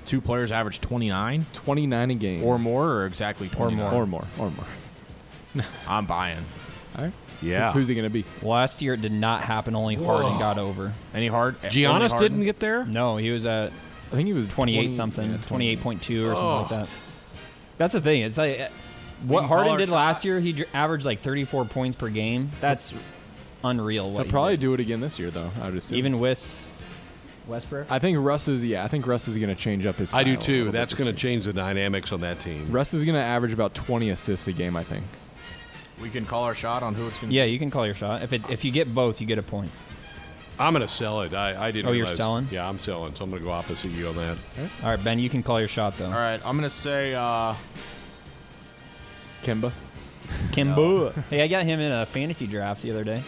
Two 0.05 0.21
players 0.21 0.53
average 0.53 0.81
29 0.81 1.47
29 1.53 2.11
a 2.11 2.15
game. 2.15 2.43
or 2.45 2.59
more, 2.59 2.89
or 2.89 3.07
exactly 3.07 3.49
29? 3.49 3.93
Or 3.95 4.07
more. 4.07 4.25
Or 4.39 4.51
more. 4.51 5.65
I'm 5.89 6.07
buying. 6.07 6.45
All 6.97 7.05
right. 7.05 7.13
Yeah. 7.43 7.73
Who's 7.73 7.89
he 7.89 7.95
going 7.95 8.05
to 8.07 8.11
be? 8.11 8.25
Last 8.43 8.81
year 8.83 8.95
it 8.95 9.03
did 9.03 9.13
not 9.13 9.43
happen. 9.43 9.75
Only 9.75 9.95
Harden 9.97 10.39
got 10.39 10.59
over. 10.59 10.93
Any 11.15 11.29
hard? 11.29 11.57
only 11.63 11.69
Giannis 11.71 12.11
Harden? 12.11 12.19
didn't 12.19 12.45
get 12.45 12.59
there. 12.61 12.85
No, 12.87 13.17
he 13.17 13.31
was 13.31 13.45
at 13.47 13.73
I 14.13 14.17
think 14.17 14.27
he 14.27 14.33
was 14.33 14.47
28 14.49 14.77
20 14.79 14.91
something, 14.93 15.31
yeah, 15.33 15.37
20. 15.47 15.77
28.2 15.77 15.83
or 15.83 16.37
something 16.37 16.45
like 16.45 16.67
Oh. 16.67 16.69
that. 16.71 16.89
That's 17.79 17.93
the 17.93 18.01
thing. 18.01 18.23
It's 18.23 18.39
like 18.39 18.61
uh, 18.61 18.69
what 19.27 19.41
can 19.41 19.49
Harden 19.49 19.77
did 19.79 19.89
shot. 19.89 19.95
last 19.95 20.25
year. 20.25 20.39
He 20.41 20.53
dr- 20.53 20.69
averaged 20.73 21.05
like 21.05 21.21
34 21.23 21.65
points 21.65 21.97
per 21.97 22.09
game. 22.09 22.51
That's 22.61 22.95
unreal. 23.65 24.11
What 24.13 24.25
He'll 24.27 24.31
probably 24.31 24.53
did. 24.55 24.61
do 24.61 24.75
it 24.75 24.81
again 24.81 25.01
this 25.01 25.19
year, 25.19 25.31
though. 25.31 25.51
I 25.61 25.67
would 25.67 25.77
assume. 25.77 25.99
even 25.99 26.21
with 26.21 26.69
Westbrook. 27.47 27.91
I 27.91 27.99
think 27.99 28.19
Russ 28.21 28.49
is. 28.49 28.65
Yeah, 28.65 28.85
I 28.85 28.89
think 28.89 29.07
Russ 29.07 29.29
is 29.29 29.37
going 29.37 29.49
to 29.49 29.55
change 29.55 29.87
up 29.87 29.97
his. 29.97 30.15
I 30.15 30.25
do 30.25 30.37
too. 30.37 30.71
That's 30.71 30.95
going 30.95 31.13
to 31.13 31.19
change 31.19 31.45
the 31.45 31.53
dynamics 31.53 32.13
on 32.13 32.21
that 32.21 32.41
team. 32.41 32.71
Russ 32.73 32.95
is 32.95 33.05
going 33.05 33.15
to 33.17 33.21
average 33.21 33.53
about 33.53 33.75
20 33.75 34.11
assists 34.11 34.47
a 34.49 34.53
game. 34.53 34.77
I 34.77 34.85
think. 34.85 35.05
We 36.01 36.11
can 36.11 36.27
call 36.27 36.45
our 36.45 36.55
shot 36.55 36.83
on 36.83 36.95
who 36.95 37.07
it's 37.07 37.19
gonna. 37.19 37.29
Be. 37.31 37.37
Yeah, 37.37 37.45
you 37.45 37.59
can 37.59 37.71
call 37.71 37.85
your 37.87 37.95
shot. 37.95 38.23
If 38.23 38.33
it's 38.33 38.49
if 38.49 38.65
you 38.65 38.73
get 38.73 38.93
both, 38.95 39.21
you 39.21 39.27
get 39.27 39.39
a 39.39 39.43
point. 39.43 39.71
I'm 40.59 40.73
going 40.73 40.87
to 40.87 40.93
sell 40.93 41.23
it. 41.23 41.35
I, 41.35 41.67
I 41.69 41.71
didn't. 41.73 41.89
Oh, 41.89 41.93
you're 41.93 42.03
realize- 42.05 42.17
selling? 42.17 42.49
Yeah, 42.51 42.69
I'm 42.69 42.79
selling. 42.79 43.15
So 43.15 43.25
I'm 43.25 43.31
going 43.31 43.43
to 43.43 43.47
go 43.47 43.53
opposite 43.53 43.91
you 43.91 44.09
on 44.09 44.17
that. 44.17 44.37
All 44.83 44.91
right, 44.91 45.03
Ben, 45.03 45.19
you 45.19 45.29
can 45.29 45.43
call 45.43 45.59
your 45.59 45.69
shot 45.69 45.99
though. 45.99 46.07
All 46.07 46.13
right, 46.13 46.41
I'm 46.45 46.57
gonna 46.57 46.71
say. 46.71 47.15
uh 47.15 47.55
Kemba. 49.43 49.73
Kimbo. 50.53 51.11
Hey, 51.31 51.43
I 51.43 51.49
got 51.49 51.65
him 51.65 51.81
in 51.81 51.93
a 51.93 52.07
fantasy 52.07 52.47
draft 52.47 52.83
the 52.83 52.91
other 52.91 53.05
day. 53.05 53.23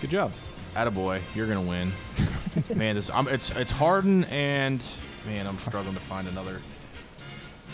Good 0.00 0.10
job. 0.10 0.32
Attaboy, 0.74 1.20
you're 1.34 1.46
gonna 1.46 1.62
win. 1.62 1.92
man, 2.74 2.96
this 2.96 3.10
I'm, 3.10 3.28
it's 3.28 3.50
it's 3.50 3.70
Harden 3.70 4.24
and 4.24 4.84
man, 5.26 5.46
I'm 5.46 5.58
struggling 5.58 5.94
to 5.94 6.00
find 6.00 6.26
another. 6.28 6.60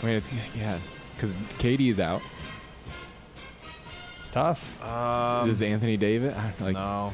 I 0.01 0.05
mean, 0.05 0.15
it's 0.15 0.31
yeah, 0.57 0.79
because 1.15 1.35
KD 1.59 1.89
is 1.89 1.99
out. 1.99 2.21
It's 4.17 4.29
tough. 4.29 4.81
Um, 4.83 5.49
Is 5.49 5.61
Anthony 5.63 5.97
Davis? 5.97 6.35
Like 6.59 6.73
no, 6.75 7.11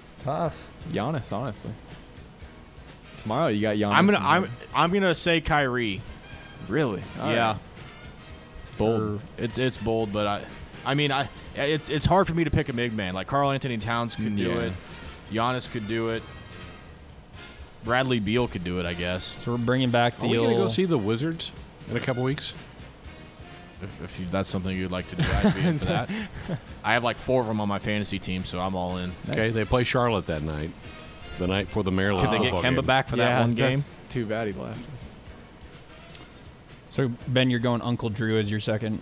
It's 0.00 0.14
tough. 0.20 0.72
Giannis? 0.90 1.32
Honestly, 1.32 1.70
tomorrow 3.18 3.46
you 3.48 3.60
got 3.62 3.76
Giannis. 3.76 3.94
I'm 3.94 4.06
gonna 4.06 4.18
I'm 4.20 4.50
I'm 4.74 4.92
gonna 4.92 5.14
say 5.14 5.40
Kyrie. 5.40 6.02
really 6.68 7.02
All 7.20 7.30
yeah, 7.30 7.52
right. 7.52 7.56
bold. 8.76 9.20
it's 9.38 9.56
it's 9.58 9.76
bold, 9.76 10.12
but 10.12 10.26
I 10.26 10.44
I 10.84 10.94
mean 10.94 11.12
I 11.12 11.28
it's 11.54 11.90
it's 11.90 12.04
hard 12.04 12.26
for 12.26 12.34
me 12.34 12.44
to 12.44 12.50
pick 12.50 12.68
a 12.68 12.72
big 12.72 12.92
man 12.92 13.14
like 13.14 13.26
Karl-Anthony 13.26 13.78
Towns 13.78 14.14
could 14.14 14.36
do 14.36 14.60
it, 14.60 14.72
Giannis 15.32 15.70
could 15.70 15.86
do 15.88 16.10
it, 16.10 16.22
Bradley 17.84 18.20
Beal 18.20 18.48
could 18.48 18.64
do 18.64 18.78
it, 18.80 18.86
I 18.86 18.94
guess. 18.94 19.24
So 19.42 19.52
we're 19.52 19.58
bringing 19.58 19.90
back 19.90 20.16
the 20.16 20.26
Are 20.26 20.28
we 20.28 20.36
going 20.36 20.50
to 20.50 20.56
go 20.56 20.68
see 20.68 20.84
the 20.84 20.98
Wizards 20.98 21.52
in 21.90 21.96
a 21.96 22.00
couple 22.00 22.22
weeks? 22.22 22.54
If, 23.82 24.02
if 24.02 24.20
you, 24.20 24.26
that's 24.30 24.48
something 24.48 24.76
you'd 24.76 24.92
like 24.92 25.08
to 25.08 25.16
do, 25.16 25.24
I'd 25.24 25.54
be 25.54 25.60
into 25.62 25.86
that. 25.86 26.08
I 26.84 26.92
have 26.92 27.02
like 27.02 27.18
four 27.18 27.40
of 27.40 27.48
them 27.48 27.60
on 27.60 27.68
my 27.68 27.80
fantasy 27.80 28.20
team, 28.20 28.44
so 28.44 28.60
I'm 28.60 28.76
all 28.76 28.98
in. 28.98 29.12
Okay, 29.28 29.50
they 29.50 29.64
play 29.64 29.82
Charlotte 29.82 30.26
that 30.26 30.42
night. 30.42 30.70
The 31.38 31.48
night 31.48 31.68
for 31.68 31.82
the 31.82 31.90
Maryland. 31.90 32.28
Could 32.28 32.40
they 32.40 32.44
get 32.44 32.54
Kemba 32.54 32.76
game. 32.76 32.86
back 32.86 33.08
for 33.08 33.16
yeah, 33.16 33.38
that 33.38 33.40
one 33.40 33.54
game? 33.54 33.84
Too 34.08 34.26
bad 34.26 34.46
he 34.46 34.52
left. 34.52 34.80
so 36.90 37.10
Ben, 37.26 37.50
you're 37.50 37.58
going 37.58 37.82
Uncle 37.82 38.08
Drew 38.10 38.38
as 38.38 38.50
your 38.50 38.60
second. 38.60 39.00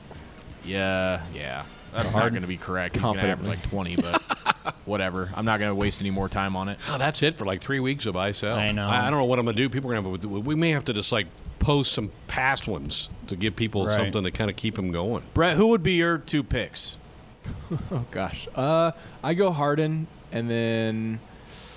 Yeah, 0.64 1.22
yeah. 1.34 1.64
That's 1.92 2.14
not 2.14 2.30
going 2.30 2.42
to 2.42 2.48
be 2.48 2.56
correct. 2.56 2.94
He's 2.94 3.02
going 3.02 3.16
to 3.16 3.22
average 3.22 3.48
Confidently. 3.48 3.96
like 3.96 4.02
20, 4.02 4.22
but 4.62 4.74
whatever. 4.84 5.30
I'm 5.34 5.44
not 5.44 5.58
going 5.58 5.70
to 5.70 5.74
waste 5.74 6.00
any 6.00 6.10
more 6.10 6.28
time 6.28 6.54
on 6.54 6.68
it. 6.68 6.78
Oh, 6.88 6.98
that's 6.98 7.22
it 7.22 7.36
for 7.36 7.44
like 7.46 7.60
three 7.60 7.80
weeks 7.80 8.06
of 8.06 8.14
I 8.16 8.30
sell. 8.30 8.56
I 8.56 8.68
know. 8.70 8.88
I, 8.88 9.06
I 9.08 9.10
don't 9.10 9.18
know 9.18 9.24
what 9.24 9.38
I'm 9.40 9.44
gonna 9.44 9.56
do. 9.56 9.68
People 9.68 9.90
are 9.90 10.00
gonna 10.00 10.08
have. 10.10 10.24
We 10.46 10.54
may 10.54 10.70
have 10.70 10.84
to 10.84 10.92
just 10.92 11.10
like 11.10 11.26
post 11.58 11.92
some 11.92 12.10
past 12.28 12.68
ones 12.68 13.08
to 13.26 13.34
give 13.36 13.56
people 13.56 13.86
Right. 13.86 13.96
something 13.96 14.22
to 14.22 14.30
kind 14.30 14.48
of 14.50 14.56
keep 14.56 14.76
them 14.76 14.92
going. 14.92 15.24
Brett, 15.34 15.56
who 15.56 15.66
would 15.68 15.82
be 15.82 15.94
your 15.94 16.18
two 16.18 16.42
picks? 16.44 16.96
Oh 17.90 18.04
gosh. 18.12 18.46
Uh, 18.54 18.92
I 19.24 19.34
go 19.34 19.50
Harden, 19.50 20.06
and 20.30 20.48
then 20.48 21.18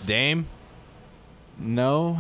Dame? 0.06 0.46
no, 1.58 2.20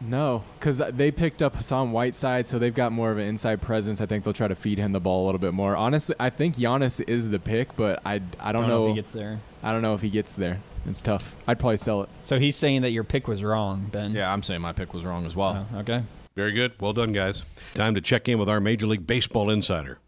No, 0.00 0.44
because 0.58 0.78
they 0.92 1.10
picked 1.10 1.42
up 1.42 1.56
Hassan 1.56 1.92
Whiteside, 1.92 2.46
so 2.46 2.58
they've 2.58 2.74
got 2.74 2.90
more 2.92 3.12
of 3.12 3.18
an 3.18 3.26
inside 3.26 3.60
presence. 3.60 4.00
I 4.00 4.06
think 4.06 4.24
they'll 4.24 4.32
try 4.32 4.48
to 4.48 4.54
feed 4.54 4.78
him 4.78 4.92
the 4.92 5.00
ball 5.00 5.24
a 5.24 5.26
little 5.26 5.38
bit 5.38 5.52
more. 5.52 5.76
Honestly, 5.76 6.14
I 6.18 6.30
think 6.30 6.56
Giannis 6.56 7.06
is 7.06 7.28
the 7.28 7.38
pick, 7.38 7.76
but 7.76 8.00
I, 8.04 8.14
I 8.40 8.52
don't, 8.52 8.62
Don't 8.62 8.68
know 8.68 8.68
know 8.68 8.84
if 8.86 8.88
he 8.90 8.94
gets 8.94 9.12
there. 9.12 9.40
I 9.62 9.72
don't 9.72 9.82
know 9.82 9.94
if 9.94 10.00
he 10.00 10.08
gets 10.10 10.34
there. 10.34 10.60
It's 10.86 11.02
tough. 11.02 11.34
I'd 11.46 11.58
probably 11.58 11.76
sell 11.76 12.02
it. 12.02 12.08
So 12.22 12.38
he's 12.38 12.56
saying 12.56 12.82
that 12.82 12.90
your 12.90 13.04
pick 13.04 13.28
was 13.28 13.44
wrong, 13.44 13.88
Ben. 13.92 14.12
Yeah, 14.12 14.32
I'm 14.32 14.42
saying 14.42 14.62
my 14.62 14.72
pick 14.72 14.94
was 14.94 15.04
wrong 15.04 15.26
as 15.26 15.36
well. 15.36 15.66
Oh, 15.74 15.78
okay. 15.80 16.02
Very 16.34 16.52
good. 16.52 16.72
Well 16.80 16.94
done, 16.94 17.12
guys. 17.12 17.42
Time 17.74 17.94
to 17.94 18.00
check 18.00 18.28
in 18.28 18.38
with 18.38 18.48
our 18.48 18.60
Major 18.60 18.86
League 18.86 19.06
Baseball 19.06 19.50
insider. 19.50 19.98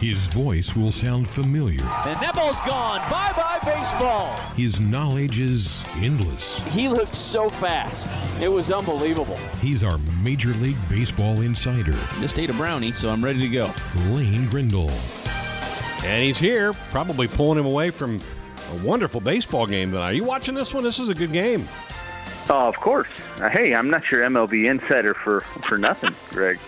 His 0.00 0.28
voice 0.28 0.76
will 0.76 0.92
sound 0.92 1.28
familiar. 1.28 1.82
And 1.82 2.20
that 2.20 2.32
ball's 2.32 2.60
gone. 2.60 3.00
Bye 3.10 3.32
bye, 3.36 3.58
baseball. 3.64 4.36
His 4.54 4.78
knowledge 4.78 5.40
is 5.40 5.82
endless. 5.96 6.60
He 6.66 6.88
looked 6.88 7.16
so 7.16 7.48
fast. 7.50 8.08
It 8.40 8.46
was 8.46 8.70
unbelievable. 8.70 9.36
He's 9.60 9.82
our 9.82 9.98
Major 10.22 10.50
League 10.54 10.76
Baseball 10.88 11.40
insider, 11.40 11.96
Just 12.20 12.38
ate 12.38 12.48
a 12.48 12.52
brownie, 12.52 12.92
so 12.92 13.10
I'm 13.10 13.24
ready 13.24 13.40
to 13.40 13.48
go. 13.48 13.72
Lane 14.10 14.46
Grindle. 14.46 14.90
And 16.04 16.22
he's 16.22 16.38
here, 16.38 16.74
probably 16.92 17.26
pulling 17.26 17.58
him 17.58 17.66
away 17.66 17.90
from 17.90 18.20
a 18.70 18.76
wonderful 18.86 19.20
baseball 19.20 19.66
game 19.66 19.90
tonight. 19.90 20.10
Are 20.10 20.14
you 20.14 20.22
watching 20.22 20.54
this 20.54 20.72
one? 20.72 20.84
This 20.84 21.00
is 21.00 21.08
a 21.08 21.14
good 21.14 21.32
game. 21.32 21.68
Oh, 22.48 22.68
of 22.68 22.76
course. 22.76 23.08
Uh, 23.40 23.48
hey, 23.48 23.74
I'm 23.74 23.90
not 23.90 24.08
your 24.12 24.22
MLB 24.22 24.70
insider 24.70 25.12
for 25.12 25.40
for 25.40 25.76
nothing, 25.76 26.14
Greg. 26.30 26.60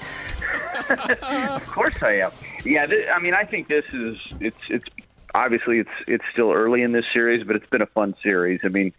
of 0.91 1.65
course 1.69 1.95
I 2.03 2.23
am. 2.23 2.33
Yeah, 2.65 2.87
th- 2.87 3.09
I 3.09 3.19
mean, 3.19 3.35
I 3.35 3.45
think 3.45 3.69
this 3.69 3.85
is 3.93 4.17
it's 4.41 4.61
it's 4.69 4.85
obviously 5.35 5.79
it's 5.79 5.91
it's 6.07 6.25
still 6.33 6.53
early 6.53 6.83
in 6.83 6.93
this 6.93 7.07
series, 7.13 7.45
but 7.47 7.57
it's 7.57 7.69
been 7.69 7.83
a 7.83 7.87
fun 7.87 8.15
series. 8.23 8.61
I 8.65 8.69
mean, 8.69 8.93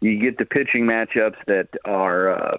you 0.00 0.18
get 0.18 0.38
the 0.38 0.44
pitching 0.44 0.84
matchups 0.84 1.36
that 1.46 1.68
are. 1.84 2.30
Uh, 2.30 2.58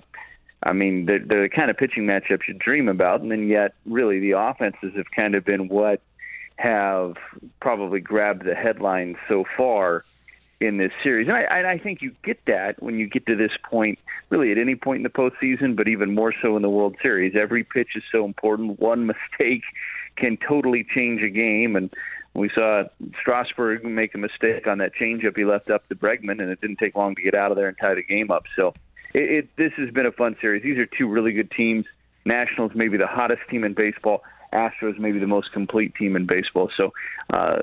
I 0.66 0.72
mean, 0.72 1.06
they're, 1.06 1.20
they're 1.20 1.44
the 1.44 1.50
kind 1.50 1.70
of 1.70 1.76
pitching 1.76 2.06
matchups 2.06 2.48
you 2.48 2.54
dream 2.54 2.88
about, 2.88 3.20
and 3.20 3.30
then 3.30 3.50
yet, 3.50 3.74
really, 3.86 4.20
the 4.20 4.32
offenses 4.32 4.94
have 4.96 5.12
kind 5.12 5.36
of 5.36 5.44
been 5.44 5.68
what 5.68 6.02
have 6.56 7.18
probably 7.60 8.00
grabbed 8.00 8.46
the 8.46 8.56
headlines 8.56 9.18
so 9.28 9.44
far 9.58 10.06
in 10.62 10.78
this 10.78 10.92
series. 11.04 11.28
And 11.28 11.36
I, 11.36 11.42
and 11.42 11.68
I 11.68 11.78
think 11.78 12.02
you 12.02 12.16
get 12.24 12.46
that 12.46 12.82
when 12.82 12.98
you 12.98 13.08
get 13.08 13.26
to 13.26 13.36
this 13.36 13.52
point, 13.70 14.00
really 14.30 14.52
at 14.52 14.58
any 14.58 14.76
point 14.76 14.98
in 14.98 15.04
the 15.04 15.10
postseason, 15.10 15.76
but 15.76 15.88
even 15.88 16.16
more 16.16 16.34
so 16.42 16.56
in 16.56 16.62
the 16.62 16.70
World 16.70 16.96
Series. 17.02 17.36
Every 17.36 17.64
pitch 17.64 17.90
is 17.96 18.04
so 18.12 18.24
important. 18.24 18.80
One 18.80 19.06
mistake 19.32 19.64
can 20.16 20.38
totally 20.38 20.86
change 20.94 21.22
a 21.22 21.30
game. 21.30 21.76
And 21.76 21.94
we 22.34 22.50
saw 22.50 22.84
Strasburg 23.20 23.84
make 23.84 24.16
a 24.16 24.18
mistake 24.18 24.68
on 24.68 24.80
that 24.80 24.94
changeup 24.96 25.38
he 25.38 25.46
left 25.46 25.70
up 25.70 25.88
to 25.90 25.96
Bregman, 25.96 26.42
and 26.42 26.50
it 26.50 26.62
didn't 26.62 26.78
take 26.78 26.96
long 26.96 27.16
to 27.16 27.22
get 27.22 27.36
out 27.36 27.52
of 27.52 27.58
there 27.58 27.68
and 27.68 27.78
tie 27.78 27.96
the 27.96 28.04
game 28.04 28.32
up. 28.32 28.46
So 28.56 28.74
it, 29.14 29.32
it 29.32 29.50
this 29.56 29.74
has 29.74 29.92
been 29.92 30.06
a 30.06 30.12
fun 30.12 30.36
series. 30.42 30.64
These 30.64 30.78
are 30.78 30.86
two 30.86 31.08
really 31.08 31.34
good 31.34 31.52
teams. 31.52 31.86
Nationals 32.26 32.72
maybe 32.74 32.98
the 32.98 33.08
hottest 33.08 33.42
team 33.50 33.64
in 33.64 33.74
baseball. 33.74 34.24
Astros 34.54 34.98
maybe 35.00 35.20
the 35.20 35.28
most 35.28 35.52
complete 35.52 35.96
team 35.96 36.16
in 36.16 36.26
baseball. 36.26 36.70
So 36.76 36.94
uh, 37.32 37.60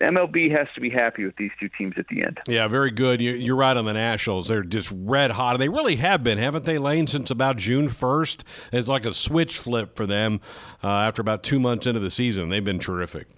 MLB 0.00 0.50
has 0.56 0.68
to 0.74 0.80
be 0.80 0.90
happy 0.90 1.24
with 1.24 1.36
these 1.36 1.50
two 1.58 1.68
teams 1.68 1.94
at 1.96 2.06
the 2.08 2.22
end. 2.22 2.40
Yeah, 2.48 2.68
very 2.68 2.90
good. 2.90 3.20
You, 3.20 3.32
you're 3.32 3.56
right 3.56 3.76
on 3.76 3.84
the 3.84 3.92
Nationals. 3.92 4.48
They're 4.48 4.62
just 4.62 4.92
red 4.94 5.32
hot. 5.32 5.58
They 5.58 5.68
really 5.68 5.96
have 5.96 6.22
been, 6.22 6.38
haven't 6.38 6.64
they, 6.64 6.78
Lane, 6.78 7.06
since 7.06 7.30
about 7.30 7.56
June 7.56 7.88
1st? 7.88 8.44
It's 8.72 8.88
like 8.88 9.04
a 9.04 9.14
switch 9.14 9.58
flip 9.58 9.94
for 9.94 10.06
them 10.06 10.40
uh, 10.82 10.88
after 10.88 11.20
about 11.20 11.42
two 11.42 11.60
months 11.60 11.86
into 11.86 12.00
the 12.00 12.10
season. 12.10 12.48
They've 12.48 12.64
been 12.64 12.78
terrific. 12.78 13.28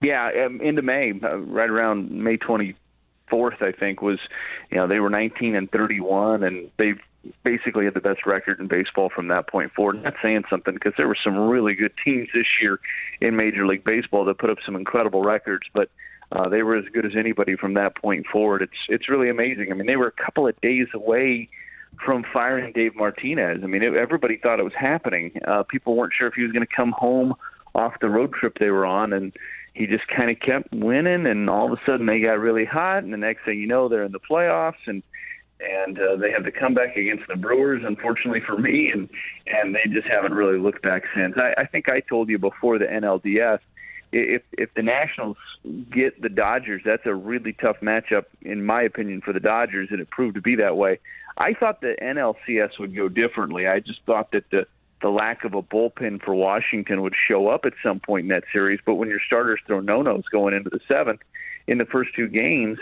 Yeah, 0.00 0.30
um, 0.46 0.60
into 0.60 0.82
May, 0.82 1.12
uh, 1.22 1.36
right 1.36 1.70
around 1.70 2.10
May 2.10 2.36
24th, 2.36 2.74
I 3.62 3.72
think 3.72 4.02
was, 4.02 4.18
you 4.70 4.76
know, 4.76 4.86
they 4.86 4.98
were 4.98 5.10
19 5.10 5.54
and 5.54 5.70
31, 5.70 6.42
and 6.42 6.70
they've 6.76 6.98
basically 7.44 7.84
had 7.84 7.94
the 7.94 8.00
best 8.00 8.26
record 8.26 8.60
in 8.60 8.66
baseball 8.66 9.08
from 9.08 9.28
that 9.28 9.48
point 9.48 9.72
forward. 9.72 10.02
That's 10.02 10.16
saying 10.22 10.44
something 10.50 10.74
because 10.74 10.94
there 10.96 11.08
were 11.08 11.16
some 11.22 11.36
really 11.36 11.74
good 11.74 11.92
teams 12.04 12.28
this 12.34 12.46
year 12.60 12.80
in 13.20 13.36
Major 13.36 13.66
League 13.66 13.84
Baseball 13.84 14.24
that 14.24 14.38
put 14.38 14.50
up 14.50 14.58
some 14.64 14.76
incredible 14.76 15.22
records, 15.22 15.66
but 15.72 15.90
uh, 16.32 16.48
they 16.48 16.62
were 16.62 16.76
as 16.76 16.84
good 16.92 17.04
as 17.04 17.12
anybody 17.16 17.56
from 17.56 17.74
that 17.74 17.94
point 17.96 18.26
forward. 18.26 18.62
It's 18.62 18.72
it's 18.88 19.08
really 19.08 19.28
amazing. 19.28 19.70
I 19.70 19.74
mean, 19.74 19.86
they 19.86 19.96
were 19.96 20.06
a 20.06 20.24
couple 20.24 20.48
of 20.48 20.58
days 20.60 20.88
away 20.94 21.48
from 22.04 22.24
firing 22.32 22.72
Dave 22.72 22.96
Martinez. 22.96 23.60
I 23.62 23.66
mean, 23.66 23.82
it, 23.82 23.94
everybody 23.94 24.38
thought 24.38 24.58
it 24.58 24.64
was 24.64 24.72
happening. 24.74 25.32
Uh, 25.46 25.62
people 25.62 25.94
weren't 25.94 26.14
sure 26.16 26.26
if 26.26 26.34
he 26.34 26.42
was 26.42 26.52
going 26.52 26.66
to 26.66 26.74
come 26.74 26.92
home 26.92 27.34
off 27.74 28.00
the 28.00 28.08
road 28.08 28.32
trip 28.32 28.58
they 28.58 28.70
were 28.70 28.86
on, 28.86 29.12
and 29.12 29.32
he 29.74 29.86
just 29.86 30.06
kind 30.08 30.30
of 30.30 30.40
kept 30.40 30.72
winning. 30.72 31.26
And 31.26 31.50
all 31.50 31.70
of 31.70 31.78
a 31.78 31.82
sudden, 31.84 32.06
they 32.06 32.20
got 32.20 32.38
really 32.38 32.64
hot, 32.64 33.04
and 33.04 33.12
the 33.12 33.18
next 33.18 33.44
thing 33.44 33.58
you 33.58 33.66
know, 33.66 33.88
they're 33.88 34.04
in 34.04 34.12
the 34.12 34.20
playoffs 34.20 34.74
and 34.86 35.02
and 35.62 35.98
uh, 35.98 36.16
they 36.16 36.30
had 36.30 36.44
the 36.44 36.50
comeback 36.50 36.96
against 36.96 37.26
the 37.28 37.36
Brewers, 37.36 37.82
unfortunately 37.84 38.40
for 38.40 38.58
me, 38.58 38.90
and 38.90 39.08
and 39.46 39.74
they 39.74 39.84
just 39.90 40.06
haven't 40.06 40.34
really 40.34 40.58
looked 40.58 40.82
back 40.82 41.04
since. 41.14 41.36
I, 41.36 41.54
I 41.58 41.66
think 41.66 41.88
I 41.88 42.00
told 42.00 42.28
you 42.28 42.38
before 42.38 42.78
the 42.78 42.86
NLDS, 42.86 43.60
if 44.12 44.42
if 44.52 44.72
the 44.74 44.82
Nationals 44.82 45.36
get 45.90 46.20
the 46.20 46.28
Dodgers, 46.28 46.82
that's 46.84 47.06
a 47.06 47.14
really 47.14 47.52
tough 47.52 47.80
matchup 47.80 48.24
in 48.42 48.64
my 48.64 48.82
opinion 48.82 49.20
for 49.20 49.32
the 49.32 49.40
Dodgers, 49.40 49.88
and 49.90 50.00
it 50.00 50.10
proved 50.10 50.34
to 50.34 50.42
be 50.42 50.56
that 50.56 50.76
way. 50.76 50.98
I 51.38 51.54
thought 51.54 51.80
the 51.80 51.96
NLCS 52.02 52.78
would 52.78 52.94
go 52.94 53.08
differently. 53.08 53.66
I 53.66 53.80
just 53.80 54.00
thought 54.04 54.32
that 54.32 54.50
the 54.50 54.66
the 55.00 55.10
lack 55.10 55.44
of 55.44 55.54
a 55.54 55.62
bullpen 55.62 56.22
for 56.22 56.34
Washington 56.34 57.02
would 57.02 57.14
show 57.28 57.48
up 57.48 57.64
at 57.64 57.72
some 57.82 57.98
point 57.98 58.24
in 58.24 58.28
that 58.28 58.44
series. 58.52 58.78
But 58.84 58.94
when 58.94 59.08
your 59.08 59.20
starters 59.26 59.60
throw 59.66 59.80
no-nos 59.80 60.24
going 60.30 60.54
into 60.54 60.70
the 60.70 60.78
seventh 60.86 61.20
in 61.66 61.78
the 61.78 61.84
first 61.84 62.14
two 62.14 62.28
games, 62.28 62.78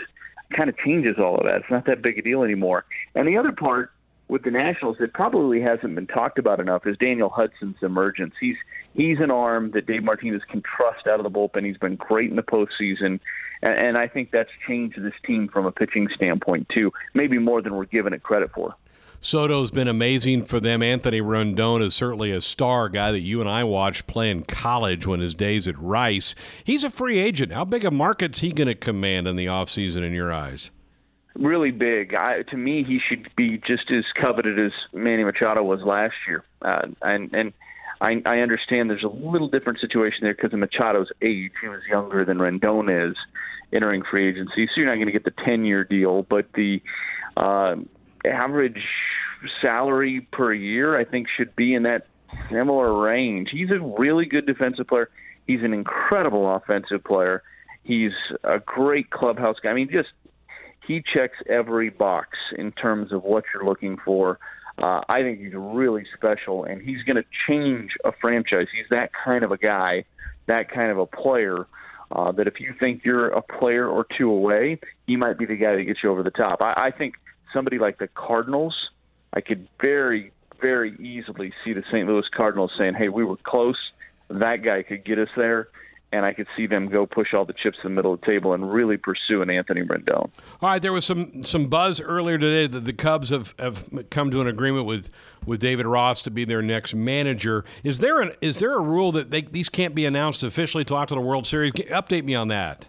kind 0.55 0.69
of 0.69 0.77
changes 0.77 1.17
all 1.19 1.37
of 1.37 1.45
that. 1.45 1.57
It's 1.57 1.71
not 1.71 1.85
that 1.85 2.01
big 2.01 2.17
a 2.17 2.21
deal 2.21 2.43
anymore. 2.43 2.85
And 3.15 3.27
the 3.27 3.37
other 3.37 3.51
part 3.51 3.91
with 4.31 4.43
the 4.43 4.51
Nationals 4.51 4.95
that 5.01 5.13
probably 5.13 5.61
hasn't 5.61 5.93
been 5.93 6.07
talked 6.07 6.39
about 6.39 6.61
enough 6.61 6.87
is 6.87 6.95
Daniel 6.97 7.29
Hudson's 7.29 7.75
emergence. 7.81 8.33
He's 8.39 8.55
he's 8.93 9.17
an 9.19 9.29
arm 9.29 9.71
that 9.71 9.85
Dave 9.85 10.03
Martinez 10.03 10.41
can 10.49 10.61
trust 10.61 11.05
out 11.05 11.19
of 11.19 11.23
the 11.23 11.29
bullpen. 11.29 11.65
He's 11.65 11.77
been 11.77 11.97
great 11.97 12.29
in 12.29 12.37
the 12.37 12.41
postseason, 12.41 13.19
and, 13.61 13.73
and 13.77 13.97
I 13.97 14.07
think 14.07 14.31
that's 14.31 14.49
changed 14.65 15.03
this 15.03 15.13
team 15.25 15.49
from 15.51 15.65
a 15.65 15.71
pitching 15.71 16.07
standpoint 16.15 16.69
too. 16.73 16.91
Maybe 17.13 17.39
more 17.39 17.61
than 17.61 17.75
we're 17.75 17.85
giving 17.85 18.13
it 18.13 18.23
credit 18.23 18.51
for. 18.53 18.73
Soto's 19.23 19.69
been 19.69 19.87
amazing 19.87 20.43
for 20.45 20.59
them. 20.59 20.81
Anthony 20.81 21.21
Rendon 21.21 21.83
is 21.83 21.93
certainly 21.93 22.31
a 22.31 22.41
star 22.41 22.89
guy 22.89 23.11
that 23.11 23.19
you 23.19 23.39
and 23.39 23.47
I 23.47 23.63
watched 23.63 24.07
play 24.07 24.31
in 24.31 24.43
college 24.43 25.05
when 25.05 25.19
his 25.19 25.35
days 25.35 25.67
at 25.67 25.79
Rice. 25.79 26.33
He's 26.63 26.83
a 26.83 26.89
free 26.89 27.19
agent. 27.19 27.51
How 27.51 27.63
big 27.63 27.85
a 27.85 27.91
market's 27.91 28.39
he 28.39 28.51
going 28.51 28.67
to 28.67 28.73
command 28.73 29.27
in 29.27 29.35
the 29.35 29.45
offseason 29.45 30.03
in 30.03 30.13
your 30.13 30.33
eyes? 30.33 30.71
Really 31.35 31.69
big. 31.69 32.15
I, 32.15 32.41
to 32.49 32.57
me, 32.57 32.83
he 32.83 32.99
should 32.99 33.29
be 33.35 33.59
just 33.59 33.91
as 33.91 34.05
coveted 34.19 34.59
as 34.59 34.71
Manny 34.91 35.23
Machado 35.23 35.61
was 35.61 35.81
last 35.81 36.15
year. 36.27 36.43
Uh, 36.63 36.87
and 37.03 37.33
and 37.33 37.53
I, 38.01 38.21
I 38.25 38.39
understand 38.39 38.89
there's 38.89 39.03
a 39.03 39.07
little 39.07 39.47
different 39.47 39.79
situation 39.79 40.19
there 40.23 40.33
because 40.33 40.51
of 40.51 40.59
Machado's 40.59 41.11
age. 41.21 41.51
He 41.61 41.67
was 41.67 41.81
younger 41.87 42.25
than 42.25 42.39
Rendon 42.39 43.09
is 43.11 43.15
entering 43.71 44.01
free 44.03 44.27
agency, 44.27 44.65
so 44.67 44.73
you're 44.77 44.87
not 44.87 44.95
going 44.95 45.05
to 45.05 45.11
get 45.13 45.23
the 45.23 45.43
10 45.45 45.63
year 45.63 45.83
deal, 45.83 46.23
but 46.23 46.51
the 46.53 46.81
uh, 47.37 47.75
average 48.25 48.81
salary 49.61 50.27
per 50.31 50.53
year, 50.53 50.99
I 50.99 51.05
think, 51.05 51.27
should 51.35 51.55
be 51.55 51.73
in 51.73 51.83
that 51.83 52.07
similar 52.49 52.99
range. 52.99 53.49
He's 53.51 53.69
a 53.71 53.79
really 53.79 54.25
good 54.25 54.45
defensive 54.45 54.87
player. 54.87 55.09
He's 55.47 55.61
an 55.63 55.73
incredible 55.73 56.55
offensive 56.55 57.03
player. 57.03 57.43
He's 57.83 58.11
a 58.43 58.59
great 58.59 59.09
clubhouse 59.09 59.57
guy. 59.61 59.71
I 59.71 59.73
mean, 59.73 59.89
just 59.91 60.09
he 60.87 61.03
checks 61.13 61.37
every 61.49 61.89
box 61.89 62.37
in 62.57 62.71
terms 62.71 63.11
of 63.11 63.23
what 63.23 63.43
you're 63.53 63.65
looking 63.65 63.97
for. 64.03 64.39
Uh, 64.77 65.01
I 65.09 65.21
think 65.21 65.39
he's 65.39 65.53
really 65.53 66.05
special, 66.15 66.63
and 66.63 66.81
he's 66.81 67.03
going 67.03 67.17
to 67.17 67.25
change 67.47 67.91
a 68.05 68.11
franchise. 68.19 68.67
He's 68.73 68.87
that 68.89 69.11
kind 69.13 69.43
of 69.43 69.51
a 69.51 69.57
guy, 69.57 70.05
that 70.47 70.71
kind 70.71 70.91
of 70.91 70.97
a 70.97 71.05
player. 71.05 71.67
Uh, 72.13 72.29
that 72.29 72.45
if 72.45 72.59
you 72.59 72.73
think 72.77 73.05
you're 73.05 73.29
a 73.29 73.41
player 73.41 73.87
or 73.87 74.05
two 74.17 74.29
away, 74.29 74.77
he 75.07 75.15
might 75.15 75.37
be 75.37 75.45
the 75.45 75.55
guy 75.55 75.77
that 75.77 75.83
gets 75.83 75.99
you 76.03 76.11
over 76.11 76.23
the 76.23 76.31
top. 76.31 76.61
I, 76.61 76.73
I 76.87 76.91
think 76.91 77.15
somebody 77.53 77.79
like 77.79 77.97
the 77.97 78.07
Cardinals, 78.07 78.75
I 79.33 79.41
could 79.41 79.67
very, 79.79 80.31
very 80.59 80.95
easily 80.99 81.53
see 81.63 81.73
the 81.73 81.83
St. 81.91 82.07
Louis 82.07 82.27
Cardinals 82.35 82.71
saying, 82.77 82.95
"Hey, 82.95 83.09
we 83.09 83.23
were 83.23 83.37
close. 83.37 83.77
That 84.29 84.57
guy 84.63 84.83
could 84.83 85.03
get 85.03 85.19
us 85.19 85.29
there." 85.35 85.69
And 86.13 86.25
I 86.25 86.33
could 86.33 86.47
see 86.57 86.67
them 86.67 86.89
go 86.89 87.05
push 87.05 87.33
all 87.33 87.45
the 87.45 87.53
chips 87.53 87.77
in 87.85 87.91
the 87.91 87.95
middle 87.95 88.13
of 88.13 88.19
the 88.19 88.25
table 88.25 88.53
and 88.53 88.69
really 88.69 88.97
pursue 88.97 89.41
an 89.41 89.49
Anthony 89.49 89.81
Rendon. 89.81 90.29
All 90.61 90.69
right, 90.69 90.81
there 90.81 90.91
was 90.91 91.05
some 91.05 91.45
some 91.45 91.67
buzz 91.67 92.01
earlier 92.01 92.37
today 92.37 92.67
that 92.67 92.83
the 92.83 92.91
Cubs 92.91 93.29
have, 93.29 93.55
have 93.57 93.87
come 94.09 94.29
to 94.31 94.41
an 94.41 94.47
agreement 94.47 94.85
with, 94.85 95.09
with 95.45 95.61
David 95.61 95.85
Ross 95.85 96.21
to 96.23 96.29
be 96.29 96.43
their 96.43 96.61
next 96.61 96.93
manager. 96.93 97.63
Is 97.85 97.99
there 97.99 98.19
an 98.19 98.33
is 98.41 98.59
there 98.59 98.77
a 98.77 98.81
rule 98.81 99.13
that 99.13 99.31
they, 99.31 99.43
these 99.43 99.69
can't 99.69 99.95
be 99.95 100.05
announced 100.05 100.43
officially 100.43 100.81
until 100.81 100.97
after 100.97 101.15
the 101.15 101.21
World 101.21 101.47
Series? 101.47 101.71
Update 101.71 102.25
me 102.25 102.35
on 102.35 102.49
that. 102.49 102.87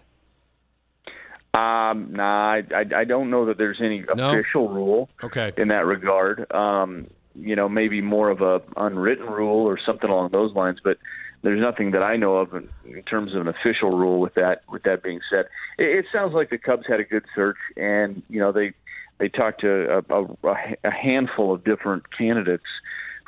Um, 1.55 2.13
nah, 2.13 2.53
I, 2.53 2.63
I, 2.73 2.85
I 3.01 3.03
don't 3.03 3.29
know 3.29 3.45
that 3.45 3.57
there's 3.57 3.79
any 3.79 4.03
No? 4.15 4.29
official 4.29 4.69
rule 4.69 5.09
Okay. 5.23 5.51
in 5.55 5.67
that 5.67 5.85
regard. 5.85 6.51
Um, 6.51 7.07
you 7.35 7.55
know, 7.55 7.69
maybe 7.69 8.01
more 8.01 8.29
of 8.29 8.41
a 8.41 8.61
unwritten 8.77 9.27
rule 9.27 9.65
or 9.65 9.79
something 9.83 10.09
along 10.09 10.31
those 10.31 10.53
lines, 10.55 10.79
but 10.83 10.97
there's 11.43 11.61
nothing 11.61 11.91
that 11.91 12.01
I 12.01 12.15
know 12.15 12.37
of 12.37 12.53
in, 12.53 12.69
in 12.85 13.03
terms 13.03 13.35
of 13.35 13.41
an 13.41 13.47
official 13.47 13.91
rule 13.91 14.19
with 14.19 14.33
that. 14.35 14.61
With 14.71 14.83
that 14.83 15.03
being 15.03 15.19
said, 15.29 15.45
it, 15.77 15.99
it 15.99 16.05
sounds 16.11 16.33
like 16.33 16.49
the 16.49 16.57
Cubs 16.57 16.85
had 16.87 16.99
a 16.99 17.03
good 17.03 17.25
search, 17.35 17.57
and 17.75 18.23
you 18.29 18.39
know 18.39 18.51
they 18.51 18.73
they 19.19 19.29
talked 19.29 19.61
to 19.61 20.03
a, 20.09 20.23
a, 20.23 20.75
a 20.83 20.91
handful 20.91 21.53
of 21.53 21.63
different 21.63 22.03
candidates 22.17 22.63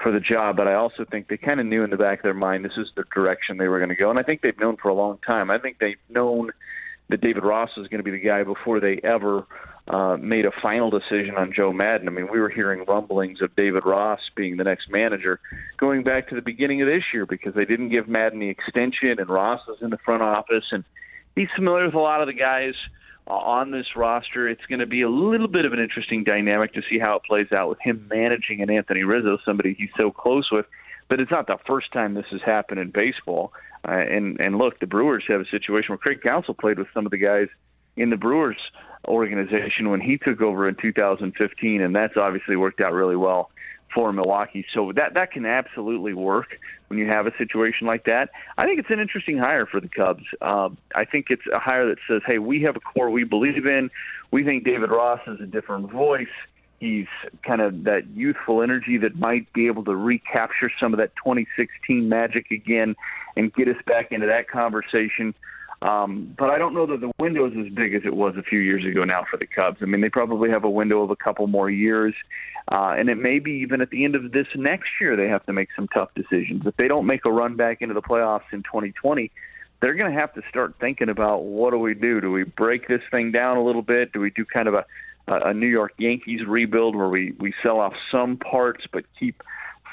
for 0.02 0.12
the 0.12 0.20
job, 0.20 0.58
but 0.58 0.68
I 0.68 0.74
also 0.74 1.06
think 1.06 1.28
they 1.28 1.38
kind 1.38 1.60
of 1.60 1.66
knew 1.66 1.84
in 1.84 1.90
the 1.90 1.98
back 1.98 2.20
of 2.20 2.24
their 2.24 2.34
mind 2.34 2.66
this 2.66 2.78
is 2.78 2.88
the 2.96 3.06
direction 3.14 3.58
they 3.58 3.68
were 3.68 3.80
going 3.80 3.90
to 3.90 3.96
go, 3.96 4.10
and 4.10 4.20
I 4.20 4.24
think 4.24 4.42
they've 4.42 4.60
known 4.60 4.78
for 4.78 4.90
a 4.90 4.94
long 4.94 5.20
time. 5.26 5.50
I 5.52 5.58
think 5.58 5.80
they've 5.80 5.96
known 6.10 6.52
that 7.10 7.22
David 7.22 7.44
Ross 7.44 7.70
was 7.78 7.88
going 7.88 8.00
to 8.00 8.04
be 8.04 8.12
the 8.12 8.20
guy 8.20 8.44
before 8.44 8.80
they 8.80 9.00
ever 9.04 9.46
uh, 9.88 10.18
made 10.18 10.46
a 10.46 10.52
final 10.62 10.90
decision 10.90 11.36
on 11.38 11.54
Joe 11.56 11.72
Maddon. 11.72 12.08
I 12.08 12.12
mean, 12.12 12.28
we 12.32 12.40
were 12.40 12.50
hearing 12.50 12.86
rumblings 12.88 13.42
of 13.42 13.56
David 13.56 13.86
Ross 13.86 14.20
being 14.36 14.58
the 14.58 14.64
next 14.64 14.90
manager 14.90 15.40
going 15.78 16.04
back 16.04 16.30
to 16.30 16.36
the 16.36 16.42
beginning 16.42 16.82
of 16.82 16.88
this 16.88 17.04
year 17.14 17.26
because 17.26 17.54
they 17.54 17.66
didn't 17.66 17.90
give 17.90 18.08
Maddon 18.08 18.40
the 18.40 18.50
extension, 18.50 19.20
and 19.20 19.30
Ross 19.30 19.62
is 19.70 19.82
in 19.82 19.92
the 19.92 20.00
front 20.00 20.24
office, 20.24 20.66
and 20.72 20.84
he's 21.36 21.50
familiar 21.56 21.86
with 21.86 21.94
a 21.94 22.00
lot 22.00 22.22
of 22.22 22.28
the 22.28 22.34
guys 22.34 22.74
uh, 23.28 23.34
on 23.34 23.70
this 23.70 23.86
roster. 23.96 24.50
It's 24.50 24.66
going 24.68 24.80
to 24.80 24.88
be 24.88 25.04
a 25.04 25.10
little 25.10 25.48
bit 25.48 25.66
of 25.66 25.74
an 25.74 25.80
interesting 25.80 26.24
dynamic 26.24 26.74
to 26.74 26.82
see 26.90 26.98
how 26.98 27.18
it 27.18 27.24
plays 27.24 27.52
out 27.52 27.70
with 27.70 27.80
him 27.82 28.08
managing 28.10 28.62
an 28.62 28.72
Anthony 28.72 29.04
Rizzo, 29.04 29.38
somebody 29.46 29.76
he's 29.78 29.90
so 29.96 30.10
close 30.10 30.50
with. 30.52 30.66
But 31.08 31.20
it's 31.20 31.32
not 31.32 31.48
the 31.48 31.58
first 31.68 31.92
time 31.92 32.14
this 32.14 32.26
has 32.32 32.42
happened 32.42 32.80
in 32.80 32.90
baseball. 32.90 33.54
Uh, 33.88 33.92
and 33.92 34.40
and 34.40 34.58
look, 34.58 34.80
the 34.80 34.88
Brewers 34.88 35.24
have 35.28 35.42
a 35.42 35.46
situation 35.46 35.90
where 35.90 35.98
Craig 35.98 36.22
Counsell 36.24 36.56
played 36.56 36.80
with 36.80 36.88
some 36.94 37.06
of 37.06 37.12
the 37.12 37.18
guys 37.18 37.48
in 37.96 38.10
the 38.10 38.18
Brewers 38.18 38.58
organization 39.08 39.90
when 39.90 40.02
he 40.02 40.18
took 40.18 40.42
over 40.42 40.68
in 40.68 40.76
2015, 40.76 41.82
and 41.82 41.96
that's 41.96 42.18
obviously 42.18 42.56
worked 42.56 42.82
out 42.82 42.94
really 42.94 43.16
well 43.16 43.52
for 43.94 44.12
Milwaukee. 44.12 44.66
So 44.74 44.92
that 44.94 45.14
that 45.14 45.32
can 45.32 45.46
absolutely 45.46 46.14
work 46.14 46.60
when 46.88 47.00
you 47.00 47.08
have 47.08 47.28
a 47.28 47.38
situation 47.38 47.88
like 47.88 48.06
that. 48.06 48.30
I 48.58 48.66
think 48.66 48.80
it's 48.80 48.90
an 48.90 49.00
interesting 49.00 49.38
hire 49.38 49.66
for 49.66 49.80
the 49.80 49.88
Cubs. 49.88 50.24
Um, 50.42 50.78
I 50.96 51.06
think 51.06 51.28
it's 51.30 51.46
a 51.54 51.60
hire 51.60 51.88
that 51.88 52.00
says, 52.08 52.22
"Hey, 52.26 52.40
we 52.40 52.62
have 52.64 52.76
a 52.76 52.80
core 52.80 53.10
we 53.10 53.24
believe 53.24 53.66
in. 53.66 53.90
We 54.32 54.44
think 54.44 54.64
David 54.64 54.90
Ross 54.92 55.22
is 55.28 55.40
a 55.40 55.46
different 55.46 55.92
voice." 55.92 56.28
He's 56.80 57.08
kind 57.44 57.62
of 57.62 57.86
that 57.86 58.08
youthful 58.14 58.62
energy 58.62 58.98
that 58.98 59.16
might 59.16 59.52
be 59.54 59.68
able 59.68 59.84
to 59.86 59.96
recapture 59.96 60.72
some 60.80 60.94
of 60.94 60.98
that 61.00 61.16
2016 61.16 62.10
magic 62.10 62.52
again 62.52 62.96
and 63.36 63.54
get 63.54 63.68
us 63.68 63.78
back 63.86 64.12
into 64.12 64.28
that 64.28 64.50
conversation. 64.50 65.34
Um, 65.82 66.34
but 66.38 66.50
I 66.50 66.58
don't 66.58 66.74
know 66.74 66.86
that 66.88 67.02
the 67.02 67.12
window 67.20 67.46
is 67.48 67.54
as 67.58 67.72
big 67.74 67.94
as 67.94 68.02
it 68.06 68.16
was 68.16 68.36
a 68.38 68.44
few 68.44 68.60
years 68.60 68.86
ago 68.86 69.04
now 69.04 69.26
for 69.30 69.38
the 69.38 69.46
Cubs. 69.46 69.78
I 69.82 69.86
mean, 69.86 70.02
they 70.02 70.10
probably 70.10 70.50
have 70.50 70.64
a 70.64 70.70
window 70.70 71.02
of 71.02 71.12
a 71.12 71.16
couple 71.16 71.46
more 71.48 71.70
years, 71.70 72.14
uh, 72.72 72.96
and 72.98 73.10
it 73.10 73.16
may 73.16 73.40
be 73.40 73.52
even 73.52 73.82
at 73.82 73.90
the 73.90 74.06
end 74.06 74.16
of 74.16 74.32
this 74.32 74.48
next 74.56 74.90
year 75.00 75.16
they 75.16 75.28
have 75.28 75.46
to 75.46 75.54
make 75.54 75.70
some 75.76 75.88
tough 75.90 76.10
decisions. 76.16 76.64
If 76.66 76.76
they 76.78 76.88
don't 76.88 77.06
make 77.06 77.26
a 77.26 77.32
run 77.32 77.56
back 77.56 77.82
into 77.82 77.94
the 77.94 78.02
playoffs 78.02 78.52
in 78.52 78.64
2020, 78.64 79.32
they're 79.82 79.94
going 79.94 80.12
to 80.12 80.20
have 80.20 80.34
to 80.34 80.42
start 80.50 80.76
thinking 80.80 81.10
about 81.10 81.44
what 81.44 81.72
do 81.72 81.78
we 81.78 81.94
do? 81.94 82.22
Do 82.22 82.32
we 82.32 82.44
break 82.44 82.88
this 82.88 83.02
thing 83.12 83.32
down 83.32 83.58
a 83.58 83.64
little 83.64 83.82
bit? 83.82 84.14
Do 84.14 84.20
we 84.20 84.32
do 84.32 84.46
kind 84.46 84.68
of 84.68 84.74
a 84.74 84.86
a 85.28 85.54
New 85.54 85.68
York 85.68 85.94
Yankees 85.98 86.46
rebuild 86.46 86.96
where 86.96 87.10
we 87.10 87.34
we 87.40 87.54
sell 87.64 87.80
off 87.80 87.94
some 88.12 88.38
parts 88.38 88.86
but 88.92 89.06
keep 89.20 89.42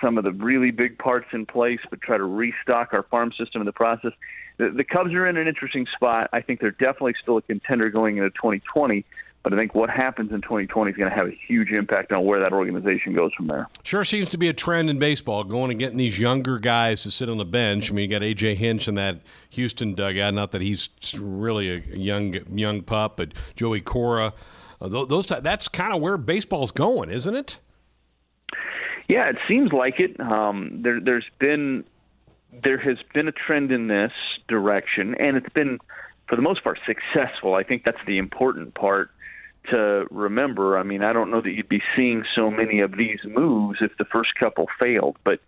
some 0.03 0.19
of 0.19 0.25
the 0.25 0.33
really 0.33 0.73
big 0.73 0.99
parts 0.99 1.29
in 1.33 1.47
place, 1.47 1.81
but 1.89 2.03
try 2.03 2.19
to 2.19 2.25
restock 2.25 2.93
our 2.93 3.05
farm 3.05 3.33
system 3.33 3.63
in 3.63 3.67
the 3.67 3.73
process. 3.73 4.13
The, 4.59 4.71
the 4.71 4.85
Cubs 4.85 5.15
are 5.15 5.27
in 5.27 5.37
an 5.37 5.47
interesting 5.47 5.87
spot. 5.95 6.29
I 6.33 6.41
think 6.43 6.61
they're 6.61 6.73
definitely 6.73 7.15
still 7.23 7.39
a 7.39 7.43
contender 7.43 7.89
going 7.89 8.19
into 8.19 8.31
2020. 8.31 9.05
But 9.43 9.53
I 9.53 9.57
think 9.57 9.75
what 9.75 9.91
happens 9.91 10.31
in 10.31 10.41
2020 10.41 10.93
is 10.93 10.97
going 10.97 11.11
to 11.11 11.17
have 11.17 11.27
a 11.27 11.37
huge 11.49 11.71
impact 11.71 12.13
on 12.13 12.25
where 12.25 12.39
that 12.39 12.53
organization 12.53 13.13
goes 13.13 13.33
from 13.35 13.49
there. 13.49 13.67
Sure 13.83 14.05
seems 14.05 14.29
to 14.29 14.39
be 14.39 14.47
a 14.47 14.53
trend 14.53 14.89
in 14.89 15.01
baseball, 15.01 15.43
going 15.43 15.73
and 15.73 15.81
getting 15.81 15.99
these 15.99 16.17
younger 16.17 16.61
guys 16.61 17.03
to 17.03 17.11
sit 17.11 17.29
on 17.29 17.39
the 17.39 17.45
bench. 17.45 17.91
I 17.91 17.95
mean, 17.95 18.09
you 18.09 18.17
got 18.17 18.23
A.J. 18.23 18.55
Hinch 18.55 18.87
in 18.87 18.95
that 18.97 19.21
Houston 19.51 19.95
dugout. 19.95 20.33
Not 20.35 20.53
that 20.53 20.63
he's 20.63 20.91
really 21.19 21.71
a 21.71 21.97
young 21.97 22.37
young 22.57 22.83
pup, 22.83 23.17
but 23.17 23.33
Joey 23.57 23.81
Cora. 23.81 24.33
Uh, 24.83 25.05
those 25.05 25.27
that's 25.27 25.69
kind 25.69 25.95
of 25.95 26.01
where 26.01 26.17
baseball's 26.17 26.73
going, 26.73 27.09
isn't 27.09 27.37
it? 27.37 27.59
Yeah, 29.09 29.29
it 29.29 29.37
seems 29.47 29.73
like 29.73 30.01
it. 30.01 30.19
Um, 30.21 30.81
there, 30.83 31.01
there's 31.01 31.29
been 31.39 31.85
there 32.65 32.79
has 32.79 32.99
been 33.15 33.29
a 33.29 33.33
trend 33.33 33.71
in 33.71 33.87
this 33.87 34.13
direction, 34.49 35.15
and 35.15 35.37
it's 35.37 35.49
been, 35.51 35.79
for 36.29 36.37
the 36.37 36.43
most 36.43 36.63
part, 36.65 36.79
successful. 36.85 37.55
I 37.55 37.63
think 37.63 37.85
that's 37.85 38.05
the 38.07 38.19
important 38.19 38.75
part 38.75 39.11
to 39.71 40.07
remember. 40.11 40.77
I 40.77 40.83
mean, 40.83 41.03
I 41.03 41.13
don't 41.13 41.31
know 41.31 41.41
that 41.41 41.51
you'd 41.51 41.69
be 41.69 41.83
seeing 41.95 42.25
so 42.35 42.51
many 42.51 42.81
of 42.81 42.97
these 42.97 43.21
moves 43.25 43.79
if 43.81 43.97
the 43.99 44.05
first 44.05 44.35
couple 44.35 44.67
failed, 44.81 45.17
but 45.25 45.41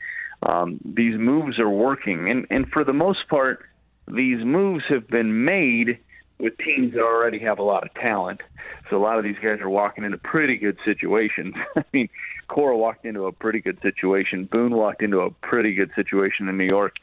um, 0.45 0.79
these 0.85 1.19
moves 1.19 1.59
are 1.59 1.71
working, 1.71 2.31
and 2.31 2.47
and 2.51 2.71
for 2.71 2.85
the 2.85 2.93
most 2.93 3.29
part, 3.29 3.67
these 4.07 4.45
moves 4.45 4.85
have 4.89 5.09
been 5.09 5.45
made 5.45 5.99
with 6.45 6.59
teams 6.59 6.93
that 6.93 7.01
already 7.01 7.39
have 7.39 7.59
a 7.59 7.63
lot 7.63 7.85
of 7.85 7.95
talent. 7.95 8.43
So 8.91 8.99
a 8.99 9.03
lot 9.03 9.17
of 9.17 9.25
these 9.25 9.39
guys 9.43 9.61
are 9.61 9.71
walking 9.71 10.05
into 10.05 10.19
pretty 10.19 10.59
good 10.59 10.77
situations. 10.85 11.55
I 11.77 11.83
mean, 11.95 12.11
Cora 12.49 12.77
walked 12.77 13.07
into 13.07 13.25
a 13.25 13.33
pretty 13.33 13.61
good 13.61 13.81
situation. 13.81 14.45
Boone 14.45 14.75
walked 14.75 15.03
into 15.03 15.21
a 15.21 15.31
pretty 15.31 15.73
good 15.75 15.91
situation 15.97 16.47
in 16.47 16.59
New 16.59 16.67
York. 16.67 16.97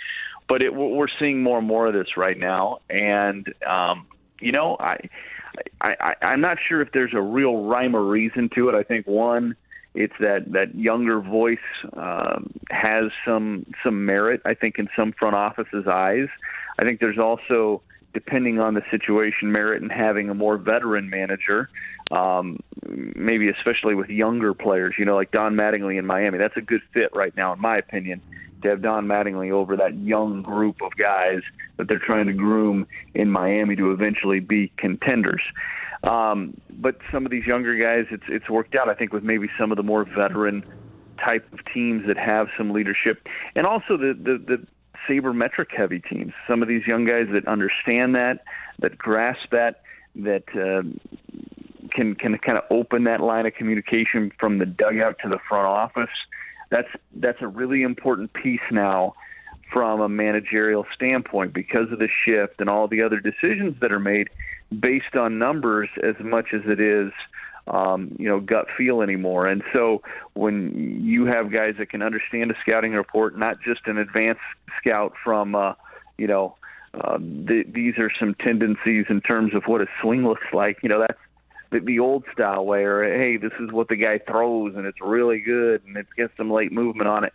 But 0.47 0.61
it, 0.61 0.75
we're 0.75 1.07
seeing 1.19 1.41
more 1.41 1.57
and 1.57 1.67
more 1.67 1.87
of 1.87 1.93
this 1.93 2.17
right 2.17 2.37
now, 2.37 2.79
and 2.89 3.51
um, 3.65 4.05
you 4.39 4.51
know, 4.51 4.75
I, 4.79 4.97
I, 5.79 5.95
I, 5.99 6.15
I'm 6.25 6.41
not 6.41 6.57
sure 6.67 6.81
if 6.81 6.91
there's 6.91 7.13
a 7.13 7.21
real 7.21 7.63
rhyme 7.63 7.95
or 7.95 8.03
reason 8.03 8.49
to 8.55 8.67
it. 8.67 8.75
I 8.75 8.83
think 8.83 9.07
one, 9.07 9.55
it's 9.95 10.13
that 10.19 10.51
that 10.51 10.75
younger 10.75 11.21
voice 11.21 11.57
um, 11.93 12.51
has 12.69 13.11
some 13.25 13.65
some 13.81 14.05
merit. 14.05 14.41
I 14.43 14.53
think 14.53 14.77
in 14.77 14.89
some 14.95 15.13
front 15.13 15.35
offices' 15.35 15.87
eyes. 15.87 16.27
I 16.77 16.83
think 16.83 16.99
there's 16.99 17.19
also 17.19 17.81
depending 18.13 18.59
on 18.59 18.73
the 18.73 18.83
situation, 18.91 19.51
merit 19.51 19.81
in 19.81 19.89
having 19.89 20.29
a 20.29 20.33
more 20.33 20.57
veteran 20.57 21.09
manager, 21.09 21.69
um, 22.11 22.59
maybe 23.15 23.49
especially 23.49 23.95
with 23.95 24.09
younger 24.09 24.53
players, 24.53 24.95
you 24.97 25.05
know, 25.05 25.15
like 25.15 25.31
Don 25.31 25.55
Mattingly 25.55 25.97
in 25.97 26.05
Miami. 26.05 26.37
That's 26.37 26.57
a 26.57 26.61
good 26.61 26.81
fit 26.93 27.09
right 27.15 27.35
now, 27.37 27.53
in 27.53 27.61
my 27.61 27.77
opinion, 27.77 28.21
to 28.63 28.69
have 28.69 28.81
Don 28.81 29.07
Mattingly 29.07 29.51
over 29.51 29.77
that 29.77 29.97
young 29.97 30.41
group 30.41 30.81
of 30.81 30.95
guys 30.97 31.41
that 31.77 31.87
they're 31.87 31.99
trying 31.99 32.27
to 32.27 32.33
groom 32.33 32.85
in 33.13 33.29
Miami 33.29 33.75
to 33.77 33.91
eventually 33.91 34.39
be 34.39 34.71
contenders. 34.77 35.41
Um, 36.03 36.59
but 36.69 36.97
some 37.11 37.25
of 37.25 37.31
these 37.31 37.45
younger 37.45 37.75
guys, 37.75 38.07
it's 38.11 38.23
it's 38.27 38.49
worked 38.49 38.75
out. 38.75 38.89
I 38.89 38.95
think 38.95 39.13
with 39.13 39.23
maybe 39.23 39.49
some 39.57 39.71
of 39.71 39.77
the 39.77 39.83
more 39.83 40.03
veteran 40.03 40.65
type 41.23 41.45
of 41.53 41.59
teams 41.71 42.07
that 42.07 42.17
have 42.17 42.47
some 42.57 42.71
leadership, 42.71 43.27
and 43.55 43.67
also 43.67 43.97
the 43.97 44.13
the, 44.13 44.37
the 44.37 44.67
sabermetric 45.07 45.71
heavy 45.75 45.99
teams. 45.99 46.33
Some 46.47 46.61
of 46.61 46.67
these 46.67 46.85
young 46.87 47.05
guys 47.05 47.27
that 47.31 47.47
understand 47.47 48.15
that, 48.15 48.43
that 48.79 48.97
grasp 48.97 49.49
that, 49.51 49.81
that 50.15 50.43
uh, 50.55 50.83
can 51.91 52.15
can 52.15 52.37
kind 52.37 52.57
of 52.57 52.63
open 52.69 53.03
that 53.05 53.21
line 53.21 53.45
of 53.45 53.53
communication 53.53 54.31
from 54.39 54.57
the 54.57 54.65
dugout 54.65 55.17
to 55.23 55.29
the 55.29 55.39
front 55.47 55.67
office. 55.67 56.09
That's 56.69 56.89
that's 57.15 57.41
a 57.41 57.47
really 57.47 57.83
important 57.83 58.33
piece 58.33 58.61
now 58.71 59.15
from 59.71 60.01
a 60.01 60.09
managerial 60.09 60.85
standpoint 60.93 61.53
because 61.53 61.91
of 61.91 61.99
the 61.99 62.09
shift 62.25 62.59
and 62.59 62.69
all 62.69 62.87
the 62.87 63.01
other 63.01 63.19
decisions 63.19 63.79
that 63.79 63.91
are 63.91 63.99
made 63.99 64.29
based 64.77 65.15
on 65.15 65.39
numbers 65.39 65.89
as 66.03 66.15
much 66.19 66.47
as 66.53 66.61
it 66.65 66.79
is 66.79 67.11
um, 67.71 68.15
you 68.19 68.27
know, 68.27 68.39
gut 68.39 68.71
feel 68.77 69.01
anymore. 69.01 69.47
And 69.47 69.63
so 69.73 70.01
when 70.33 71.01
you 71.01 71.25
have 71.25 71.51
guys 71.51 71.75
that 71.79 71.89
can 71.89 72.01
understand 72.01 72.51
a 72.51 72.55
scouting 72.61 72.91
report, 72.91 73.37
not 73.37 73.61
just 73.61 73.87
an 73.87 73.97
advanced 73.97 74.41
scout 74.77 75.13
from, 75.23 75.55
uh, 75.55 75.73
you 76.17 76.27
know, 76.27 76.55
uh, 76.93 77.17
the, 77.17 77.63
these 77.73 77.97
are 77.97 78.11
some 78.19 78.35
tendencies 78.35 79.05
in 79.09 79.21
terms 79.21 79.55
of 79.55 79.63
what 79.65 79.81
a 79.81 79.87
swing 80.01 80.23
looks 80.27 80.47
like. 80.51 80.79
You 80.83 80.89
know, 80.89 80.99
that's 80.99 81.19
the, 81.71 81.79
the 81.79 81.99
old 81.99 82.25
style 82.33 82.65
way, 82.65 82.83
or 82.83 83.03
hey, 83.03 83.37
this 83.37 83.53
is 83.61 83.71
what 83.71 83.87
the 83.87 83.95
guy 83.95 84.19
throws 84.19 84.75
and 84.75 84.85
it's 84.85 84.99
really 84.99 85.39
good 85.39 85.81
and 85.85 85.95
it's 85.95 86.11
got 86.17 86.31
some 86.35 86.51
late 86.51 86.73
movement 86.73 87.07
on 87.07 87.23
it. 87.23 87.33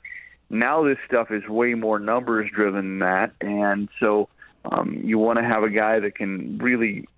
Now 0.50 0.84
this 0.84 0.98
stuff 1.08 1.30
is 1.30 1.48
way 1.48 1.74
more 1.74 1.98
numbers 1.98 2.50
driven 2.54 2.74
than 2.74 2.98
that. 3.00 3.32
And 3.40 3.88
so 3.98 4.28
um, 4.66 5.00
you 5.02 5.18
want 5.18 5.38
to 5.38 5.44
have 5.44 5.62
a 5.62 5.70
guy 5.70 5.98
that 5.98 6.14
can 6.14 6.58
really 6.58 7.08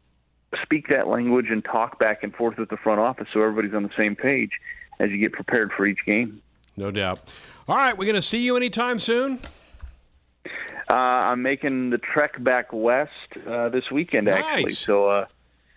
speak 0.62 0.88
that 0.88 1.08
language 1.08 1.46
and 1.50 1.64
talk 1.64 1.98
back 1.98 2.22
and 2.22 2.34
forth 2.34 2.56
with 2.58 2.70
the 2.70 2.76
front 2.76 3.00
office 3.00 3.28
so 3.32 3.42
everybody's 3.42 3.74
on 3.74 3.82
the 3.82 3.94
same 3.96 4.16
page 4.16 4.52
as 4.98 5.10
you 5.10 5.18
get 5.18 5.32
prepared 5.32 5.72
for 5.72 5.86
each 5.86 6.04
game. 6.04 6.40
No 6.76 6.90
doubt. 6.90 7.20
All 7.68 7.76
right, 7.76 7.96
we're 7.96 8.06
going 8.06 8.14
to 8.14 8.22
see 8.22 8.38
you 8.38 8.56
anytime 8.56 8.98
soon. 8.98 9.40
Uh, 10.90 10.94
I'm 10.94 11.42
making 11.42 11.90
the 11.90 11.98
trek 11.98 12.42
back 12.42 12.72
west 12.72 13.10
uh, 13.46 13.68
this 13.68 13.90
weekend, 13.90 14.26
nice. 14.26 14.42
actually. 14.42 14.72
So 14.72 15.08
uh, 15.08 15.26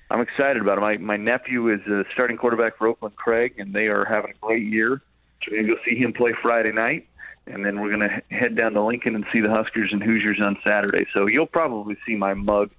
I'm 0.09 0.21
excited 0.21 0.61
about 0.61 0.77
it. 0.77 0.81
My 0.81 0.97
my 0.97 1.17
nephew 1.17 1.67
is 1.73 1.81
a 1.87 2.05
starting 2.13 2.37
quarterback 2.37 2.77
for 2.77 2.87
Oakland 2.87 3.15
Craig, 3.17 3.55
and 3.57 3.73
they 3.73 3.87
are 3.87 4.05
having 4.05 4.31
a 4.31 4.45
great 4.45 4.63
year. 4.63 5.01
So 5.43 5.51
we're 5.51 5.63
going 5.63 5.67
to 5.67 5.75
go 5.75 5.81
see 5.83 5.97
him 5.97 6.13
play 6.13 6.33
Friday 6.41 6.71
night, 6.71 7.09
and 7.45 7.65
then 7.65 7.81
we're 7.81 7.89
going 7.89 8.07
to 8.07 8.21
head 8.33 8.55
down 8.55 8.73
to 8.73 8.83
Lincoln 8.83 9.15
and 9.15 9.25
see 9.33 9.41
the 9.41 9.49
Huskers 9.49 9.91
and 9.91 10.01
Hoosiers 10.01 10.39
on 10.41 10.57
Saturday. 10.63 11.05
So 11.13 11.25
you'll 11.25 11.45
probably 11.45 11.97
see 12.05 12.15
my 12.15 12.33
mug 12.33 12.71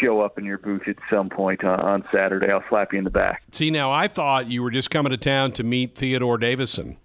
show 0.00 0.20
up 0.20 0.38
in 0.38 0.44
your 0.44 0.58
booth 0.58 0.88
at 0.88 0.96
some 1.10 1.28
point 1.28 1.64
on, 1.64 1.80
on 1.80 2.04
Saturday. 2.12 2.50
I'll 2.50 2.64
slap 2.68 2.92
you 2.92 2.98
in 2.98 3.04
the 3.04 3.10
back. 3.10 3.42
See, 3.52 3.70
now 3.70 3.92
I 3.92 4.08
thought 4.08 4.50
you 4.50 4.62
were 4.62 4.70
just 4.70 4.90
coming 4.90 5.10
to 5.10 5.16
town 5.16 5.52
to 5.52 5.64
meet 5.64 5.94
Theodore 5.94 6.38
Davison, 6.38 6.96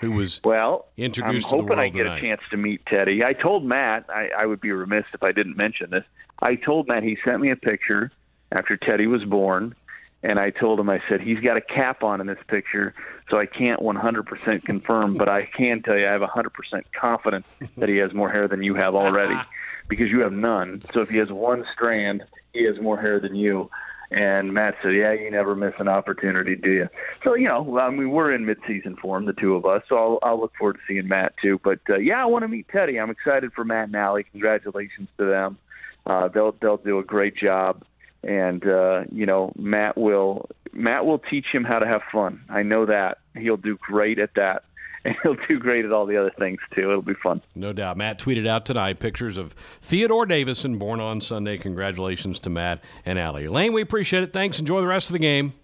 who 0.00 0.12
was 0.12 0.40
well 0.44 0.86
introduced. 0.96 1.48
To 1.48 1.56
the 1.56 1.62
I'm 1.62 1.62
hoping 1.64 1.78
I 1.78 1.88
get 1.88 2.04
tonight. 2.04 2.18
a 2.18 2.20
chance 2.20 2.40
to 2.50 2.56
meet 2.56 2.84
Teddy. 2.86 3.24
I 3.24 3.32
told 3.32 3.64
Matt 3.64 4.06
I, 4.08 4.30
I 4.36 4.46
would 4.46 4.60
be 4.60 4.72
remiss 4.72 5.04
if 5.14 5.22
I 5.22 5.32
didn't 5.32 5.56
mention 5.56 5.90
this. 5.90 6.04
I 6.40 6.56
told 6.56 6.88
Matt 6.88 7.02
he 7.02 7.16
sent 7.24 7.40
me 7.40 7.50
a 7.50 7.56
picture 7.56 8.10
after 8.50 8.76
Teddy 8.76 9.06
was 9.06 9.24
born, 9.24 9.74
and 10.22 10.38
I 10.38 10.50
told 10.50 10.78
him, 10.78 10.88
I 10.90 11.00
said, 11.08 11.20
he's 11.20 11.40
got 11.40 11.56
a 11.56 11.60
cap 11.60 12.02
on 12.02 12.20
in 12.20 12.26
this 12.26 12.38
picture, 12.48 12.94
so 13.30 13.38
I 13.38 13.46
can't 13.46 13.80
100% 13.80 14.62
confirm, 14.64 15.16
but 15.16 15.28
I 15.28 15.46
can 15.46 15.82
tell 15.82 15.96
you 15.96 16.06
I 16.06 16.12
have 16.12 16.20
100% 16.20 16.50
confidence 16.92 17.46
that 17.76 17.88
he 17.88 17.96
has 17.96 18.12
more 18.12 18.30
hair 18.30 18.46
than 18.46 18.62
you 18.62 18.74
have 18.74 18.94
already 18.94 19.34
because 19.88 20.10
you 20.10 20.20
have 20.20 20.32
none. 20.32 20.82
So 20.92 21.00
if 21.00 21.08
he 21.08 21.18
has 21.18 21.30
one 21.30 21.64
strand, 21.72 22.24
he 22.52 22.64
has 22.64 22.80
more 22.80 23.00
hair 23.00 23.20
than 23.20 23.34
you. 23.34 23.70
And 24.10 24.52
Matt 24.52 24.76
said, 24.82 24.94
"Yeah, 24.94 25.12
you 25.12 25.30
never 25.30 25.56
miss 25.56 25.72
an 25.78 25.88
opportunity, 25.88 26.54
do 26.54 26.70
you?" 26.70 26.88
So 27.24 27.34
you 27.34 27.48
know, 27.48 27.78
I 27.78 27.88
mean, 27.88 28.10
we're 28.10 28.30
in 28.32 28.44
mid-season 28.44 28.96
form, 28.96 29.24
the 29.24 29.32
two 29.32 29.54
of 29.54 29.64
us. 29.64 29.82
So 29.88 29.96
I'll, 29.96 30.18
I'll 30.22 30.40
look 30.40 30.54
forward 30.58 30.74
to 30.74 30.80
seeing 30.86 31.08
Matt 31.08 31.34
too. 31.40 31.58
But 31.64 31.80
uh, 31.88 31.96
yeah, 31.96 32.22
I 32.22 32.26
want 32.26 32.42
to 32.42 32.48
meet 32.48 32.68
Teddy. 32.68 33.00
I'm 33.00 33.08
excited 33.08 33.54
for 33.54 33.64
Matt 33.64 33.86
and 33.86 33.96
Allie. 33.96 34.24
Congratulations 34.24 35.08
to 35.16 35.24
them. 35.24 35.56
Uh, 36.04 36.28
they'll 36.28 36.52
they'll 36.60 36.76
do 36.76 36.98
a 36.98 37.04
great 37.04 37.36
job, 37.36 37.84
and 38.22 38.66
uh, 38.66 39.04
you 39.10 39.24
know, 39.24 39.50
Matt 39.56 39.96
will 39.96 40.50
Matt 40.74 41.06
will 41.06 41.18
teach 41.18 41.46
him 41.46 41.64
how 41.64 41.78
to 41.78 41.86
have 41.86 42.02
fun. 42.12 42.42
I 42.50 42.64
know 42.64 42.84
that 42.84 43.18
he'll 43.34 43.56
do 43.56 43.78
great 43.78 44.18
at 44.18 44.34
that 44.34 44.64
and 45.04 45.14
he'll 45.22 45.36
do 45.48 45.58
great 45.58 45.84
at 45.84 45.92
all 45.92 46.06
the 46.06 46.16
other 46.16 46.32
things 46.38 46.60
too. 46.74 46.90
It'll 46.90 47.02
be 47.02 47.14
fun. 47.14 47.42
No 47.54 47.72
doubt. 47.72 47.96
Matt 47.96 48.18
tweeted 48.18 48.46
out 48.46 48.66
tonight 48.66 49.00
pictures 49.00 49.38
of 49.38 49.54
Theodore 49.80 50.26
Davison, 50.26 50.78
born 50.78 51.00
on 51.00 51.20
Sunday. 51.20 51.58
Congratulations 51.58 52.38
to 52.40 52.50
Matt 52.50 52.82
and 53.04 53.18
Allie. 53.18 53.48
Lane, 53.48 53.72
we 53.72 53.82
appreciate 53.82 54.22
it. 54.22 54.32
Thanks. 54.32 54.58
Enjoy 54.58 54.80
the 54.80 54.86
rest 54.86 55.08
of 55.08 55.12
the 55.12 55.18
game. 55.18 55.54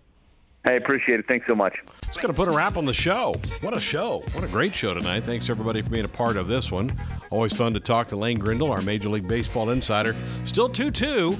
Hey, 0.64 0.76
appreciate 0.76 1.20
it. 1.20 1.26
Thanks 1.28 1.46
so 1.46 1.54
much. 1.54 1.76
It's 2.06 2.16
going 2.16 2.28
to 2.28 2.36
put 2.36 2.48
a 2.48 2.50
wrap 2.50 2.76
on 2.76 2.84
the 2.84 2.92
show. 2.92 3.34
What 3.60 3.76
a 3.76 3.80
show. 3.80 4.24
What 4.32 4.44
a 4.44 4.48
great 4.48 4.74
show 4.74 4.92
tonight. 4.92 5.24
Thanks, 5.24 5.48
everybody, 5.48 5.82
for 5.82 5.90
being 5.90 6.04
a 6.04 6.08
part 6.08 6.36
of 6.36 6.48
this 6.48 6.70
one. 6.70 6.98
Always 7.30 7.54
fun 7.54 7.74
to 7.74 7.80
talk 7.80 8.08
to 8.08 8.16
Lane 8.16 8.38
Grindle, 8.38 8.72
our 8.72 8.82
Major 8.82 9.08
League 9.08 9.28
Baseball 9.28 9.70
insider. 9.70 10.16
Still 10.44 10.68
2 10.68 10.90
2 10.90 11.38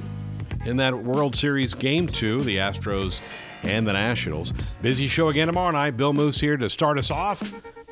in 0.66 0.76
that 0.76 0.94
World 0.94 1.34
Series 1.34 1.74
Game 1.74 2.06
2, 2.06 2.42
the 2.44 2.56
Astros 2.56 3.20
and 3.62 3.86
the 3.86 3.92
Nationals. 3.92 4.52
Busy 4.82 5.08
show 5.08 5.28
again 5.28 5.46
tomorrow 5.46 5.72
night. 5.72 5.96
Bill 5.96 6.12
Moos 6.12 6.40
here 6.40 6.56
to 6.56 6.70
start 6.70 6.98
us 6.98 7.10
off. 7.10 7.42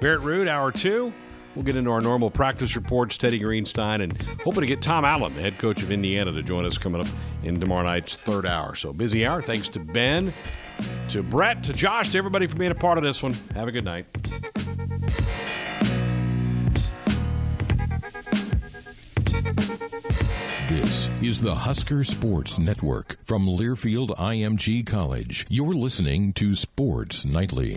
Barrett 0.00 0.20
Ruud, 0.20 0.46
hour 0.46 0.70
two. 0.70 1.12
We'll 1.54 1.64
get 1.64 1.74
into 1.74 1.90
our 1.90 2.02
normal 2.02 2.30
practice 2.30 2.76
reports, 2.76 3.16
Teddy 3.16 3.40
Greenstein, 3.40 4.02
and 4.02 4.20
hoping 4.44 4.60
to 4.60 4.66
get 4.66 4.82
Tom 4.82 5.06
Allen, 5.06 5.34
the 5.34 5.40
head 5.40 5.58
coach 5.58 5.82
of 5.82 5.90
Indiana, 5.90 6.30
to 6.32 6.42
join 6.42 6.66
us 6.66 6.76
coming 6.76 7.00
up 7.00 7.06
in 7.42 7.58
tomorrow 7.58 7.82
night's 7.82 8.16
third 8.16 8.44
hour. 8.44 8.74
So 8.74 8.92
busy 8.92 9.24
hour. 9.24 9.40
Thanks 9.40 9.68
to 9.68 9.80
Ben, 9.80 10.34
to 11.08 11.22
Brett, 11.22 11.62
to 11.62 11.72
Josh, 11.72 12.10
to 12.10 12.18
everybody 12.18 12.46
for 12.46 12.56
being 12.56 12.72
a 12.72 12.74
part 12.74 12.98
of 12.98 13.04
this 13.04 13.22
one. 13.22 13.34
Have 13.54 13.68
a 13.68 13.72
good 13.72 13.86
night. 13.86 14.04
This 20.68 21.08
is 21.22 21.40
the 21.40 21.54
Husker 21.54 22.04
Sports 22.04 22.58
Network 22.58 23.16
from 23.24 23.46
Learfield 23.48 24.10
IMG 24.18 24.86
College. 24.86 25.46
You're 25.48 25.74
listening 25.74 26.32
to 26.34 26.54
Sports 26.54 27.24
Nightly. 27.24 27.72